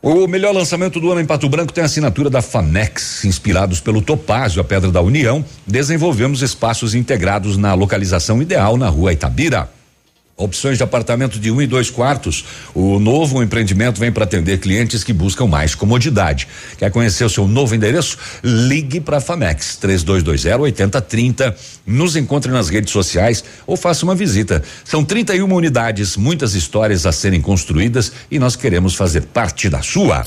O 0.01 0.27
melhor 0.27 0.53
lançamento 0.53 0.99
do 0.99 1.11
ano 1.11 1.21
em 1.21 1.25
Pato 1.25 1.49
Branco 1.49 1.73
tem 1.73 1.81
a 1.81 1.85
assinatura 1.85 2.29
da 2.29 2.41
Famex. 2.41 3.25
Inspirados 3.25 3.79
pelo 3.79 4.01
Topázio, 4.01 4.61
a 4.61 4.63
Pedra 4.63 4.91
da 4.91 5.01
União, 5.01 5.43
desenvolvemos 5.65 6.43
espaços 6.43 6.93
integrados 6.93 7.57
na 7.57 7.73
localização 7.73 8.41
ideal 8.41 8.77
na 8.77 8.89
rua 8.89 9.11
Itabira. 9.11 9.69
Opções 10.37 10.77
de 10.77 10.83
apartamento 10.83 11.39
de 11.39 11.49
um 11.49 11.59
e 11.59 11.65
dois 11.65 11.89
quartos. 11.89 12.45
O 12.75 12.99
novo 12.99 13.41
empreendimento 13.41 13.99
vem 13.99 14.11
para 14.11 14.23
atender 14.23 14.59
clientes 14.59 15.03
que 15.03 15.11
buscam 15.11 15.47
mais 15.47 15.73
comodidade. 15.73 16.47
Quer 16.77 16.91
conhecer 16.91 17.23
o 17.25 17.29
seu 17.29 17.47
novo 17.47 17.73
endereço? 17.73 18.19
Ligue 18.43 19.01
para 19.01 19.17
a 19.17 19.19
Famex 19.19 19.77
3220 19.77 20.61
8030. 20.61 21.55
Nos 21.87 22.15
encontre 22.15 22.51
nas 22.51 22.69
redes 22.69 22.91
sociais 22.91 23.43
ou 23.65 23.75
faça 23.75 24.05
uma 24.05 24.13
visita. 24.13 24.61
São 24.85 25.03
31 25.03 25.51
unidades, 25.51 26.15
muitas 26.15 26.53
histórias 26.53 27.07
a 27.07 27.11
serem 27.11 27.41
construídas 27.41 28.11
e 28.29 28.37
nós 28.37 28.55
queremos 28.55 28.93
fazer 28.93 29.21
parte 29.21 29.67
da 29.67 29.81
sua. 29.81 30.23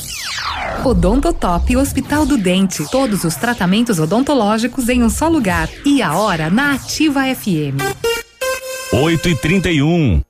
Odontotop 0.84 1.76
Hospital 1.76 2.26
do 2.26 2.36
Dente. 2.36 2.84
Todos 2.90 3.22
os 3.22 3.36
tratamentos 3.36 4.00
odontológicos 4.00 4.88
em 4.88 5.04
um 5.04 5.10
só 5.10 5.28
lugar. 5.28 5.68
E 5.84 6.02
a 6.02 6.14
hora 6.14 6.50
na 6.50 6.74
Ativa 6.74 7.22
FM. 7.32 8.29
8 8.92 9.28
e 9.28 9.34
31 9.36 10.29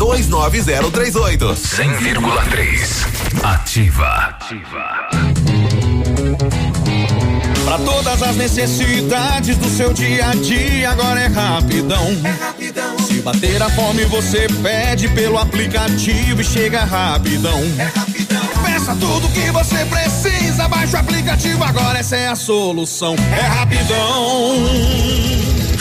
29038. 0.00 1.54
100,3. 1.54 3.06
Ativa. 3.42 4.38
Pra 7.66 7.78
todas 7.78 8.22
as 8.22 8.34
necessidades 8.34 9.58
do 9.58 9.68
seu 9.68 9.92
dia 9.92 10.30
a 10.30 10.34
dia, 10.34 10.90
agora 10.90 11.20
é 11.20 11.26
rapidão. 11.26 12.06
Se 13.06 13.20
bater 13.20 13.62
a 13.62 13.68
fome, 13.68 14.06
você 14.06 14.46
pede 14.62 15.06
pelo 15.08 15.36
aplicativo 15.36 16.40
e 16.40 16.44
chega 16.44 16.82
rapidão. 16.82 17.60
Peça 18.64 18.96
tudo 18.98 19.28
que 19.28 19.50
você 19.50 19.84
precisa, 19.84 20.66
baixa 20.66 20.96
o 20.96 21.00
aplicativo 21.00 21.62
agora, 21.62 21.98
essa 21.98 22.16
é 22.16 22.28
a 22.28 22.34
solução. 22.34 23.14
É 23.36 23.42
rapidão. 23.42 24.56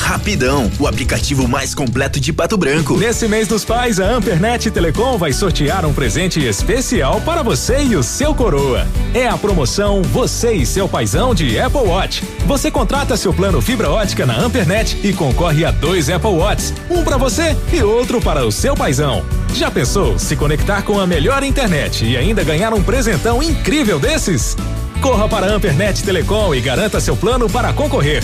Rapidão, 0.09 0.71
o 0.79 0.87
aplicativo 0.87 1.47
mais 1.47 1.75
completo 1.75 2.19
de 2.19 2.33
Pato 2.33 2.57
Branco. 2.57 2.97
Nesse 2.97 3.27
mês 3.27 3.47
dos 3.47 3.63
pais, 3.63 3.99
a 3.99 4.05
Ampernet 4.05 4.71
Telecom 4.71 5.19
vai 5.19 5.31
sortear 5.31 5.85
um 5.85 5.93
presente 5.93 6.43
especial 6.43 7.21
para 7.21 7.43
você 7.43 7.83
e 7.83 7.95
o 7.95 8.01
seu 8.01 8.33
coroa. 8.33 8.87
É 9.13 9.27
a 9.27 9.37
promoção 9.37 10.01
Você 10.01 10.53
e 10.53 10.65
seu 10.65 10.89
paizão 10.89 11.35
de 11.35 11.59
Apple 11.59 11.81
Watch. 11.81 12.23
Você 12.47 12.71
contrata 12.71 13.15
seu 13.15 13.31
plano 13.31 13.61
fibra 13.61 13.87
ótica 13.91 14.25
na 14.25 14.35
Ampernet 14.35 14.99
e 15.03 15.13
concorre 15.13 15.63
a 15.63 15.69
dois 15.69 16.09
Apple 16.09 16.31
Watches, 16.31 16.73
um 16.89 17.03
para 17.03 17.17
você 17.17 17.55
e 17.71 17.83
outro 17.83 18.19
para 18.19 18.43
o 18.43 18.51
seu 18.51 18.73
paizão. 18.73 19.23
Já 19.53 19.69
pensou 19.69 20.17
se 20.17 20.35
conectar 20.35 20.81
com 20.81 20.99
a 20.99 21.05
melhor 21.05 21.43
internet 21.43 22.03
e 22.03 22.17
ainda 22.17 22.43
ganhar 22.43 22.73
um 22.73 22.81
presentão 22.81 23.43
incrível 23.43 23.99
desses? 23.99 24.57
Corra 25.01 25.29
para 25.29 25.45
a 25.45 25.53
Ampernet 25.53 26.03
Telecom 26.03 26.55
e 26.55 26.59
garanta 26.59 26.99
seu 26.99 27.15
plano 27.15 27.47
para 27.47 27.71
concorrer. 27.73 28.23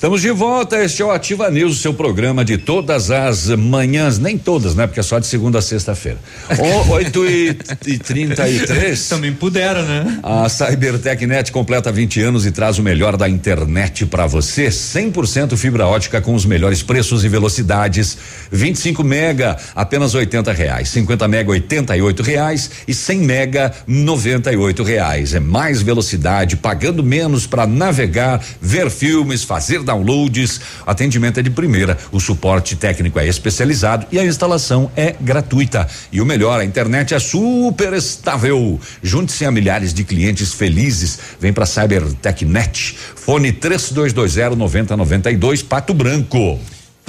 Estamos 0.00 0.22
de 0.22 0.30
volta, 0.30 0.82
este 0.82 1.02
é 1.02 1.04
o 1.04 1.10
Ativa 1.10 1.50
News, 1.50 1.76
o 1.76 1.78
seu 1.78 1.92
programa 1.92 2.42
de 2.42 2.56
todas 2.56 3.10
as 3.10 3.48
manhãs, 3.48 4.18
nem 4.18 4.38
todas, 4.38 4.74
né? 4.74 4.86
Porque 4.86 4.98
é 4.98 5.02
só 5.02 5.18
de 5.18 5.26
segunda 5.26 5.58
a 5.58 5.62
sexta-feira. 5.62 6.16
Oito 6.88 7.26
e, 7.26 7.54
e 7.86 7.98
trinta 7.98 8.48
e 8.48 8.60
três. 8.60 9.10
Também 9.10 9.34
puderam, 9.34 9.82
né? 9.82 10.18
A 10.22 10.48
CyberTechNet 10.48 11.52
completa 11.52 11.92
20 11.92 12.18
anos 12.22 12.46
e 12.46 12.50
traz 12.50 12.78
o 12.78 12.82
melhor 12.82 13.14
da 13.14 13.28
internet 13.28 14.06
para 14.06 14.26
você. 14.26 14.68
100% 14.68 15.54
fibra 15.58 15.86
ótica 15.86 16.18
com 16.18 16.34
os 16.34 16.46
melhores 16.46 16.82
preços 16.82 17.22
e 17.22 17.28
velocidades. 17.28 18.16
25 18.50 19.04
mega, 19.04 19.58
apenas 19.76 20.14
80 20.14 20.50
reais. 20.50 20.88
50 20.88 21.28
mega, 21.28 21.50
88 21.50 22.22
reais. 22.22 22.70
E 22.88 22.94
100 22.94 23.18
mega, 23.18 23.70
98 23.86 24.82
reais. 24.82 25.34
É 25.34 25.40
mais 25.40 25.82
velocidade, 25.82 26.56
pagando 26.56 27.04
menos 27.04 27.46
para 27.46 27.66
navegar, 27.66 28.42
ver 28.62 28.88
filmes, 28.88 29.44
fazer 29.44 29.89
downloads. 29.90 30.60
Atendimento 30.86 31.40
é 31.40 31.42
de 31.42 31.50
primeira. 31.50 31.98
O 32.12 32.20
suporte 32.20 32.76
técnico 32.76 33.18
é 33.18 33.26
especializado 33.26 34.06
e 34.12 34.18
a 34.18 34.24
instalação 34.24 34.90
é 34.96 35.14
gratuita. 35.20 35.86
E 36.12 36.20
o 36.20 36.26
melhor, 36.26 36.60
a 36.60 36.64
internet 36.64 37.14
é 37.14 37.18
super 37.18 37.92
estável. 37.92 38.78
Junte-se 39.02 39.44
a 39.44 39.50
milhares 39.50 39.92
de 39.92 40.04
clientes 40.04 40.54
felizes. 40.54 41.18
Vem 41.40 41.52
para 41.52 41.66
CyberTechNet. 41.66 42.96
Fone 43.16 43.52
3220 43.52 44.56
9092 44.56 45.62
Pato 45.62 45.92
Branco. 45.92 46.58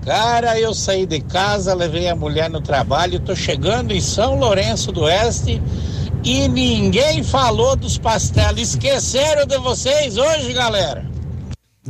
Cara, 0.08 0.58
eu 0.58 0.74
saí 0.74 1.06
de 1.06 1.20
casa, 1.20 1.74
levei 1.74 2.08
a 2.08 2.16
mulher 2.16 2.50
no 2.50 2.62
trabalho, 2.62 3.20
tô 3.20 3.36
chegando 3.36 3.94
em 3.94 4.00
São 4.00 4.40
Lourenço 4.40 4.90
do 4.90 5.02
Oeste 5.02 5.62
e 6.24 6.48
ninguém 6.48 7.22
falou 7.22 7.76
dos 7.76 7.98
pastéis. 7.98 8.70
Esqueceram 8.70 9.46
de 9.46 9.58
vocês 9.58 10.16
hoje, 10.16 10.54
galera? 10.54 11.06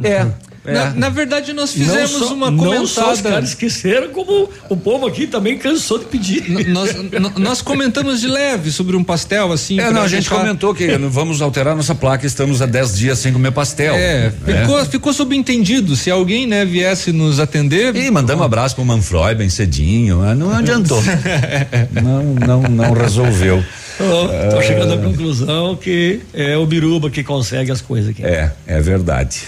É. 0.04 0.26
Na, 0.68 0.90
na 0.94 1.10
verdade, 1.10 1.54
nós 1.54 1.72
fizemos 1.72 2.12
só- 2.12 2.34
uma 2.34 2.52
Não 2.52 2.86
só 2.86 3.02
os 3.14 3.18
comentada. 3.22 3.30
caras 3.36 3.50
esqueceram, 3.50 4.10
como 4.10 4.50
o 4.70 4.76
povo 4.76 5.08
aqui 5.08 5.26
também 5.26 5.58
cansou 5.58 5.98
de 6.00 6.06
pedir. 6.06 6.44
N- 6.50 6.66
Nós, 6.66 6.94
nós 7.38 7.62
comentamos 7.62 8.20
de 8.22 8.28
leve 8.28 8.70
sobre 8.72 8.96
um 8.96 9.04
pastel, 9.04 9.52
assim. 9.52 9.80
É, 9.80 9.90
não, 9.92 10.02
a 10.02 10.08
gente 10.08 10.24
deixar- 10.30 10.38
comentou 10.38 10.74
que 10.76 10.88
vamos 10.98 11.42
alterar 11.42 11.76
nossa 11.76 11.96
placa, 11.96 12.26
estamos 12.28 12.62
há 12.62 12.66
10 12.66 12.98
dias 12.98 13.18
sem 13.20 13.32
comer 13.32 13.52
pastel. 13.52 13.96
É, 13.96 14.32
ficou, 14.46 14.86
ficou 14.86 15.14
subentendido. 15.14 15.96
Se 15.96 16.12
alguém, 16.12 16.46
né, 16.46 16.66
viesse 16.66 17.12
nos 17.12 17.40
atender. 17.40 17.96
E 17.96 18.12
mandamos 18.12 18.42
um 18.42 18.46
abraço 18.46 18.76
pro 18.76 18.84
Manfroy 18.86 19.36
bem 19.36 19.50
cedinho, 19.50 20.18
não 20.36 20.52
adiantou. 20.52 21.02
não, 22.04 22.24
não, 22.36 22.62
não 22.64 22.94
resolveu. 22.94 23.64
Tô, 23.98 24.56
tô 24.56 24.62
chegando 24.62 24.94
à 24.94 24.98
conclusão 24.98 25.76
que 25.76 26.20
é 26.34 26.56
o 26.56 26.66
Biruba 26.68 27.10
que 27.10 27.24
consegue 27.24 27.72
as 27.72 27.82
coisas 27.82 28.12
aqui. 28.12 28.24
É, 28.24 28.52
é 28.68 28.80
verdade. 28.80 29.40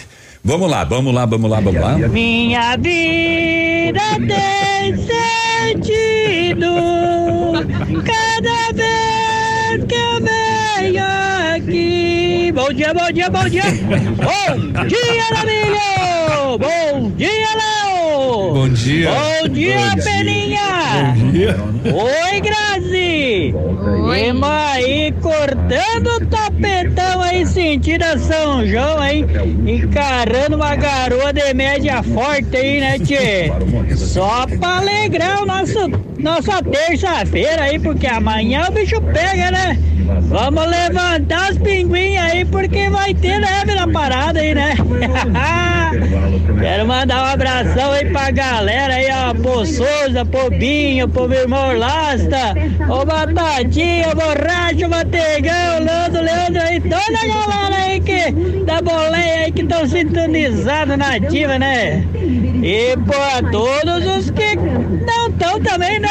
Vamos 0.43 0.69
lá, 0.69 0.83
vamos 0.83 1.13
lá, 1.13 1.25
vamos 1.25 1.51
lá, 1.51 1.59
vamos 1.59 1.81
lá. 1.81 1.97
Minha 1.97 2.77
vida 2.77 4.01
tem 4.17 4.95
sentido 4.95 6.73
cada 8.05 8.71
vez 8.73 9.83
que 9.85 9.95
eu 9.95 10.19
venho 10.21 11.03
aqui. 11.55 12.51
Bom 12.53 12.73
dia, 12.73 12.93
bom 12.93 13.11
dia, 13.11 13.29
bom 13.29 13.49
dia. 13.49 13.63
Bom 13.63 14.85
dia, 14.87 15.25
Lamilho. 15.33 16.57
Bom 16.57 17.11
dia, 17.11 17.49
Léo. 17.55 18.53
Bom 18.53 18.69
dia. 18.69 19.11
Bom 19.11 19.49
dia, 19.49 19.95
Peninha. 20.03 21.15
Bom 21.15 21.31
dia. 21.31 21.57
Oi, 21.85 22.41
Grazi. 22.41 22.98
Oi. 23.09 24.33
aí 24.79 25.11
cortando 25.21 26.07
o 26.17 26.25
tapetão 26.27 27.21
aí, 27.21 27.45
sentido 27.45 28.03
a 28.03 28.17
São 28.17 28.65
João 28.65 28.99
aí, 28.99 29.25
encarando 29.65 30.55
uma 30.55 30.75
garoa 30.75 31.33
de 31.33 31.53
média 31.53 32.03
forte 32.03 32.55
aí, 32.55 32.79
né, 32.79 32.99
tchê? 32.99 33.51
Só 33.95 34.45
pra 34.59 34.77
alegrar 34.77 35.41
o 35.41 35.45
nosso, 35.45 35.87
nossa 36.19 36.61
terça-feira 36.63 37.63
aí, 37.63 37.79
porque 37.79 38.07
amanhã 38.07 38.65
o 38.69 38.71
bicho 38.71 39.01
pega, 39.01 39.51
né? 39.51 39.77
Vamos 40.21 40.65
levantar 40.65 41.51
os 41.51 41.57
pinguins 41.57 42.19
aí, 42.19 42.45
porque 42.45 42.89
vai 42.89 43.13
ter 43.13 43.39
neve 43.39 43.75
na 43.75 43.87
parada 43.87 44.39
aí, 44.39 44.55
né? 44.55 44.75
Quero 46.59 46.87
mandar 46.87 47.23
um 47.23 47.25
abração 47.25 47.91
aí 47.91 48.05
pra 48.05 48.31
galera 48.31 48.95
aí, 48.95 49.07
ó, 49.11 49.33
pro 49.33 49.65
Souza, 49.65 50.25
pro 50.25 50.49
Binho, 50.49 51.07
pro 51.07 51.27
meu 51.27 51.41
irmão 51.41 51.77
Lasta, 51.77 52.53
ô 52.99 53.05
Batatinha, 53.05 54.13
Borracho, 54.13 54.89
Mantegão, 54.89 55.79
Leandro, 55.79 56.21
Leandro 56.21 56.61
aí, 56.61 56.81
toda 56.81 56.97
a 56.97 57.27
galera 57.27 57.75
aí 57.85 57.99
que, 58.01 58.31
da 58.65 58.81
boleia 58.81 59.45
aí 59.45 59.51
que 59.51 59.61
estão 59.61 59.87
sintonizados 59.87 60.97
na 60.97 61.15
ativa, 61.15 61.57
né? 61.57 62.03
E 62.61 62.97
por 62.97 63.51
todos 63.51 64.05
os 64.17 64.31
que 64.31 64.55
não 64.57 65.27
estão 65.27 65.59
também, 65.61 65.99
né? 65.99 66.09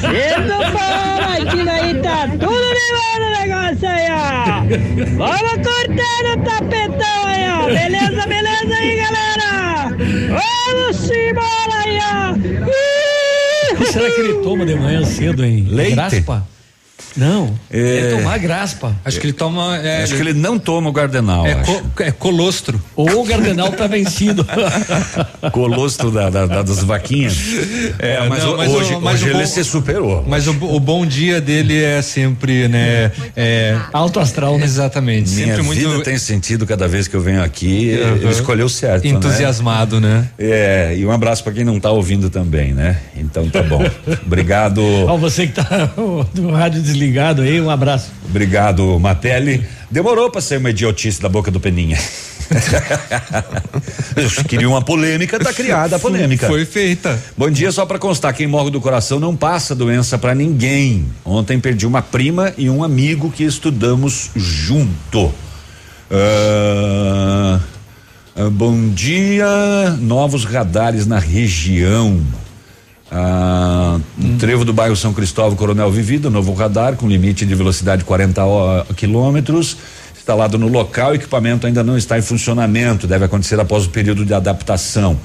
Sendo 0.00 0.54
ativa 0.54 1.70
aí, 1.70 1.94
tá 2.02 2.28
tudo 2.28 2.74
de 2.74 2.94
o 3.22 3.30
negócio 3.40 3.88
aí, 3.88 4.08
ó. 4.10 4.64
Vamos 5.16 5.52
cortando 5.66 6.32
o 6.32 6.44
tapetão 6.44 7.26
aí, 7.26 7.44
ó. 7.48 7.66
Beleza, 7.66 8.26
beleza 8.26 8.74
aí, 8.76 8.96
galera? 8.96 9.96
Vamos 10.28 11.10
embora 11.10 11.74
aí, 11.84 11.98
ó. 12.00 13.13
O 13.72 13.76
que 13.76 13.86
será 13.86 14.10
que 14.10 14.20
ele 14.20 14.34
toma 14.42 14.64
de 14.66 14.74
manhã 14.74 15.04
cedo, 15.04 15.44
hein? 15.44 15.66
Leite? 15.68 15.94
Graspa? 15.94 16.46
Não. 17.16 17.54
É. 17.70 17.98
É, 18.12 18.16
tomar 18.16 18.38
graspa. 18.38 18.92
Acho 19.04 19.20
que 19.20 19.26
ele 19.26 19.32
toma. 19.32 19.76
É, 19.78 20.02
Acho 20.02 20.14
que 20.16 20.20
ele 20.20 20.32
não 20.34 20.58
toma 20.58 20.90
o 20.90 20.92
gardenal. 20.92 21.46
é, 21.46 21.52
acho. 21.52 21.82
co- 21.94 22.02
é 22.02 22.10
colostro. 22.10 22.82
Ou 22.96 23.20
o 23.22 23.24
Gardenal 23.24 23.70
tá 23.72 23.86
vencido. 23.86 24.44
Colostro 25.52 26.10
da, 26.10 26.30
da- 26.30 26.46
da- 26.46 26.62
das 26.62 26.82
vaquinhas. 26.82 27.36
É, 27.98 28.26
mas, 28.28 28.42
não, 28.42 28.54
o- 28.54 28.56
mas 28.56 28.68
o- 28.70 28.74
hoje, 28.76 28.96
mas 29.00 29.14
hoje 29.22 29.24
o 29.24 29.28
ele 29.36 29.38
bom- 29.40 29.46
se 29.46 29.64
superou. 29.64 30.24
Mas 30.26 30.46
o, 30.48 30.50
o 30.52 30.80
bom 30.80 31.06
dia 31.06 31.40
dele 31.40 31.82
é 31.82 32.02
sempre, 32.02 32.66
né? 32.68 33.12
É, 33.36 33.76
Alto 33.92 34.18
astral, 34.20 34.58
né? 34.58 34.64
exatamente. 34.64 35.30
Minha 35.30 35.46
sempre 35.48 35.62
muito 35.62 35.88
vida 35.88 36.02
tem 36.02 36.18
sentido 36.18 36.66
cada 36.66 36.88
vez 36.88 37.06
que 37.06 37.14
eu 37.14 37.20
venho 37.20 37.42
aqui. 37.42 38.00
Aham. 38.00 38.16
Ele 38.16 38.30
escolheu 38.30 38.68
certo. 38.68 39.06
entusiasmado, 39.06 40.00
né? 40.00 40.04
Né? 40.04 40.28
É, 40.38 40.94
e 40.96 41.06
um 41.06 41.10
abraço 41.10 41.42
pra 41.42 41.52
quem 41.52 41.64
não 41.64 41.80
tá 41.80 41.90
ouvindo 41.90 42.28
também, 42.28 42.72
né? 42.74 42.98
Então 43.16 43.48
tá 43.48 43.62
bom. 43.62 43.82
Obrigado. 44.26 44.82
Ó, 45.08 45.16
você 45.16 45.46
que 45.46 45.54
tá 45.54 45.90
do 46.34 46.50
rádio 46.50 46.82
desligado 46.84 47.42
aí, 47.42 47.60
um 47.60 47.70
abraço. 47.70 48.12
Obrigado, 48.28 49.00
Matelli. 49.00 49.66
Demorou 49.90 50.30
pra 50.30 50.40
ser 50.40 50.58
uma 50.58 50.70
idiotice 50.70 51.20
da 51.20 51.28
boca 51.28 51.50
do 51.50 51.58
Peninha. 51.58 51.98
Queria 54.48 54.68
uma 54.68 54.82
polêmica, 54.82 55.38
tá 55.38 55.52
criada 55.52 55.96
a 55.96 55.98
polêmica. 55.98 56.46
Foi 56.46 56.64
feita. 56.64 57.18
Bom 57.36 57.50
dia, 57.50 57.72
só 57.72 57.86
pra 57.86 57.98
constar, 57.98 58.34
quem 58.34 58.46
morre 58.46 58.70
do 58.70 58.80
coração 58.80 59.18
não 59.18 59.34
passa 59.34 59.74
doença 59.74 60.18
pra 60.18 60.34
ninguém. 60.34 61.06
Ontem 61.24 61.58
perdi 61.58 61.86
uma 61.86 62.02
prima 62.02 62.52
e 62.56 62.68
um 62.68 62.84
amigo 62.84 63.30
que 63.30 63.44
estudamos 63.44 64.30
junto. 64.36 65.32
Ah, 66.10 67.60
bom 68.52 68.90
dia, 68.90 69.96
novos 70.00 70.44
radares 70.44 71.06
na 71.06 71.18
região. 71.18 72.20
Ah, 73.16 74.00
trevo 74.40 74.64
do 74.64 74.72
bairro 74.72 74.96
São 74.96 75.12
Cristóvão, 75.14 75.54
Coronel 75.54 75.88
Vivido, 75.90 76.28
novo 76.30 76.52
radar 76.52 76.96
com 76.96 77.06
limite 77.08 77.46
de 77.46 77.54
velocidade 77.54 78.02
40 78.02 78.44
ó- 78.44 78.84
quilômetros. 78.96 79.76
Instalado 80.16 80.58
no 80.58 80.66
local, 80.66 81.12
o 81.12 81.14
equipamento 81.14 81.64
ainda 81.66 81.84
não 81.84 81.96
está 81.96 82.18
em 82.18 82.22
funcionamento, 82.22 83.06
deve 83.06 83.24
acontecer 83.24 83.60
após 83.60 83.84
o 83.86 83.90
período 83.90 84.24
de 84.24 84.34
adaptação. 84.34 85.16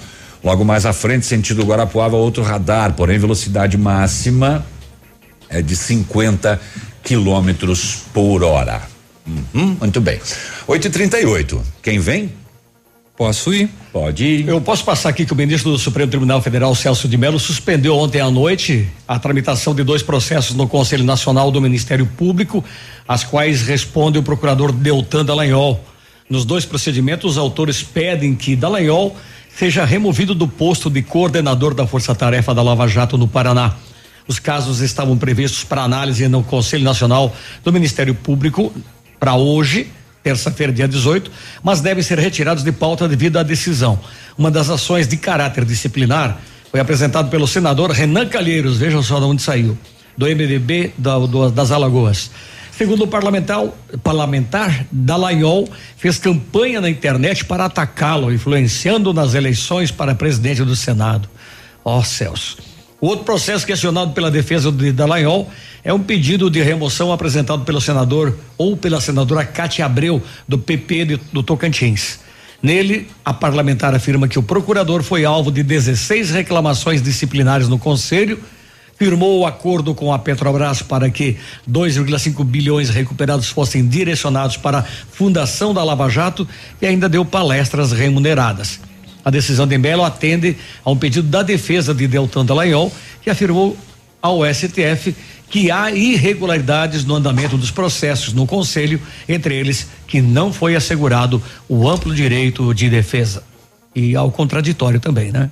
Logo 0.44 0.64
mais 0.64 0.86
à 0.86 0.94
frente, 0.94 1.26
sentido 1.26 1.64
Guarapuava, 1.64 2.16
outro 2.16 2.44
radar, 2.44 2.94
porém 2.94 3.18
velocidade 3.18 3.76
máxima 3.78 4.64
é 5.50 5.62
de 5.62 5.76
50 5.76 6.62
quilômetros 7.04 8.04
por 8.14 8.44
hora. 8.44 8.82
Uhum, 9.26 9.78
muito 9.80 10.00
bem. 10.00 10.20
8h38. 10.68 11.60
Quem 11.82 11.98
vem? 12.00 12.32
Posso 13.20 13.54
ir? 13.54 13.70
Pode 13.92 14.24
ir. 14.24 14.48
Eu 14.48 14.62
posso 14.62 14.86
passar 14.86 15.10
aqui 15.10 15.26
que 15.26 15.34
o 15.34 15.36
ministro 15.36 15.74
do 15.74 15.78
Supremo 15.78 16.10
Tribunal 16.10 16.42
Federal, 16.42 16.74
Celso 16.74 17.06
de 17.06 17.18
Mello, 17.18 17.38
suspendeu 17.38 17.98
ontem 17.98 18.22
à 18.22 18.32
noite 18.32 18.88
a 19.06 19.20
tramitação 19.20 19.76
de 19.76 19.84
dois 19.84 20.02
processos 20.02 20.56
no 20.56 20.70
Conselho 20.70 21.04
Nacional 21.04 21.52
do 21.52 21.60
Ministério 21.60 22.06
Público, 22.06 22.64
às 23.06 23.26
quais 23.26 23.62
responde 23.62 24.18
o 24.18 24.24
procurador 24.24 24.72
Deltan 24.72 25.26
Dallagnol. 25.26 25.84
Nos 26.30 26.46
dois 26.46 26.64
procedimentos, 26.64 27.32
os 27.32 27.38
autores 27.38 27.84
pedem 27.84 28.34
que 28.34 28.56
Dallagnol 28.56 29.14
seja 29.54 29.84
removido 29.84 30.34
do 30.34 30.48
posto 30.48 30.90
de 30.90 31.02
coordenador 31.02 31.74
da 31.74 31.86
Força 31.86 32.16
Tarefa 32.16 32.56
da 32.56 32.62
Lava 32.62 32.88
Jato 32.88 33.18
no 33.18 33.28
Paraná. 33.28 33.76
Os 34.30 34.40
casos 34.40 34.80
estavam 34.80 35.18
previstos 35.18 35.66
para 35.66 35.84
análise 35.84 36.26
no 36.30 36.42
Conselho 36.42 36.86
Nacional 36.86 37.36
do 37.66 37.74
Ministério 37.74 38.16
Público 38.16 38.74
para 39.20 39.36
hoje, 39.36 39.92
terça-feira, 40.34 40.72
dia 40.72 40.88
18, 40.88 41.32
mas 41.64 41.82
devem 41.82 42.04
ser 42.04 42.20
retirados 42.20 42.64
de 42.64 42.72
pauta 42.72 43.08
devido 43.08 43.38
à 43.38 43.44
decisão. 43.44 44.00
Uma 44.38 44.52
das 44.52 44.70
ações 44.70 45.08
de 45.08 45.18
caráter 45.18 45.66
disciplinar 45.66 46.40
foi 46.72 46.80
apresentado 46.80 47.30
pelo 47.30 47.48
senador 47.48 47.90
Renan 47.92 48.28
Calheiros, 48.28 48.78
vejam 48.78 49.02
só 49.02 49.18
de 49.20 49.26
onde 49.26 49.42
saiu, 49.42 49.78
do 50.18 50.28
MDB 50.28 50.92
da- 50.98 51.18
do- 51.20 51.50
das 51.52 51.72
Alagoas. 51.72 52.30
Segundo 52.78 53.04
o 53.04 53.08
parlamentar, 53.08 53.62
parlamentar 54.04 54.86
Dallagnol 54.92 55.68
fez 55.98 56.18
campanha 56.18 56.80
na 56.80 56.90
internet 56.90 57.44
para 57.44 57.66
atacá-lo, 57.66 58.32
influenciando 58.32 59.14
nas 59.14 59.34
eleições 59.34 59.92
para 59.92 60.16
presidente 60.16 60.64
do 60.64 60.76
Senado. 60.76 61.28
Ó 61.84 62.02
Celso. 62.04 62.58
O 63.02 63.08
outro 63.08 63.24
processo 63.24 63.66
questionado 63.66 64.12
pela 64.12 64.30
defesa 64.30 64.70
de 64.70 64.92
Dallagnol 64.92 65.50
é 65.86 65.94
um 65.94 66.00
pedido 66.00 66.50
de 66.50 66.62
remoção 66.62 67.14
apresentado 67.14 67.64
pelo 67.64 67.80
senador 67.80 68.38
ou 68.58 68.76
pela 68.76 69.00
senadora 69.00 69.46
Cátia 69.46 69.86
Abreu, 69.86 70.22
do 70.46 70.58
PP 70.58 71.06
de, 71.06 71.20
do 71.32 71.42
Tocantins. 71.42 72.20
Nele, 72.62 73.08
a 73.24 73.34
parlamentar 73.34 73.96
afirma 73.96 74.28
que 74.28 74.38
o 74.38 74.44
procurador 74.44 75.02
foi 75.02 75.24
alvo 75.24 75.50
de 75.50 75.64
16 75.64 76.32
reclamações 76.32 77.02
disciplinares 77.02 77.70
no 77.70 77.80
conselho, 77.80 78.38
firmou 78.98 79.40
o 79.40 79.48
acordo 79.48 79.96
com 79.96 80.12
a 80.12 80.20
Petrobras 80.20 80.82
para 80.82 81.10
que 81.10 81.38
2,5 81.72 82.44
bilhões 82.44 82.90
recuperados 82.90 83.48
fossem 83.48 83.88
direcionados 83.88 84.58
para 84.58 84.80
a 84.80 84.84
Fundação 84.84 85.74
da 85.74 85.82
Lava 85.86 86.10
Jato 86.10 86.46
e 86.82 86.86
ainda 86.86 87.08
deu 87.08 87.24
palestras 87.24 87.94
remuneradas. 87.94 88.89
A 89.24 89.30
decisão 89.30 89.68
de 89.68 89.78
Melo 89.78 90.04
atende 90.04 90.58
a 90.84 90.90
um 90.90 90.98
pedido 90.98 91.28
da 91.28 91.44
defesa 91.44 91.94
de 91.94 92.08
Deltan 92.08 92.46
Dallagnol, 92.46 92.92
que 93.22 93.30
afirmou 93.30 93.78
ao 94.22 94.42
STF 94.54 95.16
que 95.50 95.72
há 95.72 95.92
irregularidades 95.92 97.04
no 97.04 97.16
andamento 97.16 97.58
dos 97.58 97.72
processos 97.72 98.34
no 98.34 98.46
Conselho, 98.46 99.02
entre 99.28 99.56
eles 99.56 99.88
que 100.06 100.22
não 100.22 100.54
foi 100.54 100.76
assegurado 100.76 101.42
o 101.68 101.90
amplo 101.90 102.14
direito 102.14 102.74
de 102.74 102.90
defesa. 102.90 103.44
E 103.96 104.16
ao 104.16 104.32
contraditório 104.32 105.00
também, 105.00 105.32
né? 105.32 105.50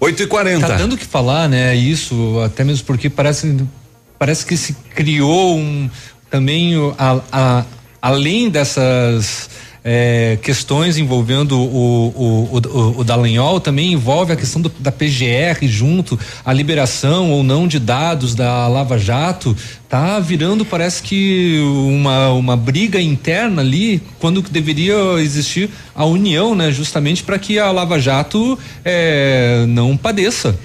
8 0.00 0.24
e 0.24 0.26
40 0.26 0.66
Tá 0.66 0.76
dando 0.76 0.94
o 0.94 0.98
que 0.98 1.06
falar, 1.06 1.48
né? 1.48 1.76
Isso, 1.76 2.40
até 2.44 2.64
mesmo 2.64 2.84
porque 2.84 3.08
parece, 3.08 3.56
parece 4.18 4.44
que 4.44 4.56
se 4.56 4.72
criou 4.94 5.56
um 5.56 5.88
também 6.28 6.74
a, 6.98 7.20
a, 7.30 7.64
além 8.00 8.50
dessas 8.50 9.48
é, 9.84 10.38
questões 10.42 10.96
envolvendo 10.96 11.58
o, 11.58 12.08
o, 12.08 12.56
o, 12.56 13.00
o 13.00 13.04
Dallagnol 13.04 13.58
também 13.60 13.92
envolve 13.92 14.32
a 14.32 14.36
questão 14.36 14.62
do, 14.62 14.68
da 14.78 14.92
PGR 14.92 15.66
junto, 15.66 16.18
a 16.44 16.52
liberação 16.52 17.32
ou 17.32 17.42
não 17.42 17.66
de 17.66 17.80
dados 17.80 18.34
da 18.34 18.68
Lava 18.68 18.96
Jato, 18.96 19.56
tá 19.88 20.20
virando 20.20 20.64
parece 20.64 21.02
que 21.02 21.60
uma, 21.88 22.30
uma 22.30 22.56
briga 22.56 23.00
interna 23.00 23.60
ali, 23.60 24.00
quando 24.20 24.40
deveria 24.42 24.94
existir 25.18 25.68
a 25.94 26.04
união, 26.04 26.54
né? 26.54 26.70
Justamente 26.70 27.22
para 27.22 27.38
que 27.38 27.58
a 27.58 27.70
Lava 27.70 27.98
Jato 27.98 28.58
é, 28.84 29.64
não 29.68 29.96
padeça. 29.96 30.58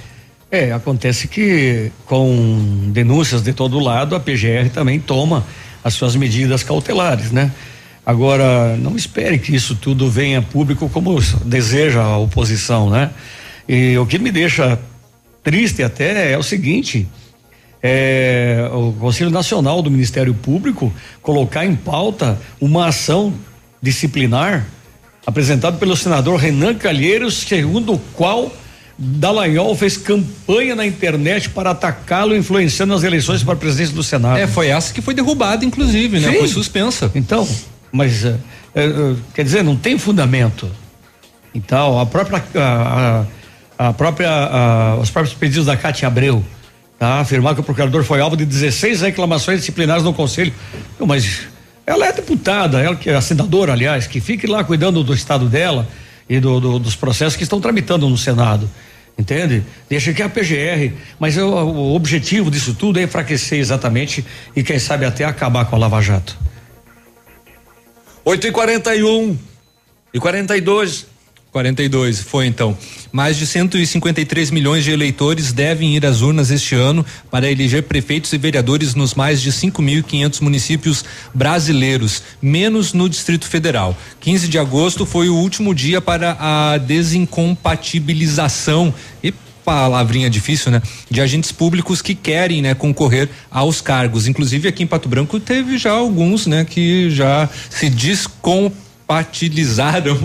É, 0.50 0.72
acontece 0.72 1.28
que 1.28 1.92
com 2.06 2.90
denúncias 2.94 3.42
de 3.42 3.52
todo 3.52 3.80
lado, 3.80 4.16
a 4.16 4.20
PGR 4.20 4.70
também 4.74 4.98
toma 4.98 5.46
as 5.84 5.94
suas 5.94 6.16
medidas 6.16 6.64
cautelares, 6.64 7.32
né? 7.32 7.52
Agora, 8.08 8.78
não 8.78 8.96
espere 8.96 9.38
que 9.38 9.54
isso 9.54 9.76
tudo 9.76 10.10
venha 10.10 10.42
público 10.42 10.88
como 10.88 11.20
deseja 11.44 12.02
a 12.02 12.18
oposição, 12.18 12.90
né? 12.90 13.10
E 13.68 13.98
o 13.98 14.06
que 14.06 14.18
me 14.18 14.32
deixa 14.32 14.80
triste 15.44 15.84
até 15.84 16.32
é 16.32 16.38
o 16.38 16.42
seguinte: 16.42 17.06
é, 17.84 18.66
o 18.72 18.94
Conselho 18.94 19.30
Nacional 19.30 19.82
do 19.82 19.92
Ministério 19.92 20.34
Público 20.34 20.94
colocar 21.22 21.66
em 21.66 21.76
pauta 21.76 22.40
uma 22.62 22.88
ação 22.88 23.34
disciplinar 23.82 24.66
apresentado 25.26 25.78
pelo 25.78 25.98
senador 25.98 26.40
Renan 26.40 26.76
Calheiros, 26.76 27.34
segundo 27.40 27.96
o 27.96 28.00
qual 28.14 28.50
Dallagnol 28.98 29.76
fez 29.76 29.98
campanha 29.98 30.78
na 30.78 30.86
internet 30.86 31.50
para 31.50 31.72
atacá-lo, 31.72 32.34
influenciando 32.34 32.94
as 32.94 33.04
eleições 33.04 33.44
para 33.44 33.56
a 33.56 33.58
presidência 33.58 33.94
do 33.94 34.02
Senado. 34.02 34.38
É, 34.38 34.48
foi 34.48 34.68
essa 34.68 34.94
que 34.94 35.02
foi 35.02 35.14
derrubada, 35.14 35.66
inclusive, 35.66 36.22
né? 36.22 36.32
Sim. 36.32 36.40
Foi 36.40 36.48
suspensa. 36.48 37.12
Então, 37.14 37.46
mas 37.92 38.26
eh, 38.26 38.36
eh, 38.76 39.16
quer 39.34 39.44
dizer, 39.44 39.64
não 39.64 39.76
tem 39.76 39.98
fundamento. 39.98 40.70
Então, 41.54 42.00
a 42.00 42.06
própria 42.06 42.44
a, 42.56 43.26
a, 43.78 43.94
própria 43.94 44.30
os 45.02 45.10
próprios 45.10 45.36
pedidos 45.36 45.66
da 45.66 45.76
Cátia 45.76 46.08
Abreu, 46.08 46.44
tá? 47.00 47.20
Afirmar 47.20 47.56
que 47.56 47.62
o 47.62 47.64
procurador 47.64 48.04
foi 48.04 48.22
alvo 48.22 48.38
de 48.38 48.46
16 48.46 49.02
reclamações 49.02 49.60
disciplinares 49.60 50.04
no 50.04 50.14
conselho. 50.14 50.54
Não, 51.00 51.08
mas 51.08 51.48
ela 51.86 52.06
é 52.06 52.12
deputada, 52.12 52.80
ela 52.80 52.96
que 52.96 53.10
é 53.10 53.20
senadora, 53.22 53.74
aliás, 53.74 54.08
que 54.08 54.20
fique 54.20 54.46
lá 54.46 54.64
cuidando 54.64 55.04
do 55.04 55.14
estado 55.14 55.48
dela 55.48 55.88
e 56.30 56.40
do, 56.40 56.60
do, 56.60 56.80
dos 56.80 56.96
processos 56.96 57.36
que 57.36 57.44
estão 57.44 57.62
tramitando 57.62 58.08
no 58.10 58.18
Senado. 58.18 58.70
Entende? 59.18 59.64
Deixa 59.90 60.14
que 60.14 60.22
a 60.22 60.30
PGR, 60.30 60.94
mas 61.20 61.36
eu, 61.36 61.50
o 61.50 61.96
objetivo 61.96 62.52
disso 62.52 62.76
tudo 62.76 63.00
é 63.00 63.04
enfraquecer 63.04 63.58
exatamente 63.58 64.24
e 64.56 64.62
quem 64.62 64.78
sabe 64.78 65.06
até 65.06 65.26
acabar 65.26 65.66
com 65.66 65.76
a 65.76 65.80
Lava 65.80 66.02
Jato. 66.02 66.38
8 68.28 68.48
e 68.48 68.52
41 68.52 69.38
e 70.14 70.20
42 70.20 71.08
42, 71.50 72.20
foi 72.20 72.46
então. 72.46 72.78
Mais 73.10 73.38
de 73.38 73.48
153 73.48 74.52
milhões 74.52 74.84
de 74.84 74.92
eleitores 74.92 75.54
devem 75.54 75.96
ir 75.96 76.06
às 76.06 76.20
urnas 76.20 76.52
este 76.52 76.76
ano 76.76 77.06
para 77.32 77.50
eleger 77.50 77.84
prefeitos 77.84 78.34
e 78.34 78.38
vereadores 78.38 78.96
nos 78.96 79.16
mais 79.16 79.42
de 79.42 79.50
5.500 79.50 80.42
municípios 80.42 81.06
brasileiros, 81.34 82.22
menos 82.42 82.92
no 82.92 83.08
Distrito 83.08 83.48
Federal. 83.48 83.96
15 84.20 84.50
de 84.50 84.60
agosto 84.60 85.06
foi 85.06 85.30
o 85.30 85.36
último 85.36 85.74
dia 85.74 86.02
para 86.02 86.36
a 86.38 86.78
desincompatibilização 86.80 88.94
e 89.24 89.34
palavrinha 89.68 90.30
difícil, 90.30 90.72
né? 90.72 90.82
De 91.12 91.20
agentes 91.20 91.52
públicos 91.52 92.02
que 92.02 92.16
querem, 92.16 92.62
né, 92.62 92.74
concorrer 92.74 93.28
aos 93.52 93.82
cargos. 93.82 94.26
Inclusive 94.26 94.70
aqui 94.70 94.84
em 94.84 94.88
Pato 94.88 95.10
Branco 95.10 95.42
teve 95.42 95.78
já 95.78 95.92
alguns, 95.92 96.48
né, 96.48 96.64
que 96.64 97.12
já 97.12 97.50
se 97.70 97.90
descompatibilizaram. 97.90 100.18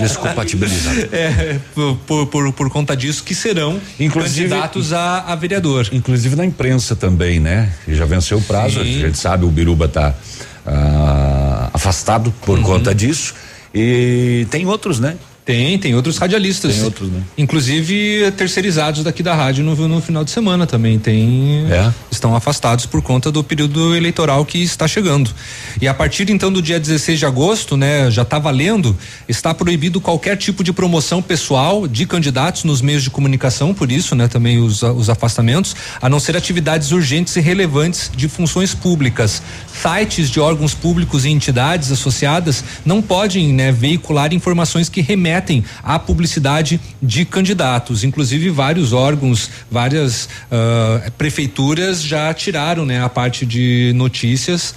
Descompatibilizaram. 0.00 1.02
é, 1.14 1.60
por, 2.08 2.26
por, 2.26 2.52
por 2.52 2.68
conta 2.70 2.96
disso 2.96 3.22
que 3.22 3.36
serão 3.36 3.80
Inclusive- 4.00 4.48
candidatos 4.48 4.92
a, 4.92 5.20
a 5.20 5.36
vereador. 5.36 5.88
Inclusive 5.92 6.34
na 6.34 6.44
imprensa 6.44 6.96
também, 6.96 7.38
né? 7.38 7.72
E 7.86 7.94
já 7.94 8.04
venceu 8.04 8.38
o 8.38 8.42
prazo, 8.42 8.82
Sim. 8.82 8.90
a 8.96 9.06
gente 9.06 9.18
sabe, 9.18 9.44
o 9.44 9.48
Biruba 9.48 9.86
tá 9.86 10.12
ah, 10.66 11.70
afastado 11.72 12.34
por 12.44 12.60
conta 12.62 12.92
disso. 12.92 13.32
E 13.72 14.44
tem 14.50 14.66
outros, 14.66 14.98
né? 14.98 15.16
Tem, 15.48 15.78
tem 15.78 15.94
outros 15.94 16.18
radialistas. 16.18 16.74
Tem 16.74 16.84
outros, 16.84 17.10
né? 17.10 17.22
Inclusive 17.38 18.30
terceirizados 18.32 19.02
daqui 19.02 19.22
da 19.22 19.34
rádio 19.34 19.64
no, 19.64 19.88
no 19.88 19.98
final 20.02 20.22
de 20.22 20.30
semana 20.30 20.66
também. 20.66 20.98
Tem. 20.98 21.64
É. 21.70 21.90
Estão 22.10 22.36
afastados 22.36 22.84
por 22.84 23.00
conta 23.00 23.32
do 23.32 23.42
período 23.42 23.96
eleitoral 23.96 24.44
que 24.44 24.62
está 24.62 24.86
chegando. 24.86 25.30
E 25.80 25.88
a 25.88 25.94
partir 25.94 26.28
então 26.28 26.52
do 26.52 26.60
dia 26.60 26.78
16 26.78 27.20
de 27.20 27.24
agosto, 27.24 27.78
né, 27.78 28.10
já 28.10 28.22
está 28.22 28.38
valendo, 28.38 28.94
está 29.26 29.54
proibido 29.54 30.02
qualquer 30.02 30.36
tipo 30.36 30.62
de 30.62 30.70
promoção 30.70 31.22
pessoal 31.22 31.88
de 31.88 32.04
candidatos 32.04 32.64
nos 32.64 32.82
meios 32.82 33.02
de 33.02 33.08
comunicação, 33.08 33.72
por 33.72 33.90
isso, 33.90 34.14
né, 34.14 34.28
também 34.28 34.58
os, 34.58 34.82
os 34.82 35.08
afastamentos, 35.08 35.74
a 35.98 36.10
não 36.10 36.20
ser 36.20 36.36
atividades 36.36 36.92
urgentes 36.92 37.34
e 37.36 37.40
relevantes 37.40 38.10
de 38.14 38.28
funções 38.28 38.74
públicas. 38.74 39.40
Sites 39.72 40.28
de 40.28 40.40
órgãos 40.40 40.74
públicos 40.74 41.24
e 41.24 41.30
entidades 41.30 41.90
associadas 41.90 42.62
não 42.84 43.00
podem, 43.00 43.54
né, 43.54 43.72
veicular 43.72 44.34
informações 44.34 44.90
que 44.90 45.00
remetem 45.00 45.37
à 45.82 45.98
publicidade 45.98 46.80
de 47.02 47.24
candidatos. 47.24 48.04
Inclusive, 48.04 48.50
vários 48.50 48.92
órgãos, 48.92 49.50
várias 49.70 50.28
ah, 50.50 51.10
prefeituras 51.16 52.02
já 52.02 52.32
tiraram, 52.34 52.84
né, 52.84 53.02
a 53.02 53.08
parte 53.08 53.44
de 53.44 53.92
notícias. 53.94 54.74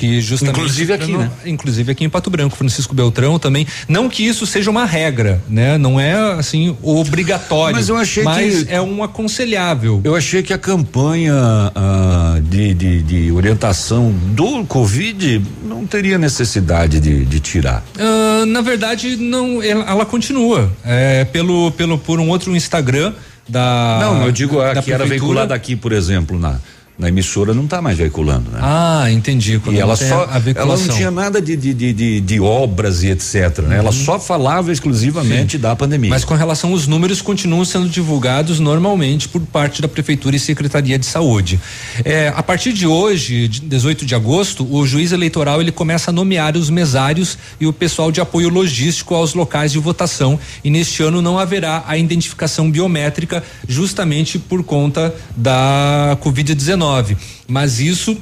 Que 0.00 0.18
justamente 0.22 0.56
Inclusive 0.58 0.92
aqui, 0.94 1.12
né? 1.12 1.30
Inclusive 1.44 1.92
aqui 1.92 2.04
em 2.04 2.08
Pato 2.08 2.30
Branco, 2.30 2.56
Francisco 2.56 2.94
Beltrão 2.94 3.38
também. 3.38 3.66
Não 3.86 4.08
que 4.08 4.26
isso 4.26 4.46
seja 4.46 4.70
uma 4.70 4.86
regra, 4.86 5.42
né? 5.46 5.76
Não 5.76 6.00
é 6.00 6.14
assim 6.38 6.74
obrigatório. 6.82 7.76
Mas 7.76 7.90
eu 7.90 7.96
achei 7.96 8.24
mas 8.24 8.62
que- 8.64 8.72
é 8.72 8.80
um 8.80 9.02
aconselhável. 9.04 10.00
Eu 10.02 10.16
achei 10.16 10.42
que 10.42 10.54
a 10.54 10.58
campanha 10.58 11.34
ah, 11.74 12.38
de, 12.42 12.72
de, 12.72 13.02
de 13.02 13.30
orientação 13.30 14.10
do 14.34 14.64
Covid 14.64 15.42
não 15.62 15.84
teria 15.86 16.16
necessidade 16.16 16.98
de, 16.98 17.26
de 17.26 17.38
tirar. 17.38 17.84
Ah, 17.98 18.46
na 18.46 18.62
verdade, 18.62 19.16
não, 19.16 19.62
ela, 19.62 19.84
ela 19.84 20.06
continua. 20.06 20.72
É, 20.82 21.26
pelo, 21.26 21.70
pelo, 21.72 21.98
por 21.98 22.18
um 22.18 22.30
outro 22.30 22.56
Instagram 22.56 23.12
da. 23.46 23.98
não, 24.00 24.24
eu 24.24 24.32
digo 24.32 24.60
a 24.60 24.72
da 24.72 24.82
que 24.82 24.90
era 24.90 25.00
prefeitura. 25.00 25.08
veiculada 25.08 25.54
aqui, 25.54 25.76
por 25.76 25.92
exemplo, 25.92 26.38
na, 26.38 26.58
na 27.00 27.08
emissora, 27.08 27.54
não 27.54 27.64
está 27.64 27.80
mais 27.80 27.96
veiculando, 27.96 28.50
né? 28.50 28.58
Ah, 28.62 29.10
entendi. 29.10 29.58
Quando 29.58 29.74
E 29.74 29.80
ela 29.80 29.96
só, 29.96 30.24
a 30.24 30.42
ela 30.54 30.76
não 30.76 30.88
tinha 30.88 31.10
nada 31.10 31.40
de, 31.40 31.56
de, 31.56 31.72
de, 31.72 32.20
de, 32.20 32.40
obras 32.40 33.02
e 33.02 33.08
etc, 33.08 33.60
né? 33.66 33.78
Ela 33.78 33.90
só 33.90 34.20
falava 34.20 34.70
exclusivamente 34.70 35.56
da 35.56 35.74
pandemia. 35.74 36.10
Uhum. 36.10 36.14
Mas 36.14 36.24
com 36.24 36.34
relação 36.34 36.72
aos 36.72 36.86
números, 36.86 37.22
continuam 37.22 37.64
sendo 37.64 37.88
divulgados 37.88 38.60
normalmente 38.60 39.28
por 39.28 39.40
parte 39.40 39.80
da 39.80 39.88
Prefeitura 39.88 40.36
e 40.36 40.38
Secretaria 40.38 40.98
de 40.98 41.06
Saúde. 41.06 41.58
É, 42.04 42.28
a 42.36 42.42
partir 42.42 42.74
de 42.74 42.86
hoje, 42.86 43.48
de 43.48 43.60
18 43.60 44.04
de 44.04 44.14
agosto, 44.14 44.66
o 44.70 44.86
juiz 44.86 45.10
eleitoral 45.10 45.62
ele 45.62 45.72
começa 45.72 46.10
a 46.10 46.12
nomear 46.12 46.54
os 46.54 46.68
mesários 46.68 47.38
e 47.58 47.66
o 47.66 47.72
pessoal 47.72 48.12
de 48.12 48.20
apoio 48.20 48.50
logístico 48.50 49.14
aos 49.14 49.32
locais 49.32 49.72
de 49.72 49.78
votação. 49.78 50.38
E 50.62 50.68
neste 50.68 51.02
ano 51.02 51.22
não 51.22 51.38
haverá 51.38 51.82
a 51.86 51.96
identificação 51.96 52.70
biométrica, 52.70 53.42
justamente 53.66 54.38
por 54.38 54.62
conta 54.62 55.14
da 55.34 56.18
Covid-19. 56.22 56.89
Mas 57.46 57.80
isso 57.80 58.16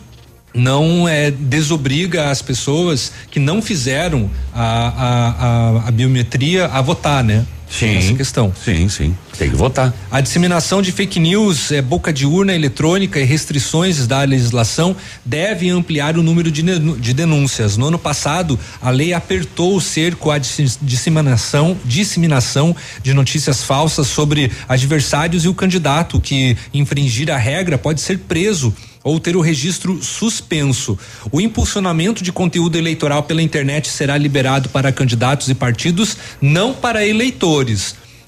não 0.55 1.09
é 1.09 1.31
desobriga 1.31 2.31
as 2.31 2.43
pessoas 2.43 3.13
que 3.31 3.39
não 3.39 3.61
fizeram 3.63 4.31
a, 4.53 4.89
a, 4.89 5.29
a, 5.29 5.89
a 5.89 5.91
biometria 5.91 6.67
a 6.67 6.81
votar, 6.81 7.23
né? 7.23 7.47
Sim. 7.71 7.97
Essa 7.97 8.15
questão. 8.15 8.53
Sim, 8.65 8.89
sim. 8.89 9.17
Tem 9.37 9.51
que 9.51 9.57
votar. 9.57 9.95
A 10.11 10.21
disseminação 10.21 10.83
de 10.83 10.91
fake 10.91 11.21
news, 11.21 11.71
é, 11.71 11.81
boca 11.81 12.13
de 12.13 12.27
urna 12.27 12.55
eletrônica 12.55 13.21
e 13.21 13.25
restrições 13.25 14.07
da 14.07 14.23
legislação 14.23 14.97
devem 15.25 15.71
ampliar 15.71 16.17
o 16.17 16.23
número 16.23 16.51
de, 16.51 16.63
de 16.63 17.15
denúncias. 17.15 17.77
No 17.77 17.87
ano 17.87 17.99
passado, 17.99 18.59
a 18.81 18.91
lei 18.91 19.13
apertou 19.13 19.77
o 19.77 19.81
cerco 19.81 20.31
à 20.31 20.39
disseminação, 20.39 21.77
disseminação 21.85 22.75
de 23.03 23.15
notícias 23.15 23.63
falsas 23.63 24.09
sobre 24.09 24.51
adversários 24.69 25.45
e 25.45 25.49
o 25.49 25.55
candidato 25.55 26.21
que 26.21 26.57
infringir 26.73 27.31
a 27.31 27.37
regra 27.37 27.79
pode 27.79 28.01
ser 28.01 28.19
preso 28.19 28.75
ou 29.03 29.19
ter 29.19 29.37
o 29.37 29.41
registro 29.41 30.03
suspenso. 30.03 30.99
O 31.31 31.41
impulsionamento 31.41 32.23
de 32.23 32.33
conteúdo 32.33 32.77
eleitoral 32.77 33.23
pela 33.23 33.41
internet 33.41 33.89
será 33.89 34.19
liberado 34.19 34.69
para 34.69 34.93
candidatos 34.93 35.49
e 35.49 35.55
partidos, 35.55 36.17
não 36.41 36.75
para 36.75 37.07
eleitores. 37.07 37.58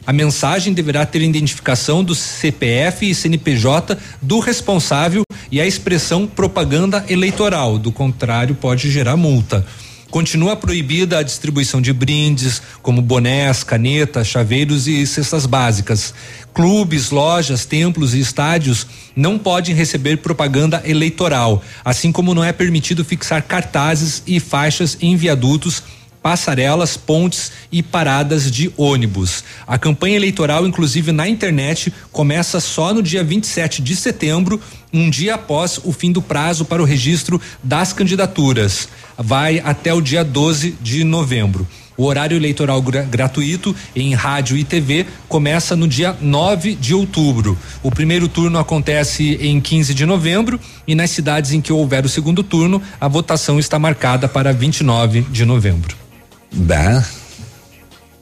A 0.07 0.13
mensagem 0.13 0.73
deverá 0.73 1.05
ter 1.05 1.23
identificação 1.23 2.03
do 2.03 2.15
CPF 2.15 3.09
e 3.09 3.15
CNPJ 3.15 3.97
do 4.21 4.39
responsável 4.39 5.23
e 5.53 5.61
a 5.61 5.67
expressão 5.67 6.27
propaganda 6.27 7.05
eleitoral. 7.09 7.79
Do 7.79 7.93
contrário, 7.93 8.55
pode 8.55 8.91
gerar 8.91 9.17
multa. 9.17 9.65
Continua 10.11 10.57
proibida 10.57 11.19
a 11.19 11.23
distribuição 11.23 11.81
de 11.81 11.93
brindes, 11.93 12.61
como 12.83 13.01
bonés, 13.01 13.63
canetas, 13.63 14.27
chaveiros 14.27 14.89
e 14.89 15.07
cestas 15.07 15.47
básicas. 15.47 16.13
Clubes, 16.53 17.11
lojas, 17.11 17.65
templos 17.65 18.13
e 18.13 18.19
estádios 18.19 18.87
não 19.15 19.39
podem 19.39 19.73
receber 19.73 20.17
propaganda 20.17 20.83
eleitoral, 20.85 21.63
assim 21.85 22.11
como 22.11 22.35
não 22.35 22.43
é 22.43 22.53
permitido 22.53 23.05
fixar 23.05 23.45
cartazes 23.45 24.25
e 24.27 24.41
faixas 24.41 24.99
em 25.01 25.15
viadutos 25.15 25.85
passarelas, 26.23 26.97
pontes 26.97 27.53
e 27.73 27.83
paradas 27.83 28.51
de 28.51 28.73
ônibus. 28.77 29.43
A 29.67 29.79
campanha 29.79 30.17
eleitoral, 30.17 30.67
inclusive 30.67 31.13
na 31.13 31.29
internet, 31.29 31.93
começa 32.13 32.61
só 32.61 32.93
no 32.93 33.03
dia 33.03 33.25
27 33.25 33.83
de 33.83 33.97
setembro, 33.97 34.61
um 34.93 35.09
dia 35.09 35.35
após 35.35 35.79
o 35.83 35.93
fim 35.93 36.13
do 36.13 36.21
prazo 36.21 36.65
para 36.65 36.83
o 36.83 36.85
registro 36.85 37.41
das 37.63 37.93
candidaturas. 37.93 38.89
Vai 39.17 39.61
até 39.61 39.93
o 39.95 40.01
dia 40.01 40.25
12 40.25 40.77
de 40.81 41.05
novembro. 41.05 41.67
O 42.01 42.07
horário 42.07 42.35
eleitoral 42.35 42.81
gra 42.81 43.03
gratuito 43.03 43.77
em 43.95 44.15
rádio 44.15 44.57
e 44.57 44.65
TV 44.65 45.05
começa 45.29 45.77
no 45.77 45.87
dia 45.87 46.17
9 46.19 46.75
de 46.75 46.95
outubro. 46.95 47.59
O 47.83 47.91
primeiro 47.91 48.27
turno 48.27 48.59
acontece 48.59 49.35
em 49.35 49.61
15 49.61 49.93
de 49.93 50.07
novembro 50.07 50.59
e 50.87 50.95
nas 50.95 51.11
cidades 51.11 51.53
em 51.53 51.61
que 51.61 51.71
houver 51.71 52.07
o 52.07 52.09
segundo 52.09 52.43
turno, 52.43 52.81
a 52.99 53.07
votação 53.07 53.59
está 53.59 53.79
marcada 53.79 54.27
para 54.27 54.51
29 54.51 55.27
de 55.31 55.45
novembro. 55.45 56.10
Dá. 56.53 57.05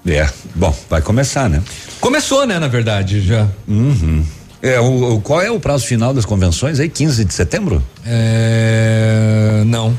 É. 0.07 0.29
Bom, 0.55 0.75
vai 0.89 1.03
começar, 1.03 1.49
né? 1.49 1.63
Começou, 2.01 2.47
né, 2.47 2.59
na 2.59 2.69
verdade, 2.69 3.21
já. 3.21 3.47
Uhum. 3.67 4.25
É, 4.63 4.81
o, 4.81 5.15
o, 5.15 5.21
qual 5.21 5.41
é 5.41 5.51
o 5.51 5.61
prazo 5.61 5.87
final 5.87 6.13
das 6.13 6.25
convenções 6.25 6.81
aí? 6.81 6.89
15 6.89 7.25
de 7.25 7.35
setembro? 7.35 7.83
É, 8.05 9.63
não. 9.67 9.97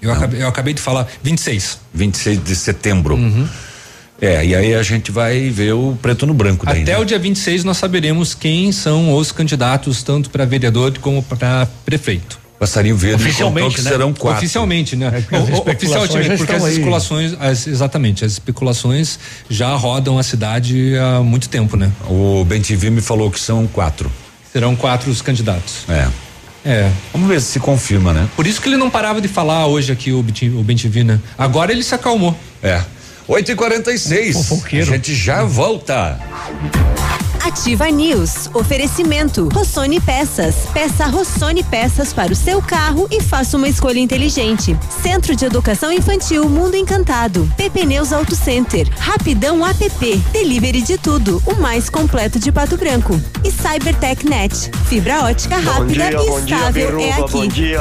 Eu, 0.00 0.08
não. 0.08 0.16
Acabei, 0.16 0.42
eu 0.42 0.48
acabei 0.48 0.74
de 0.74 0.80
falar 0.80 1.06
26. 1.22 1.78
26 1.92 2.42
de 2.42 2.56
setembro. 2.56 3.14
Uhum. 3.14 3.46
É, 4.20 4.44
e 4.44 4.54
aí 4.54 4.74
a 4.74 4.82
gente 4.82 5.10
vai 5.10 5.48
ver 5.48 5.72
o 5.72 5.96
preto 6.00 6.26
no 6.26 6.34
branco 6.34 6.66
daí, 6.66 6.82
Até 6.82 6.92
né? 6.92 6.98
o 6.98 7.04
dia 7.06 7.18
26 7.18 7.64
nós 7.64 7.78
saberemos 7.78 8.34
quem 8.34 8.70
são 8.70 9.14
os 9.14 9.32
candidatos, 9.32 10.02
tanto 10.02 10.28
para 10.28 10.44
vereador 10.44 10.96
como 10.98 11.22
para 11.22 11.66
prefeito. 11.86 12.38
Passarinho 12.60 12.94
Verde 12.94 13.24
oficialmente 13.24 13.76
que 13.76 13.82
né? 13.82 13.90
serão 13.90 14.12
quatro. 14.12 14.36
Oficialmente, 14.36 14.94
né? 14.94 15.24
É, 15.32 15.36
as 15.36 15.58
oficialmente, 15.60 16.36
porque 16.36 16.52
as 16.52 16.64
especulações, 16.64 17.34
as, 17.40 17.66
exatamente, 17.66 18.22
as 18.22 18.32
especulações 18.32 19.18
já 19.48 19.74
rodam 19.74 20.18
a 20.18 20.22
cidade 20.22 20.94
há 20.98 21.22
muito 21.22 21.48
tempo, 21.48 21.74
né? 21.74 21.90
O 22.06 22.44
BenTV 22.44 22.90
me 22.90 23.00
falou 23.00 23.30
que 23.30 23.40
são 23.40 23.66
quatro. 23.66 24.12
Serão 24.52 24.76
quatro 24.76 25.10
os 25.10 25.22
candidatos. 25.22 25.84
É. 25.88 26.06
É. 26.62 26.90
Vamos 27.14 27.30
ver 27.30 27.40
se 27.40 27.52
se 27.52 27.60
confirma, 27.60 28.12
né? 28.12 28.28
Por 28.36 28.46
isso 28.46 28.60
que 28.60 28.68
ele 28.68 28.76
não 28.76 28.90
parava 28.90 29.22
de 29.22 29.28
falar 29.28 29.66
hoje 29.66 29.90
aqui, 29.90 30.12
o 30.12 30.22
BenTV, 30.22 31.02
né? 31.02 31.18
Agora 31.38 31.72
ele 31.72 31.82
se 31.82 31.94
acalmou. 31.94 32.38
É. 32.62 32.82
8 33.26 33.52
e 33.52 33.54
46 33.54 34.52
A 34.52 34.84
gente 34.84 35.14
já 35.14 35.44
volta. 35.44 36.20
Ativa 37.42 37.90
News. 37.90 38.50
Oferecimento. 38.52 39.48
Rossoni 39.52 40.00
Peças. 40.00 40.66
Peça 40.72 41.06
Rossoni 41.06 41.64
Peças 41.64 42.12
para 42.12 42.32
o 42.32 42.36
seu 42.36 42.60
carro 42.60 43.08
e 43.10 43.20
faça 43.20 43.56
uma 43.56 43.68
escolha 43.68 43.98
inteligente. 43.98 44.76
Centro 45.02 45.34
de 45.34 45.44
Educação 45.46 45.90
Infantil 45.92 46.48
Mundo 46.48 46.76
Encantado. 46.76 47.50
PP 47.56 47.86
Neus 47.86 48.12
Auto 48.12 48.34
Center. 48.34 48.86
Rapidão 48.98 49.64
app. 49.66 50.16
Delivery 50.32 50.82
de 50.82 50.98
tudo. 50.98 51.42
O 51.46 51.54
mais 51.60 51.88
completo 51.88 52.38
de 52.38 52.52
Pato 52.52 52.76
Branco. 52.76 53.20
E 53.42 53.50
Cybertech 53.50 54.28
Net. 54.28 54.70
Fibra 54.88 55.24
ótica 55.24 55.56
rápida 55.56 56.10
dia, 56.10 56.20
e 56.20 56.26
estável 56.40 56.72
dia, 56.72 56.72
Biruba, 56.72 57.02
é 57.02 57.12
aqui. 57.12 57.32
Bom 57.32 57.48
dia, 57.48 57.80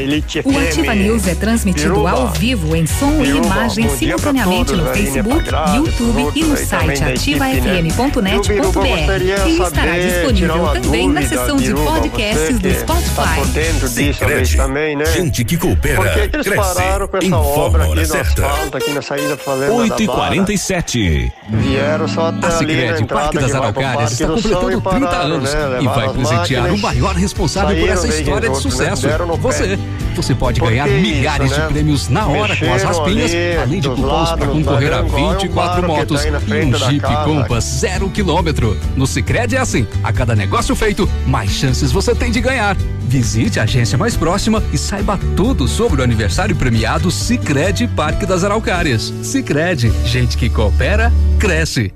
Elite 0.00 0.42
O 0.44 0.58
Ativa 0.58 0.94
News 0.94 1.26
é 1.26 1.34
transmitido 1.34 1.94
Biruba. 1.94 2.10
ao 2.10 2.28
vivo 2.32 2.76
em 2.76 2.86
som 2.86 3.12
e 3.22 3.26
Biruba, 3.26 3.46
imagem 3.46 3.86
bom 3.86 3.96
dia 3.96 4.08
simultaneamente 4.08 4.72
no 4.72 4.84
todos 4.84 4.84
né, 4.84 4.94
Facebook, 4.94 5.44
YouTube 5.76 6.32
e 6.34 6.44
no 6.44 6.56
site 6.56 7.00
né? 7.00 7.12
ativafm.net.br. 7.12 8.97
Gostaria 9.06 9.48
E 9.48 9.60
estará 9.60 9.98
disponível 9.98 10.68
também 10.68 11.08
na 11.08 11.22
seção 11.22 11.56
de 11.56 11.74
podcasts 11.74 12.58
do 12.58 12.68
Tá 12.68 12.94
Spotify. 13.00 13.88
Sicredi. 13.88 14.56
também, 14.56 14.96
né? 14.96 15.04
Gente 15.06 15.44
que 15.44 15.56
coopera, 15.56 15.96
Por 15.96 16.12
que, 16.12 16.18
eles 16.36 16.46
cresce. 16.48 16.74
pararam 16.74 17.08
com 17.08 17.16
essa 17.16 17.26
Informa 17.26 17.48
obra 17.48 17.84
aqui 17.84 17.94
no 17.94 18.06
certa. 18.06 18.46
asfalto, 18.46 18.76
aqui 18.76 18.92
na 18.92 19.02
saída 19.02 19.36
falando 19.36 19.74
8 19.74 20.02
e 20.02 20.06
47 20.06 21.32
Vieram 21.48 22.08
só 22.08 22.28
até 22.28 22.46
A 22.46 22.58
ali 22.58 22.74
na 22.74 22.80
Sicredi 22.80 23.02
entrada 23.02 23.22
Parque 23.22 23.38
das 23.38 23.54
Araucárias 23.54 24.12
está 24.12 24.26
completando 24.26 24.72
e 24.72 24.80
30 24.80 24.80
pararam, 25.06 25.34
anos 25.34 25.54
né? 25.54 25.60
e 25.80 25.84
vai 25.86 26.08
presentear 26.10 26.72
o 26.72 26.78
maior 26.78 27.14
responsável 27.14 27.76
por 27.78 27.88
essa 27.88 28.08
história 28.08 28.48
de 28.48 28.54
né? 28.54 28.60
sucesso. 28.60 29.08
Você. 29.40 29.78
Você 30.18 30.34
pode 30.34 30.60
ganhar 30.60 30.88
isso, 30.88 31.00
milhares 31.00 31.50
né? 31.52 31.60
de 31.60 31.72
prêmios 31.72 32.08
na 32.08 32.26
hora 32.26 32.56
com 32.56 32.64
as 32.64 32.82
Mexeram 32.82 32.88
raspinhas, 32.88 33.30
ali 33.30 33.56
além 33.56 33.80
de 33.80 33.88
cupons 33.88 34.32
para 34.32 34.46
concorrer 34.48 34.92
a 34.92 34.96
tá 34.96 35.02
vendo? 35.02 35.08
Igual 35.08 35.32
é 35.32 35.36
um 35.36 35.38
24 35.38 35.54
barro 35.54 35.80
que 35.80 35.86
motos 35.86 36.24
tá 36.24 36.56
e 36.56 36.64
um 36.64 36.74
Jeep 36.74 37.00
casa. 37.00 37.24
Compass 37.24 37.64
zero 37.64 38.10
quilômetro. 38.10 38.76
No 38.96 39.06
Sicredi 39.06 39.54
é 39.54 39.60
assim, 39.60 39.86
a 40.02 40.12
cada 40.12 40.34
negócio 40.34 40.74
feito, 40.74 41.08
mais 41.24 41.50
chances 41.52 41.92
você 41.92 42.16
tem 42.16 42.32
de 42.32 42.40
ganhar. 42.40 42.76
Visite 43.06 43.60
a 43.60 43.62
agência 43.62 43.96
mais 43.96 44.16
próxima 44.16 44.62
e 44.72 44.76
saiba 44.76 45.18
tudo 45.36 45.68
sobre 45.68 46.00
o 46.00 46.04
aniversário 46.04 46.56
premiado 46.56 47.10
Sicredi 47.10 47.86
Parque 47.86 48.26
das 48.26 48.42
Araucárias. 48.42 49.14
Sicredi, 49.22 49.92
gente 50.04 50.36
que 50.36 50.50
coopera, 50.50 51.12
cresce. 51.38 51.92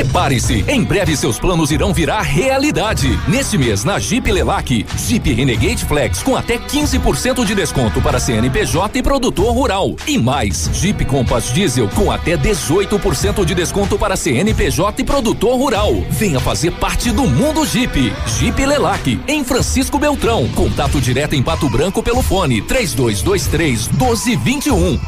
Prepare-se, 0.00 0.64
em 0.66 0.82
breve 0.82 1.14
seus 1.14 1.38
planos 1.38 1.70
irão 1.70 1.92
virar 1.92 2.22
realidade. 2.22 3.20
Neste 3.28 3.58
mês, 3.58 3.84
na 3.84 3.98
Jeep 3.98 4.32
Lelac, 4.32 4.86
Jeep 4.96 5.30
Renegade 5.30 5.84
Flex 5.84 6.22
com 6.22 6.34
até 6.34 6.56
15% 6.56 7.44
de 7.44 7.54
desconto 7.54 8.00
para 8.00 8.18
CNPJ 8.18 8.98
e 8.98 9.02
produtor 9.02 9.52
rural. 9.52 9.94
E 10.06 10.16
mais, 10.16 10.70
Jeep 10.72 11.04
Compass 11.04 11.52
Diesel 11.52 11.86
com 11.90 12.10
até 12.10 12.34
18% 12.34 13.44
de 13.44 13.54
desconto 13.54 13.98
para 13.98 14.16
CNPJ 14.16 15.02
e 15.02 15.04
produtor 15.04 15.58
rural. 15.58 15.92
Venha 16.08 16.40
fazer 16.40 16.70
parte 16.70 17.10
do 17.10 17.24
mundo 17.26 17.66
Jeep. 17.66 18.10
Jeep 18.38 18.64
Lelac, 18.64 19.20
em 19.28 19.44
Francisco 19.44 19.98
Beltrão. 19.98 20.48
Contato 20.54 20.98
direto 20.98 21.34
em 21.34 21.42
Pato 21.42 21.68
Branco 21.68 22.02
pelo 22.02 22.22
fone 22.22 22.62
3223 22.62 23.88
1221. 23.88 24.98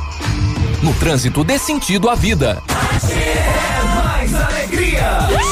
No 0.82 0.93
trânsito 0.94 1.43
dê 1.43 1.59
sentido 1.59 2.10
à 2.10 2.14
vida. 2.14 2.62
Mais 2.69 3.91
alegria! 4.98 5.52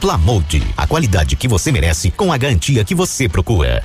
Plamold, 0.00 0.62
a 0.76 0.86
qualidade 0.86 1.36
que 1.36 1.48
você 1.48 1.70
merece 1.72 2.10
com 2.10 2.32
a 2.32 2.36
garantia 2.36 2.84
que 2.84 2.94
você 2.94 3.28
procura. 3.28 3.84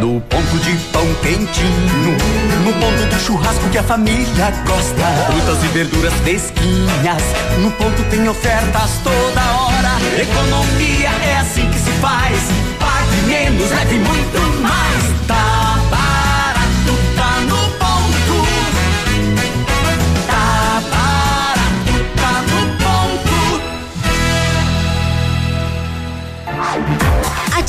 No 0.00 0.20
ponto 0.20 0.58
de 0.58 0.76
pão 0.92 1.06
quentinho, 1.22 2.16
no 2.64 2.72
ponto 2.74 3.14
do 3.14 3.20
churrasco 3.20 3.68
que 3.70 3.78
a 3.78 3.82
família 3.82 4.50
gosta. 4.66 5.04
Frutas 5.26 5.64
e 5.64 5.66
verduras 5.68 6.14
fresquinhas, 6.14 7.22
no 7.60 7.70
ponto 7.72 8.02
tem 8.10 8.28
ofertas 8.28 8.90
toda 9.02 9.40
hora. 9.52 10.20
Economia 10.20 11.08
é 11.08 11.38
assim 11.38 11.68
que 11.70 11.78
se 11.78 11.90
faz. 12.00 12.38
Pague 12.78 13.16
menos, 13.26 13.70
leve 13.70 13.98
muito 13.98 14.62
mais. 14.62 15.26
Tá 15.26 15.47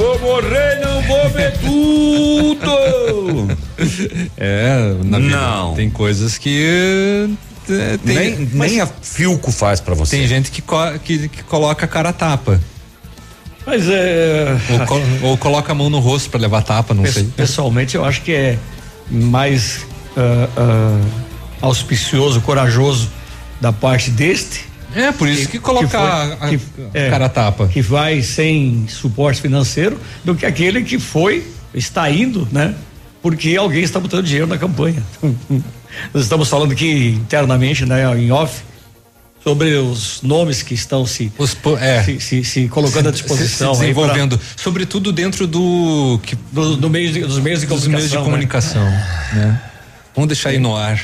Vou 0.00 0.18
morrer, 0.20 0.80
não 0.82 1.02
vou 1.02 1.28
ver 1.30 1.52
tudo. 1.58 2.70
É, 4.36 4.94
na 5.04 5.18
vida 5.18 5.36
Não. 5.36 5.74
tem 5.74 5.88
coisas 5.90 6.36
que 6.38 7.28
é, 7.68 7.96
tem, 7.98 8.14
Nem- 8.36 8.48
nem 8.52 8.80
a 8.80 8.86
Filco 8.86 9.50
faz 9.50 9.80
pra 9.80 9.94
você. 9.94 10.16
Tem 10.18 10.26
gente 10.26 10.50
que, 10.50 10.60
co- 10.60 10.98
que, 11.02 11.28
que 11.28 11.42
coloca 11.44 11.84
a 11.86 11.88
cara 11.88 12.10
a 12.10 12.12
tapa. 12.12 12.60
Mas 13.66 13.88
é. 13.88 14.56
Ou, 14.70 14.86
co- 14.86 15.00
ou 15.22 15.36
coloca 15.38 15.72
a 15.72 15.74
mão 15.74 15.88
no 15.90 15.98
rosto 15.98 16.28
pra 16.30 16.38
levar 16.40 16.62
tapa, 16.62 16.92
não 16.94 17.02
Pes- 17.04 17.14
sei. 17.14 17.24
Pessoalmente, 17.36 17.96
eu 17.96 18.04
acho 18.04 18.20
que 18.22 18.32
é 18.32 18.58
mais 19.10 19.86
ah, 20.16 20.48
ah, 20.56 21.00
auspicioso, 21.62 22.40
corajoso 22.42 23.10
da 23.60 23.72
parte 23.72 24.10
deste. 24.10 24.66
É, 24.94 25.12
por 25.12 25.28
isso 25.28 25.48
que 25.48 25.58
coloca 25.58 25.98
a- 25.98 26.32
a 26.34 27.10
cara 27.10 27.26
a 27.26 27.28
tapa. 27.28 27.68
Que 27.68 27.80
vai 27.82 28.22
sem 28.22 28.86
suporte 28.88 29.40
financeiro 29.40 29.98
do 30.24 30.34
que 30.34 30.44
aquele 30.44 30.82
que 30.82 30.98
foi, 30.98 31.46
está 31.74 32.10
indo, 32.10 32.46
né? 32.50 32.74
Porque 33.22 33.56
alguém 33.56 33.82
está 33.82 34.00
botando 34.00 34.24
dinheiro 34.24 34.46
na 34.46 34.56
campanha. 34.58 35.02
Nós 36.14 36.22
estamos 36.24 36.48
falando 36.48 36.72
aqui 36.72 37.10
internamente, 37.20 37.84
né, 37.84 38.02
em 38.18 38.30
off, 38.32 38.62
sobre 39.42 39.74
os 39.74 40.20
nomes 40.22 40.62
que 40.62 40.74
estão 40.74 41.06
se, 41.06 41.30
se, 42.04 42.20
se- 42.20 42.44
se 42.44 42.68
colocando 42.68 43.08
à 43.08 43.12
disposição. 43.12 43.74
se, 43.74 43.84
aí 43.84 43.92
pra- 43.94 44.02
desenvolvendo, 44.04 44.40
sobretudo 44.56 45.12
dentro 45.12 45.46
do 45.46 46.20
que 46.22 46.36
do, 46.52 46.76
do 46.76 46.90
meio 46.90 47.12
de- 47.12 47.20
dos 47.20 47.38
meios 47.38 47.60
de 47.60 47.66
dos 47.66 47.86
meios 47.86 48.10
de 48.10 48.16
comunicação, 48.18 48.84
né? 48.84 48.90
comunicação, 48.90 49.40
né? 49.50 49.60
Vamos 50.14 50.28
deixar 50.28 50.50
aí 50.50 50.58
no 50.58 50.76
ar. 50.76 51.00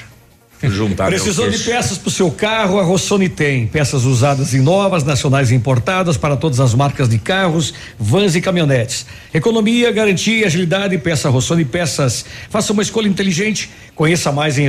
Juntar 0.62 1.08
Precisou 1.08 1.50
de 1.50 1.58
peças 1.58 1.98
para 1.98 2.08
o 2.08 2.10
seu 2.10 2.30
carro? 2.30 2.80
A 2.80 2.82
Rossoni 2.82 3.28
tem. 3.28 3.66
Peças 3.66 4.04
usadas 4.04 4.54
e 4.54 4.58
novas, 4.58 5.04
nacionais 5.04 5.50
e 5.50 5.54
importadas 5.54 6.16
para 6.16 6.36
todas 6.36 6.60
as 6.60 6.74
marcas 6.74 7.08
de 7.08 7.18
carros, 7.18 7.74
vans 7.98 8.34
e 8.34 8.40
caminhonetes. 8.40 9.04
Economia, 9.34 9.92
garantia, 9.92 10.46
agilidade, 10.46 10.96
peça 10.98 11.28
Rossoni 11.28 11.64
Peças. 11.64 12.24
Faça 12.48 12.72
uma 12.72 12.82
escolha 12.82 13.06
inteligente. 13.06 13.70
Conheça 13.94 14.32
mais 14.32 14.58
em 14.58 14.68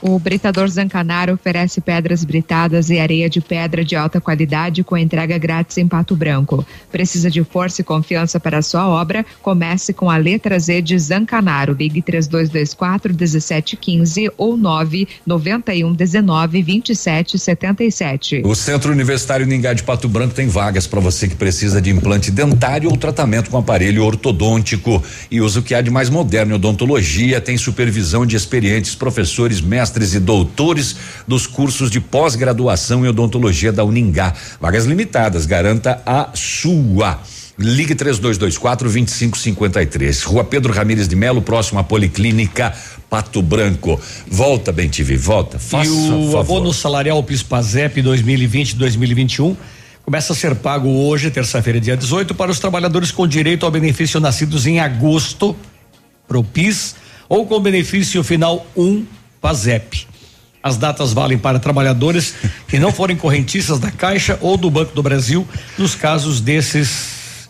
O 0.03 0.19
Britador 0.19 0.67
Zancanaro 0.69 1.35
oferece 1.35 1.81
pedras 1.81 2.25
britadas 2.25 2.91
e 2.91 2.99
areia 2.99 3.31
de 3.31 3.41
pedra 3.41 3.85
de 3.85 3.95
alta 3.95 4.21
qualidade 4.21 4.83
com 4.83 4.97
entrega 4.97 5.39
grátis 5.39 5.79
em 5.79 5.87
Pato 5.87 6.17
Branco. 6.17 6.67
Precisa 6.91 7.31
de 7.31 7.45
força 7.45 7.83
e 7.83 7.85
confiança 7.85 8.41
para 8.41 8.59
a 8.59 8.63
sua 8.63 8.89
obra? 8.89 9.25
Comece 9.41 9.93
com 9.93 10.11
a 10.11 10.17
letra 10.17 10.59
Z 10.59 10.83
de 10.83 10.99
Zancanaro. 10.99 11.77
Ligue 11.79 12.03
3224 12.03 13.15
1715 13.15 14.29
ou 14.37 14.57
991 14.57 15.93
19 15.93 16.63
27 16.63 17.39
77. 17.39 18.43
O 18.45 18.57
Centro 18.57 18.91
Universitário 18.91 19.47
Ningá 19.47 19.73
de 19.73 19.85
Pato 19.85 20.09
Branco 20.09 20.35
tem 20.35 20.49
vagas 20.49 20.85
para 20.85 20.99
você 20.99 21.29
que 21.29 21.37
precisa 21.37 21.81
de 21.81 21.91
implante 21.91 22.33
dentário 22.33 22.91
ou 22.91 22.97
tratamento 22.97 23.51
com 23.51 23.57
aparelho 23.57 24.05
ortodôntico 24.05 25.01
e 25.31 25.41
usa 25.41 25.61
o 25.61 25.63
que 25.63 25.77
há 25.77 25.81
de 25.81 25.91
mais 25.91 26.11
moderno 26.11 26.55
em 26.55 26.57
odontologia, 26.57 27.41
tem 27.41 27.57
supervisão 27.57 28.27
de 28.27 28.35
experientes 28.35 28.97
professores, 28.97 29.61
mestres 29.61 29.92
e 30.15 30.21
doutores 30.21 30.97
dos 31.27 31.47
cursos 31.47 31.91
de 31.91 32.01
pós-graduação 32.01 33.05
em 33.05 33.09
odontologia 33.09 33.73
da 33.73 33.85
Uningá. 33.85 34.35
Vagas 34.61 34.85
limitadas, 34.85 35.47
garanta 35.47 36.01
a 36.07 36.31
sua. 36.35 37.21
Ligue 37.59 37.95
3224 37.95 38.89
2553. 38.89 40.23
Rua 40.23 40.45
Pedro 40.45 40.73
Ramires 40.73 41.07
de 41.07 41.15
Melo, 41.15 41.43
próximo 41.43 41.79
à 41.79 41.85
Policlínica 41.85 42.75
Pato 43.11 43.43
Branco. 43.43 44.01
Volta, 44.27 44.73
Bem 44.73 44.91
volta. 45.19 45.59
Faça 45.59 45.87
e 45.87 45.91
o 45.91 46.33
favor. 46.33 46.41
abono 46.41 46.73
salarial 46.73 47.23
PIS/PASEP 47.23 48.03
2020-2021 48.03 49.57
começa 50.05 50.33
a 50.33 50.37
ser 50.37 50.55
pago 50.57 50.89
hoje, 50.89 51.31
terça-feira, 51.31 51.81
dia 51.81 51.97
18, 51.97 52.35
para 52.35 52.51
os 52.51 52.59
trabalhadores 52.59 53.11
com 53.11 53.27
direito 53.27 53.65
ao 53.65 53.71
benefício 53.71 54.19
nascidos 54.19 54.67
em 54.67 54.81
agosto 54.81 55.55
pro 56.27 56.43
PIS 56.43 56.97
ou 57.29 57.47
com 57.47 57.61
benefício 57.61 58.23
final 58.25 58.67
1 58.77 59.07
PASEP. 59.43 60.07
As 60.63 60.77
datas 60.77 61.13
valem 61.13 61.37
para 61.37 61.59
trabalhadores 61.59 62.35
que 62.69 62.79
não 62.79 62.93
forem 62.93 63.17
correntistas 63.17 63.81
da 63.81 63.91
Caixa 63.91 64.39
ou 64.41 64.57
do 64.57 64.71
Banco 64.71 64.95
do 64.95 65.03
Brasil. 65.03 65.47
Nos 65.77 65.97
casos 65.97 66.41
desses 66.41 67.49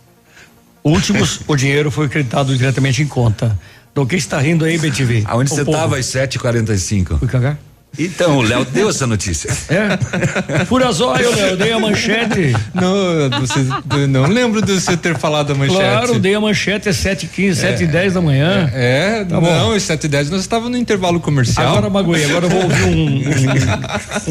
últimos, 0.82 1.40
o 1.46 1.54
dinheiro 1.54 1.90
foi 1.90 2.08
creditado 2.08 2.56
diretamente 2.56 3.02
em 3.02 3.06
conta. 3.06 3.58
Do 3.94 4.06
que 4.06 4.16
está 4.16 4.40
rindo 4.40 4.64
aí, 4.64 4.78
BTV? 4.78 5.24
Aonde 5.26 5.50
você 5.50 5.60
estava 5.60 5.98
às 5.98 6.06
7h45? 6.06 7.18
Fui 7.18 7.28
cagar? 7.28 7.58
Então, 7.98 8.38
o 8.38 8.42
Léo 8.42 8.64
deu 8.64 8.88
essa 8.88 9.06
notícia. 9.06 9.50
É? 9.68 10.64
Furazóio, 10.64 11.30
Léo, 11.34 11.46
eu 11.48 11.56
dei 11.56 11.72
a 11.72 11.78
manchete. 11.78 12.54
Não, 12.74 13.28
você, 13.40 14.06
não 14.08 14.26
lembro 14.26 14.62
de 14.62 14.80
você 14.80 14.96
ter 14.96 15.16
falado 15.18 15.52
a 15.52 15.54
manchete. 15.54 15.78
Claro, 15.78 16.18
dei 16.18 16.34
a 16.34 16.40
manchete 16.40 16.88
é 16.88 16.92
7 16.92 17.26
h 17.26 17.54
7 17.54 17.84
e 17.84 17.86
10 17.86 18.14
da 18.14 18.20
manhã. 18.22 18.70
É, 18.74 19.24
Tá 19.24 19.34
não, 19.34 19.42
bom. 19.42 19.72
às 19.74 19.82
7 19.82 20.04
e 20.04 20.08
10 20.08 20.30
nós 20.30 20.40
estávamos 20.40 20.70
no 20.72 20.78
intervalo 20.78 21.20
comercial. 21.20 21.68
Agora 21.68 21.90
magoei, 21.90 22.24
agora 22.24 22.46
eu 22.46 22.50
vou 22.50 22.62
ouvir 22.62 22.82
um, 22.84 23.18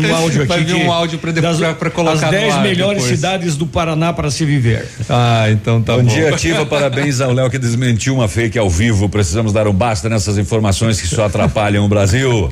um, 0.01 0.07
um 0.09 0.15
áudio 0.15 0.39
aqui. 0.41 0.47
Vai 0.47 0.63
vir 0.63 0.75
um 0.75 0.91
áudio 0.91 1.19
pra, 1.19 1.31
das- 1.31 1.57
pra, 1.57 1.73
pra 1.75 1.89
colocar 1.91 2.13
As 2.15 2.21
no 2.21 2.31
10 2.31 2.53
ar 2.55 2.63
melhores 2.63 3.03
depois. 3.03 3.19
cidades 3.19 3.55
do 3.55 3.67
Paraná 3.67 4.11
para 4.11 4.31
se 4.31 4.43
viver. 4.43 4.87
Ah, 5.09 5.45
então 5.51 5.81
tá 5.81 5.93
bom. 5.97 6.03
bom. 6.03 6.09
dia, 6.09 6.29
Ativa. 6.33 6.65
Parabéns 6.65 7.21
ao 7.21 7.31
Léo 7.31 7.49
que 7.49 7.59
desmentiu 7.59 8.15
uma 8.15 8.27
fake 8.27 8.57
ao 8.57 8.69
vivo. 8.69 9.07
Precisamos 9.07 9.53
dar 9.53 9.67
um 9.67 9.73
basta 9.73 10.09
nessas 10.09 10.37
informações 10.39 10.99
que 10.99 11.07
só 11.07 11.25
atrapalham 11.25 11.85
o 11.85 11.87
Brasil. 11.87 12.49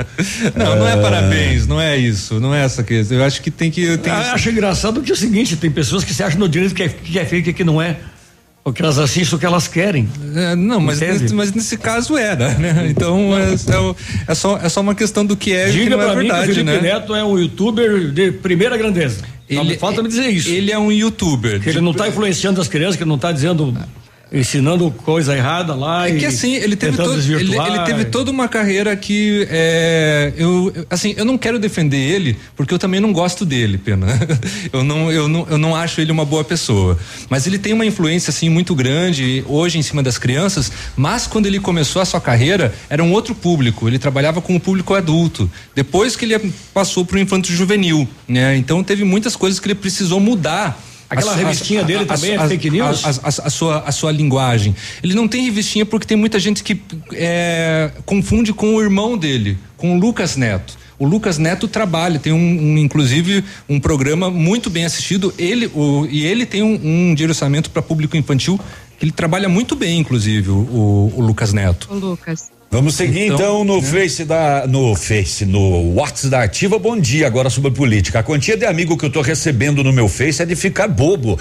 Não, 0.56 0.76
não 0.76 0.88
é. 0.88 0.99
Parabéns, 1.02 1.68
não 1.68 1.80
é 1.80 1.98
isso, 1.98 2.40
não 2.40 2.54
é 2.54 2.64
essa 2.64 2.84
questão. 2.84 3.18
Eu 3.18 3.24
acho 3.24 3.42
que 3.42 3.52
tem 3.52 3.72
que. 3.72 3.98
Tem 3.98 4.12
Ah, 4.12 4.34
acho 4.34 4.50
engraçado 4.50 5.02
que 5.02 5.12
é 5.12 5.14
o 5.14 5.18
seguinte: 5.18 5.56
tem 5.56 5.72
pessoas 5.72 6.04
que 6.04 6.14
se 6.14 6.24
acham 6.24 6.40
no 6.40 6.50
direito 6.50 6.74
que 6.76 6.84
é, 6.84 6.90
que 6.90 7.20
é 7.20 7.26
fake 7.26 7.50
e 7.50 7.54
que 7.54 7.64
não 7.64 7.82
é. 7.82 7.98
Porque 8.64 8.82
elas 8.82 9.00
assistem 9.00 9.36
o 9.36 9.40
que 9.40 9.46
elas 9.46 9.68
querem. 9.68 10.08
É, 10.36 10.56
não, 10.56 10.80
mas 10.80 11.00
nesse, 11.00 11.34
mas 11.34 11.52
nesse 11.54 11.78
caso 11.78 12.18
era, 12.18 12.50
né? 12.56 12.88
Então 12.90 13.36
é, 13.36 13.54
é 13.54 14.32
é 14.32 14.36
só, 14.36 14.58
é 14.58 14.70
só 14.70 14.82
uma 14.82 14.94
questão 14.94 15.26
do 15.26 15.36
que 15.36 15.54
é 15.54 15.70
e 15.70 15.84
que 15.86 15.90
não 15.90 16.02
é 16.02 16.08
mim 16.08 16.12
que 16.12 16.18
o 16.18 16.20
verdade, 16.20 16.54
Felipe 16.54 16.64
né? 16.64 16.82
Neto 16.82 17.16
é 17.16 17.24
um 17.24 17.40
youtuber 17.40 18.12
de 18.12 18.32
primeira 18.32 18.78
grandeza. 18.78 19.24
Ele, 19.50 19.78
falta 19.78 20.04
me 20.04 20.10
dizer 20.10 20.28
isso. 20.28 20.50
Ele 20.50 20.72
é 20.72 20.78
um 20.78 20.92
youtuber. 20.92 21.60
Que 21.60 21.70
ele 21.70 21.82
não 21.82 21.92
está 21.92 22.08
influenciando 22.08 22.62
as 22.62 22.68
crianças, 22.68 22.96
que 22.96 23.02
ele 23.02 23.10
não 23.10 23.16
está 23.16 23.32
dizendo. 23.32 23.76
Ensinando 24.32 24.92
coisa 24.92 25.36
errada 25.36 25.74
lá. 25.74 26.08
É 26.08 26.14
que 26.16 26.26
assim, 26.26 26.54
ele 26.56 26.76
teve, 26.76 26.96
todo, 26.98 27.20
ele, 27.20 27.58
ele 27.58 27.80
teve 27.86 28.06
toda 28.06 28.30
uma 28.30 28.48
carreira 28.48 28.96
que 28.96 29.48
é, 29.50 30.34
eu, 30.38 30.72
eu- 30.76 30.86
assim, 30.90 31.14
eu 31.18 31.26
não 31.26 31.38
quero 31.38 31.58
defender 31.58 31.98
ele, 31.98 32.38
porque 32.56 32.74
eu 32.74 32.80
também 32.80 33.00
não 33.00 33.12
gosto 33.12 33.46
dele, 33.46 33.78
pena. 33.78 34.08
Eu 34.72 34.84
não, 34.84 35.12
eu 35.12 35.28
não, 35.28 35.48
eu 35.50 35.58
não 35.58 35.76
acho 35.76 36.00
ele 36.00 36.12
uma 36.12 36.24
boa 36.26 36.44
pessoa. 36.44 36.98
Mas 37.30 37.48
ele 37.48 37.58
tem 37.58 37.74
uma 37.74 37.86
influência 37.86 38.30
assim 38.30 38.50
muito 38.50 38.76
grande 38.76 39.44
hoje 39.48 39.78
em 39.80 39.82
cima 39.82 40.04
das 40.04 40.18
crianças, 40.18 40.72
mas 40.96 41.26
quando 41.26 41.46
ele 41.48 41.60
começou 41.60 42.02
a 42.02 42.06
sua 42.06 42.22
carreira, 42.22 42.74
era 42.90 43.04
um 43.04 43.12
outro 43.12 43.34
público, 43.34 43.88
ele 43.88 43.98
trabalhava 43.98 44.42
com 44.42 44.56
o 44.56 44.60
público 44.60 44.94
adulto. 44.94 45.50
Depois 45.76 46.16
que 46.16 46.26
ele 46.26 46.54
passou 46.74 47.04
para 47.04 47.18
o 47.18 47.20
infanto 47.20 47.52
juvenil, 47.52 48.08
né? 48.28 48.56
Então 48.58 48.84
teve 48.84 49.04
muitas 49.04 49.36
coisas 49.36 49.60
que 49.60 49.68
ele 49.68 49.76
precisou 49.76 50.20
mudar. 50.20 50.80
Aquela 51.10 51.34
A- 51.34 51.36
revistinha 51.36 51.82
a- 51.82 51.84
dele 51.84 52.04
a- 52.04 52.06
também 52.06 52.32
é 52.36 52.48
fake 52.48 52.70
news? 52.70 53.04
a 53.06 53.50
sua, 53.50 53.80
a 53.80 53.92
sua 53.92 54.12
linguagem. 54.12 54.76
Ele 55.04 55.16
não 55.16 55.28
tem 55.28 55.44
revistinha 55.44 55.86
porque 55.86 56.06
tem 56.06 56.16
muita 56.18 56.40
gente 56.40 56.64
que 56.64 56.80
é, 57.14 57.92
confunde 58.06 58.54
com 58.54 58.76
o 58.76 58.82
irmão 58.82 59.18
dele, 59.18 59.58
com 59.76 59.96
o 59.96 60.00
Lucas 60.00 60.36
Neto. 60.36 60.78
O 61.00 61.08
Lucas 61.08 61.38
Neto 61.38 61.68
trabalha, 61.68 62.20
tem 62.20 62.34
um, 62.34 62.38
um, 62.38 62.78
inclusive 62.78 63.44
um 63.70 63.80
programa 63.80 64.30
muito 64.30 64.70
bem 64.70 64.86
assistido. 64.86 65.34
Ele 65.38 65.66
o, 65.74 66.06
e 66.12 66.26
ele 66.26 66.46
tem 66.46 66.62
um, 66.62 66.80
um 67.12 67.16
direcionamento 67.16 67.70
para 67.70 67.82
público 67.82 68.16
infantil 68.18 68.60
que 69.00 69.06
ele 69.06 69.12
trabalha 69.14 69.48
muito 69.48 69.76
bem, 69.78 69.98
inclusive 70.00 70.50
o, 70.50 71.14
o 71.16 71.22
Lucas 71.22 71.54
Neto. 71.54 71.88
O 71.90 71.96
Lucas. 71.96 72.50
Vamos 72.72 72.94
seguir 72.94 73.26
então, 73.26 73.36
então 73.36 73.64
no 73.64 73.82
né? 73.82 73.88
Face 73.88 74.24
da 74.24 74.68
no 74.68 74.94
Face, 74.96 75.44
no 75.44 75.96
WhatsApp 75.96 76.30
da 76.30 76.44
Ativa. 76.44 76.78
Bom 76.78 76.96
dia 77.00 77.26
agora 77.26 77.50
sobre 77.50 77.72
política. 77.72 78.20
A 78.20 78.24
quantia 78.24 78.56
de 78.56 78.64
amigo 78.64 78.96
que 78.96 79.04
eu 79.06 79.10
tô 79.10 79.22
recebendo 79.22 79.84
no 79.84 79.92
meu 79.92 80.08
Face 80.08 80.40
é 80.44 80.46
de 80.46 80.56
ficar 80.56 80.88
bobo. 80.88 81.40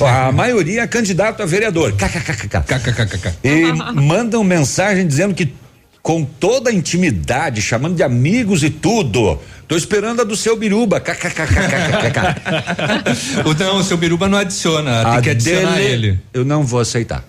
A 0.00 0.32
maioria 0.32 0.82
é 0.82 0.86
candidato 0.86 1.42
a 1.42 1.46
vereador. 1.46 1.94
E 3.44 3.72
mandam 4.00 4.42
mensagem 4.42 5.06
dizendo 5.06 5.34
que 5.34 5.52
com 6.02 6.24
toda 6.24 6.70
a 6.70 6.72
intimidade, 6.72 7.60
chamando 7.60 7.94
de 7.94 8.02
amigos 8.02 8.64
e 8.64 8.70
tudo. 8.70 9.38
Tô 9.68 9.76
esperando 9.76 10.22
a 10.22 10.24
do 10.24 10.36
seu 10.36 10.56
biruba. 10.56 11.00
não, 13.58 13.76
o 13.76 13.84
seu 13.84 13.98
biruba 13.98 14.28
não 14.28 14.38
adiciona, 14.38 15.04
tem 15.04 15.12
a 15.12 15.20
que 15.22 15.30
adicionar 15.30 15.76
dele, 15.76 16.06
ele. 16.08 16.20
Eu 16.32 16.44
não 16.44 16.64
vou 16.64 16.80
aceitar. 16.80 17.22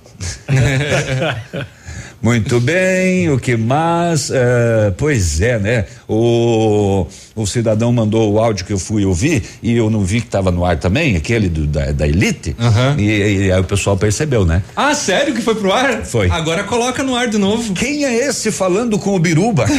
Muito 2.24 2.60
bem, 2.62 3.30
o 3.30 3.38
que 3.38 3.58
mais? 3.58 4.30
Uh, 4.30 4.94
pois 4.98 5.42
é, 5.42 5.60
né? 5.60 5.86
O, 6.08 7.06
o 7.36 7.46
cidadão 7.46 7.92
mandou 7.92 8.32
o 8.32 8.40
áudio 8.40 8.66
que 8.66 8.72
eu 8.72 8.80
fui 8.80 9.04
ouvir 9.04 9.44
e 9.62 9.76
eu 9.76 9.90
não 9.90 10.06
vi 10.06 10.22
que 10.22 10.28
estava 10.28 10.50
no 10.50 10.64
ar 10.64 10.78
também, 10.78 11.18
aquele 11.18 11.50
do, 11.50 11.68
da, 11.68 11.92
da 11.92 12.08
Elite. 12.08 12.56
Uhum. 12.58 12.98
E, 12.98 13.48
e, 13.48 13.52
aí 13.52 13.60
o 13.60 13.66
pessoal 13.66 13.98
percebeu, 13.98 14.46
né? 14.46 14.64
Ah, 14.74 14.96
sério 14.96 15.34
que 15.34 15.42
foi 15.42 15.56
pro 15.56 15.74
ar? 15.74 16.06
Foi. 16.06 16.30
Agora 16.30 16.64
coloca 16.64 17.04
no 17.04 17.14
ar 17.14 17.28
de 17.28 17.38
novo. 17.38 17.74
Quem 17.74 18.06
é 18.06 18.26
esse 18.26 18.54
falando 18.54 18.98
com 18.98 19.14
o 19.14 19.20
Biruba? 19.20 19.66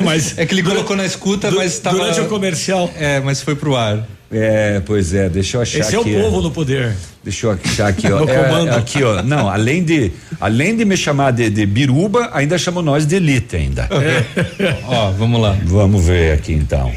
mas 0.00 0.36
é 0.36 0.44
que 0.44 0.54
ele 0.54 0.64
colocou 0.64 0.96
na 0.96 1.06
escuta, 1.06 1.52
du, 1.52 1.58
mas 1.58 1.78
tava. 1.78 1.98
Durante 1.98 2.18
o 2.18 2.26
comercial. 2.26 2.90
É, 2.98 3.20
mas 3.20 3.42
foi 3.42 3.54
pro 3.54 3.76
ar. 3.76 4.04
É, 4.30 4.80
pois 4.84 5.14
é, 5.14 5.28
deixa 5.28 5.56
eu 5.56 5.62
achar 5.62 5.78
Esse 5.78 5.96
aqui. 5.96 6.14
é 6.14 6.18
o 6.18 6.22
povo 6.22 6.42
no 6.42 6.50
poder. 6.50 6.94
Deixa 7.22 7.46
eu 7.46 7.52
achar 7.52 7.88
aqui, 7.88 8.10
ó. 8.10 8.24
é, 8.28 8.76
aqui, 8.76 9.02
ó. 9.02 9.22
Não, 9.22 9.48
além 9.48 9.84
de, 9.84 10.10
além 10.40 10.76
de 10.76 10.84
me 10.84 10.96
chamar 10.96 11.30
de, 11.30 11.48
de 11.48 11.64
biruba, 11.64 12.30
ainda 12.32 12.58
chamam 12.58 12.82
nós 12.82 13.06
de 13.06 13.16
elite 13.16 13.56
ainda. 13.56 13.88
É. 13.92 14.76
ó, 14.84 15.12
vamos 15.12 15.40
lá. 15.40 15.56
Vamos 15.64 16.04
ver 16.04 16.32
aqui 16.32 16.52
então. 16.52 16.92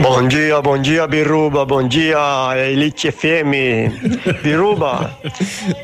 Bom 0.00 0.26
dia, 0.26 0.60
bom 0.62 0.78
dia, 0.78 1.06
Biruba, 1.06 1.64
bom 1.64 1.86
dia, 1.86 2.18
Elite 2.56 3.12
FM. 3.12 4.42
Biruba, 4.42 5.18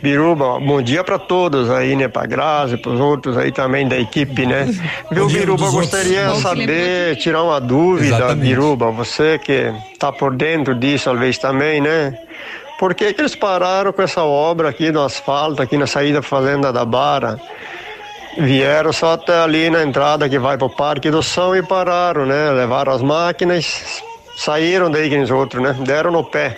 Biruba, 0.03 0.59
bom 0.59 0.81
dia 0.81 1.05
para 1.05 1.19
todos 1.19 1.71
aí, 1.71 1.95
né? 1.95 2.09
Pra 2.09 2.25
Grazi, 2.27 2.77
pros 2.79 2.99
outros 2.99 3.37
aí 3.37 3.53
também 3.53 3.87
da 3.87 3.99
equipe, 3.99 4.47
né? 4.47 4.67
Viu, 5.11 5.27
Biruba, 5.29 5.71
gostaria 5.71 6.29
de 6.29 6.41
saber, 6.41 7.17
tirar 7.17 7.43
uma 7.43 7.61
dúvida, 7.61 8.17
Exatamente. 8.17 8.49
Biruba, 8.49 8.91
você 8.91 9.39
que 9.39 9.73
tá 9.99 10.11
por 10.11 10.35
dentro 10.35 10.75
disso, 10.75 11.05
talvez 11.05 11.37
também, 11.39 11.81
né? 11.81 12.17
Por 12.79 12.95
que 12.95 13.13
que 13.13 13.21
eles 13.21 13.35
pararam 13.35 13.93
com 13.93 14.01
essa 14.01 14.23
obra 14.23 14.69
aqui 14.69 14.91
do 14.91 15.03
asfalto, 15.03 15.61
aqui 15.61 15.77
na 15.77 15.87
saída 15.87 16.21
da 16.21 16.23
Fazenda 16.23 16.73
da 16.73 16.85
Bara? 16.85 17.39
Vieram 18.39 18.93
só 18.93 19.15
até 19.15 19.41
ali 19.41 19.69
na 19.69 19.83
entrada 19.83 20.29
que 20.29 20.39
vai 20.39 20.57
para 20.57 20.67
o 20.67 20.71
Parque 20.71 21.11
do 21.11 21.23
São 21.25 21.57
e 21.57 21.63
pararam, 21.63 22.25
né? 22.25 22.53
Levaram 22.53 22.93
as 22.93 23.03
máquinas, 23.03 24.01
saíram 24.37 24.89
daí 24.89 25.11
que 25.11 25.19
os 25.19 25.31
outros, 25.31 25.61
né? 25.61 25.77
Deram 25.81 26.13
no 26.13 26.23
pé. 26.23 26.57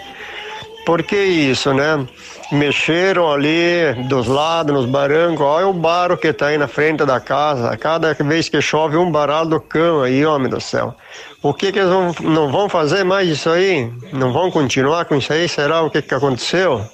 Por 0.85 1.02
que 1.02 1.16
isso, 1.16 1.73
né? 1.73 2.07
Mexeram 2.52 3.32
ali 3.32 3.94
dos 4.09 4.27
lados, 4.27 4.74
nos 4.74 4.85
barrancos. 4.85 5.40
Olha 5.40 5.69
o 5.69 5.73
baro 5.73 6.19
que 6.19 6.32
tá 6.35 6.48
aí 6.48 6.59
na 6.59 6.69
frente 6.69 7.05
da 7.07 7.19
casa. 7.19 7.74
Cada 7.78 8.12
vez 8.12 8.51
que 8.51 8.61
chove, 8.61 8.98
um 8.98 9.11
baralho 9.11 9.48
do 9.48 9.61
cão 9.61 10.02
aí, 10.02 10.27
homem 10.27 10.51
do 10.51 10.61
céu. 10.61 10.94
O 11.43 11.55
que 11.55 11.73
que 11.73 11.78
eles 11.78 11.90
vão, 11.90 12.15
não 12.20 12.51
vão 12.51 12.69
fazer 12.69 13.05
mais 13.05 13.27
isso 13.27 13.48
aí? 13.48 13.90
Não 14.12 14.32
vão 14.32 14.51
continuar 14.51 15.07
com 15.07 15.15
isso 15.15 15.32
aí? 15.32 15.48
Será 15.48 15.81
o 15.81 15.90
que 15.90 16.02
que 16.02 16.15
aconteceu? 16.15 16.85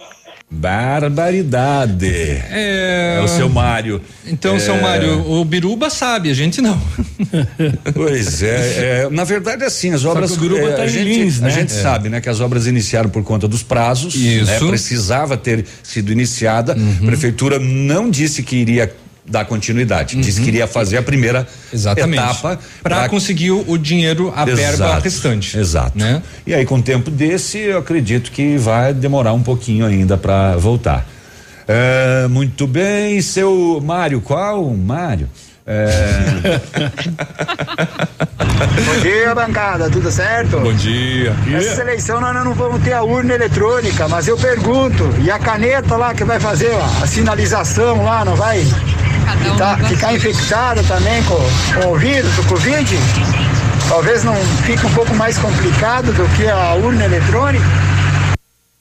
Barbaridade. 0.48 2.06
É, 2.06 3.16
é 3.18 3.22
o 3.24 3.26
seu 3.26 3.48
Mário. 3.48 4.00
Então, 4.26 4.54
é... 4.54 4.58
seu 4.60 4.80
Mário, 4.80 5.28
o 5.28 5.44
Biruba 5.44 5.90
sabe, 5.90 6.30
a 6.30 6.34
gente 6.34 6.60
não. 6.60 6.80
Pois 7.94 8.42
é, 8.42 9.04
é 9.04 9.10
na 9.10 9.24
verdade 9.24 9.64
assim, 9.64 9.92
as 9.92 10.04
obras 10.04 10.32
é, 10.32 10.76
tá 10.76 10.82
a, 10.82 10.86
gente, 10.86 11.04
Lins, 11.04 11.40
né? 11.40 11.48
a 11.48 11.50
gente 11.50 11.72
é. 11.72 11.82
sabe, 11.82 12.08
né, 12.08 12.20
que 12.20 12.28
as 12.28 12.40
obras 12.40 12.66
iniciaram 12.66 13.10
por 13.10 13.22
conta 13.24 13.48
dos 13.48 13.62
prazos, 13.62 14.14
Isso. 14.14 14.44
Né, 14.44 14.58
precisava 14.58 15.36
ter 15.36 15.64
sido 15.82 16.12
iniciada. 16.12 16.76
Uhum. 16.76 16.98
A 17.02 17.06
prefeitura 17.06 17.58
não 17.58 18.08
disse 18.08 18.42
que 18.42 18.56
iria 18.56 18.92
dar 19.28 19.44
continuidade. 19.44 20.16
Uhum. 20.16 20.22
Disse 20.22 20.40
que 20.40 20.48
iria 20.48 20.66
fazer 20.66 20.98
a 20.98 21.02
primeira 21.02 21.46
Exatamente. 21.72 22.22
etapa 22.22 22.58
para 22.82 23.08
conseguir 23.08 23.50
o, 23.50 23.76
dinheiro, 23.76 24.32
a 24.34 24.42
Exato. 24.42 24.56
verba 24.56 24.98
restante. 25.00 25.58
Exato. 25.58 25.98
Né? 25.98 26.22
E 26.46 26.54
aí, 26.54 26.64
com 26.64 26.76
o 26.76 26.82
tempo 26.82 27.10
desse, 27.10 27.58
eu 27.58 27.78
acredito 27.78 28.30
que 28.30 28.56
vai 28.56 28.94
demorar 28.94 29.32
um 29.32 29.42
pouquinho 29.42 29.84
ainda 29.84 30.16
para 30.16 30.56
voltar. 30.56 31.06
É, 31.68 32.28
muito 32.28 32.66
bem, 32.66 33.20
seu 33.20 33.82
Mário, 33.84 34.20
qual? 34.20 34.70
Mário? 34.70 35.28
É... 35.66 36.60
Bom 38.56 39.00
dia, 39.02 39.34
bancada, 39.34 39.90
tudo 39.90 40.10
certo? 40.10 40.60
Bom 40.60 40.72
dia. 40.72 41.34
Essa 41.54 41.82
eleição 41.82 42.20
nós 42.20 42.32
não 42.32 42.54
vamos 42.54 42.82
ter 42.82 42.92
a 42.92 43.02
urna 43.02 43.34
eletrônica, 43.34 44.08
mas 44.08 44.28
eu 44.28 44.36
pergunto, 44.36 45.12
e 45.22 45.30
a 45.30 45.38
caneta 45.38 45.96
lá 45.96 46.14
que 46.14 46.24
vai 46.24 46.38
fazer 46.38 46.70
ó, 46.70 47.02
a 47.02 47.06
sinalização 47.06 48.04
lá, 48.04 48.24
não 48.24 48.36
vai 48.36 48.64
um 49.52 49.56
tá, 49.56 49.76
ficar 49.88 50.14
infectada 50.14 50.82
também 50.84 51.22
com, 51.24 51.36
com 51.80 51.92
o 51.92 51.98
vírus 51.98 52.34
do 52.36 52.42
Covid? 52.44 52.96
Talvez 53.88 54.24
não 54.24 54.34
fique 54.64 54.84
um 54.84 54.92
pouco 54.92 55.14
mais 55.14 55.38
complicado 55.38 56.12
do 56.12 56.24
que 56.36 56.46
a 56.48 56.74
urna 56.74 57.04
eletrônica? 57.04 57.64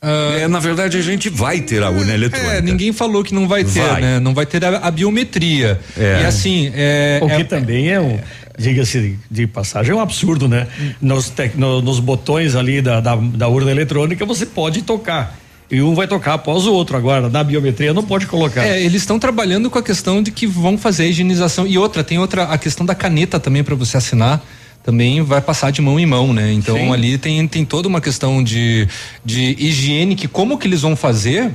Uh, 0.04 0.38
é, 0.40 0.48
na 0.48 0.60
verdade, 0.60 0.98
a 0.98 1.02
gente 1.02 1.30
vai 1.30 1.62
ter 1.62 1.82
a 1.82 1.90
urna 1.90 2.14
eletrônica. 2.14 2.54
É, 2.54 2.62
ninguém 2.62 2.94
falou 2.94 3.24
que 3.24 3.34
não 3.34 3.48
vai 3.48 3.64
ter, 3.64 3.82
Vai. 3.82 4.02
né? 4.02 4.20
Não 4.20 4.34
vai 4.36 4.46
ter 4.46 4.64
a, 4.64 4.78
a 4.78 4.92
biometria. 4.92 5.80
É. 5.98 6.22
E 6.22 6.26
assim, 6.26 6.72
é. 6.76 7.20
O 7.24 7.28
que 7.28 7.34
é- 7.34 7.44
também 7.44 7.90
é 7.90 8.00
um, 8.00 8.20
diga-se 8.58 9.18
de 9.32 9.48
passagem, 9.48 9.92
é 9.92 9.96
um 9.96 10.00
absurdo, 10.00 10.48
né? 10.48 10.68
Nos, 11.02 11.30
tec- 11.30 11.56
no- 11.56 11.82
nos 11.82 12.00
botões 12.00 12.56
ali 12.56 12.82
da, 12.82 13.00
da, 13.00 13.16
da 13.16 13.48
urna 13.48 13.72
eletrônica 13.72 14.24
você 14.26 14.46
pode 14.46 14.84
tocar. 14.84 15.36
E 15.70 15.82
um 15.82 15.96
vai 15.96 16.08
tocar 16.08 16.34
após 16.36 16.66
o 16.68 16.74
outro. 16.74 16.96
Agora, 16.96 17.30
na 17.30 17.44
biometria 17.44 17.94
não 17.94 18.04
pode 18.04 18.28
colocar. 18.28 18.66
É, 18.66 18.82
eles 18.82 19.02
estão 19.02 19.18
trabalhando 19.18 19.70
com 19.70 19.80
a 19.80 19.84
questão 19.84 20.22
de 20.22 20.32
que 20.32 20.46
vão 20.46 20.78
fazer 20.78 21.04
a 21.04 21.08
higienização. 21.08 21.66
E 21.66 21.78
outra, 21.78 22.04
tem 22.04 22.20
outra, 22.20 22.44
a 22.44 22.58
questão 22.58 22.86
da 22.86 22.94
caneta 22.94 23.40
também 23.40 23.64
para 23.64 23.76
você 23.76 23.98
assinar. 23.98 24.44
Também 24.84 25.24
vai 25.24 25.42
passar 25.42 25.72
de 25.72 25.82
mão 25.82 26.00
em 26.00 26.06
mão, 26.06 26.32
né? 26.32 26.54
Então 26.54 26.78
Sim. 26.78 26.94
ali 26.94 27.18
tem, 27.18 27.48
tem 27.48 27.66
toda 27.66 27.88
uma 27.88 28.00
questão 28.00 28.44
de, 28.44 28.88
de 29.24 29.56
higiene 29.58 30.16
que 30.16 30.28
como 30.28 30.60
que 30.60 30.68
eles 30.68 30.82
vão 30.82 30.96
fazer? 30.96 31.52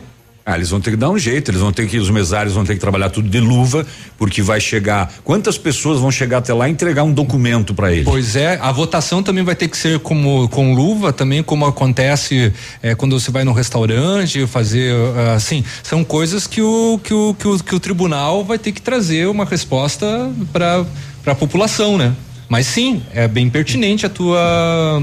Ah, 0.51 0.57
eles 0.57 0.69
vão 0.69 0.81
ter 0.81 0.91
que 0.91 0.97
dar 0.97 1.11
um 1.11 1.17
jeito, 1.19 1.53
eles 1.53 1.61
vão 1.61 1.73
ter 1.73 1.87
que, 1.87 1.97
os 1.97 2.11
mesários 2.11 2.55
vão 2.55 2.65
ter 2.65 2.75
que 2.75 2.81
trabalhar 2.81 3.09
tudo 3.09 3.29
de 3.29 3.39
luva, 3.39 3.87
porque 4.19 4.43
vai 4.43 4.61
chegar. 4.61 5.13
Quantas 5.23 5.57
pessoas 5.57 6.01
vão 6.01 6.11
chegar 6.11 6.39
até 6.39 6.53
lá 6.53 6.69
e 6.69 6.73
entregar 6.73 7.05
um 7.05 7.13
documento 7.13 7.73
para 7.73 7.93
ele? 7.93 8.05
Pois 8.05 8.35
é, 8.35 8.59
a 8.61 8.73
votação 8.73 9.23
também 9.23 9.45
vai 9.45 9.55
ter 9.55 9.69
que 9.69 9.77
ser 9.77 10.01
como 10.01 10.49
com 10.49 10.75
luva, 10.75 11.13
também 11.13 11.41
como 11.41 11.65
acontece 11.65 12.53
eh, 12.83 12.97
quando 12.97 13.19
você 13.19 13.31
vai 13.31 13.45
no 13.45 13.53
restaurante, 13.53 14.45
fazer 14.49 14.93
ah, 15.17 15.35
assim, 15.35 15.65
são 15.85 16.03
coisas 16.03 16.49
que 16.49 16.61
o 16.61 16.99
que 17.03 17.15
o, 17.15 17.33
que 17.39 17.47
o 17.47 17.59
que 17.61 17.75
o 17.77 17.79
tribunal 17.79 18.45
vai 18.45 18.59
ter 18.59 18.73
que 18.73 18.83
trazer 18.83 19.29
uma 19.29 19.45
resposta 19.45 20.33
para 20.53 20.85
a 21.27 21.35
população, 21.37 21.97
né? 21.97 22.13
Mas 22.49 22.67
sim, 22.67 23.03
é 23.15 23.29
bem 23.29 23.49
pertinente 23.49 24.05
a 24.05 24.09
tua 24.09 25.01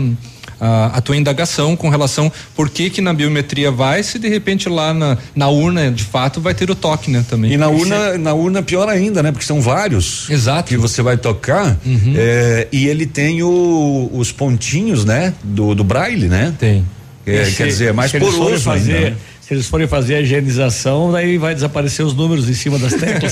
a, 0.59 0.97
a 0.97 1.01
tua 1.01 1.15
indagação 1.15 1.75
com 1.75 1.89
relação 1.89 2.31
por 2.55 2.69
que 2.69 2.89
que 2.89 3.01
na 3.01 3.13
biometria 3.13 3.69
vai 3.71 4.01
se 4.03 4.17
de 4.19 4.27
repente 4.27 4.67
lá 4.69 4.93
na, 4.93 5.17
na 5.35 5.47
urna 5.49 5.91
de 5.91 6.03
fato 6.03 6.41
vai 6.41 6.53
ter 6.53 6.69
o 6.71 6.75
toque, 6.75 7.11
né? 7.11 7.23
Também. 7.29 7.51
E 7.53 7.57
na 7.57 7.67
urna, 7.69 8.17
na 8.17 8.33
urna 8.33 8.61
pior 8.63 8.89
ainda, 8.89 9.21
né? 9.21 9.31
Porque 9.31 9.45
são 9.45 9.61
vários. 9.61 10.29
Exato. 10.29 10.69
Que 10.69 10.77
você 10.77 11.01
vai 11.01 11.17
tocar. 11.17 11.77
Uhum. 11.85 12.13
é, 12.15 12.67
e 12.71 12.87
ele 12.87 13.05
tem 13.05 13.41
o- 13.43 14.09
os 14.13 14.31
pontinhos, 14.31 15.05
né? 15.05 15.33
Do, 15.43 15.75
do 15.75 15.83
braille, 15.83 16.27
né? 16.27 16.53
Tem. 16.59 16.85
É, 17.25 17.43
quer 17.51 17.67
dizer, 17.67 17.89
é 17.89 17.91
mais 17.93 18.11
poroso 18.11 18.59
fazer, 18.63 18.93
ainda. 18.95 19.09
né? 19.11 19.15
Se 19.47 19.53
eles 19.53 19.67
forem 19.67 19.87
fazer 19.87 20.15
a 20.15 20.19
higienização, 20.21 21.09
daí 21.09 21.37
vai 21.37 21.55
desaparecer 21.55 22.05
os 22.05 22.13
números 22.13 22.49
em 22.49 22.53
cima 22.53 22.77
das 22.77 22.93
teclas. 22.95 23.31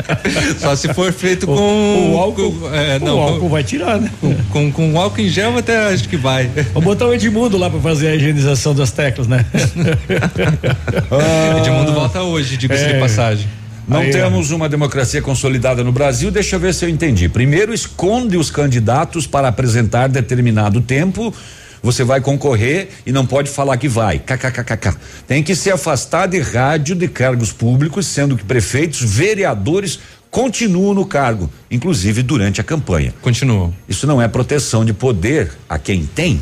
Só 0.58 0.74
se 0.74 0.92
for 0.94 1.12
feito 1.12 1.46
com 1.46 2.14
o 2.14 2.18
álcool, 2.18 2.52
com- 2.52 2.74
é, 2.74 2.96
o 2.96 3.00
não, 3.00 3.18
álcool 3.20 3.40
com- 3.40 3.48
vai 3.50 3.62
tirar, 3.62 4.00
né? 4.00 4.10
Com, 4.48 4.72
com 4.72 4.98
álcool 4.98 5.20
em 5.20 5.28
gel 5.28 5.58
até 5.58 5.76
acho 5.92 6.08
que 6.08 6.16
vai. 6.16 6.50
Vou 6.72 6.82
botar 6.82 7.04
o 7.06 7.12
Edmundo 7.12 7.58
lá 7.58 7.68
pra 7.68 7.78
fazer 7.78 8.08
a 8.08 8.16
higienização 8.16 8.74
das 8.74 8.90
teclas, 8.90 9.28
né? 9.28 9.44
Edmundo 11.60 11.92
volta 11.92 12.22
hoje, 12.22 12.56
diga-se 12.56 12.84
É. 12.84 12.92
de 12.94 12.98
passagem. 13.00 13.46
Não 13.86 14.00
Aí, 14.00 14.10
temos 14.10 14.52
uma 14.52 14.68
democracia 14.68 15.20
consolidada 15.20 15.82
no 15.84 15.92
Brasil. 15.92 16.30
Deixa 16.30 16.56
eu 16.56 16.60
ver 16.60 16.72
se 16.72 16.84
eu 16.84 16.88
entendi. 16.88 17.28
Primeiro, 17.28 17.74
esconde 17.74 18.36
os 18.36 18.50
candidatos 18.50 19.26
para 19.26 19.48
apresentar 19.48 20.08
determinado 20.08 20.80
tempo. 20.80 21.34
Você 21.82 22.04
vai 22.04 22.20
concorrer 22.20 22.88
e 23.06 23.12
não 23.12 23.24
pode 23.24 23.50
falar 23.50 23.76
que 23.76 23.88
vai. 23.88 24.18
KKKKK. 24.18 24.96
Tem 25.26 25.42
que 25.42 25.56
se 25.56 25.70
afastar 25.70 26.26
de 26.26 26.38
rádio 26.40 26.94
de 26.94 27.08
cargos 27.08 27.52
públicos, 27.52 28.06
sendo 28.06 28.36
que 28.36 28.44
prefeitos, 28.44 29.02
vereadores, 29.02 29.98
continuam 30.30 30.94
no 30.94 31.04
cargo, 31.04 31.50
inclusive 31.70 32.22
durante 32.22 32.60
a 32.60 32.64
campanha. 32.64 33.14
Continuam. 33.20 33.74
Isso 33.88 34.06
não 34.06 34.20
é 34.20 34.28
proteção 34.28 34.84
de 34.84 34.92
poder 34.92 35.52
a 35.68 35.78
quem 35.78 36.04
tem. 36.06 36.40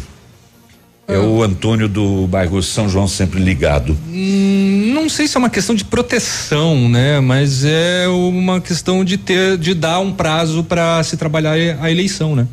É 1.09 1.19
o 1.19 1.43
Antônio 1.43 1.89
do 1.89 2.27
bairro 2.27 2.63
São 2.63 2.87
João 2.87 3.09
sempre 3.09 3.41
ligado. 3.41 3.97
Hum, 4.09 4.93
não 4.93 5.09
sei 5.09 5.27
se 5.27 5.39
é 5.39 5.41
uma 5.41 5.49
questão 5.49 5.75
de 5.75 5.83
proteção, 5.83 6.87
né? 6.87 7.19
Mas 7.19 7.65
é 7.65 8.07
uma 8.09 8.61
questão 8.61 9.03
de 9.03 9.17
ter, 9.17 9.57
de 9.57 9.73
dar 9.73 10.01
um 10.01 10.13
prazo 10.13 10.63
para 10.63 11.03
se 11.03 11.17
trabalhar 11.17 11.55
a 11.81 11.91
eleição, 11.91 12.37
né? 12.37 12.47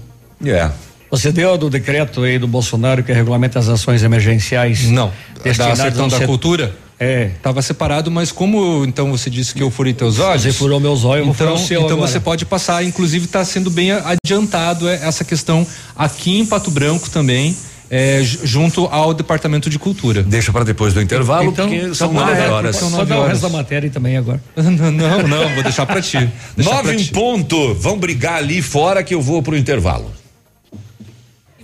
É. 0.45 0.71
Você 1.15 1.31
deu 1.31 1.57
do 1.57 1.69
decreto 1.69 2.23
aí 2.23 2.37
do 2.37 2.47
Bolsonaro 2.47 3.01
que 3.03 3.11
regulamenta 3.13 3.57
as 3.59 3.69
ações 3.69 4.03
emergenciais? 4.03 4.89
Não. 4.89 5.11
Da 5.43 5.75
sertão 5.75 6.07
da 6.07 6.25
cultura? 6.25 6.75
É. 6.99 7.31
Tava 7.41 7.61
separado, 7.61 8.09
mas 8.09 8.31
como 8.31 8.85
então 8.85 9.11
você 9.11 9.29
disse 9.29 9.53
que 9.53 9.61
eu 9.61 9.69
furei 9.69 9.93
teus 9.93 10.17
olhos? 10.19 10.43
Você 10.43 10.53
furou 10.53 10.79
meus 10.79 11.03
olhos, 11.03 11.23
então, 11.25 11.33
furar 11.35 11.53
o 11.53 11.57
seu 11.57 11.81
Então 11.81 11.97
agora. 11.97 12.09
você 12.11 12.19
pode 12.21 12.45
passar, 12.45 12.83
inclusive 12.85 13.25
está 13.25 13.43
sendo 13.43 13.69
bem 13.69 13.91
adiantado 13.91 14.87
é, 14.87 14.95
essa 15.03 15.23
questão 15.25 15.67
aqui 15.95 16.39
em 16.39 16.45
Pato 16.45 16.71
Branco 16.71 17.09
também, 17.09 17.55
é, 17.91 18.21
ju- 18.23 18.39
junto 18.45 18.85
ao 18.85 19.13
Departamento 19.13 19.69
de 19.69 19.77
Cultura. 19.77 20.23
Deixa 20.23 20.53
para 20.53 20.63
depois 20.63 20.93
do 20.93 21.01
intervalo, 21.01 21.49
Então, 21.51 21.67
porque 21.67 21.93
são 21.93 22.11
então, 22.13 22.25
nove 22.27 22.41
é, 22.41 22.47
horas. 22.49 22.75
Só 22.77 23.03
dá 23.03 23.19
o 23.19 23.27
resto 23.27 23.41
da 23.41 23.49
matéria 23.49 23.89
também 23.89 24.15
agora. 24.15 24.41
não, 24.55 24.71
não, 24.91 25.27
não, 25.27 25.53
vou 25.53 25.63
deixar 25.63 25.85
para 25.85 26.01
ti. 26.01 26.29
Deixar 26.55 26.71
Nove 26.75 26.83
pra 26.83 26.93
em 26.93 26.97
ti. 27.03 27.11
ponto. 27.11 27.73
Vão 27.73 27.97
brigar 27.99 28.35
ali 28.37 28.61
fora 28.61 29.03
que 29.03 29.13
eu 29.13 29.21
vou 29.21 29.43
pro 29.43 29.57
intervalo. 29.57 30.11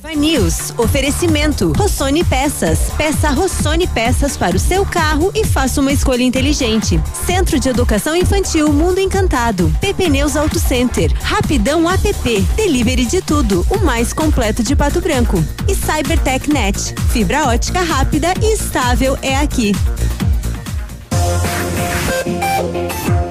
Ativa 0.01 0.15
News. 0.15 0.73
Oferecimento. 0.77 1.73
Rossoni 1.77 2.23
Peças. 2.23 2.89
Peça 2.97 3.29
Rossoni 3.29 3.85
Peças 3.85 4.35
para 4.35 4.55
o 4.55 4.59
seu 4.59 4.83
carro 4.83 5.31
e 5.35 5.45
faça 5.45 5.79
uma 5.79 5.91
escolha 5.91 6.23
inteligente. 6.23 6.99
Centro 7.25 7.59
de 7.59 7.69
Educação 7.69 8.15
Infantil 8.15 8.71
Mundo 8.73 8.99
Encantado. 8.99 9.71
PP 9.79 10.09
Neus 10.09 10.35
Auto 10.35 10.57
Center. 10.57 11.11
Rapidão 11.21 11.87
app. 11.89 12.41
Delivery 12.55 13.05
de 13.05 13.21
tudo. 13.21 13.65
O 13.69 13.79
mais 13.79 14.11
completo 14.11 14.63
de 14.63 14.75
Pato 14.75 14.99
Branco. 15.01 15.43
E 15.67 15.75
Cybertech 15.75 16.51
Net. 16.51 16.95
Fibra 17.11 17.47
ótica 17.47 17.81
rápida 17.81 18.33
e 18.41 18.53
estável 18.53 19.17
é 19.21 19.37
aqui. 19.37 19.73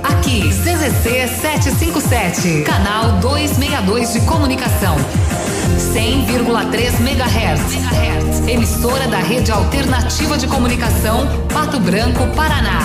Aqui, 0.04 0.42
CZC 0.48 1.28
757, 1.40 2.62
canal 2.62 3.18
262 3.20 4.12
de 4.12 4.20
comunicação. 4.20 4.96
100,3 5.80 7.00
MHz. 7.00 8.48
Emissora 8.48 9.08
da 9.08 9.18
Rede 9.18 9.50
Alternativa 9.50 10.36
de 10.36 10.46
Comunicação, 10.46 11.26
Pato 11.52 11.80
Branco, 11.80 12.26
Paraná. 12.36 12.80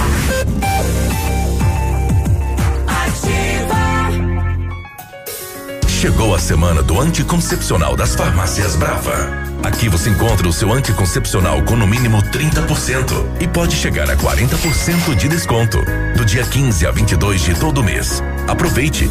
Chegou 5.88 6.36
a 6.36 6.40
semana 6.40 6.82
do 6.84 7.02
anticoncepcional 7.02 7.96
das 7.96 8.16
farmácias 8.16 8.76
Brava. 8.76 9.46
Aqui 9.64 9.90
você 9.90 10.12
encontra 10.12 10.48
o 10.48 10.54
seu 10.54 10.72
anticoncepcional 10.72 11.64
com 11.64 11.76
no 11.76 11.88
mínimo 11.88 12.22
30% 12.22 13.42
e 13.42 13.48
pode 13.48 13.76
chegar 13.76 14.10
a 14.10 14.16
40% 14.16 15.16
de 15.16 15.28
desconto 15.28 15.80
do 16.16 16.24
dia 16.24 16.44
15 16.44 16.86
a 16.86 16.92
22 16.92 17.42
de 17.42 17.60
todo 17.60 17.84
mês. 17.84 18.22
Aproveite. 18.48 19.10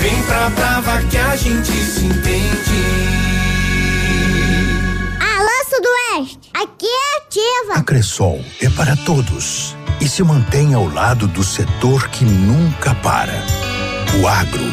Vem 0.00 0.22
pra 0.22 0.48
Brava 0.48 1.02
que 1.10 1.18
a 1.18 1.36
gente 1.36 1.70
se 1.70 2.06
entende. 2.06 2.84
Alô, 5.20 5.64
Sudoeste! 5.68 6.50
Aqui 6.54 6.86
é 6.86 7.18
ativa! 7.18 7.74
A 7.74 7.82
Cressol 7.82 8.42
é 8.62 8.70
para 8.70 8.96
todos 8.96 9.76
e 10.00 10.08
se 10.08 10.22
mantém 10.22 10.72
ao 10.72 10.88
lado 10.88 11.28
do 11.28 11.44
setor 11.44 12.08
que 12.08 12.24
nunca 12.24 12.94
para. 12.94 13.44
O 14.22 14.26
agro. 14.26 14.64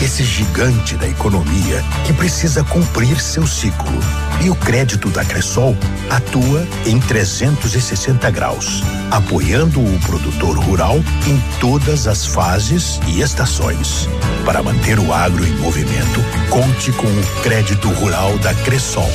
Esse 0.00 0.22
gigante 0.22 0.94
da 0.94 1.08
economia 1.08 1.82
que 2.06 2.12
precisa 2.12 2.62
cumprir 2.62 3.20
seu 3.20 3.48
ciclo. 3.48 3.98
E 4.42 4.50
o 4.50 4.54
crédito 4.54 5.08
da 5.10 5.24
Cressol 5.24 5.76
atua 6.10 6.66
em 6.84 7.00
360 7.00 8.30
graus, 8.30 8.82
apoiando 9.10 9.80
o 9.80 10.00
produtor 10.00 10.58
rural 10.58 10.96
em 11.26 11.42
todas 11.60 12.06
as 12.06 12.26
fases 12.26 13.00
e 13.08 13.20
estações. 13.20 14.08
Para 14.44 14.62
manter 14.62 14.98
o 14.98 15.12
agro 15.12 15.46
em 15.46 15.52
movimento, 15.56 16.20
conte 16.50 16.92
com 16.92 17.06
o 17.06 17.42
crédito 17.42 17.88
rural 17.88 18.36
da 18.38 18.52
Cressol. 18.54 19.10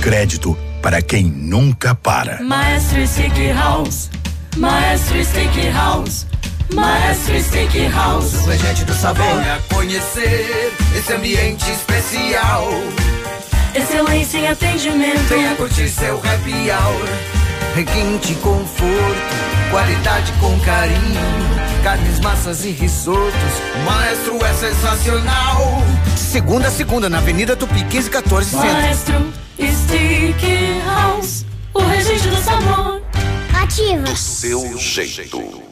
Crédito 0.00 0.58
para 0.82 1.00
quem 1.00 1.24
nunca 1.24 1.94
para. 1.94 2.42
Maestro 2.42 3.06
Steakhouse, 3.06 4.10
Maestro 4.56 5.24
Steakhouse, 5.24 6.26
Maestro 6.74 7.40
Steakhouse. 7.40 8.36
O 8.36 8.52
gente 8.56 8.84
do 8.84 8.94
sabor. 8.94 9.24
Venha 9.24 9.60
conhecer 9.72 10.72
esse 10.96 11.12
ambiente 11.12 11.70
especial. 11.70 12.66
Excelência 13.74 14.38
em 14.38 14.48
atendimento. 14.48 15.28
Venha 15.28 15.54
curtir 15.56 15.88
seu 15.88 16.18
happy 16.18 16.70
hour. 16.70 17.08
Requinte 17.74 18.34
conforto, 18.36 18.90
qualidade 19.70 20.30
com 20.32 20.58
carinho. 20.60 21.82
Carnes, 21.82 22.20
massas 22.20 22.64
e 22.66 22.70
risotos. 22.70 23.32
O 23.74 23.78
Maestro 23.90 24.44
é 24.44 24.52
sensacional. 24.52 25.82
Segunda 26.16 26.68
a 26.68 26.70
segunda, 26.70 27.08
na 27.08 27.18
Avenida 27.18 27.56
Tupi 27.56 27.82
1514 27.84 28.50
Centro. 28.50 28.66
Maestro 28.66 29.32
Steakhouse, 29.58 31.46
o 31.72 31.80
registro 31.80 32.30
do 32.30 32.42
sabor. 32.42 33.02
Ativa! 33.54 34.14
Seu 34.14 34.76
jeito. 34.76 35.71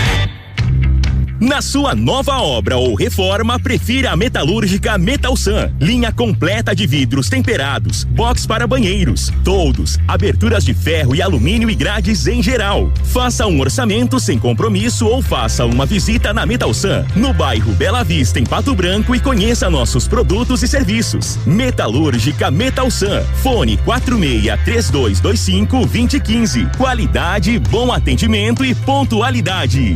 Yeah. 0.01 0.40
Na 1.41 1.59
sua 1.59 1.95
nova 1.95 2.37
obra 2.37 2.77
ou 2.77 2.93
reforma, 2.93 3.59
prefira 3.59 4.11
a 4.11 4.15
metalúrgica 4.15 4.95
Metalsan. 4.95 5.73
Linha 5.79 6.11
completa 6.11 6.75
de 6.75 6.85
vidros 6.85 7.29
temperados, 7.29 8.03
box 8.03 8.45
para 8.45 8.67
banheiros, 8.67 9.33
toldos, 9.43 9.97
aberturas 10.07 10.63
de 10.63 10.75
ferro 10.75 11.15
e 11.15 11.21
alumínio 11.21 11.67
e 11.67 11.73
grades 11.73 12.27
em 12.27 12.43
geral. 12.43 12.91
Faça 13.05 13.47
um 13.47 13.59
orçamento 13.59 14.19
sem 14.19 14.37
compromisso 14.37 15.07
ou 15.07 15.19
faça 15.19 15.65
uma 15.65 15.83
visita 15.83 16.31
na 16.31 16.45
Metalsan, 16.45 17.07
no 17.15 17.33
bairro 17.33 17.71
Bela 17.71 18.03
Vista, 18.03 18.39
em 18.39 18.43
Pato 18.43 18.75
Branco 18.75 19.15
e 19.15 19.19
conheça 19.19 19.67
nossos 19.67 20.07
produtos 20.07 20.61
e 20.61 20.67
serviços. 20.67 21.39
Metalúrgica 21.47 22.51
Metalsan. 22.51 23.23
Fone 23.41 23.77
46 23.77 24.51
3225 24.63 25.87
2015. 25.87 26.67
Qualidade, 26.77 27.57
bom 27.57 27.91
atendimento 27.91 28.63
e 28.63 28.75
pontualidade. 28.75 29.95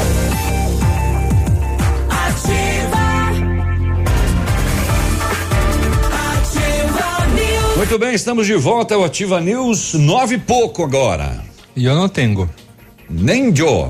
Muito 7.91 8.05
bem, 8.05 8.15
estamos 8.15 8.47
de 8.47 8.55
volta 8.55 8.95
ao 8.95 9.03
Ativa 9.03 9.41
News, 9.41 9.95
nove 9.95 10.35
e 10.35 10.37
pouco 10.37 10.81
agora. 10.81 11.43
E 11.75 11.83
eu 11.83 11.93
não 11.93 12.07
tenho. 12.07 12.49
Nem 13.09 13.53
Joe. 13.53 13.89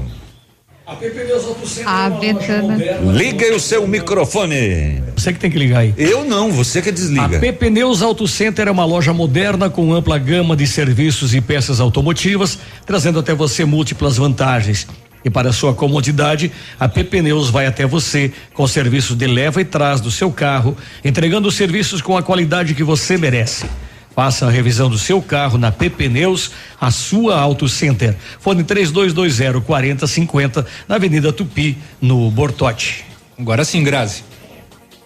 A 1.85 2.09
ventana. 2.09 2.79
Liga 3.13 3.45
aí 3.45 3.51
o 3.51 3.59
seu 3.59 3.87
microfone. 3.87 5.03
Você 5.15 5.31
que 5.31 5.37
tem 5.37 5.51
que 5.51 5.59
ligar 5.59 5.81
aí. 5.81 5.93
Eu 5.99 6.25
não, 6.25 6.51
você 6.51 6.81
que 6.81 6.91
desliga. 6.91 7.37
A 7.37 7.39
PP 7.39 7.69
Neus 7.69 8.01
Auto 8.01 8.27
Center 8.27 8.67
é 8.67 8.71
uma 8.71 8.85
loja 8.85 9.13
moderna 9.13 9.69
com 9.69 9.93
ampla 9.93 10.17
gama 10.17 10.55
de 10.55 10.65
serviços 10.65 11.35
e 11.35 11.39
peças 11.39 11.79
automotivas, 11.79 12.57
trazendo 12.87 13.19
até 13.19 13.35
você 13.35 13.65
múltiplas 13.65 14.17
vantagens. 14.17 14.87
E 15.23 15.29
para 15.29 15.53
sua 15.53 15.75
comodidade, 15.75 16.51
a 16.79 16.89
PP 16.89 17.21
Neus 17.21 17.51
vai 17.51 17.67
até 17.67 17.85
você 17.85 18.31
com 18.55 18.65
serviços 18.65 19.15
de 19.15 19.27
leva 19.27 19.61
e 19.61 19.65
trás 19.65 20.01
do 20.01 20.09
seu 20.09 20.31
carro, 20.31 20.75
entregando 21.05 21.47
os 21.47 21.55
serviços 21.55 22.01
com 22.01 22.17
a 22.17 22.23
qualidade 22.23 22.73
que 22.73 22.83
você 22.83 23.15
merece. 23.15 23.67
Faça 24.15 24.45
a 24.45 24.49
revisão 24.49 24.89
do 24.89 24.97
seu 24.97 25.21
carro 25.21 25.57
na 25.57 25.71
PP 25.71 26.09
Neus, 26.09 26.51
a 26.79 26.91
sua 26.91 27.39
Auto 27.39 27.67
Center. 27.69 28.15
Fone 28.39 28.63
3220 28.63 29.61
4050 29.65 30.65
na 30.87 30.95
Avenida 30.95 31.31
Tupi, 31.31 31.77
no 32.01 32.29
Bortote. 32.29 33.05
Agora 33.39 33.63
sim, 33.63 33.83
Grazi. 33.83 34.23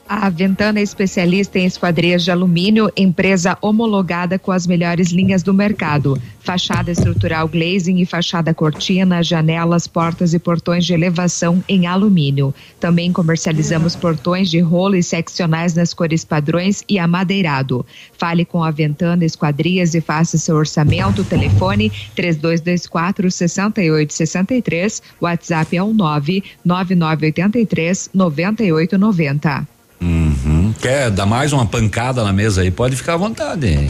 A 0.08 0.30
Ventana 0.30 0.80
é 0.80 0.84
especialista 0.84 1.58
em 1.58 1.66
esquadrias 1.66 2.24
de 2.24 2.30
alumínio, 2.30 2.92
empresa 2.96 3.58
homologada 3.60 4.38
com 4.38 4.52
as 4.52 4.68
melhores 4.68 5.10
linhas 5.10 5.42
do 5.42 5.52
mercado. 5.52 6.22
Fachada 6.42 6.92
estrutural 6.92 7.48
glazing 7.48 8.00
e 8.00 8.06
fachada 8.06 8.54
cortina, 8.54 9.24
janelas, 9.24 9.88
portas 9.88 10.36
e 10.36 10.40
portões 10.40 10.86
de 10.86 10.94
elevação 10.94 11.64
em 11.68 11.88
alumínio. 11.88 12.54
Também 12.80 13.12
comercializamos 13.12 13.96
portões 13.96 14.48
de 14.48 14.60
rolo 14.60 14.96
e 14.96 15.02
seccionais 15.02 15.74
nas 15.74 15.92
cores 15.92 16.24
padrões 16.24 16.84
e 16.88 17.00
amadeirado. 17.00 17.84
Fale 18.16 18.46
com 18.46 18.64
a 18.64 18.70
Ventana 18.70 19.26
Esquadrias 19.26 19.96
e 19.96 20.02
faça 20.02 20.38
seu 20.38 20.56
orçamento. 20.56 21.24
Telefone 21.24 21.92
3224 22.14 23.32
6863. 23.32 25.02
WhatsApp 25.20 25.76
é 25.76 25.82
o 25.82 25.92
99983 25.92 28.12
9890. 28.14 29.75
Uhum. 30.06 30.74
Quer 30.80 31.10
dar 31.10 31.26
mais 31.26 31.52
uma 31.52 31.66
pancada 31.66 32.24
na 32.24 32.32
mesa 32.32 32.62
aí? 32.62 32.70
Pode 32.70 32.96
ficar 32.96 33.16
à 33.16 33.18
vontade. 33.18 33.90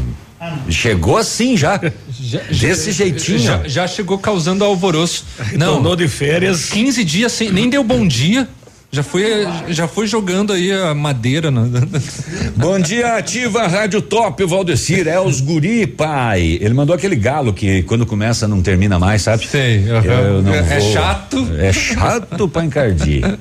Chegou 0.69 1.17
assim 1.17 1.57
já. 1.57 1.79
Desse 2.49 2.91
jeitinho. 2.91 3.39
Já, 3.39 3.67
já 3.67 3.87
chegou 3.87 4.17
causando 4.17 4.63
alvoroço. 4.63 5.25
Não. 5.57 5.75
Tornou 5.75 5.95
de 5.95 6.07
férias. 6.07 6.69
15 6.69 7.03
dias 7.03 7.31
sem, 7.31 7.51
nem 7.51 7.69
deu 7.69 7.83
bom 7.83 8.07
dia. 8.07 8.47
Já 8.91 9.03
foi, 9.03 9.25
já 9.69 9.87
foi 9.89 10.07
jogando 10.07 10.53
aí 10.53 10.71
a 10.71 10.93
madeira. 10.95 11.51
No... 11.51 11.69
Bom 12.55 12.79
dia, 12.79 13.17
ativa 13.17 13.67
Rádio 13.67 14.01
Top, 14.01 14.41
o 14.41 14.47
Valdecir, 14.47 15.05
é 15.05 15.19
os 15.19 15.41
guri, 15.41 15.85
pai. 15.85 16.57
Ele 16.61 16.73
mandou 16.73 16.95
aquele 16.95 17.17
galo 17.17 17.51
que 17.51 17.83
quando 17.83 18.05
começa 18.05 18.47
não 18.47 18.61
termina 18.61 18.97
mais, 18.97 19.23
sabe? 19.23 19.45
Sei. 19.47 19.83
Eu 19.89 20.41
não 20.41 20.53
é 20.55 20.79
vou- 20.79 20.93
chato. 20.93 21.45
É 21.57 21.73
chato 21.73 22.47
pra 22.47 22.63
encardir. 22.63 23.37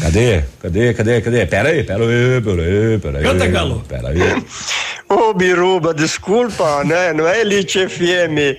Cadê? 0.00 0.44
Cadê? 0.60 0.92
Cadê? 0.92 1.20
Cadê? 1.22 1.46
Pera 1.46 1.68
aí, 1.70 1.82
pera 1.82 2.04
aí, 2.04 2.40
pera 2.42 2.62
aí, 2.62 2.98
pera 2.98 3.18
aí. 3.18 3.24
Canta, 3.24 3.46
galo. 3.46 3.82
Pera 3.88 4.08
aí. 4.10 4.44
Ô 5.08 5.32
Biruba, 5.32 5.94
desculpa, 5.94 6.84
né? 6.84 7.12
Não 7.14 7.26
é 7.26 7.40
Elite 7.40 7.88
FM. 7.88 8.58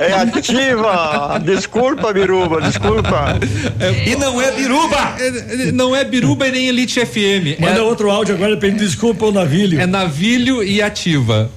É 0.00 0.12
ativa. 0.14 1.38
Desculpa, 1.44 2.12
Biruba, 2.12 2.60
desculpa. 2.60 3.38
E 4.04 4.16
não 4.16 4.42
é 4.42 4.50
biruba! 4.50 5.14
Não 5.72 5.94
é 5.94 6.02
biruba 6.02 6.48
e 6.48 6.50
nem 6.50 6.66
Elite 6.66 7.06
FM. 7.06 7.60
Manda 7.60 7.78
é, 7.78 7.82
outro 7.82 8.10
áudio 8.10 8.34
agora 8.34 8.56
pedindo 8.56 8.80
desculpa 8.80 9.26
ao 9.26 9.32
navilho. 9.32 9.80
é 9.80 9.86
navilho 9.86 10.60
e 10.64 10.82
ativa. 10.82 11.48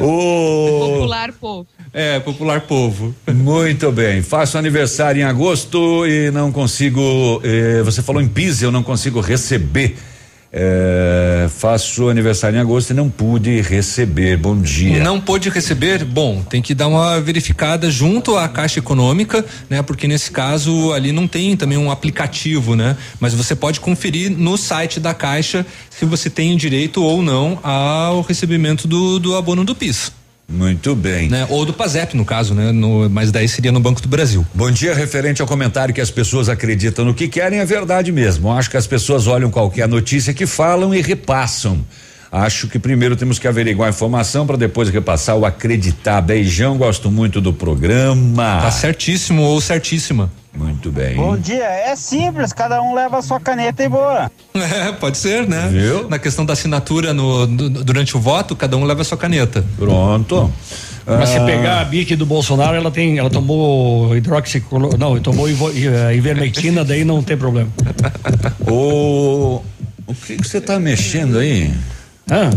O 0.00 0.96
Popular 0.96 1.32
povo. 1.32 1.66
É, 1.92 2.20
popular 2.20 2.60
povo. 2.62 3.14
Muito 3.32 3.90
bem. 3.90 4.22
Faço 4.22 4.58
aniversário 4.58 5.20
em 5.20 5.24
agosto 5.24 6.06
e 6.06 6.30
não 6.30 6.52
consigo. 6.52 7.40
eh, 7.44 7.82
você 7.82 8.02
falou 8.02 8.20
em 8.20 8.28
PIS, 8.28 8.62
eu 8.62 8.70
não 8.70 8.82
consigo 8.82 9.20
receber. 9.20 9.96
Eh, 10.50 11.46
faço 11.58 12.08
aniversário 12.08 12.56
em 12.56 12.60
agosto 12.60 12.90
e 12.90 12.94
não 12.94 13.10
pude 13.10 13.60
receber. 13.60 14.36
Bom 14.38 14.58
dia. 14.58 15.02
Não 15.02 15.20
pôde 15.20 15.50
receber? 15.50 16.04
Bom, 16.04 16.42
tem 16.42 16.62
que 16.62 16.74
dar 16.74 16.88
uma 16.88 17.20
verificada 17.20 17.90
junto 17.90 18.34
à 18.36 18.48
Caixa 18.48 18.78
Econômica, 18.78 19.44
né? 19.68 19.82
Porque 19.82 20.08
nesse 20.08 20.30
caso 20.30 20.92
ali 20.92 21.12
não 21.12 21.28
tem 21.28 21.54
também 21.56 21.76
um 21.76 21.90
aplicativo, 21.90 22.74
né? 22.74 22.96
Mas 23.20 23.34
você 23.34 23.54
pode 23.54 23.78
conferir 23.80 24.30
no 24.30 24.56
site 24.56 24.98
da 24.98 25.12
Caixa 25.12 25.66
se 25.90 26.06
você 26.06 26.30
tem 26.30 26.56
direito 26.56 27.02
ou 27.02 27.22
não 27.22 27.58
ao 27.62 28.22
recebimento 28.22 28.88
do, 28.88 29.18
do 29.18 29.36
abono 29.36 29.64
do 29.64 29.74
PIS. 29.74 30.17
Muito 30.50 30.96
bem. 30.96 31.28
Né? 31.28 31.46
Ou 31.50 31.66
do 31.66 31.74
PASEP, 31.74 32.16
no 32.16 32.24
caso, 32.24 32.54
né? 32.54 32.72
No, 32.72 33.08
mas 33.10 33.30
daí 33.30 33.46
seria 33.46 33.70
no 33.70 33.80
Banco 33.80 34.00
do 34.00 34.08
Brasil. 34.08 34.46
Bom 34.54 34.70
dia, 34.70 34.94
referente 34.94 35.42
ao 35.42 35.46
comentário 35.46 35.94
que 35.94 36.00
as 36.00 36.10
pessoas 36.10 36.48
acreditam 36.48 37.04
no 37.04 37.12
que 37.12 37.28
querem, 37.28 37.58
é 37.58 37.66
verdade 37.66 38.10
mesmo. 38.10 38.50
Acho 38.50 38.70
que 38.70 38.76
as 38.78 38.86
pessoas 38.86 39.26
olham 39.26 39.50
qualquer 39.50 39.86
notícia 39.86 40.32
que 40.32 40.46
falam 40.46 40.94
e 40.94 41.02
repassam. 41.02 41.84
Acho 42.30 42.68
que 42.68 42.78
primeiro 42.78 43.16
temos 43.16 43.38
que 43.38 43.48
averiguar 43.48 43.86
a 43.86 43.90
informação 43.90 44.46
para 44.46 44.56
depois 44.56 44.90
repassar 44.90 45.34
ou 45.36 45.46
acreditar. 45.46 46.20
Beijão, 46.20 46.76
gosto 46.76 47.10
muito 47.10 47.40
do 47.40 47.52
programa. 47.54 48.60
Tá 48.62 48.70
certíssimo 48.70 49.42
ou 49.42 49.60
certíssima. 49.60 50.30
Muito 50.54 50.90
bem. 50.90 51.14
Bom 51.16 51.36
dia, 51.36 51.64
é 51.64 51.94
simples, 51.94 52.52
cada 52.52 52.82
um 52.82 52.92
leva 52.94 53.18
a 53.18 53.22
sua 53.22 53.38
caneta 53.40 53.82
e 53.82 53.88
boa. 53.88 54.30
É, 54.58 54.90
pode 54.90 55.16
ser, 55.16 55.46
né? 55.46 55.68
Viu? 55.70 56.08
Na 56.08 56.18
questão 56.18 56.44
da 56.44 56.52
assinatura 56.52 57.14
no, 57.14 57.46
du- 57.46 57.70
durante 57.84 58.16
o 58.16 58.20
voto, 58.20 58.56
cada 58.56 58.76
um 58.76 58.84
leva 58.84 59.02
a 59.02 59.04
sua 59.04 59.16
caneta. 59.16 59.64
Pronto. 59.78 60.52
Mas 61.06 61.28
se 61.28 61.38
Ah, 61.38 61.44
pegar 61.46 61.80
a 61.80 61.84
bique 61.84 62.16
do 62.16 62.26
Bolsonaro, 62.26 62.76
ela 62.76 62.90
tem, 62.90 63.16
ela 63.18 63.30
tomou 63.30 64.14
hidroxicloro, 64.16 64.98
não, 64.98 65.18
tomou 65.20 65.48
ivo- 65.48 65.70
eh, 65.70 66.14
ivermectina, 66.16 66.84
daí 66.84 67.04
não 67.04 67.22
tem 67.22 67.36
problema. 67.36 67.70
O 68.68 69.62
o 70.06 70.14
que 70.14 70.36
que 70.38 70.46
você 70.48 70.60
tá 70.60 70.78
mexendo 70.80 71.38
aí? 71.38 71.70
Ah, 72.30 72.50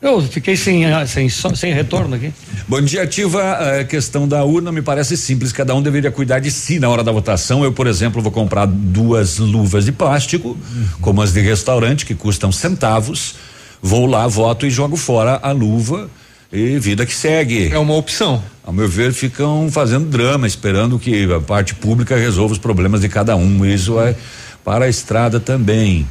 eu 0.00 0.20
fiquei 0.22 0.56
sem, 0.56 0.84
ah, 0.84 1.06
sem, 1.06 1.28
sem 1.28 1.72
retorno 1.72 2.16
aqui. 2.16 2.32
Bom 2.68 2.80
dia, 2.80 3.02
Ativa. 3.02 3.80
A 3.80 3.84
questão 3.84 4.28
da 4.28 4.44
urna 4.44 4.70
me 4.70 4.82
parece 4.82 5.16
simples. 5.16 5.52
Cada 5.52 5.74
um 5.74 5.80
deveria 5.80 6.10
cuidar 6.10 6.38
de 6.38 6.50
si 6.50 6.78
na 6.78 6.88
hora 6.88 7.02
da 7.02 7.12
votação. 7.12 7.64
Eu, 7.64 7.72
por 7.72 7.86
exemplo, 7.86 8.20
vou 8.20 8.32
comprar 8.32 8.66
duas 8.66 9.38
luvas 9.38 9.84
de 9.84 9.92
plástico, 9.92 10.56
como 11.00 11.22
as 11.22 11.32
de 11.32 11.40
restaurante, 11.40 12.04
que 12.04 12.14
custam 12.14 12.52
centavos. 12.52 13.36
Vou 13.80 14.06
lá, 14.06 14.26
voto 14.26 14.66
e 14.66 14.70
jogo 14.70 14.96
fora 14.96 15.38
a 15.42 15.52
luva 15.52 16.10
e 16.52 16.78
vida 16.78 17.06
que 17.06 17.14
segue. 17.14 17.72
É 17.72 17.78
uma 17.78 17.94
opção. 17.94 18.42
Ao 18.64 18.72
meu 18.72 18.88
ver, 18.88 19.12
ficam 19.12 19.68
fazendo 19.70 20.08
drama, 20.08 20.46
esperando 20.46 20.98
que 20.98 21.32
a 21.32 21.40
parte 21.40 21.74
pública 21.74 22.16
resolva 22.16 22.52
os 22.52 22.58
problemas 22.58 23.00
de 23.00 23.08
cada 23.08 23.36
um. 23.36 23.64
Isso 23.64 24.00
é 24.00 24.14
para 24.64 24.86
a 24.86 24.88
estrada 24.88 25.38
também. 25.38 26.06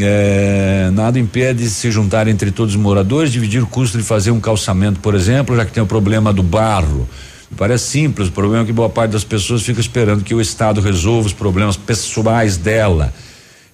É, 0.00 0.90
nada 0.92 1.18
impede 1.18 1.64
de 1.64 1.70
se 1.70 1.90
juntar 1.90 2.28
entre 2.28 2.50
todos 2.50 2.74
os 2.74 2.80
moradores, 2.80 3.32
dividir 3.32 3.62
o 3.62 3.66
custo 3.66 3.98
de 3.98 4.04
fazer 4.04 4.30
um 4.30 4.40
calçamento, 4.40 5.00
por 5.00 5.14
exemplo, 5.14 5.56
já 5.56 5.64
que 5.64 5.72
tem 5.72 5.82
o 5.82 5.86
problema 5.86 6.32
do 6.32 6.42
barro. 6.42 7.08
Parece 7.56 7.88
simples, 7.88 8.28
o 8.28 8.32
problema 8.32 8.62
é 8.62 8.66
que 8.66 8.72
boa 8.72 8.90
parte 8.90 9.12
das 9.12 9.24
pessoas 9.24 9.62
fica 9.62 9.80
esperando 9.80 10.22
que 10.22 10.34
o 10.34 10.40
Estado 10.40 10.80
resolva 10.80 11.26
os 11.26 11.32
problemas 11.32 11.76
pessoais 11.76 12.56
dela. 12.56 13.12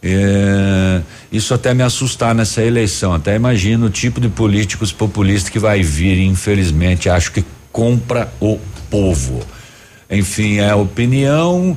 É, 0.07 1.01
isso 1.33 1.55
até 1.55 1.73
me 1.73 1.83
assustar 1.83 2.35
nessa 2.35 2.63
eleição. 2.63 3.15
Até 3.15 3.35
imagino 3.35 3.87
o 3.87 3.91
tipo 3.91 4.21
de 4.21 4.29
políticos 4.29 4.93
populistas 4.93 5.51
que 5.51 5.59
vai 5.59 5.83
vir. 5.83 6.21
Infelizmente, 6.21 7.09
acho 7.09 7.33
que 7.33 7.43
compra 7.73 8.31
o 8.39 8.59
povo. 8.91 9.41
Enfim, 10.11 10.59
é 10.59 10.71
a 10.71 10.77
opinião. 10.77 11.77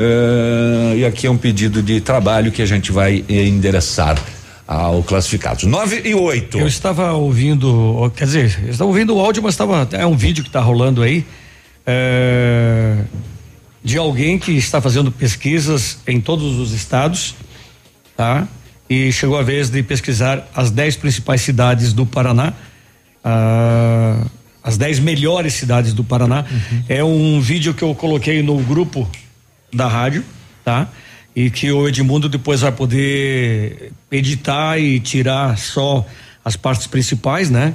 É, 0.00 0.96
e 0.98 1.04
aqui 1.04 1.26
é 1.26 1.30
um 1.30 1.36
pedido 1.36 1.82
de 1.82 2.00
trabalho 2.00 2.52
que 2.52 2.62
a 2.62 2.66
gente 2.66 2.92
vai 2.92 3.24
endereçar 3.28 4.16
ao 4.64 5.02
classificados. 5.02 5.64
9 5.64 6.02
e 6.04 6.14
8. 6.14 6.58
Eu 6.58 6.68
estava 6.68 7.12
ouvindo, 7.14 8.12
quer 8.14 8.26
dizer, 8.26 8.60
eu 8.62 8.70
estava 8.70 8.88
ouvindo 8.88 9.16
o 9.16 9.20
áudio, 9.20 9.42
mas 9.42 9.54
estava 9.54 9.88
é 9.92 10.06
um 10.06 10.16
vídeo 10.16 10.44
que 10.44 10.50
está 10.50 10.60
rolando 10.60 11.02
aí 11.02 11.26
é, 11.84 12.98
de 13.82 13.98
alguém 13.98 14.38
que 14.38 14.52
está 14.52 14.80
fazendo 14.80 15.10
pesquisas 15.10 15.98
em 16.06 16.20
todos 16.20 16.58
os 16.58 16.72
estados, 16.72 17.34
tá? 18.16 18.46
E 18.88 19.10
chegou 19.10 19.36
a 19.36 19.42
vez 19.42 19.68
de 19.68 19.82
pesquisar 19.82 20.46
as 20.54 20.70
10 20.70 20.96
principais 20.96 21.40
cidades 21.40 21.92
do 21.92 22.06
Paraná, 22.06 22.52
ah, 23.24 24.22
as 24.62 24.76
10 24.76 25.00
melhores 25.00 25.54
cidades 25.54 25.92
do 25.92 26.04
Paraná. 26.04 26.44
É 26.88 27.02
um 27.02 27.40
vídeo 27.40 27.74
que 27.74 27.82
eu 27.82 27.94
coloquei 27.94 28.42
no 28.42 28.58
grupo 28.58 29.08
da 29.72 29.86
rádio, 29.88 30.24
tá? 30.64 30.88
E 31.34 31.50
que 31.50 31.70
o 31.70 31.88
Edmundo 31.88 32.28
depois 32.28 32.60
vai 32.60 32.72
poder 32.72 33.92
editar 34.10 34.78
e 34.78 34.98
tirar 34.98 35.56
só 35.58 36.04
as 36.44 36.56
partes 36.56 36.86
principais, 36.86 37.50
né? 37.50 37.74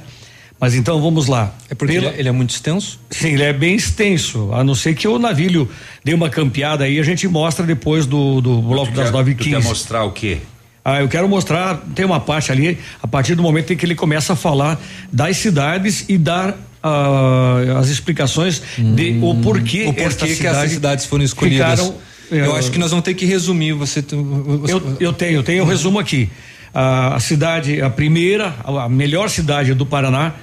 Mas 0.60 0.74
então 0.74 1.00
vamos 1.00 1.26
lá. 1.26 1.52
É 1.68 1.74
porque 1.74 1.94
ele, 1.94 2.06
ele 2.06 2.28
é 2.28 2.32
muito 2.32 2.50
extenso? 2.50 2.98
Sim, 3.10 3.28
ele 3.34 3.42
é 3.42 3.52
bem 3.52 3.74
extenso. 3.74 4.50
A 4.52 4.62
não 4.62 4.74
ser 4.74 4.94
que 4.94 5.06
o 5.06 5.18
navilho 5.18 5.68
dê 6.02 6.14
uma 6.14 6.30
campeada 6.30 6.84
aí, 6.84 6.98
a 6.98 7.02
gente 7.02 7.26
mostra 7.28 7.66
depois 7.66 8.06
do, 8.06 8.40
do 8.40 8.62
bloco 8.62 8.92
das 8.92 9.10
nove 9.10 9.32
e 9.32 9.34
Tu 9.34 9.44
quer 9.44 9.56
quinze. 9.56 9.68
mostrar 9.68 10.04
o 10.04 10.12
quê? 10.12 10.38
Ah, 10.84 11.00
eu 11.00 11.08
quero 11.08 11.26
mostrar, 11.28 11.82
tem 11.94 12.04
uma 12.04 12.20
parte 12.20 12.52
ali, 12.52 12.78
a 13.02 13.08
partir 13.08 13.34
do 13.34 13.42
momento 13.42 13.72
em 13.72 13.76
que 13.76 13.86
ele 13.86 13.94
começa 13.94 14.34
a 14.34 14.36
falar 14.36 14.78
das 15.10 15.38
cidades 15.38 16.04
e 16.08 16.18
dar 16.18 16.54
ah, 16.84 17.78
as 17.80 17.88
explicações 17.88 18.60
de 18.78 19.18
o 19.22 19.34
porquê, 19.36 19.84
Hum. 19.86 19.88
O 19.88 19.94
porquê 19.94 20.02
esta 20.02 20.26
que 20.26 20.32
essas 20.32 20.36
cidade 20.36 20.72
cidades 20.74 21.04
foram 21.06 21.24
escolhidas. 21.24 21.80
ficaram, 21.80 21.94
eu 22.30 22.54
eh, 22.54 22.58
acho 22.58 22.70
que 22.70 22.78
nós 22.78 22.90
vamos 22.90 23.04
ter 23.04 23.14
que 23.14 23.24
resumir. 23.24 23.72
Você, 23.72 24.02
você- 24.02 24.72
eu, 24.74 24.96
eu 25.00 25.12
tenho, 25.12 25.32
eu 25.36 25.42
tenho 25.42 25.64
um 25.64 25.66
resumo 25.66 25.98
aqui. 25.98 26.28
Ah, 26.74 27.14
a 27.14 27.20
cidade, 27.20 27.80
a 27.80 27.88
primeira, 27.88 28.54
a 28.62 28.84
a 28.84 28.88
melhor 28.88 29.30
cidade 29.30 29.72
do 29.74 29.86
Paraná 29.86 30.34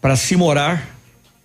para 0.00 0.16
se 0.16 0.34
morar, 0.34 0.90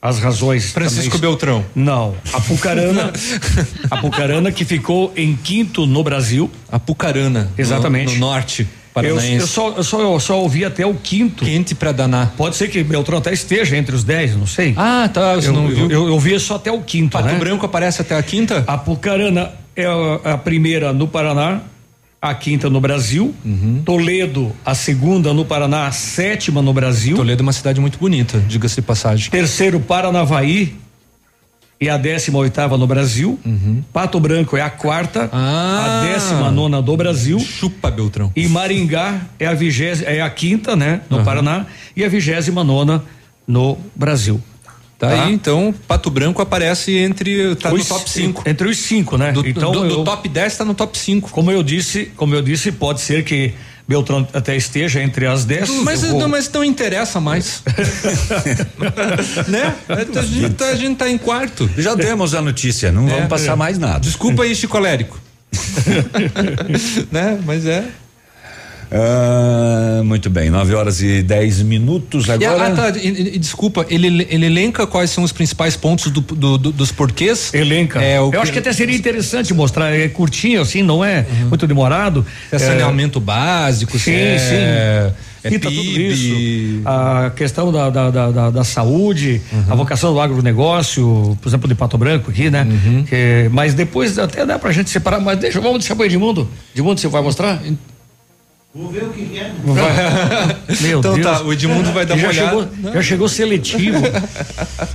as 0.01 0.17
razões. 0.19 0.71
Francisco 0.71 1.11
também- 1.17 1.21
Beltrão. 1.29 1.65
Não, 1.75 2.15
Apucarana. 2.33 3.11
Apucarana 3.91 4.51
que 4.51 4.63
ficou 4.65 5.11
em 5.15 5.35
quinto 5.35 5.85
no 5.85 6.01
Brasil. 6.03 6.49
Apucarana. 6.71 7.51
Exatamente. 7.57 8.13
No, 8.13 8.19
no 8.19 8.19
norte 8.19 8.65
Paranaense. 9.01 9.33
Eu, 9.33 9.39
eu 9.39 9.47
só, 9.47 9.69
eu, 9.69 9.83
só, 9.83 10.01
eu 10.01 10.19
só 10.19 10.41
ouvi 10.41 10.65
até 10.65 10.85
o 10.85 10.93
quinto. 10.93 11.43
Quente 11.45 11.73
pra 11.75 11.91
danar. 11.91 12.33
Pode 12.37 12.55
ser 12.55 12.69
que 12.69 12.83
Beltrão 12.83 13.17
até 13.17 13.33
esteja 13.33 13.77
entre 13.77 13.95
os 13.95 14.03
dez, 14.03 14.35
não 14.35 14.47
sei. 14.47 14.73
Ah, 14.77 15.09
tá. 15.11 15.35
Você 15.35 15.49
eu, 15.49 15.53
não 15.53 15.67
viu? 15.67 15.89
Eu, 15.89 16.07
eu 16.07 16.13
ouvi 16.13 16.39
só 16.39 16.55
até 16.55 16.71
o 16.71 16.81
quinto. 16.81 17.11
Pato 17.11 17.27
né? 17.27 17.35
Branco 17.39 17.65
aparece 17.65 18.01
até 18.01 18.15
a 18.15 18.23
quinta? 18.23 18.63
Apucarana 18.67 19.51
é 19.75 19.85
a, 19.85 20.33
a 20.33 20.37
primeira 20.37 20.91
no 20.93 21.07
Paraná, 21.07 21.61
a 22.21 22.33
quinta 22.33 22.69
no 22.69 22.81
Brasil. 22.81 23.33
Uhum. 23.45 23.81
Toledo, 23.85 24.51
a 24.65 24.75
segunda 24.75 25.33
no 25.33 25.45
Paraná, 25.45 25.87
a 25.87 25.91
sétima 25.91 26.61
no 26.61 26.73
Brasil. 26.73 27.15
Toledo 27.15 27.41
é 27.41 27.43
uma 27.43 27.53
cidade 27.53 27.79
muito 27.79 27.97
bonita, 27.97 28.39
diga-se 28.47 28.75
de 28.75 28.81
passagem. 28.81 29.29
Terceiro, 29.29 29.79
Paranavaí. 29.79 30.75
E 31.81 31.87
a 31.89 31.95
décima 31.97 32.39
oitava 32.39 32.77
no 32.77 32.85
Brasil. 32.85 33.39
Pato 33.93 34.19
Branco 34.19 34.57
é 34.57 34.61
a 34.61 34.69
quarta. 34.69 35.21
Uhum. 35.23 35.29
Ah. 35.31 36.01
A 36.01 36.05
décima 36.05 36.51
nona 36.51 36.81
do 36.81 36.95
Brasil. 36.97 37.39
Chupa, 37.39 37.89
Beltrão. 37.89 38.31
E 38.35 38.47
Maringá 38.49 39.21
é 39.39 39.45
a 39.47 39.53
vigésima, 39.53 40.09
é 40.09 40.19
a 40.21 40.29
quinta, 40.29 40.75
né? 40.75 41.01
No 41.09 41.19
Uhum. 41.19 41.23
Paraná. 41.23 41.65
E 41.95 42.03
a 42.03 42.09
vigésima 42.09 42.63
nona 42.65 43.03
no 43.47 43.77
Brasil. 43.95 44.41
Tá, 44.97 45.23
aí, 45.23 45.33
então, 45.33 45.73
Pato 45.87 46.09
Branco 46.11 46.41
aparece 46.41 46.97
entre. 46.97 47.55
tá 47.55 47.71
Os- 47.71 47.87
no 47.87 47.95
top 47.95 48.09
5. 48.09 48.43
Entre 48.45 48.67
os 48.67 48.77
cinco, 48.79 49.17
né? 49.17 49.31
Do, 49.31 49.47
então 49.47 49.71
do, 49.71 49.79
do 49.87 49.93
eu- 49.99 50.03
top 50.03 50.27
10 50.27 50.57
tá 50.57 50.65
no 50.65 50.73
top 50.73 50.97
5. 50.97 51.29
Como 51.31 51.49
eu 51.49 51.63
disse, 51.63 52.11
como 52.17 52.35
eu 52.35 52.41
disse, 52.41 52.73
pode 52.73 52.99
ser 52.99 53.23
que 53.23 53.53
Beltrão 53.89 54.27
até 54.33 54.55
esteja 54.55 55.01
entre 55.01 55.25
as 55.25 55.45
dez. 55.45 55.67
Mas 55.81 56.03
Eu 56.03 56.11
vou- 56.11 56.19
não, 56.19 56.29
mas 56.29 56.47
não 56.51 56.63
interessa 56.63 57.19
mais. 57.19 57.63
né? 59.49 59.73
A 59.89 60.21
gente, 60.21 60.53
tá, 60.53 60.65
a 60.67 60.75
gente 60.75 60.95
tá 60.95 61.09
em 61.09 61.17
quarto. 61.17 61.67
Já 61.75 61.95
demos 61.95 62.35
a 62.35 62.41
notícia, 62.41 62.91
não 62.91 63.07
É, 63.07 63.13
vamos 63.13 63.27
passar 63.29 63.53
é. 63.53 63.55
mais 63.55 63.79
nada. 63.79 63.99
Desculpa 64.01 64.43
aí, 64.43 64.53
Chico 64.53 64.77
Alérico. 64.77 65.19
né? 67.11 67.39
Mas 67.43 67.65
é. 67.65 67.83
Ah, 68.91 70.01
muito 70.03 70.29
bem, 70.29 70.49
9 70.49 70.73
horas 70.73 71.01
e 71.01 71.21
10 71.21 71.61
minutos 71.61 72.27
E, 72.27 72.31
agora. 72.31 72.67
ah, 72.67 72.91
tá, 72.91 72.97
e- 72.97 73.35
e- 73.35 73.39
desculpa, 73.39 73.85
ele, 73.89 74.25
ele 74.29 74.45
elenca 74.47 74.87
quais 74.87 75.11
são 75.11 75.23
os 75.23 75.31
principais 75.31 75.75
pontos 75.77 76.11
do, 76.11 76.21
do- 76.21 76.57
do- 76.57 76.71
dos 76.71 76.91
porquês? 76.91 77.53
Elenca. 77.53 78.01
É, 78.01 78.19
o 78.19 78.33
eu 78.33 78.41
acho 78.41 78.51
que 78.51 78.57
até 78.59 78.73
seria 78.73 78.95
interessante 78.95 79.53
mostrar, 79.53 79.91
é 79.93 80.07
curtinho 80.07 80.61
assim, 80.61 80.81
não 80.81 81.03
é 81.05 81.25
muito 81.47 81.67
demorado. 81.67 82.25
É 82.51 82.57
saneamento 82.57 83.19
básico, 83.19 83.97
sim, 83.99 84.11
é- 84.11 84.39
sim. 84.39 84.55
é 85.43 85.49
Cita 85.51 85.69
tudo 85.69 85.81
PIB. 85.81 86.11
isso. 86.11 86.81
A 86.85 87.31
questão 87.35 87.71
da, 87.71 87.89
da, 87.89 88.09
da, 88.09 88.31
da- 88.31 88.49
da 88.49 88.63
saúde, 88.63 89.39
Uhum. 89.53 89.63
a 89.69 89.75
vocação 89.75 90.13
do 90.13 90.19
agronegócio, 90.19 91.37
por 91.41 91.47
exemplo, 91.47 91.67
de 91.67 91.75
Pato 91.75 91.97
Branco 91.97 92.31
aqui, 92.31 92.49
né? 92.49 92.67
Uhum. 92.69 93.03
Que- 93.03 93.49
mas 93.51 93.73
depois 93.73 94.17
até 94.17 94.45
dá 94.45 94.57
pra 94.57 94.71
gente 94.71 94.89
separar, 94.89 95.19
mas 95.19 95.37
deixa, 95.37 95.61
vamos 95.61 95.79
deixar 95.79 95.95
pro 95.95 96.05
Edmundo. 96.05 96.49
Edmundo, 96.75 96.99
você 96.99 97.07
vai 97.07 97.21
mostrar? 97.21 97.61
Vou 98.73 98.87
ver 98.89 99.03
o 99.03 99.09
que 99.09 99.39
é. 99.39 99.51
Meu 100.81 100.99
então 100.99 101.15
tá, 101.15 101.21
Deus. 101.21 101.39
tá, 101.39 101.43
o 101.43 101.51
Edmundo 101.51 101.91
vai 101.91 102.05
dar 102.05 102.15
já 102.17 102.27
uma 102.27 102.33
chegou, 102.33 102.59
olhada. 102.59 102.91
já 102.93 103.01
chegou 103.01 103.27
seletivo. 103.27 103.99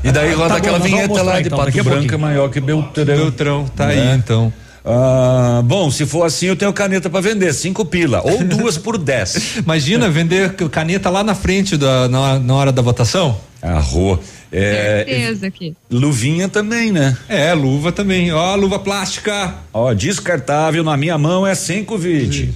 E 0.04 0.12
daí 0.12 0.32
roda 0.32 0.60
tá 0.60 0.78
vinheta 0.78 1.08
mostrar, 1.08 1.22
lá 1.24 1.40
de 1.40 1.48
então, 1.48 1.58
Pato 1.58 2.14
é 2.14 2.16
maior 2.16 2.48
que 2.50 2.60
Beltrão. 2.60 3.04
Beltrão, 3.04 3.64
tá 3.74 3.88
aí 3.88 3.96
né, 3.96 4.14
então. 4.14 4.52
Ah, 4.84 5.60
bom, 5.64 5.90
se 5.90 6.06
for 6.06 6.24
assim, 6.24 6.46
eu 6.46 6.56
tenho 6.56 6.72
caneta 6.72 7.10
para 7.10 7.20
vender, 7.20 7.52
cinco 7.52 7.84
pila, 7.84 8.22
ou 8.24 8.44
duas 8.44 8.78
por 8.78 8.96
dez. 8.96 9.56
Imagina 9.56 10.06
é. 10.06 10.10
vender 10.10 10.54
caneta 10.70 11.10
lá 11.10 11.24
na 11.24 11.34
frente 11.34 11.76
da, 11.76 12.08
na, 12.08 12.38
na 12.38 12.54
hora 12.54 12.70
da 12.70 12.80
votação? 12.82 13.40
Ah, 13.60 13.78
Arro. 13.78 14.20
É, 14.52 15.04
Certeza 15.04 15.46
aqui. 15.48 15.74
Luvinha 15.90 16.48
também, 16.48 16.92
né? 16.92 17.16
É, 17.28 17.52
luva 17.54 17.90
também. 17.90 18.32
Ó, 18.32 18.54
luva 18.54 18.78
plástica. 18.78 19.52
Ó, 19.72 19.92
descartável 19.92 20.84
na 20.84 20.96
minha 20.96 21.18
mão 21.18 21.44
é 21.44 21.54
5,20. 21.54 22.50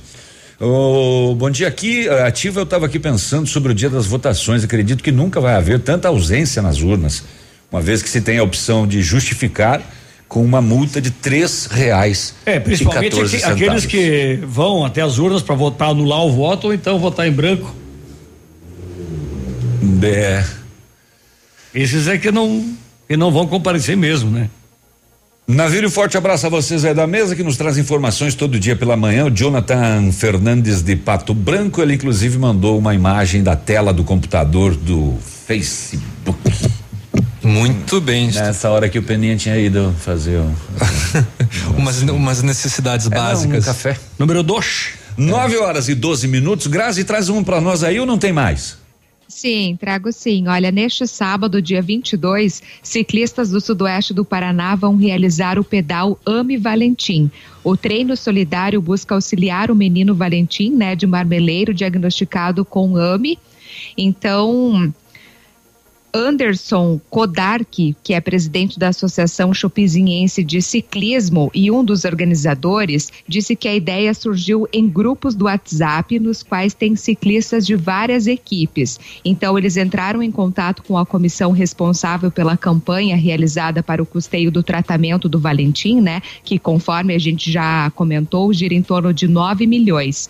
Oh, 0.61 1.37
bom 1.37 1.49
dia 1.51 1.69
aqui, 1.69 2.09
eh, 2.09 2.23
ativa, 2.27 2.59
eu 2.59 2.65
estava 2.65 2.87
aqui 2.87 2.99
pensando 2.99 3.47
sobre 3.47 3.71
o 3.71 3.75
dia 3.75 3.89
das 3.89 4.07
votações, 4.07 4.65
acredito 4.65 5.05
que 5.05 5.13
nunca 5.13 5.41
vai 5.41 5.55
haver 5.55 5.79
tanta 5.79 6.09
ausência 6.09 6.61
nas 6.61 6.81
urnas, 6.81 7.23
uma 7.71 7.81
vez 7.81 8.03
que 8.03 8.09
se 8.09 8.21
tem 8.21 8.39
a 8.39 8.43
opção 8.43 8.85
de 8.85 9.01
justificar 9.01 9.81
com 10.27 10.45
uma 10.45 10.61
multa 10.61 11.01
de 11.01 11.13
três 11.13 11.67
reais. 11.67 12.35
É, 12.45 12.59
principalmente 12.59 13.15
aqueles 13.45 13.87
que 13.87 14.41
vão 14.43 14.85
até 14.85 15.01
as 15.01 15.19
urnas 15.19 15.43
para 15.43 15.55
votar, 15.55 15.91
anular 15.91 16.25
o 16.25 16.33
voto 16.33 16.67
ou 16.67 16.75
então 16.75 16.99
votar 16.99 17.29
em 17.29 17.33
branco. 17.33 17.73
Hum, 19.81 20.01
é. 20.03 20.45
Esses 21.73 22.09
é 22.09 22.19
que 22.19 22.33
não, 22.33 22.77
que 23.07 23.17
não 23.17 23.31
vão 23.31 23.47
comparecer 23.47 23.97
mesmo, 23.97 24.29
né? 24.29 24.51
Navírio, 25.49 25.91
forte 25.91 26.15
abraço 26.19 26.47
a 26.47 26.51
vocês 26.51 26.85
aí 26.85 26.93
da 26.93 27.07
mesa 27.07 27.35
que 27.35 27.43
nos 27.43 27.57
traz 27.57 27.79
informações 27.79 28.35
todo 28.35 28.61
dia 28.61 28.77
pela 28.77 28.99
manhã. 28.99 29.25
O 29.25 29.31
Jonathan 29.31 30.13
Fernandes 30.13 30.83
de 30.83 30.95
Pato 30.95 31.33
Branco, 31.33 31.81
ele 31.81 31.95
inclusive 31.95 32.37
mandou 32.37 32.79
uma 32.79 32.95
imagem 32.95 33.43
da 33.43 33.57
tela 33.57 33.91
do 33.91 34.05
computador 34.05 34.77
do 34.77 35.17
Facebook. 35.47 36.39
Muito 37.43 37.99
bem. 37.99 38.31
Nessa 38.31 38.69
hora 38.69 38.91
que 38.91 38.99
o 38.99 39.03
Peninha 39.03 39.37
tinha 39.37 39.57
ido 39.57 39.95
fazer 40.05 40.37
o, 40.39 40.55
umas, 41.79 42.03
umas 42.03 42.43
necessidades 42.43 43.07
É, 43.07 43.11
básicas. 43.11 43.65
um 43.65 43.67
café. 43.67 43.97
Número 44.19 44.43
2. 44.43 44.89
9 45.17 45.57
horas 45.57 45.89
e 45.89 45.95
12 45.95 46.29
minutos. 46.29 46.67
Grazi, 46.67 47.05
traz 47.05 47.31
um 47.31 47.43
pra 47.43 47.59
nós 47.61 47.83
aí 47.83 47.99
ou 47.99 48.05
não 48.07 48.19
tem 48.19 48.33
mais? 48.33 48.77
Sim, 49.29 49.77
trago 49.79 50.11
sim. 50.11 50.49
Olha, 50.49 50.71
neste 50.71 51.07
sábado, 51.07 51.61
dia 51.61 51.83
22, 51.83 52.63
ciclistas 52.83 53.51
do 53.51 53.61
sudoeste 53.61 54.15
do 54.15 54.25
Paraná 54.25 54.75
vão 54.75 54.97
realizar 54.97 55.59
o 55.59 55.65
pedal 55.65 56.19
Ame 56.25 56.57
Valentim. 56.57 57.31
O 57.63 57.77
treino 57.77 58.17
solidário 58.17 58.81
busca 58.81 59.15
auxiliar 59.15 59.71
o 59.71 59.77
menino 59.77 60.15
Valentim, 60.15 60.71
né, 60.71 60.97
de 60.97 61.07
Marmeleiro, 61.07 61.75
diagnosticado 61.75 62.65
com 62.65 62.97
AME. 62.97 63.39
Então, 63.99 64.93
Anderson 66.13 67.01
Kodark, 67.11 67.95
que 68.03 68.15
é 68.15 68.21
presidente 68.21 68.79
da 68.79 68.89
Associação 68.89 69.53
Chopizinhense 69.53 70.43
de 70.43 70.63
Ciclismo 70.63 71.51
e 71.55 71.71
um 71.71 71.85
dos 71.85 72.05
organizadores, 72.05 73.13
disse 73.27 73.55
que 73.55 73.69
a 73.69 73.75
ideia 73.75 74.13
surgiu 74.15 74.67
em 74.73 74.89
grupos 74.89 75.35
do 75.35 75.45
WhatsApp, 75.45 76.19
nos 76.19 76.43
quais 76.43 76.75
tem 76.75 76.97
ciclistas 76.97 77.67
de 77.67 77.77
várias 77.77 78.27
equipes. 78.27 78.99
Então, 79.25 79.59
eles 79.59 79.77
entraram 79.77 80.23
em 80.23 80.31
contato 80.31 80.83
com 80.83 80.97
a 80.97 81.07
comissão 81.07 81.53
responsável 81.53 82.31
pela 82.31 82.57
campanha 82.57 83.17
realizada 83.17 83.83
para 83.83 84.03
o 84.03 84.07
custeio 84.07 84.51
do 84.51 84.63
tratamento 84.63 85.29
do 85.29 85.39
Valentim, 85.39 86.01
né? 86.01 86.23
Que, 86.43 86.59
conforme 86.59 87.15
a 87.15 87.19
gente 87.19 87.51
já 87.51 87.91
comentou, 87.91 88.53
gira 88.53 88.75
em 88.75 88.83
torno 88.83 89.13
de 89.13 89.29
9 89.29 89.67
milhões. 89.67 90.29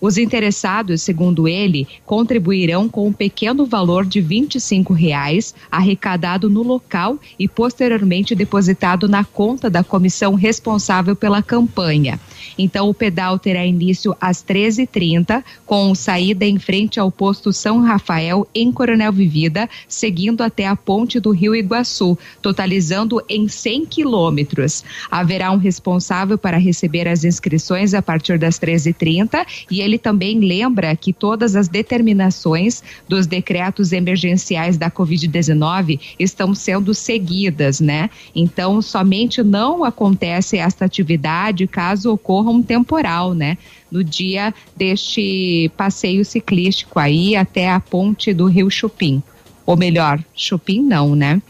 Os 0.00 0.18
interessados, 0.18 1.02
segundo 1.02 1.48
ele, 1.48 1.86
contribuirão 2.04 2.88
com 2.88 3.06
um 3.06 3.12
pequeno 3.12 3.64
valor 3.64 4.04
de 4.04 4.20
25 4.20 4.92
reais, 4.92 5.54
arrecadado 5.70 6.50
no 6.50 6.62
local 6.62 7.18
e 7.38 7.48
posteriormente 7.48 8.34
depositado 8.34 9.08
na 9.08 9.24
conta 9.24 9.70
da 9.70 9.82
comissão 9.82 10.34
responsável 10.34 11.16
pela 11.16 11.42
campanha. 11.42 12.20
Então, 12.58 12.88
o 12.88 12.94
pedal 12.94 13.38
terá 13.38 13.64
início 13.64 14.16
às 14.20 14.42
13h30, 14.42 15.42
com 15.64 15.94
saída 15.94 16.44
em 16.44 16.58
frente 16.58 17.00
ao 17.00 17.10
posto 17.10 17.52
São 17.52 17.80
Rafael, 17.80 18.46
em 18.54 18.70
Coronel 18.70 19.12
Vivida, 19.12 19.68
seguindo 19.88 20.42
até 20.42 20.66
a 20.66 20.76
ponte 20.76 21.18
do 21.18 21.30
Rio 21.30 21.54
Iguaçu, 21.54 22.18
totalizando 22.40 23.22
em 23.28 23.48
100 23.48 23.86
quilômetros. 23.86 24.84
Haverá 25.10 25.50
um 25.50 25.56
responsável 25.56 26.38
para 26.38 26.56
receber 26.56 27.08
as 27.08 27.24
inscrições 27.24 27.94
a 27.94 28.02
partir 28.02 28.38
das 28.38 28.58
13h30 28.58 29.44
e 29.70 29.82
ele 29.86 29.98
também 29.98 30.40
lembra 30.40 30.94
que 30.94 31.12
todas 31.12 31.56
as 31.56 31.68
determinações 31.68 32.82
dos 33.08 33.26
decretos 33.26 33.92
emergenciais 33.92 34.76
da 34.76 34.90
Covid-19 34.90 35.98
estão 36.18 36.54
sendo 36.54 36.92
seguidas, 36.92 37.80
né? 37.80 38.10
Então, 38.34 38.82
somente 38.82 39.42
não 39.42 39.84
acontece 39.84 40.58
esta 40.58 40.84
atividade 40.84 41.66
caso 41.66 42.12
ocorra 42.12 42.50
um 42.50 42.62
temporal, 42.62 43.32
né? 43.32 43.56
No 43.90 44.02
dia 44.02 44.52
deste 44.76 45.70
passeio 45.76 46.24
ciclístico 46.24 46.98
aí 46.98 47.36
até 47.36 47.70
a 47.70 47.80
ponte 47.80 48.34
do 48.34 48.46
Rio 48.46 48.68
Chupim. 48.68 49.22
Ou 49.64 49.76
melhor, 49.76 50.22
Chupim 50.34 50.82
não, 50.82 51.14
né? 51.14 51.40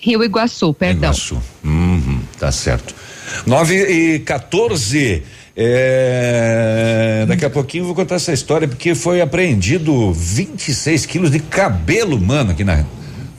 Rio 0.00 0.24
Iguaçu, 0.24 0.74
perdão. 0.74 1.10
Iguaçu. 1.10 1.42
Uhum, 1.62 2.20
tá 2.38 2.50
certo. 2.50 2.94
9 3.46 3.74
e 3.74 4.18
14. 4.20 5.22
É, 5.54 7.26
daqui 7.28 7.44
a 7.44 7.50
pouquinho 7.50 7.82
eu 7.82 7.86
vou 7.86 7.94
contar 7.94 8.14
essa 8.14 8.32
história 8.32 8.66
porque 8.66 8.94
foi 8.94 9.20
apreendido 9.20 10.12
26 10.12 11.04
quilos 11.04 11.30
de 11.30 11.40
cabelo 11.40 12.16
humano 12.16 12.52
aqui 12.52 12.64
na, 12.64 12.84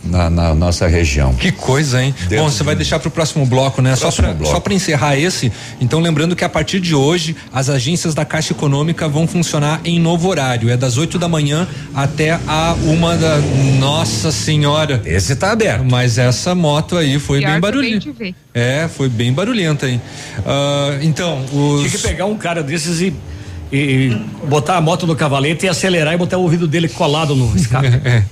na, 0.04 0.30
na 0.30 0.54
nossa 0.54 0.88
região. 0.88 1.34
Que 1.34 1.52
coisa, 1.52 2.04
hein? 2.04 2.14
Bom, 2.30 2.50
você 2.50 2.64
vai 2.64 2.76
deixar 2.76 3.00
para 3.00 3.08
o 3.08 3.12
próximo 3.12 3.46
bloco, 3.46 3.82
né? 3.82 3.96
Só 3.96 4.12
Próximo. 4.12 4.46
Só 4.46 4.60
para 4.60 4.74
encerrar 4.74 5.18
esse, 5.18 5.52
então 5.80 6.00
lembrando 6.00 6.36
que 6.36 6.44
a 6.44 6.50
partir 6.50 6.80
de 6.80 6.94
hoje 6.94 7.36
as 7.52 7.70
agências 7.70 8.14
da 8.14 8.26
Caixa 8.26 8.54
Econômica 8.54 9.08
vão 9.08 9.28
funcionar 9.28 9.82
em 9.84 10.00
novo 10.00 10.28
horário, 10.28 10.70
é 10.70 10.78
das 10.78 10.98
8 10.98 11.18
da 11.18 11.28
manhã 11.28 11.68
até 11.94 12.40
a 12.48 12.76
uma 12.84 13.16
da 13.16 13.38
Nossa 13.80 14.32
Senhora. 14.32 15.02
Esse 15.06 15.36
tá 15.36 15.52
aberto. 15.52 15.86
Mas 15.90 16.18
essa 16.18 16.54
moto 16.54 16.98
aí 16.98 17.20
foi 17.20 17.40
Pior 17.40 17.52
bem 17.52 17.60
barulhenta. 17.60 18.10
É, 18.54 18.88
foi 18.88 19.10
bem 19.10 19.34
barulhenta, 19.34 19.90
hein? 19.90 20.02
Ah, 20.46 20.98
então, 21.02 21.44
os 21.52 21.82
Tinha 21.82 21.92
que 21.92 21.98
pegar 22.00 22.26
um 22.26 22.38
cara 22.38 22.62
desses 22.62 23.02
e, 23.02 23.14
e 23.74 24.16
botar 24.48 24.78
a 24.78 24.82
moto 24.82 25.08
no 25.08 25.16
cavalete 25.16 25.66
e 25.66 25.70
acelerar 25.70 26.14
e 26.14 26.18
botar 26.18 26.38
o 26.38 26.44
ouvido 26.44 26.68
dele 26.68 26.88
colado 26.88 27.36
no 27.36 27.56
escape. 27.56 27.88
É. 28.04 28.24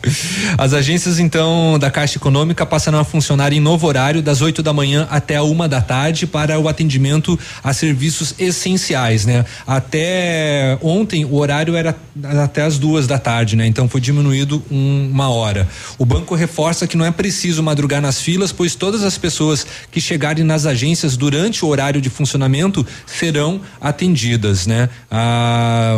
As 0.57 0.73
agências, 0.73 1.17
então, 1.17 1.79
da 1.79 1.89
Caixa 1.89 2.17
Econômica 2.17 2.65
passarão 2.65 2.99
a 2.99 3.05
funcionar 3.05 3.53
em 3.53 3.59
novo 3.59 3.87
horário, 3.87 4.21
das 4.21 4.41
8 4.41 4.61
da 4.61 4.73
manhã 4.73 5.07
até 5.09 5.37
a 5.37 5.43
uma 5.43 5.67
da 5.67 5.81
tarde, 5.81 6.27
para 6.27 6.59
o 6.59 6.67
atendimento 6.67 7.39
a 7.63 7.73
serviços 7.73 8.35
essenciais, 8.37 9.25
né? 9.25 9.45
Até 9.65 10.77
ontem 10.81 11.23
o 11.23 11.35
horário 11.35 11.75
era 11.75 11.95
até 12.43 12.63
as 12.63 12.77
duas 12.77 13.07
da 13.07 13.17
tarde, 13.17 13.55
né? 13.55 13.65
Então 13.65 13.87
foi 13.87 14.01
diminuído 14.01 14.61
um, 14.69 15.09
uma 15.11 15.29
hora. 15.29 15.67
O 15.97 16.05
banco 16.05 16.35
reforça 16.35 16.85
que 16.85 16.97
não 16.97 17.05
é 17.05 17.11
preciso 17.11 17.63
madrugar 17.63 18.01
nas 18.01 18.19
filas, 18.19 18.51
pois 18.51 18.75
todas 18.75 19.03
as 19.03 19.17
pessoas 19.17 19.65
que 19.89 20.01
chegarem 20.01 20.43
nas 20.43 20.65
agências 20.65 21.15
durante 21.15 21.63
o 21.63 21.67
horário 21.69 22.01
de 22.01 22.09
funcionamento 22.09 22.85
serão 23.05 23.61
atendidas, 23.79 24.67
né? 24.67 24.89
Ah, 25.33 25.95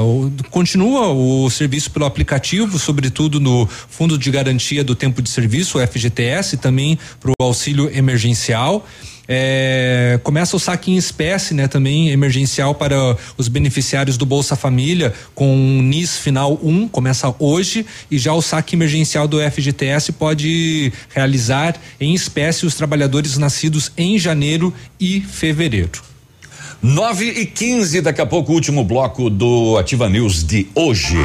continua 0.52 1.08
o 1.08 1.50
serviço 1.50 1.90
pelo 1.90 2.06
aplicativo, 2.06 2.78
sobretudo 2.78 3.40
no 3.40 3.68
Fundo 3.68 4.16
de 4.16 4.30
Garantia 4.30 4.84
do 4.84 4.94
Tempo 4.94 5.24
de 5.24 5.30
Serviço, 5.30 5.80
o 5.80 5.88
FGTS, 5.88 6.58
também 6.58 7.00
para 7.20 7.32
o 7.32 7.44
auxílio 7.44 7.90
emergencial. 7.92 8.86
É, 9.28 10.20
começa 10.22 10.56
o 10.56 10.60
saque 10.60 10.92
em 10.92 10.98
espécie, 10.98 11.56
né, 11.56 11.68
também 11.68 12.10
emergencial 12.10 12.76
para 12.76 13.18
os 13.36 13.48
beneficiários 13.48 14.18
do 14.18 14.26
Bolsa 14.26 14.56
Família 14.56 15.14
com 15.34 15.82
NIS 15.82 16.18
final 16.18 16.60
1, 16.62 16.90
começa 16.90 17.34
hoje, 17.40 17.86
e 18.12 18.20
já 18.20 18.34
o 18.34 18.42
saque 18.42 18.76
emergencial 18.76 19.28
do 19.28 19.40
FGTS 19.40 20.12
pode 20.12 20.94
realizar 21.10 21.76
em 22.00 22.14
espécie 22.14 22.68
os 22.68 22.76
trabalhadores 22.76 23.38
nascidos 23.38 23.92
em 23.98 24.20
janeiro 24.20 24.72
e 25.00 25.22
fevereiro. 25.22 26.13
9 26.84 27.26
e 27.26 27.46
15, 27.46 28.02
daqui 28.02 28.20
a 28.20 28.26
pouco 28.26 28.52
o 28.52 28.56
último 28.56 28.84
bloco 28.84 29.30
do 29.30 29.78
Ativa 29.78 30.10
News 30.10 30.44
de 30.44 30.68
hoje. 30.76 31.16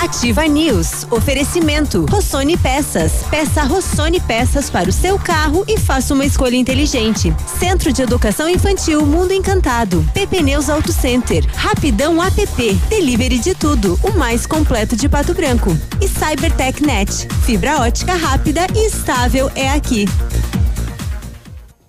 Ativa 0.00 0.46
News. 0.46 1.06
Oferecimento. 1.10 2.06
Rossoni 2.08 2.56
Peças. 2.56 3.12
Peça 3.30 3.62
Rossoni 3.64 4.18
Peças 4.18 4.70
para 4.70 4.88
o 4.88 4.92
seu 4.92 5.18
carro 5.18 5.62
e 5.68 5.78
faça 5.78 6.14
uma 6.14 6.24
escolha 6.24 6.56
inteligente. 6.56 7.34
Centro 7.58 7.92
de 7.92 8.00
Educação 8.00 8.48
Infantil 8.48 9.04
Mundo 9.04 9.32
Encantado. 9.32 10.02
PP 10.14 10.40
Neus 10.40 10.70
Auto 10.70 10.90
Center. 10.90 11.44
Rapidão 11.54 12.22
app. 12.22 12.74
Delivery 12.88 13.38
de 13.38 13.54
tudo. 13.54 14.00
O 14.02 14.16
mais 14.16 14.46
completo 14.46 14.96
de 14.96 15.06
Pato 15.06 15.34
Branco. 15.34 15.76
E 16.00 16.08
Cybertech 16.08 16.82
Net. 16.82 17.28
Fibra 17.44 17.82
ótica 17.82 18.14
rápida 18.14 18.66
e 18.74 18.86
estável 18.86 19.50
é 19.54 19.68
aqui. 19.68 20.06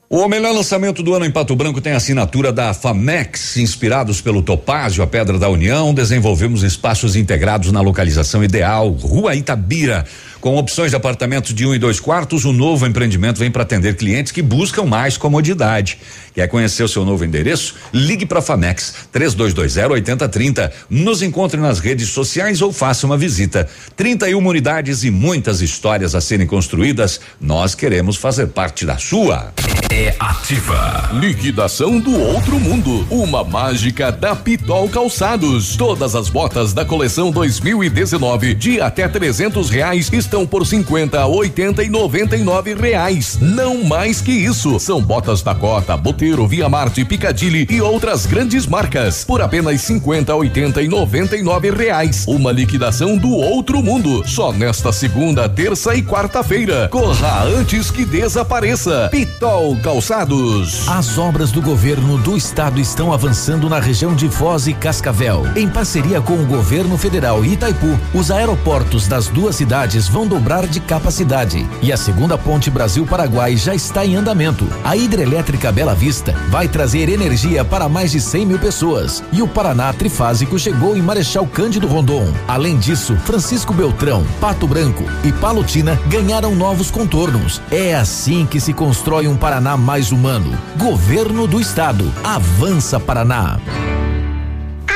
O 0.10 0.26
melhor 0.30 0.54
lançamento 0.54 1.04
do 1.04 1.14
ano 1.14 1.26
em 1.26 1.32
Pato 1.32 1.54
Branco 1.54 1.82
tem 1.82 1.92
a 1.92 1.98
assinatura 1.98 2.54
da 2.54 2.74
Famex, 2.74 3.58
inspirados 3.58 4.22
pelo 4.22 4.42
Topázio, 4.42 5.04
a 5.04 5.08
Pedra 5.08 5.38
da 5.38 5.50
União, 5.50 5.94
desenvolvemos 5.94 6.64
espaços 6.64 7.18
integrados 7.18 7.74
na 7.74 7.82
localização 7.82 8.42
ideal, 8.42 8.90
Rua 8.90 9.36
Itabira. 9.36 10.06
Com 10.40 10.56
opções 10.58 10.92
de 10.92 10.96
apartamentos 10.96 11.54
de 11.54 11.66
um 11.66 11.74
e 11.74 11.80
dois 11.80 12.00
quartos, 12.00 12.46
o 12.46 12.54
novo 12.54 12.86
empreendimento 12.86 13.40
vem 13.40 13.50
para 13.50 13.64
atender 13.64 13.96
clientes 13.96 14.32
que 14.32 14.42
buscam 14.42 14.84
mais 14.84 15.18
comodidade. 15.18 15.98
Quer 16.34 16.48
conhecer 16.48 16.84
o 16.84 16.88
seu 16.88 17.04
novo 17.04 17.26
endereço? 17.26 17.74
Ligue 17.92 18.24
para 18.24 18.38
a 18.38 18.42
Famex 18.44 19.08
3220 19.12 19.92
8030. 19.92 20.72
Nos 20.88 21.24
encontre 21.24 21.60
nas 21.60 21.80
redes 21.80 22.10
sociais 22.10 22.62
ou 22.62 22.72
faça 22.72 23.08
uma 23.08 23.18
visita. 23.18 23.68
31 23.96 24.38
unidades 24.48 25.04
e 25.04 25.10
muitas 25.10 25.62
histórias 25.62 26.14
a 26.14 26.22
serem 26.22 26.46
construídas. 26.46 27.20
Nós 27.42 27.74
queremos 27.74 28.18
fazer 28.18 28.48
parte 28.48 28.86
da 28.86 28.98
sua. 29.00 29.52
É 29.90 30.14
ativa. 30.20 31.10
Liquidação 31.14 32.00
do 32.00 32.14
outro 32.14 32.60
mundo. 32.60 33.08
Uma 33.10 33.44
mágica 33.44 34.12
da 34.12 34.36
Pitol 34.36 34.88
Calçados. 34.90 35.76
Todas 35.76 36.14
as 36.14 36.30
botas 36.30 36.72
da 36.72 36.86
coleção 36.86 37.32
2019 37.32 38.54
de 38.54 38.80
até 38.80 39.08
300 39.08 39.72
reais 39.72 40.10
estão 40.14 40.37
por 40.46 40.66
50, 40.66 41.26
80 41.26 41.84
e 41.84 41.90
99 41.90 42.76
reais. 42.76 43.38
Não 43.42 43.84
mais 43.84 44.22
que 44.22 44.32
isso. 44.32 44.80
São 44.80 45.02
botas 45.02 45.42
da 45.42 45.56
Cota, 45.56 45.96
Boteiro, 45.96 46.48
Via 46.48 46.70
Marte, 46.70 47.04
Picadilly 47.06 47.68
e 47.70 47.82
outras 47.82 48.26
grandes 48.26 48.68
marcas 48.68 49.24
por 49.24 49.42
apenas 49.42 49.82
50, 49.82 50.36
80 50.36 50.82
e 50.82 50.88
99 50.88 51.72
reais. 51.72 52.26
Uma 52.28 52.52
liquidação 52.52 53.18
do 53.18 53.32
outro 53.32 53.82
mundo. 53.82 54.24
Só 54.28 54.52
nesta 54.52 54.92
segunda, 54.92 55.48
terça 55.48 55.96
e 55.96 56.02
quarta-feira. 56.04 56.88
Corra 56.90 57.44
antes 57.46 57.90
que 57.90 58.06
desapareça. 58.06 59.10
Pitol 59.12 59.76
Calçados. 59.78 60.88
As 60.88 61.18
obras 61.18 61.52
do 61.52 61.62
governo 61.62 62.18
do 62.18 62.36
estado 62.36 62.80
estão 62.80 63.14
avançando 63.14 63.70
na 63.70 63.80
região 63.80 64.16
de 64.16 64.30
Foz 64.30 64.68
e 64.68 64.74
Cascavel. 64.74 65.46
Em 65.56 65.68
parceria 65.68 66.22
com 66.22 66.34
o 66.34 66.46
governo 66.46 66.98
federal 66.98 67.46
e 67.46 67.54
Itaipu, 67.54 68.00
os 68.14 68.32
aeroportos 68.32 69.08
das 69.08 69.28
duas 69.28 69.56
cidades 69.56 70.08
vão 70.18 70.26
dobrar 70.26 70.66
de 70.66 70.80
capacidade. 70.80 71.64
E 71.80 71.94
a 71.94 71.98
segunda 71.98 72.40
ponte 72.40 72.72
Brasil-Paraguai 72.72 73.56
já 73.56 73.76
está 73.76 74.04
em 74.04 74.16
andamento. 74.16 74.68
A 74.84 74.98
hidrelétrica 74.98 75.72
Bela 75.72 75.94
Vista 75.94 76.34
vai 76.50 76.68
trazer 76.68 77.08
energia 77.08 77.64
para 77.64 77.88
mais 77.88 78.12
de 78.12 78.20
100 78.20 78.48
mil 78.48 78.58
pessoas. 78.58 79.24
E 79.32 79.44
o 79.44 79.48
Paraná 79.48 79.94
Trifásico 79.94 80.58
chegou 80.58 80.98
em 80.98 81.04
Marechal 81.04 81.46
Cândido 81.46 81.86
Rondon. 81.86 82.34
Além 82.48 82.80
disso, 82.80 83.16
Francisco 83.18 83.76
Beltrão, 83.76 84.26
Pato 84.42 84.66
Branco 84.66 85.04
e 85.24 85.32
Palotina 85.32 86.00
ganharam 86.08 86.56
novos 86.56 86.90
contornos. 86.90 87.62
É 87.70 87.94
assim 87.94 88.48
que 88.48 88.60
se 88.60 88.74
constrói 88.74 89.28
um 89.28 89.38
Paraná 89.38 89.78
mais 89.78 90.12
humano. 90.12 90.58
Governo 90.78 91.46
do 91.46 91.62
Estado. 91.62 92.12
Avança 92.24 93.00
Paraná. 93.00 93.60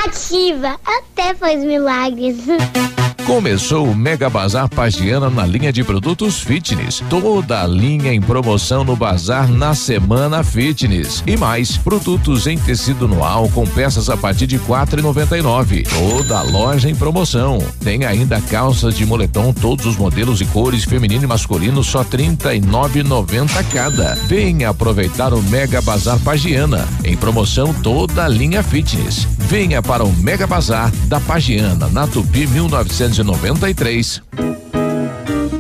Ativa, 0.04 0.80
até 0.84 1.36
faz 1.36 1.64
milagres. 1.64 2.38
Começou 3.26 3.88
o 3.88 3.96
Mega 3.96 4.30
Bazar 4.30 4.68
Pagiana 4.68 5.30
na 5.30 5.46
linha 5.46 5.72
de 5.72 5.84
produtos 5.84 6.40
fitness. 6.40 7.02
Toda 7.10 7.64
a 7.64 7.68
linha 7.68 8.14
em 8.14 8.20
promoção 8.20 8.84
no 8.84 8.96
bazar 8.96 9.48
na 9.48 9.74
semana 9.74 10.44
fitness. 10.44 11.24
E 11.26 11.38
mais, 11.38 11.78
produtos 11.78 12.48
em 12.48 12.58
tecido 12.58 13.08
noal 13.08 13.48
com 13.50 13.66
peças 13.66 14.10
a 14.10 14.18
partir 14.18 14.48
de 14.48 14.58
quatro 14.60 15.00
e 15.00 15.04
noventa 15.04 15.38
e 15.38 15.42
nove. 15.42 15.84
Toda 15.84 16.40
a 16.40 16.42
loja 16.42 16.90
em 16.90 16.96
promoção. 16.96 17.60
Tem 17.84 18.06
ainda 18.06 18.42
calças 18.42 18.96
de 18.96 19.06
moletom, 19.06 19.54
todos 19.54 19.86
os 19.86 19.96
modelos 19.96 20.42
e 20.42 20.46
cores, 20.46 20.84
feminino 20.84 21.24
e 21.24 21.28
masculino, 21.28 21.84
só 21.84 22.04
trinta 22.04 22.54
e 22.54 22.60
nove 22.60 23.04
noventa 23.04 23.64
cada. 23.66 24.16
Venha 24.28 24.70
aproveitar 24.70 25.34
o 25.34 25.42
Mega 25.44 25.82
Bazar 25.82 26.20
Pagiana. 26.20 26.88
Em 27.04 27.16
promoção 27.16 27.74
toda 27.74 28.26
a 28.26 28.28
linha 28.28 28.64
fitness. 28.64 29.28
Venha 29.48 29.82
para 29.82 30.04
o 30.04 30.14
Mega 30.14 30.48
Bazar 30.48 30.92
da 31.08 31.20
Pagiana, 31.20 31.88
na 31.88 32.08
Tupi 32.08 32.48
1993. 32.48 34.22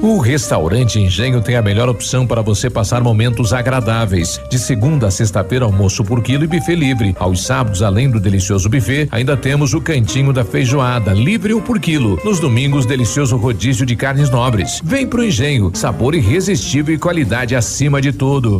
O 0.02 0.18
restaurante 0.18 1.00
Engenho 1.00 1.42
tem 1.42 1.56
a 1.56 1.62
melhor 1.62 1.88
opção 1.88 2.26
para 2.26 2.42
você 2.42 2.72
passar 2.72 3.02
momentos 3.04 3.54
agradáveis. 3.54 4.42
De 4.50 4.58
segunda 4.58 5.08
a 5.08 5.12
sexta-feira, 5.12 5.64
almoço 5.64 6.04
por 6.04 6.24
quilo 6.24 6.44
e 6.44 6.48
buffet 6.48 6.76
livre. 6.76 7.16
Aos 7.20 7.44
sábados, 7.44 7.84
além 7.84 8.10
do 8.10 8.20
delicioso 8.20 8.68
buffet, 8.68 9.08
ainda 9.12 9.38
temos 9.38 9.76
o 9.76 9.82
cantinho 9.82 10.34
da 10.34 10.44
feijoada, 10.44 11.14
livre 11.14 11.54
ou 11.54 11.62
por 11.62 11.80
quilo. 11.80 12.20
Nos 12.26 12.40
domingos, 12.40 12.88
delicioso 12.88 13.38
rodízio 13.38 13.86
de 13.86 13.96
carnes 13.96 14.32
nobres. 14.32 14.82
Vem 14.84 15.06
pro 15.06 15.24
Engenho, 15.24 15.72
sabor 15.76 16.16
irresistível 16.16 16.96
e 16.96 16.98
qualidade 16.98 17.56
acima 17.56 18.02
de 18.02 18.12
tudo. 18.12 18.60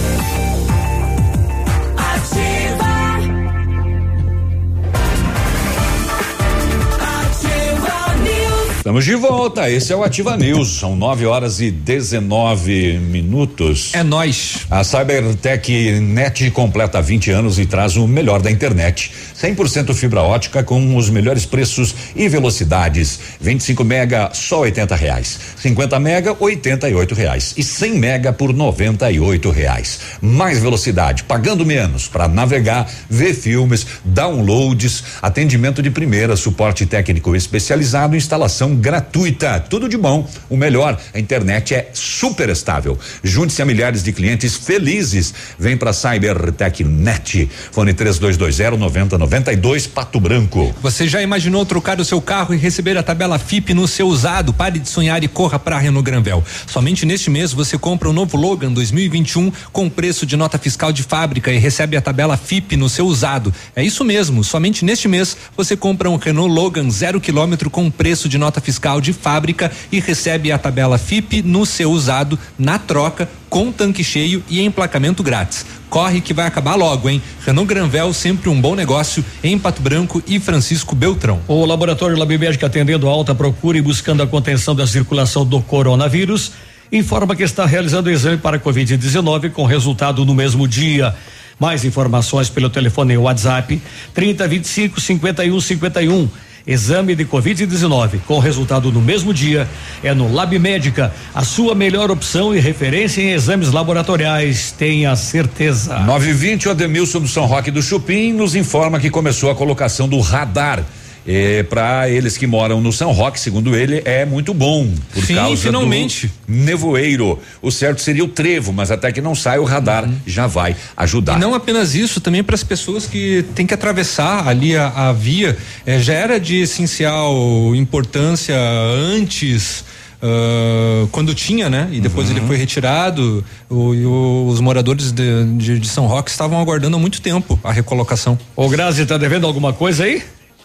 Estamos 8.81 9.05
de 9.05 9.13
volta. 9.13 9.69
Esse 9.69 9.93
é 9.93 9.95
o 9.95 10.03
Ativa 10.03 10.35
News. 10.35 10.79
São 10.79 10.95
9 10.95 11.27
horas 11.27 11.61
e 11.61 11.69
19 11.69 12.97
minutos. 12.97 13.91
É 13.93 14.01
nós. 14.01 14.65
A 14.71 14.83
Cybertech 14.83 15.99
Net 15.99 16.49
completa 16.49 16.99
20 16.99 17.29
anos 17.29 17.59
e 17.59 17.67
traz 17.67 17.95
o 17.95 18.07
melhor 18.07 18.41
da 18.41 18.49
internet. 18.49 19.11
100% 19.39 19.93
fibra 19.93 20.23
ótica 20.23 20.63
com 20.63 20.95
os 20.95 21.11
melhores 21.11 21.45
preços 21.45 21.93
e 22.15 22.27
velocidades. 22.27 23.19
25 23.39 23.83
mega 23.83 24.31
só 24.33 24.61
80 24.61 24.95
reais. 24.95 25.39
50 25.57 25.99
mega 25.99 26.35
88 26.39 27.13
reais 27.13 27.53
e 27.57 27.63
100 27.63 27.99
mega 27.99 28.33
por 28.33 28.51
98 28.51 29.51
reais. 29.51 29.99
Mais 30.19 30.57
velocidade, 30.57 31.23
pagando 31.25 31.63
menos 31.63 32.07
para 32.07 32.27
navegar, 32.27 32.89
ver 33.07 33.35
filmes, 33.35 33.85
downloads, 34.03 35.03
atendimento 35.21 35.83
de 35.83 35.91
primeira, 35.91 36.35
suporte 36.35 36.83
técnico 36.87 37.35
especializado, 37.35 38.15
instalação 38.15 38.70
conexão 38.71 38.75
gratuita. 38.75 39.59
Tudo 39.59 39.89
de 39.89 39.97
bom. 39.97 40.27
O 40.49 40.55
melhor, 40.55 40.99
a 41.13 41.19
internet 41.19 41.73
é 41.73 41.89
super 41.93 42.49
estável. 42.49 42.97
Junte-se 43.23 43.61
a 43.61 43.65
milhares 43.65 44.03
de 44.03 44.11
clientes 44.11 44.55
felizes. 44.55 45.33
Vem 45.59 45.75
para 45.75 45.93
CyberTech 45.93 46.83
Net. 46.83 47.49
Fone 47.71 47.93
3220 47.93 48.77
9092 48.77 49.87
Pato 49.87 50.19
Branco. 50.19 50.73
Você 50.81 51.07
já 51.07 51.21
imaginou 51.21 51.65
trocar 51.65 51.99
o 51.99 52.05
seu 52.05 52.21
carro 52.21 52.53
e 52.53 52.57
receber 52.57 52.97
a 52.97 53.03
tabela 53.03 53.37
FIP 53.37 53.73
no 53.73 53.87
seu 53.87 54.07
usado? 54.07 54.53
Pare 54.53 54.79
de 54.79 54.89
sonhar 54.89 55.23
e 55.23 55.27
corra 55.27 55.59
para 55.59 55.77
Renault 55.77 56.05
Granvel. 56.05 56.43
Somente 56.67 57.05
neste 57.05 57.29
mês 57.29 57.53
você 57.53 57.77
compra 57.77 58.09
o 58.09 58.13
novo 58.13 58.37
Logan 58.37 58.71
2021 58.71 59.51
com 59.71 59.89
preço 59.89 60.25
de 60.25 60.37
nota 60.37 60.57
fiscal 60.57 60.91
de 60.91 61.03
fábrica 61.03 61.51
e 61.51 61.57
recebe 61.57 61.97
a 61.97 62.01
tabela 62.01 62.37
FIP 62.37 62.77
no 62.77 62.89
seu 62.89 63.05
usado. 63.05 63.53
É 63.75 63.83
isso 63.83 64.03
mesmo. 64.03 64.43
Somente 64.43 64.85
neste 64.85 65.07
mês 65.07 65.35
você 65.55 65.75
compra 65.75 66.09
um 66.09 66.15
Renault 66.15 66.53
Logan 66.53 66.89
zero 66.89 67.19
quilômetro 67.19 67.69
com 67.69 67.89
preço 67.89 68.29
de 68.29 68.37
nota 68.37 68.60
fiscal 68.61 69.01
de 69.01 69.11
fábrica 69.11 69.71
e 69.91 69.99
recebe 69.99 70.51
a 70.51 70.57
tabela 70.57 70.97
FIP 70.97 71.41
no 71.41 71.65
seu 71.65 71.91
usado 71.91 72.39
na 72.57 72.79
troca 72.79 73.27
com 73.49 73.69
tanque 73.69 74.01
cheio 74.01 74.41
e 74.49 74.61
emplacamento 74.61 75.21
grátis. 75.21 75.65
Corre 75.89 76.21
que 76.21 76.33
vai 76.33 76.47
acabar 76.47 76.75
logo, 76.75 77.09
hein? 77.09 77.21
Renault 77.45 77.67
Granvel, 77.67 78.13
sempre 78.13 78.49
um 78.49 78.61
bom 78.61 78.75
negócio 78.75 79.25
em 79.43 79.59
Pato 79.59 79.81
Branco 79.81 80.23
e 80.25 80.39
Francisco 80.39 80.95
Beltrão. 80.95 81.41
O 81.49 81.65
laboratório 81.65 82.17
Lab 82.17 82.37
Médica 82.37 82.67
atendendo 82.67 83.09
a 83.09 83.11
alta 83.11 83.35
procura 83.35 83.77
e 83.77 83.81
buscando 83.81 84.23
a 84.23 84.27
contenção 84.27 84.73
da 84.73 84.87
circulação 84.87 85.45
do 85.45 85.61
coronavírus, 85.61 86.53
informa 86.89 87.35
que 87.35 87.43
está 87.43 87.65
realizando 87.65 88.07
o 88.07 88.11
exame 88.11 88.37
para 88.37 88.57
Covid-19 88.57 89.51
com 89.51 89.65
resultado 89.65 90.23
no 90.23 90.33
mesmo 90.33 90.65
dia. 90.65 91.13
Mais 91.59 91.83
informações 91.83 92.49
pelo 92.49 92.69
telefone 92.69 93.13
e 93.13 93.17
WhatsApp 93.17 93.81
30 94.13 94.47
25 94.47 95.01
51 95.01 95.59
51. 95.59 96.29
Exame 96.65 97.15
de 97.15 97.25
Covid-19 97.25 98.19
com 98.27 98.39
resultado 98.39 98.91
no 98.91 99.01
mesmo 99.01 99.33
dia 99.33 99.67
é 100.03 100.13
no 100.13 100.31
Lab 100.31 100.57
Médica, 100.59 101.13
a 101.33 101.43
sua 101.43 101.73
melhor 101.73 102.11
opção 102.11 102.55
e 102.55 102.59
referência 102.59 103.21
em 103.21 103.31
exames 103.31 103.71
laboratoriais. 103.71 104.71
Tenha 104.71 105.15
certeza. 105.15 105.99
920, 105.99 106.67
o 106.67 106.71
Ademilson 106.71 107.19
do 107.19 107.27
São 107.27 107.45
Roque 107.45 107.71
do 107.71 107.81
Chupim 107.81 108.33
nos 108.33 108.55
informa 108.55 108.99
que 108.99 109.09
começou 109.09 109.49
a 109.49 109.55
colocação 109.55 110.07
do 110.07 110.19
radar. 110.19 110.83
É, 111.27 111.61
para 111.61 112.09
eles 112.09 112.35
que 112.35 112.47
moram 112.47 112.81
no 112.81 112.91
São 112.91 113.11
Roque, 113.11 113.39
segundo 113.39 113.75
ele, 113.75 114.01
é 114.05 114.25
muito 114.25 114.53
bom. 114.55 114.91
Por 115.13 115.23
Sim, 115.23 115.35
causa 115.35 115.61
finalmente. 115.61 116.27
do 116.47 116.53
nevoeiro. 116.55 117.37
O 117.61 117.69
certo 117.71 118.01
seria 118.01 118.23
o 118.23 118.27
trevo, 118.27 118.73
mas 118.73 118.89
até 118.89 119.11
que 119.11 119.21
não 119.21 119.35
sai 119.35 119.59
o 119.59 119.63
radar 119.63 120.09
já 120.25 120.47
vai 120.47 120.75
ajudar. 120.97 121.37
E 121.37 121.39
não 121.39 121.53
apenas 121.53 121.93
isso, 121.93 122.19
também 122.19 122.43
para 122.43 122.55
as 122.55 122.63
pessoas 122.63 123.05
que 123.05 123.45
têm 123.53 123.67
que 123.67 123.73
atravessar 123.73 124.47
ali 124.47 124.75
a, 124.75 124.87
a 124.87 125.13
via, 125.13 125.55
eh, 125.85 125.99
já 125.99 126.13
era 126.13 126.39
de 126.39 126.57
essencial 126.61 127.31
importância 127.75 128.55
antes. 128.57 129.83
ah, 130.23 131.07
quando 131.11 131.33
tinha, 131.33 131.69
né? 131.69 131.87
E 131.91 131.99
depois 131.99 132.29
ele 132.29 132.41
foi 132.41 132.55
retirado. 132.57 133.43
O, 133.69 133.93
e 133.93 134.05
o- 134.05 134.47
os 134.49 134.59
moradores 134.59 135.11
de, 135.11 135.45
de- 135.57 135.79
de 135.79 135.87
São 135.87 136.05
Roque 136.07 136.29
estavam 136.29 136.59
aguardando 136.59 136.95
há 136.97 136.99
muito 136.99 137.21
tempo 137.21 137.59
a 137.63 137.71
recolocação. 137.71 138.37
Ô 138.55 138.67
Grazi, 138.69 139.05
tá 139.05 139.17
devendo 139.17 139.45
alguma 139.47 139.73
coisa 139.73 140.03
aí? 140.03 140.21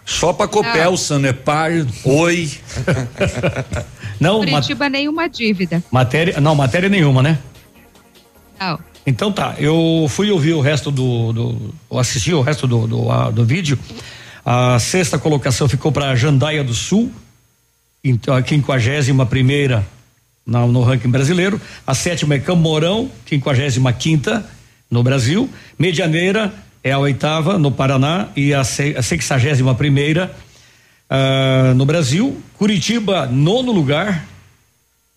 Só 0.07 0.33
para 0.33 0.47
Copel, 0.47 0.97
Sanepar, 0.97 1.73
oi. 2.05 2.51
Não, 4.21 4.39
Curitiba 4.39 4.89
nenhuma 4.89 5.29
dívida. 5.29 5.83
matéria, 5.91 6.41
não, 6.41 6.55
matéria 6.55 6.89
nenhuma, 6.89 7.23
né? 7.23 7.39
Não. 8.59 8.79
Então 9.07 9.31
tá, 9.31 9.57
eu 9.59 10.07
fui 10.09 10.31
ouvir 10.31 10.55
o 10.55 10.61
resto 10.61 10.91
do, 10.91 11.33
do 11.33 11.99
assisti 11.99 12.33
o 12.33 12.41
resto 12.41 12.67
do, 12.67 12.87
do, 12.87 13.11
ah, 13.11 13.31
do 13.31 13.45
vídeo. 13.45 13.79
A 14.45 14.79
sexta 14.79 15.19
colocação 15.19 15.69
ficou 15.69 15.93
para 15.93 16.15
Jandaia 16.17 16.65
do 16.65 16.73
Sul, 16.73 17.13
então 18.03 18.35
a 18.35 18.41
quinquagésima 18.43 19.27
primeira 19.27 19.87
na- 20.47 20.67
no 20.67 20.83
ranking 20.83 21.11
brasileiro. 21.11 21.61
A 21.87 21.95
sétima 21.95 22.35
é 22.37 22.39
Camorão, 22.39 23.11
quinquagésima 23.27 23.93
quinta 23.93 24.49
no 24.91 25.03
Brasil. 25.03 25.51
Medianeira 25.79 26.55
é 26.89 26.93
a 26.93 26.99
oitava 26.99 27.59
no 27.59 27.73
Paraná 27.73 28.29
e 28.37 28.55
a 28.55 28.63
se- 28.63 28.95
a 28.97 29.03
sexagésima 29.03 29.75
primeira 29.75 30.31
ah, 31.11 31.73
no 31.75 31.85
Brasil. 31.85 32.41
Curitiba, 32.57 33.27
nono 33.27 33.73
lugar. 33.73 34.25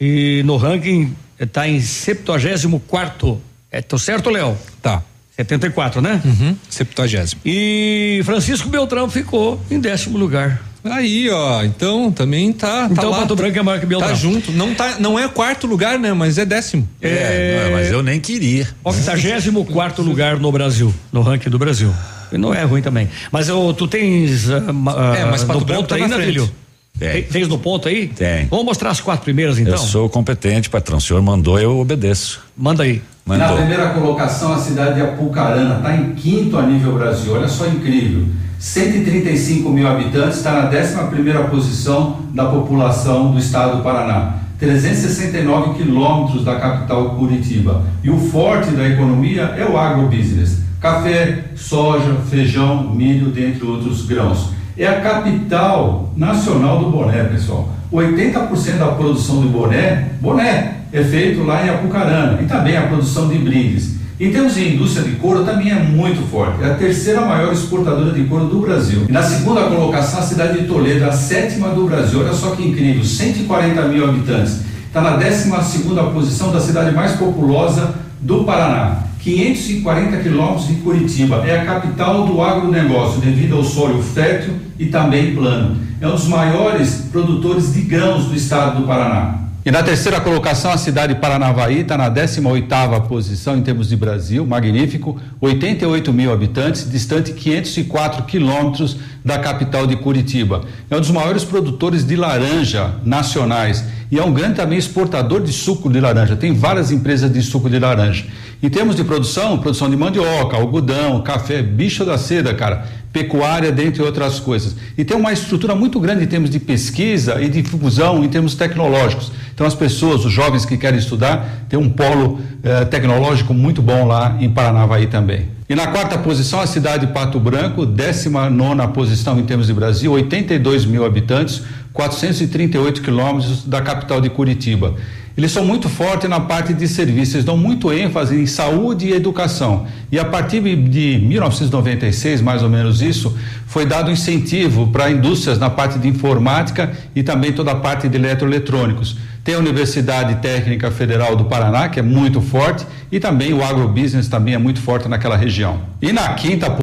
E 0.01 0.41
no 0.45 0.56
ranking 0.57 1.14
está 1.39 1.67
em 1.67 1.80
74 1.80 2.80
quarto. 2.88 3.41
É, 3.72 3.81
tô 3.81 3.98
certo, 3.99 4.30
Léo? 4.30 4.57
Tá. 4.81 5.03
74, 5.35 6.01
né? 6.01 6.22
Uhum, 6.25 6.56
70. 6.69 7.38
E 7.45 8.22
Francisco 8.25 8.67
Beltrão 8.67 9.09
ficou 9.09 9.61
em 9.69 9.80
décimo 9.80 10.17
lugar. 10.17 10.61
Aí, 10.83 11.30
ó, 11.30 11.64
então 11.64 12.11
também 12.11 12.53
tá. 12.53 12.88
tá 12.88 12.90
Então 12.91 13.09
lá, 13.09 13.19
Pato 13.19 13.35
Branco 13.35 13.58
é 13.59 13.61
maior 13.61 13.80
que 13.80 13.85
Beltrão. 13.85 14.09
Tá 14.09 14.16
junto. 14.16 14.51
Não, 14.51 14.74
tá, 14.74 14.95
não 14.99 15.19
é 15.19 15.27
quarto 15.27 15.67
lugar, 15.67 15.99
né? 15.99 16.14
Mas 16.14 16.38
é 16.38 16.45
décimo. 16.45 16.88
É, 17.01 17.69
mas 17.72 17.91
eu 17.91 18.01
nem 18.01 18.19
queria. 18.19 18.67
84 18.83 20.03
lugar 20.03 20.40
no 20.40 20.51
Brasil, 20.51 20.93
no 21.11 21.22
ranking 21.22 21.49
do 21.49 21.59
Brasil. 21.59 21.93
E 22.32 22.38
não 22.38 22.53
é 22.53 22.64
ruim 22.64 22.82
também. 22.82 23.09
Mas 23.32 23.49
eu, 23.49 23.74
tu 23.77 23.88
tens. 23.88 24.45
ma- 24.74 25.16
É, 25.17 25.25
mas 25.25 25.43
Pato 25.43 25.66
Branco 25.66 25.82
ponto 25.82 25.90
tá 25.90 25.95
aí, 25.95 26.01
na 26.01 26.08
né, 26.09 26.16
frente. 26.16 26.27
filho? 26.27 26.51
Tem. 26.98 27.24
Tens 27.24 27.48
no 27.48 27.58
ponto 27.58 27.88
aí? 27.88 28.08
Tem. 28.08 28.45
Vamos 28.48 28.66
mostrar 28.66 28.90
as 28.91 28.99
quatro 29.01 29.24
primeiras 29.24 29.58
então? 29.58 29.74
Eu 29.74 29.77
sou 29.80 30.09
competente, 30.09 30.69
patrão. 30.69 30.98
O 30.98 31.01
senhor 31.01 31.22
mandou, 31.22 31.59
eu 31.59 31.77
obedeço. 31.80 32.41
Manda 32.58 32.83
aí. 32.83 33.01
Na 33.25 33.38
Mandou. 33.38 33.58
primeira 33.58 33.90
colocação, 33.90 34.53
a 34.53 34.58
cidade 34.59 34.95
de 34.95 35.01
Apucarana 35.01 35.77
está 35.77 35.95
em 35.95 36.14
quinto 36.16 36.58
a 36.58 36.64
nível 36.66 36.93
Brasil. 36.93 37.33
Olha 37.33 37.48
só 37.48 37.67
incrível. 37.67 38.25
135 38.59 39.69
mil 39.69 39.88
habitantes, 39.88 40.38
está 40.38 40.51
na 40.51 40.67
11 40.67 41.07
primeira 41.09 41.45
posição 41.45 42.19
da 42.33 42.45
população 42.45 43.31
do 43.31 43.39
estado 43.39 43.77
do 43.77 43.83
Paraná. 43.83 44.35
369 44.59 45.81
quilômetros 45.81 46.43
da 46.43 46.59
capital 46.59 47.11
Curitiba. 47.11 47.83
E 48.03 48.09
o 48.09 48.19
forte 48.19 48.71
da 48.71 48.85
economia 48.85 49.55
é 49.57 49.65
o 49.65 49.77
agrobusiness. 49.77 50.59
Café, 50.81 51.45
soja, 51.55 52.17
feijão, 52.29 52.93
milho, 52.93 53.31
dentre 53.31 53.65
outros 53.65 54.05
grãos. 54.05 54.49
É 54.77 54.85
a 54.85 54.99
capital 54.99 56.11
nacional 56.17 56.79
do 56.79 56.91
boné, 56.91 57.23
pessoal. 57.23 57.73
80% 57.93 58.77
da 58.77 58.88
produção 58.88 59.41
do 59.41 59.47
boné, 59.47 60.09
boné, 60.19 60.79
é 60.91 61.01
feito 61.01 61.43
lá 61.43 61.65
em 61.65 61.69
Apucarana. 61.69 62.41
E 62.41 62.45
também 62.45 62.75
a 62.75 62.88
produção 62.88 63.29
de 63.29 63.38
brindes. 63.38 63.98
Em 64.19 64.33
termos 64.33 64.53
de 64.53 64.73
indústria 64.75 65.06
de 65.06 65.15
couro, 65.15 65.45
também 65.45 65.72
é 65.72 65.75
muito 65.75 66.30
forte. 66.30 66.61
É 66.61 66.72
a 66.72 66.73
terceira 66.73 67.22
maior 67.22 67.53
exportadora 67.53 68.11
de 68.11 68.25
couro 68.25 68.48
do 68.48 68.59
Brasil. 68.59 69.06
E 69.07 69.11
na 69.14 69.23
segunda 69.23 69.61
colocação, 69.61 70.19
a 70.19 70.23
cidade 70.23 70.59
de 70.59 70.67
Toledo, 70.67 71.06
a 71.06 71.14
sétima 71.14 71.69
do 71.69 71.85
Brasil. 71.85 72.19
Olha 72.19 72.33
só 72.33 72.49
que 72.49 72.67
incrível, 72.67 73.01
140 73.01 73.81
mil 73.83 74.09
habitantes. 74.09 74.59
Está 74.88 74.99
na 74.99 75.11
12 75.11 75.49
segunda 75.72 76.03
posição 76.03 76.51
da 76.51 76.59
cidade 76.59 76.93
mais 76.93 77.14
populosa 77.14 77.95
do 78.19 78.43
Paraná. 78.43 79.03
540 79.23 80.17
quilômetros 80.17 80.67
de 80.67 80.75
Curitiba. 80.75 81.38
É 81.48 81.61
a 81.61 81.65
capital 81.65 82.27
do 82.27 82.41
agronegócio, 82.41 83.22
devido 83.22 83.56
ao 83.56 83.64
solo 83.64 84.03
fértil 84.03 84.56
e 84.77 84.88
também 84.88 85.33
plano. 85.33 85.77
É 86.01 86.07
um 86.07 86.11
dos 86.11 86.27
maiores 86.27 87.06
produtores 87.09 87.73
de 87.73 87.81
grãos 87.81 88.25
do 88.25 88.35
estado 88.35 88.81
do 88.81 88.88
Paraná. 88.88 89.38
E 89.65 89.71
na 89.71 89.83
terceira 89.83 90.21
colocação, 90.21 90.71
a 90.71 90.77
cidade 90.77 91.13
de 91.13 91.19
Paranavaí 91.19 91.81
está 91.81 91.97
na 91.97 92.09
18ª 92.09 93.01
posição 93.07 93.57
em 93.57 93.61
termos 93.61 93.89
de 93.89 93.95
Brasil, 93.97 94.45
magnífico, 94.45 95.19
88 95.41 96.13
mil 96.13 96.31
habitantes, 96.31 96.89
distante 96.89 97.33
504 97.33 98.23
quilômetros 98.23 98.95
da 99.23 99.38
capital 99.38 99.85
de 99.85 99.97
Curitiba. 99.97 100.61
É 100.89 100.95
um 100.95 101.01
dos 101.01 101.11
maiores 101.11 101.43
produtores 101.43 102.05
de 102.05 102.15
laranja 102.15 102.95
nacionais 103.03 103.83
e 104.09 104.17
é 104.17 104.23
um 104.23 104.33
grande 104.33 104.55
também 104.55 104.79
exportador 104.79 105.43
de 105.43 105.51
suco 105.51 105.91
de 105.91 105.99
laranja. 105.99 106.38
Tem 106.38 106.53
várias 106.53 106.89
empresas 106.89 107.31
de 107.31 107.41
suco 107.41 107.69
de 107.69 107.79
laranja. 107.79 108.25
Em 108.63 108.69
termos 108.69 108.95
de 108.95 109.03
produção, 109.03 109.57
produção 109.57 109.89
de 109.89 109.95
mandioca, 109.95 110.55
algodão, 110.55 111.21
café, 111.21 111.61
bicho 111.61 112.03
da 112.03 112.17
seda, 112.17 112.53
cara, 112.53 112.85
pecuária, 113.11 113.71
dentre 113.71 114.01
outras 114.01 114.39
coisas. 114.39 114.75
E 114.97 115.05
tem 115.05 115.15
uma 115.15 115.31
estrutura 115.31 115.75
muito 115.75 115.99
grande 115.99 116.23
em 116.23 116.27
termos 116.27 116.49
de 116.49 116.59
pesquisa 116.59 117.41
e 117.41 117.49
difusão 117.49 118.23
em 118.23 118.29
termos 118.29 118.55
tecnológicos. 118.55 119.31
Então 119.59 119.67
as 119.67 119.75
pessoas, 119.75 120.23
os 120.23 120.31
jovens 120.31 120.63
que 120.63 120.77
querem 120.77 120.97
estudar, 120.97 121.65
tem 121.67 121.77
um 121.77 121.89
polo 121.89 122.39
eh, 122.63 122.85
tecnológico 122.85 123.53
muito 123.53 123.81
bom 123.81 124.07
lá 124.07 124.38
em 124.39 124.49
Paranavaí 124.49 125.07
também. 125.07 125.47
E 125.67 125.75
na 125.75 125.88
quarta 125.88 126.17
posição, 126.17 126.61
a 126.61 126.65
cidade 126.65 127.05
de 127.05 127.11
Pato 127.11 127.38
Branco, 127.41 127.85
19 127.85 128.55
nona 128.55 128.88
posição 128.88 129.38
em 129.38 129.43
termos 129.43 129.67
de 129.67 129.73
Brasil, 129.73 130.13
82 130.13 130.85
mil 130.85 131.03
habitantes, 131.03 131.61
438 131.91 133.01
quilômetros 133.01 133.65
da 133.65 133.81
capital 133.81 134.21
de 134.21 134.29
Curitiba. 134.29 134.95
Eles 135.35 135.51
são 135.51 135.65
muito 135.65 135.89
fortes 135.89 136.29
na 136.29 136.39
parte 136.39 136.73
de 136.73 136.88
serviços, 136.88 137.35
eles 137.35 137.45
dão 137.45 137.57
muito 137.57 137.91
ênfase 137.91 138.35
em 138.35 138.45
saúde 138.45 139.07
e 139.07 139.13
educação. 139.13 139.88
E 140.11 140.17
a 140.17 140.25
partir 140.25 140.61
de 140.61 141.17
1996, 141.17 142.41
mais 142.41 142.63
ou 142.63 142.69
menos 142.69 143.01
isso, 143.01 143.38
foi 143.67 143.85
dado 143.85 144.09
incentivo 144.09 144.88
para 144.88 145.11
indústrias 145.11 145.59
na 145.59 145.69
parte 145.69 145.99
de 145.99 146.07
informática 146.07 146.91
e 147.15 147.23
também 147.23 147.51
toda 147.51 147.71
a 147.71 147.75
parte 147.75 148.07
de 148.07 148.17
eletroeletrônicos. 148.17 149.17
Tem 149.49 149.55
a 149.55 149.59
Universidade 149.59 150.35
Técnica 150.35 150.91
Federal 150.91 151.35
do 151.35 151.45
Paraná, 151.45 151.89
que 151.89 151.99
é 151.99 152.03
muito 152.03 152.39
forte, 152.39 152.85
e 153.11 153.19
também 153.19 153.51
o 153.51 153.63
agrobusiness 153.63 154.27
também 154.27 154.53
é 154.53 154.59
muito 154.59 154.79
forte 154.79 155.07
naquela 155.07 155.35
região. 155.35 155.81
E 155.99 156.13
na 156.13 156.35
quinta 156.35 156.77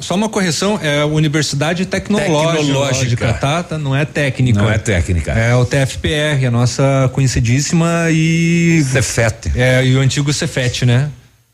Só 0.00 0.16
uma 0.16 0.28
correção, 0.28 0.80
é 0.82 1.04
Universidade 1.04 1.86
Tecnológica, 1.86 2.56
Tecnológica. 2.56 3.34
tá? 3.34 3.62
Tá, 3.62 3.78
Não 3.78 3.94
é 3.94 4.04
técnica. 4.04 4.60
Não 4.60 4.68
é 4.68 4.78
técnica. 4.78 5.30
É 5.30 5.54
o 5.54 5.64
TFPR, 5.64 6.44
a 6.44 6.50
nossa 6.50 7.08
conhecidíssima 7.12 8.10
e. 8.10 8.82
Cefet. 8.82 9.52
É, 9.54 9.84
e 9.84 9.94
o 9.94 10.00
antigo 10.00 10.32
Cefet, 10.32 10.84
né? 10.84 11.08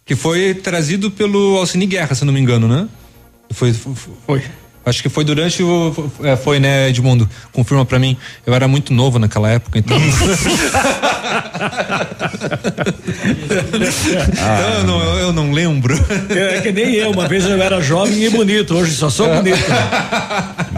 Que 0.06 0.16
foi 0.16 0.54
trazido 0.54 1.10
pelo 1.10 1.58
Alcini 1.58 1.84
Guerra, 1.84 2.14
se 2.14 2.24
não 2.24 2.32
me 2.32 2.40
engano, 2.40 2.66
né? 2.66 2.88
Foi. 3.50 3.70
Foi. 3.74 4.42
Acho 4.88 5.02
que 5.02 5.08
foi 5.08 5.24
durante 5.24 5.62
o. 5.62 6.10
é, 6.22 6.36
foi, 6.36 6.58
né, 6.58 6.88
Edmundo? 6.88 7.28
Confirma 7.52 7.84
pra 7.84 7.98
mim. 7.98 8.16
Eu 8.46 8.54
era 8.54 8.66
muito 8.66 8.92
novo 8.92 9.18
naquela 9.18 9.50
época, 9.50 9.78
então. 9.78 9.96
Então, 14.28 14.70
eu, 14.78 14.84
não, 14.84 15.18
eu 15.18 15.32
não 15.32 15.52
lembro. 15.52 15.94
É 16.30 16.60
que 16.60 16.72
nem 16.72 16.94
eu, 16.94 17.10
uma 17.10 17.28
vez 17.28 17.44
eu 17.44 17.60
era 17.60 17.80
jovem 17.80 18.24
e 18.24 18.30
bonito, 18.30 18.74
hoje 18.74 18.92
só 18.92 19.10
sou 19.10 19.28
bonito. 19.34 19.58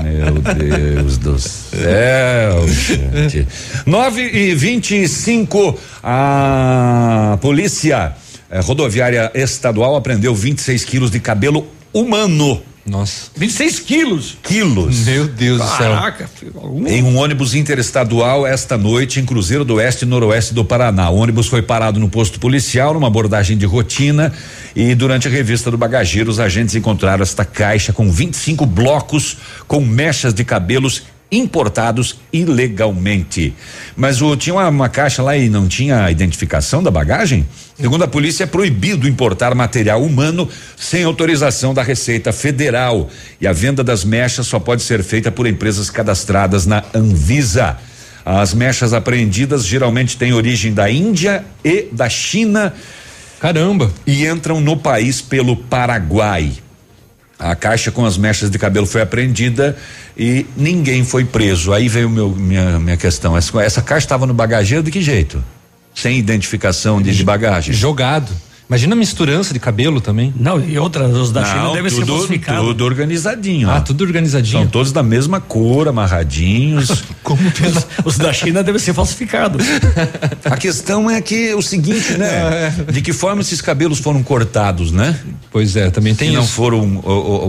Meu 0.03 0.55
Deus 0.55 1.19
do 1.19 1.39
céu, 1.39 2.67
gente. 2.69 3.47
9 3.87 4.23
e 4.23 4.55
25 4.55 5.79
a 6.03 7.39
polícia 7.41 8.15
eh, 8.51 8.61
rodoviária 8.61 9.31
estadual 9.35 9.97
apreendeu 9.97 10.35
26 10.35 10.85
quilos 10.85 11.11
de 11.11 11.21
cabelo 11.21 11.67
humano. 11.93 12.63
Nossa. 12.85 13.31
26 13.37 13.81
quilos. 13.81 14.39
Quilos. 14.43 15.07
Meu 15.07 15.29
Deus 15.29 15.61
do 15.61 15.67
céu. 15.67 15.95
Caraca, 15.95 16.31
Em 16.87 17.03
um 17.03 17.17
ônibus 17.17 17.55
interestadual 17.55 18.47
esta 18.47 18.77
noite 18.77 19.21
em 19.21 19.25
Cruzeiro 19.25 19.65
do 19.65 19.75
Oeste 19.75 20.05
e 20.05 20.09
Noroeste 20.09 20.55
do 20.55 20.65
Paraná. 20.65 21.11
O 21.11 21.17
ônibus 21.17 21.47
foi 21.47 21.63
parado 21.63 22.01
no 22.01 22.09
posto 22.09 22.41
policial 22.41 22.95
numa 22.95 23.07
abordagem 23.07 23.57
de 23.57 23.67
rotina 23.67 24.33
e 24.75 24.95
durante 24.95 25.29
a 25.29 25.31
revista 25.31 25.71
do 25.71 25.79
bagageiro 25.79 26.31
os 26.31 26.41
agentes 26.41 26.75
encontraram 26.75 27.23
esta 27.23 27.45
caixa 27.45 27.93
com 27.93 28.11
25 28.11 28.65
blocos 28.67 29.37
com 29.69 29.81
mechas 29.81 30.33
de 30.33 30.45
cabelos 30.45 31.03
importados 31.31 32.19
ilegalmente. 32.33 33.55
Mas 33.97 34.21
o, 34.21 34.37
tinha 34.37 34.55
uma, 34.55 34.69
uma 34.69 34.89
caixa 34.89 35.23
lá 35.23 35.37
e 35.37 35.49
não 35.49 35.69
tinha 35.69 36.05
a 36.05 36.11
identificação 36.11 36.83
da 36.83 36.91
bagagem? 36.91 37.47
Segundo 37.79 38.05
a 38.05 38.09
polícia, 38.09 38.45
é 38.45 38.47
proibido 38.47 39.09
importar 39.09 39.55
material 39.55 40.03
humano 40.03 40.49
sem 40.77 41.05
autorização 41.05 41.73
da 41.73 41.83
Receita 41.83 42.33
Federal. 42.33 43.09
E 43.41 43.47
a 43.47 43.53
venda 43.53 43.85
das 43.85 44.05
mechas 44.05 44.47
só 44.47 44.59
pode 44.59 44.83
ser 44.83 45.03
feita 45.03 45.31
por 45.31 45.47
empresas 45.47 45.89
cadastradas 45.89 46.67
na 46.67 46.83
Anvisa. 46.95 47.79
As 48.25 48.53
mechas 48.53 48.93
apreendidas 48.93 49.65
geralmente 49.65 50.17
têm 50.17 50.33
origem 50.33 50.75
da 50.75 50.91
Índia 50.91 51.45
e 51.65 51.89
da 51.91 52.09
China. 52.09 52.75
Caramba! 53.41 53.91
E 54.07 54.27
entram 54.27 54.61
no 54.61 54.77
país 54.77 55.23
pelo 55.23 55.57
Paraguai. 55.57 56.53
A 57.39 57.57
caixa 57.57 57.91
com 57.91 58.05
as 58.05 58.19
mechas 58.19 58.51
de 58.51 58.59
cabelo 58.59 58.85
foi 58.85 59.01
apreendida 59.01 59.75
e 60.23 60.45
ninguém 60.55 61.03
foi 61.03 61.25
preso. 61.25 61.73
Aí 61.73 61.89
veio 61.89 62.11
meu, 62.11 62.29
minha, 62.29 62.79
minha 62.79 62.97
questão. 62.99 63.35
Essa, 63.35 63.63
essa 63.63 63.81
caixa 63.81 64.05
estava 64.05 64.27
no 64.27 64.35
bagageiro 64.35 64.85
de 64.85 64.91
que 64.91 65.01
jeito? 65.01 65.43
Sem 65.95 66.19
identificação 66.19 67.01
de, 67.01 67.11
de 67.17 67.25
bagagem. 67.25 67.73
Jogado. 67.73 68.31
Imagina 68.71 68.95
a 68.95 68.97
misturança 68.97 69.53
de 69.53 69.59
cabelo 69.59 70.01
também. 70.01 70.33
Não, 70.39 70.61
e 70.65 70.79
outras, 70.79 71.13
os 71.17 71.33
da 71.33 71.45
China 71.45 71.65
Não, 71.65 71.73
devem 71.73 71.91
ser 71.91 72.01
tudo, 72.03 72.13
falsificados. 72.19 72.65
tudo 72.69 72.85
organizadinho. 72.85 73.69
Ah, 73.69 73.79
ó. 73.79 73.81
tudo 73.81 74.05
organizadinho. 74.05 74.63
São 74.63 74.69
todos 74.71 74.93
da 74.93 75.03
mesma 75.03 75.41
cor, 75.41 75.89
amarradinhos. 75.89 77.03
Como 77.25 77.51
pensa? 77.51 77.85
Os 78.05 78.17
da 78.17 78.33
China 78.33 78.63
devem 78.63 78.81
ser 78.81 78.95
falsificados. 78.95 79.67
A 80.45 80.57
questão 80.57 81.11
é 81.11 81.21
que 81.21 81.53
o 81.53 81.61
seguinte, 81.63 82.13
né? 82.17 82.73
De 82.93 83.03
que 83.03 83.13
forma 83.13 83.41
esses 83.41 83.61
cabelos 83.61 83.99
foram 83.99 84.23
cortados, 84.23 84.93
né? 84.93 85.19
Pois 85.51 85.75
é, 85.75 85.91
também 85.91 86.15
tem 86.15 86.29
Se 86.31 86.35
não 86.37 86.45
isso. 86.45 86.53
foram 86.53 86.79
o- 87.05 87.09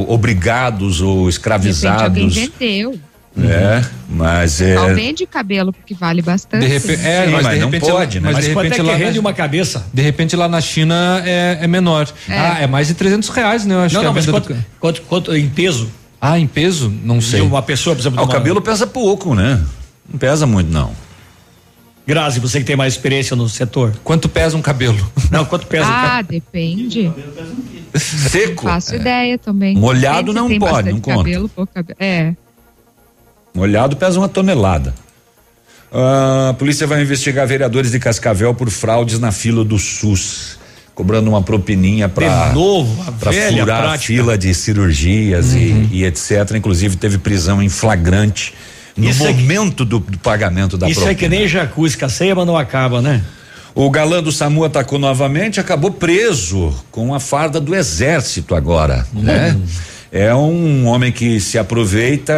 o- 0.10 0.12
obrigados 0.14 1.02
ou 1.02 1.30
De 1.30 1.38
repente 1.38 1.52
alguém 1.52 2.28
escravizados. 2.28 2.36
vendeu. 2.36 3.00
É, 3.38 3.82
mas 4.10 4.60
é. 4.60 4.76
Só 4.76 4.94
vende 4.94 5.26
cabelo, 5.26 5.72
porque 5.72 5.94
vale 5.94 6.22
bastante. 6.22 6.62
De 6.66 6.68
repente, 6.68 7.06
é, 7.06 7.26
Sim, 7.26 7.32
mas, 7.32 7.44
mas 7.44 7.54
de 7.54 7.60
não 7.62 7.68
repente 7.70 7.90
pode, 7.90 8.20
lá, 8.20 8.22
né? 8.26 8.28
Mas, 8.28 8.34
Mas 8.36 8.46
de 8.46 8.52
quanto 8.54 8.66
é 8.66 8.70
repente 8.70 8.82
que 8.82 8.88
lá 8.92 8.96
rende 8.98 9.14
na, 9.14 9.20
uma 9.22 9.34
cabeça? 9.34 9.86
de 9.94 10.02
repente 10.02 10.36
lá 10.36 10.48
na 10.50 10.60
China 10.60 11.22
é, 11.26 11.60
é 11.62 11.68
menor. 11.68 12.10
É. 12.28 12.38
Ah, 12.38 12.58
é 12.62 12.68
mais 12.68 12.88
de 12.88 12.94
300 12.94 13.30
reais, 13.30 13.66
né? 13.66 13.74
Eu 13.76 13.80
acho 13.84 13.96
Não, 13.96 14.02
que 14.02 14.08
não, 14.08 14.14
mas 14.14 14.26
quanto, 14.26 14.54
do... 14.54 14.66
quanto, 14.80 15.02
quanto 15.04 15.36
em 15.36 15.48
peso? 15.50 15.90
Ah, 16.20 16.38
em 16.38 16.46
peso? 16.46 16.94
Não 17.04 17.20
De 17.20 17.24
sei. 17.26 17.42
uma 17.42 17.62
pessoa, 17.62 17.96
por 17.96 18.02
exemplo, 18.02 18.20
Ah, 18.20 18.24
o 18.24 18.26
uma- 18.26 18.34
cabelo 18.34 18.62
pesa 18.62 18.86
pouco, 18.86 19.34
né? 19.34 19.64
Não 20.12 20.20
pesa 20.20 20.46
muito, 20.46 20.70
não. 20.70 20.92
Grazi, 22.06 22.40
você 22.40 22.60
que 22.60 22.66
tem 22.66 22.76
mais 22.76 22.94
experiência 22.96 23.36
no 23.36 23.48
setor. 23.48 23.94
Quanto 24.04 24.28
pesa 24.28 24.58
um 24.58 24.62
cabelo? 24.62 25.00
Não, 25.32 25.46
quanto 25.46 25.68
pesa 25.68 25.86
o 25.86 25.90
Ah, 25.90 26.02
cabelo? 26.18 26.28
depende. 26.30 27.12
Seco. 27.96 28.64
Faço 28.64 28.96
ideia 28.96 29.38
também. 29.38 29.76
Molhado 29.78 30.34
Depende 30.34 30.60
não 30.60 30.68
pode, 30.68 30.92
não 30.92 31.00
conta. 31.00 31.18
cabelo, 31.20 31.48
pouco 31.50 31.74
cabelo. 31.74 31.98
É. 32.00 32.34
Molhado 33.54 33.96
pesa 33.96 34.18
uma 34.20 34.30
tonelada. 34.30 34.94
Ah, 35.94 36.50
a 36.52 36.54
polícia 36.54 36.88
vai 36.88 37.02
investigar 37.02 37.46
vereadores 37.46 37.92
de 37.92 38.00
Cascavel 38.00 38.54
por 38.54 38.70
fraudes 38.70 39.20
na 39.20 39.32
fila 39.32 39.64
do 39.66 39.78
SUS, 39.78 40.58
cobrando 40.96 41.30
uma 41.30 41.42
propininha 41.42 42.08
para 42.08 42.54
para 43.20 43.32
furar 43.50 43.86
a 43.94 43.98
fila 43.98 44.38
de 44.38 44.54
cirurgias 44.54 45.54
e, 45.54 45.90
e 45.92 46.06
etc. 46.06 46.52
Inclusive 46.56 46.96
teve 46.96 47.18
prisão 47.18 47.62
em 47.62 47.68
flagrante 47.68 48.54
no 48.96 49.10
Isso 49.10 49.26
é 49.26 49.34
que- 49.34 49.42
momento 49.42 49.84
do, 49.84 50.00
do 50.00 50.18
pagamento 50.20 50.78
da 50.78 50.90
Isso 50.90 51.02
é 51.02 51.14
que 51.14 51.22
propina. 51.26 51.36
nem 51.42 51.48
jacuzzi, 51.48 51.98
que 51.98 52.06
a 52.06 52.10
ceia, 52.10 52.36
mas 52.36 52.46
não 52.48 52.58
acaba, 52.58 53.02
né? 53.02 53.22
O 53.74 53.90
galã 53.90 54.22
do 54.22 54.34
SAMU 54.34 54.66
atacou 54.66 55.00
novamente, 55.00 55.58
acabou 55.60 55.92
preso 55.92 56.74
com 56.92 57.14
a 57.16 57.20
farda 57.22 57.60
do 57.60 57.74
exército 57.74 58.54
agora, 58.54 59.08
né? 59.14 59.58
É 60.12 60.36
um 60.36 60.88
homem 60.88 61.12
que 61.12 61.40
se 61.40 61.58
aproveita 61.58 62.34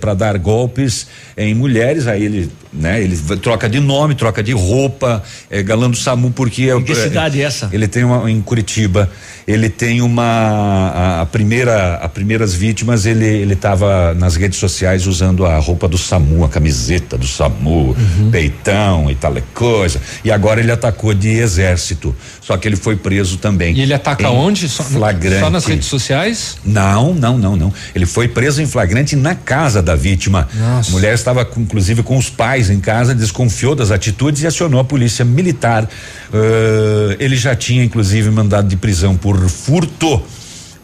para 0.00 0.12
dar 0.12 0.36
golpes 0.38 1.06
em 1.36 1.54
mulheres, 1.54 2.06
aí 2.08 2.24
ele, 2.24 2.50
né? 2.72 3.00
Ele 3.00 3.16
troca 3.40 3.68
de 3.68 3.78
nome, 3.78 4.14
troca 4.16 4.42
de 4.42 4.52
roupa, 4.52 5.22
é 5.48 5.62
galã 5.62 5.88
do 5.88 5.96
SAMU 5.96 6.32
porque 6.32 6.62
é 6.68 6.74
Em 6.74 6.82
que 6.82 6.94
cidade 6.94 7.40
é 7.40 7.44
essa? 7.44 7.70
Ele 7.72 7.86
tem 7.86 8.02
uma 8.02 8.28
em 8.30 8.40
Curitiba, 8.42 9.08
ele 9.46 9.68
tem 9.68 10.00
uma 10.02 10.24
a, 10.24 11.20
a 11.22 11.26
primeira 11.26 11.94
a 11.96 12.08
primeiras 12.08 12.54
vítimas, 12.54 13.06
ele 13.06 13.24
ele 13.24 13.54
tava 13.54 14.14
nas 14.14 14.34
redes 14.36 14.58
sociais 14.58 15.06
usando 15.06 15.46
a 15.46 15.56
roupa 15.58 15.86
do 15.86 15.96
SAMU, 15.98 16.44
a 16.44 16.48
camiseta 16.48 17.16
do 17.16 17.26
SAMU, 17.26 17.92
Uhum. 17.92 18.30
peitão 18.30 19.10
e 19.10 19.14
tal 19.14 19.32
coisa. 19.54 20.00
E 20.24 20.30
agora 20.30 20.60
ele 20.60 20.70
atacou 20.72 21.14
de 21.14 21.28
exército. 21.28 22.14
Só 22.40 22.56
que 22.56 22.66
ele 22.68 22.76
foi 22.76 22.96
preso 22.96 23.38
também. 23.38 23.74
E 23.74 23.80
ele 23.80 23.94
ataca 23.94 24.30
onde? 24.30 24.68
Só, 24.68 24.82
flagrante. 24.82 25.40
só 25.40 25.50
nas 25.50 25.64
redes 25.64 25.86
sociais? 25.86 26.56
Não, 26.64 27.11
não, 27.14 27.36
não, 27.38 27.56
não. 27.56 27.72
Ele 27.94 28.06
foi 28.06 28.28
preso 28.28 28.60
em 28.62 28.66
flagrante 28.66 29.14
na 29.16 29.34
casa 29.34 29.82
da 29.82 29.94
vítima. 29.94 30.48
Nossa. 30.54 30.90
A 30.90 30.92
mulher 30.92 31.14
estava, 31.14 31.44
com- 31.44 31.60
inclusive, 31.60 32.02
com 32.02 32.16
os 32.16 32.28
pais 32.30 32.70
em 32.70 32.80
casa, 32.80 33.14
desconfiou 33.14 33.74
das 33.74 33.90
atitudes 33.90 34.42
e 34.42 34.46
acionou 34.46 34.80
a 34.80 34.84
polícia 34.84 35.24
militar. 35.24 35.88
Ah, 36.32 37.16
ele 37.18 37.36
já 37.36 37.54
tinha, 37.54 37.82
inclusive, 37.84 38.30
mandado 38.30 38.68
de 38.68 38.76
prisão 38.76 39.16
por 39.16 39.38
furto. 39.48 40.22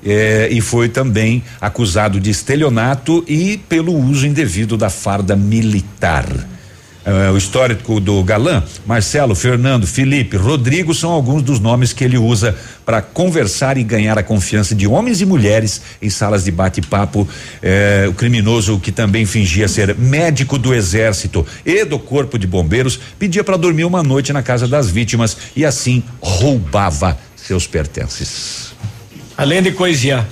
eh, 0.07 0.49
e 0.53 0.61
foi 0.61 0.89
também 0.89 1.43
acusado 1.61 2.21
de 2.21 2.31
estelionato 2.31 3.25
e 3.27 3.59
pelo 3.69 3.93
uso 3.93 4.27
indevido 4.29 4.77
da 4.77 4.89
farda 4.89 5.35
militar. 5.35 6.25
Ah, 7.11 7.33
o 7.33 7.39
histórico 7.39 8.01
do 8.01 8.23
galã, 8.23 8.63
Marcelo, 8.85 9.35
Fernando, 9.35 9.87
Felipe, 9.87 10.37
Rodrigo 10.37 10.93
são 10.93 11.11
alguns 11.11 11.43
dos 11.43 11.59
nomes 11.59 11.91
que 11.91 12.05
ele 12.05 12.19
usa 12.19 12.55
para 12.85 13.01
conversar 13.01 13.79
e 13.79 13.83
ganhar 13.83 14.19
a 14.19 14.23
confiança 14.23 14.75
de 14.75 14.87
homens 14.87 15.23
e 15.23 15.25
mulheres 15.25 15.81
em 16.03 16.11
salas 16.11 16.45
de 16.45 16.51
bate-papo. 16.51 17.27
Eh, 17.63 18.05
o 18.11 18.13
criminoso 18.13 18.79
que 18.79 18.93
também 18.93 19.25
fingia 19.25 19.67
ser 19.69 19.97
médico 19.97 20.59
do 20.59 20.75
exército 20.75 21.47
e 21.65 21.83
do 21.83 21.99
corpo 21.99 22.39
de 22.39 22.47
bombeiros 22.47 23.01
pedia 23.19 23.43
para 23.43 23.57
dormir 23.57 23.85
uma 23.85 24.03
noite 24.03 24.31
na 24.31 24.43
casa 24.43 24.69
das 24.69 24.91
vítimas 24.91 25.35
e 25.57 25.65
assim 25.65 26.03
roubava 26.21 27.17
seus 27.35 27.67
pertences. 27.67 28.75
Além 29.35 29.63
de 29.63 29.73
coisiar. 29.73 30.29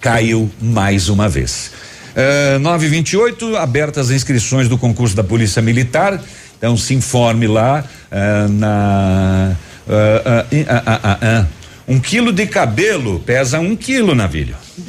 Caiu 0.00 0.48
mais 0.58 1.08
uma 1.08 1.28
vez. 1.28 1.72
Uh, 2.18 2.58
928, 2.58 3.56
abertas 3.56 4.08
as 4.10 4.16
inscrições 4.16 4.68
do 4.68 4.76
concurso 4.76 5.14
da 5.14 5.22
Polícia 5.22 5.62
Militar. 5.62 6.20
Então 6.58 6.76
se 6.76 6.92
informe 6.92 7.46
lá 7.46 7.84
ah, 8.10 8.48
na. 8.48 9.56
ah, 9.88 10.22
ah, 10.26 10.44
ah, 10.68 10.82
ah, 10.84 11.00
ah, 11.04 11.18
ah. 11.22 11.46
Um 11.86 11.98
quilo 11.98 12.32
de 12.32 12.46
cabelo 12.46 13.18
pesa 13.20 13.58
um 13.60 13.74
quilo, 13.74 14.14
navilho. 14.14 14.54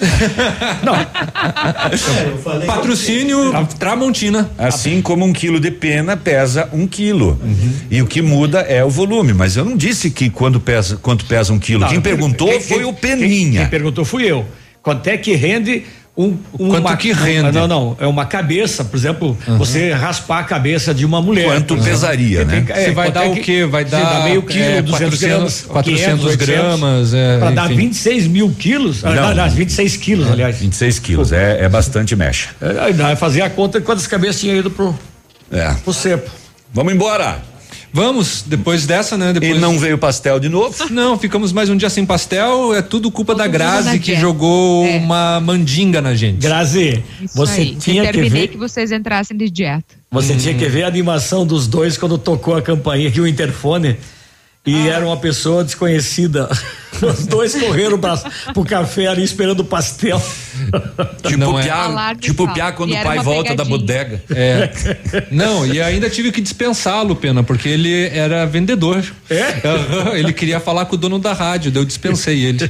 Patrocínio 2.66 3.53
Tramontina. 3.80 4.49
Assim 4.58 5.01
como 5.01 5.25
um 5.25 5.32
quilo 5.32 5.61
de 5.61 5.72
pena 5.72 6.17
pesa 6.17 6.67
um 6.74 6.85
quilo. 6.85 7.40
E 7.90 8.01
o 8.01 8.06
que 8.08 8.22
muda 8.22 8.59
é 8.61 8.83
o 8.83 8.90
volume. 8.90 9.32
Mas 9.33 9.56
eu 9.56 9.64
não 9.64 9.77
disse 9.77 10.11
que 10.11 10.30
quando 10.30 10.59
pesa, 10.59 10.98
quanto 10.98 11.24
pesa 11.25 11.53
um 11.53 11.59
quilo. 11.59 11.82
Não, 11.82 11.88
quem 11.88 12.01
perguntou 12.01 12.49
quem- 12.49 12.59
foi 12.59 12.77
quem- 12.80 12.85
o 12.85 12.93
Peninha. 12.93 13.51
Quem, 13.51 13.59
quem 13.61 13.69
perguntou 13.69 14.03
fui 14.03 14.25
eu. 14.25 14.45
Quanto 14.82 15.08
é 15.08 15.17
que 15.17 15.33
rende 15.35 15.83
um, 16.17 16.35
quanto 16.57 16.79
uma, 16.88 16.97
que 16.97 17.13
rende. 17.13 17.51
Não, 17.53 17.65
não, 17.67 17.97
é 17.99 18.05
uma 18.05 18.25
cabeça, 18.25 18.83
por 18.83 18.97
exemplo, 18.97 19.38
você 19.57 19.91
raspar 19.93 20.39
a 20.39 20.43
cabeça 20.43 20.93
de 20.93 21.05
uma 21.05 21.21
mulher. 21.21 21.45
Quanto 21.45 21.75
exemplo. 21.75 21.83
pesaria, 21.91 22.43
né? 22.43 22.61
Tem- 22.67 22.75
é, 22.75 22.85
Você 22.85 22.91
vai 22.91 23.09
dar 23.11 23.25
é 23.25 23.29
o 23.29 23.33
que- 23.35 23.39
quê? 23.41 23.65
Vai 23.65 23.85
você 23.85 23.91
dar 23.91 24.03
dá 24.19 24.23
meio 24.25 24.41
quilo, 24.41 24.63
é, 24.63 24.81
200 24.81 24.89
400, 25.19 25.19
gramas, 25.21 25.61
400 25.61 26.01
500, 26.03 26.25
800. 26.25 26.47
gramas, 26.79 27.13
é, 27.13 27.38
Pra 27.39 27.51
dar 27.51 27.65
enfim. 27.67 27.75
26 27.77 28.27
mil 28.27 28.49
quilos, 28.51 29.05
ah, 29.05 29.11
Não. 29.11 29.29
não, 29.29 29.35
não, 29.35 29.49
26 29.49 29.95
quilos, 29.95 30.29
aliás. 30.29 30.57
26 30.57 30.99
quilos, 30.99 31.31
é, 31.31 31.63
é 31.63 31.69
bastante 31.69 32.15
mecha. 32.15 32.49
É, 32.61 32.91
Vai 32.91 33.15
fazer 33.15 33.41
a 33.41 33.49
conta 33.49 33.79
de 33.79 33.85
quantas 33.85 34.05
cabeças 34.05 34.41
tinha 34.41 34.55
ido 34.55 34.69
pro, 34.69 34.93
É. 35.51 35.73
pro 35.85 35.93
cepo. 35.93 36.29
Vamos 36.73 36.93
embora. 36.93 37.39
Vamos, 37.91 38.43
depois 38.45 38.85
dessa, 38.85 39.17
né? 39.17 39.33
Depois... 39.33 39.55
E 39.55 39.59
não 39.59 39.77
veio 39.79 39.97
pastel 39.97 40.39
de 40.39 40.47
novo? 40.49 40.75
Não, 40.91 41.17
ficamos 41.17 41.51
mais 41.51 41.69
um 41.69 41.75
dia 41.77 41.89
sem 41.89 42.05
pastel. 42.05 42.73
É 42.73 42.81
tudo 42.81 43.09
culpa 43.09 43.33
da 43.33 43.47
Grazi 43.47 43.99
que 43.99 44.11
Jen. 44.13 44.21
jogou 44.21 44.85
É. 44.85 44.97
uma 44.97 45.39
mandinga 45.39 46.01
na 46.01 46.13
gente. 46.13 46.37
Grazi, 46.37 47.03
Isso 47.21 47.35
você 47.35 47.61
aí. 47.61 47.75
tinha 47.75 48.01
que 48.03 48.07
Determinei 48.11 48.41
ver. 48.43 48.47
que 48.49 48.57
vocês 48.57 48.91
entrassem 48.91 49.35
de 49.35 49.49
dieta. 49.49 49.83
Você 50.11 50.35
tinha 50.35 50.53
que 50.53 50.65
ver 50.67 50.83
a 50.83 50.87
animação 50.87 51.45
dos 51.45 51.67
dois 51.67 51.97
quando 51.97 52.17
tocou 52.17 52.55
a 52.55 52.61
campainha 52.61 53.09
aqui, 53.09 53.19
o 53.21 53.27
interfone. 53.27 53.97
E 54.65 54.88
era 54.88 55.05
uma 55.05 55.17
pessoa 55.17 55.63
desconhecida. 55.63 56.49
Os 57.01 57.25
dois 57.25 57.55
correram 57.55 57.97
pra, 57.97 58.17
pro 58.53 58.65
café 58.65 59.07
ali 59.07 59.23
esperando 59.23 59.61
o 59.61 59.63
pastel. 59.65 60.21
Tipo 61.23 61.38
Não 61.38 61.53
o 61.53 61.59
é. 61.59 61.63
Piá, 61.63 62.15
tipo 62.19 62.43
o 62.43 62.45
fala. 62.45 62.55
Piá 62.55 62.71
quando 62.73 62.93
E 62.93 62.99
o 62.99 63.03
pai 63.03 63.19
volta 63.19 63.55
da 63.55 63.63
pegadinha. 63.63 63.77
bodega. 63.77 64.23
É. 64.29 64.69
Não, 65.31 65.65
e 65.65 65.81
ainda 65.81 66.09
tive 66.09 66.31
que 66.31 66.41
dispensá-lo, 66.41 67.15
Pena, 67.15 67.41
porque 67.43 67.69
ele 67.69 68.09
era 68.09 68.45
vendedor. 68.45 69.03
É? 69.29 69.61
Ele 70.19 70.33
queria 70.33 70.59
falar 70.59 70.85
com 70.85 70.95
o 70.95 70.97
dono 70.97 71.17
da 71.17 71.31
rádio, 71.31 71.71
daí 71.71 71.81
eu 71.81 71.85
dispensei 71.85 72.43
ele. 72.43 72.69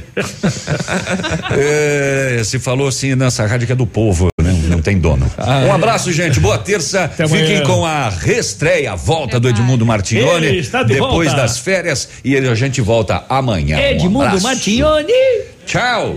É, 1.50 2.42
se 2.44 2.58
falou 2.60 2.86
assim 2.86 3.14
nessa 3.16 3.44
rádio 3.46 3.66
que 3.66 3.72
é 3.72 3.76
do 3.76 3.86
povo? 3.86 4.28
Não 4.70 4.80
tem 4.80 4.98
dono. 4.98 5.30
um 5.66 5.72
abraço, 5.72 6.12
gente. 6.12 6.40
Boa 6.40 6.56
terça. 6.58 7.08
Fiquem 7.08 7.62
com 7.64 7.84
a 7.84 8.08
reestreia, 8.08 8.92
a 8.92 8.96
volta 8.96 9.38
do 9.40 9.48
Edmundo 9.48 9.84
Martignoni. 9.84 10.46
Ele 10.46 10.58
está 10.58 10.82
de 10.82 10.94
depois 10.94 11.28
volta. 11.28 11.42
das 11.42 11.58
férias. 11.58 12.08
E 12.24 12.36
a 12.36 12.54
gente 12.54 12.80
volta 12.80 13.24
amanhã. 13.28 13.76
Um 13.76 13.80
Edmundo 13.80 14.24
abraço. 14.24 14.42
Martignoni. 14.44 15.12
Tchau. 15.66 16.16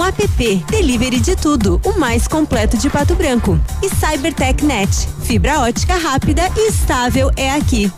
app. 0.03 0.65
Delivery 0.69 1.19
de 1.19 1.35
tudo. 1.35 1.79
O 1.83 1.99
mais 1.99 2.27
completo 2.27 2.77
de 2.77 2.89
Pato 2.89 3.15
Branco. 3.15 3.59
E 3.81 3.89
Cybertech 3.89 4.63
Net. 4.65 5.07
Fibra 5.23 5.61
ótica 5.61 5.95
rápida 5.95 6.49
e 6.55 6.69
estável 6.69 7.31
é 7.35 7.51
aqui. 7.51 7.91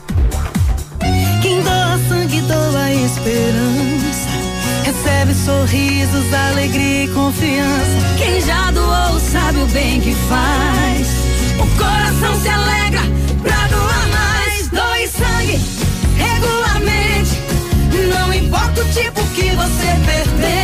Quem 1.41 1.61
doa 1.61 1.99
sangue 2.07 2.41
doa 2.41 2.93
esperança. 2.93 4.29
Recebe 4.83 5.33
sorrisos, 5.33 6.33
alegria 6.33 7.05
e 7.05 7.07
confiança. 7.09 8.17
Quem 8.17 8.41
já 8.41 8.71
doou 8.71 9.19
sabe 9.19 9.59
o 9.59 9.67
bem 9.67 9.99
que 10.01 10.13
faz. 10.29 11.07
O 11.59 11.77
coração 11.77 12.41
se 12.41 12.49
alegra 12.49 13.01
pra 13.41 13.67
doar 13.67 14.07
mais. 14.09 14.69
Doe 14.69 15.07
sangue 15.07 15.59
regularmente. 16.17 17.31
Não 18.09 18.33
importa 18.33 18.81
o 18.81 18.85
tipo 18.85 19.21
que 19.35 19.51
você 19.51 19.87
pertence. 20.05 20.62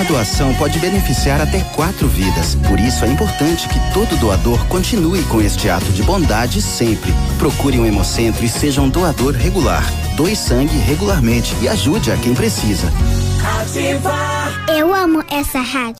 Uma 0.00 0.08
doação 0.08 0.54
pode 0.54 0.78
beneficiar 0.78 1.42
até 1.42 1.60
quatro 1.76 2.08
vidas. 2.08 2.54
Por 2.66 2.80
isso 2.80 3.04
é 3.04 3.08
importante 3.08 3.68
que 3.68 3.78
todo 3.92 4.18
doador 4.18 4.64
continue 4.66 5.22
com 5.24 5.42
este 5.42 5.68
ato 5.68 5.92
de 5.92 6.02
bondade 6.02 6.62
sempre. 6.62 7.12
Procure 7.38 7.78
um 7.78 7.84
hemocentro 7.84 8.42
e 8.42 8.48
seja 8.48 8.80
um 8.80 8.88
doador 8.88 9.34
regular. 9.34 9.84
Doe 10.16 10.34
sangue 10.34 10.74
regularmente 10.78 11.54
e 11.60 11.68
ajude 11.68 12.10
a 12.10 12.16
quem 12.16 12.34
precisa. 12.34 12.90
Eu 14.74 14.94
amo 14.94 15.22
essa 15.30 15.60
rádio. 15.60 15.80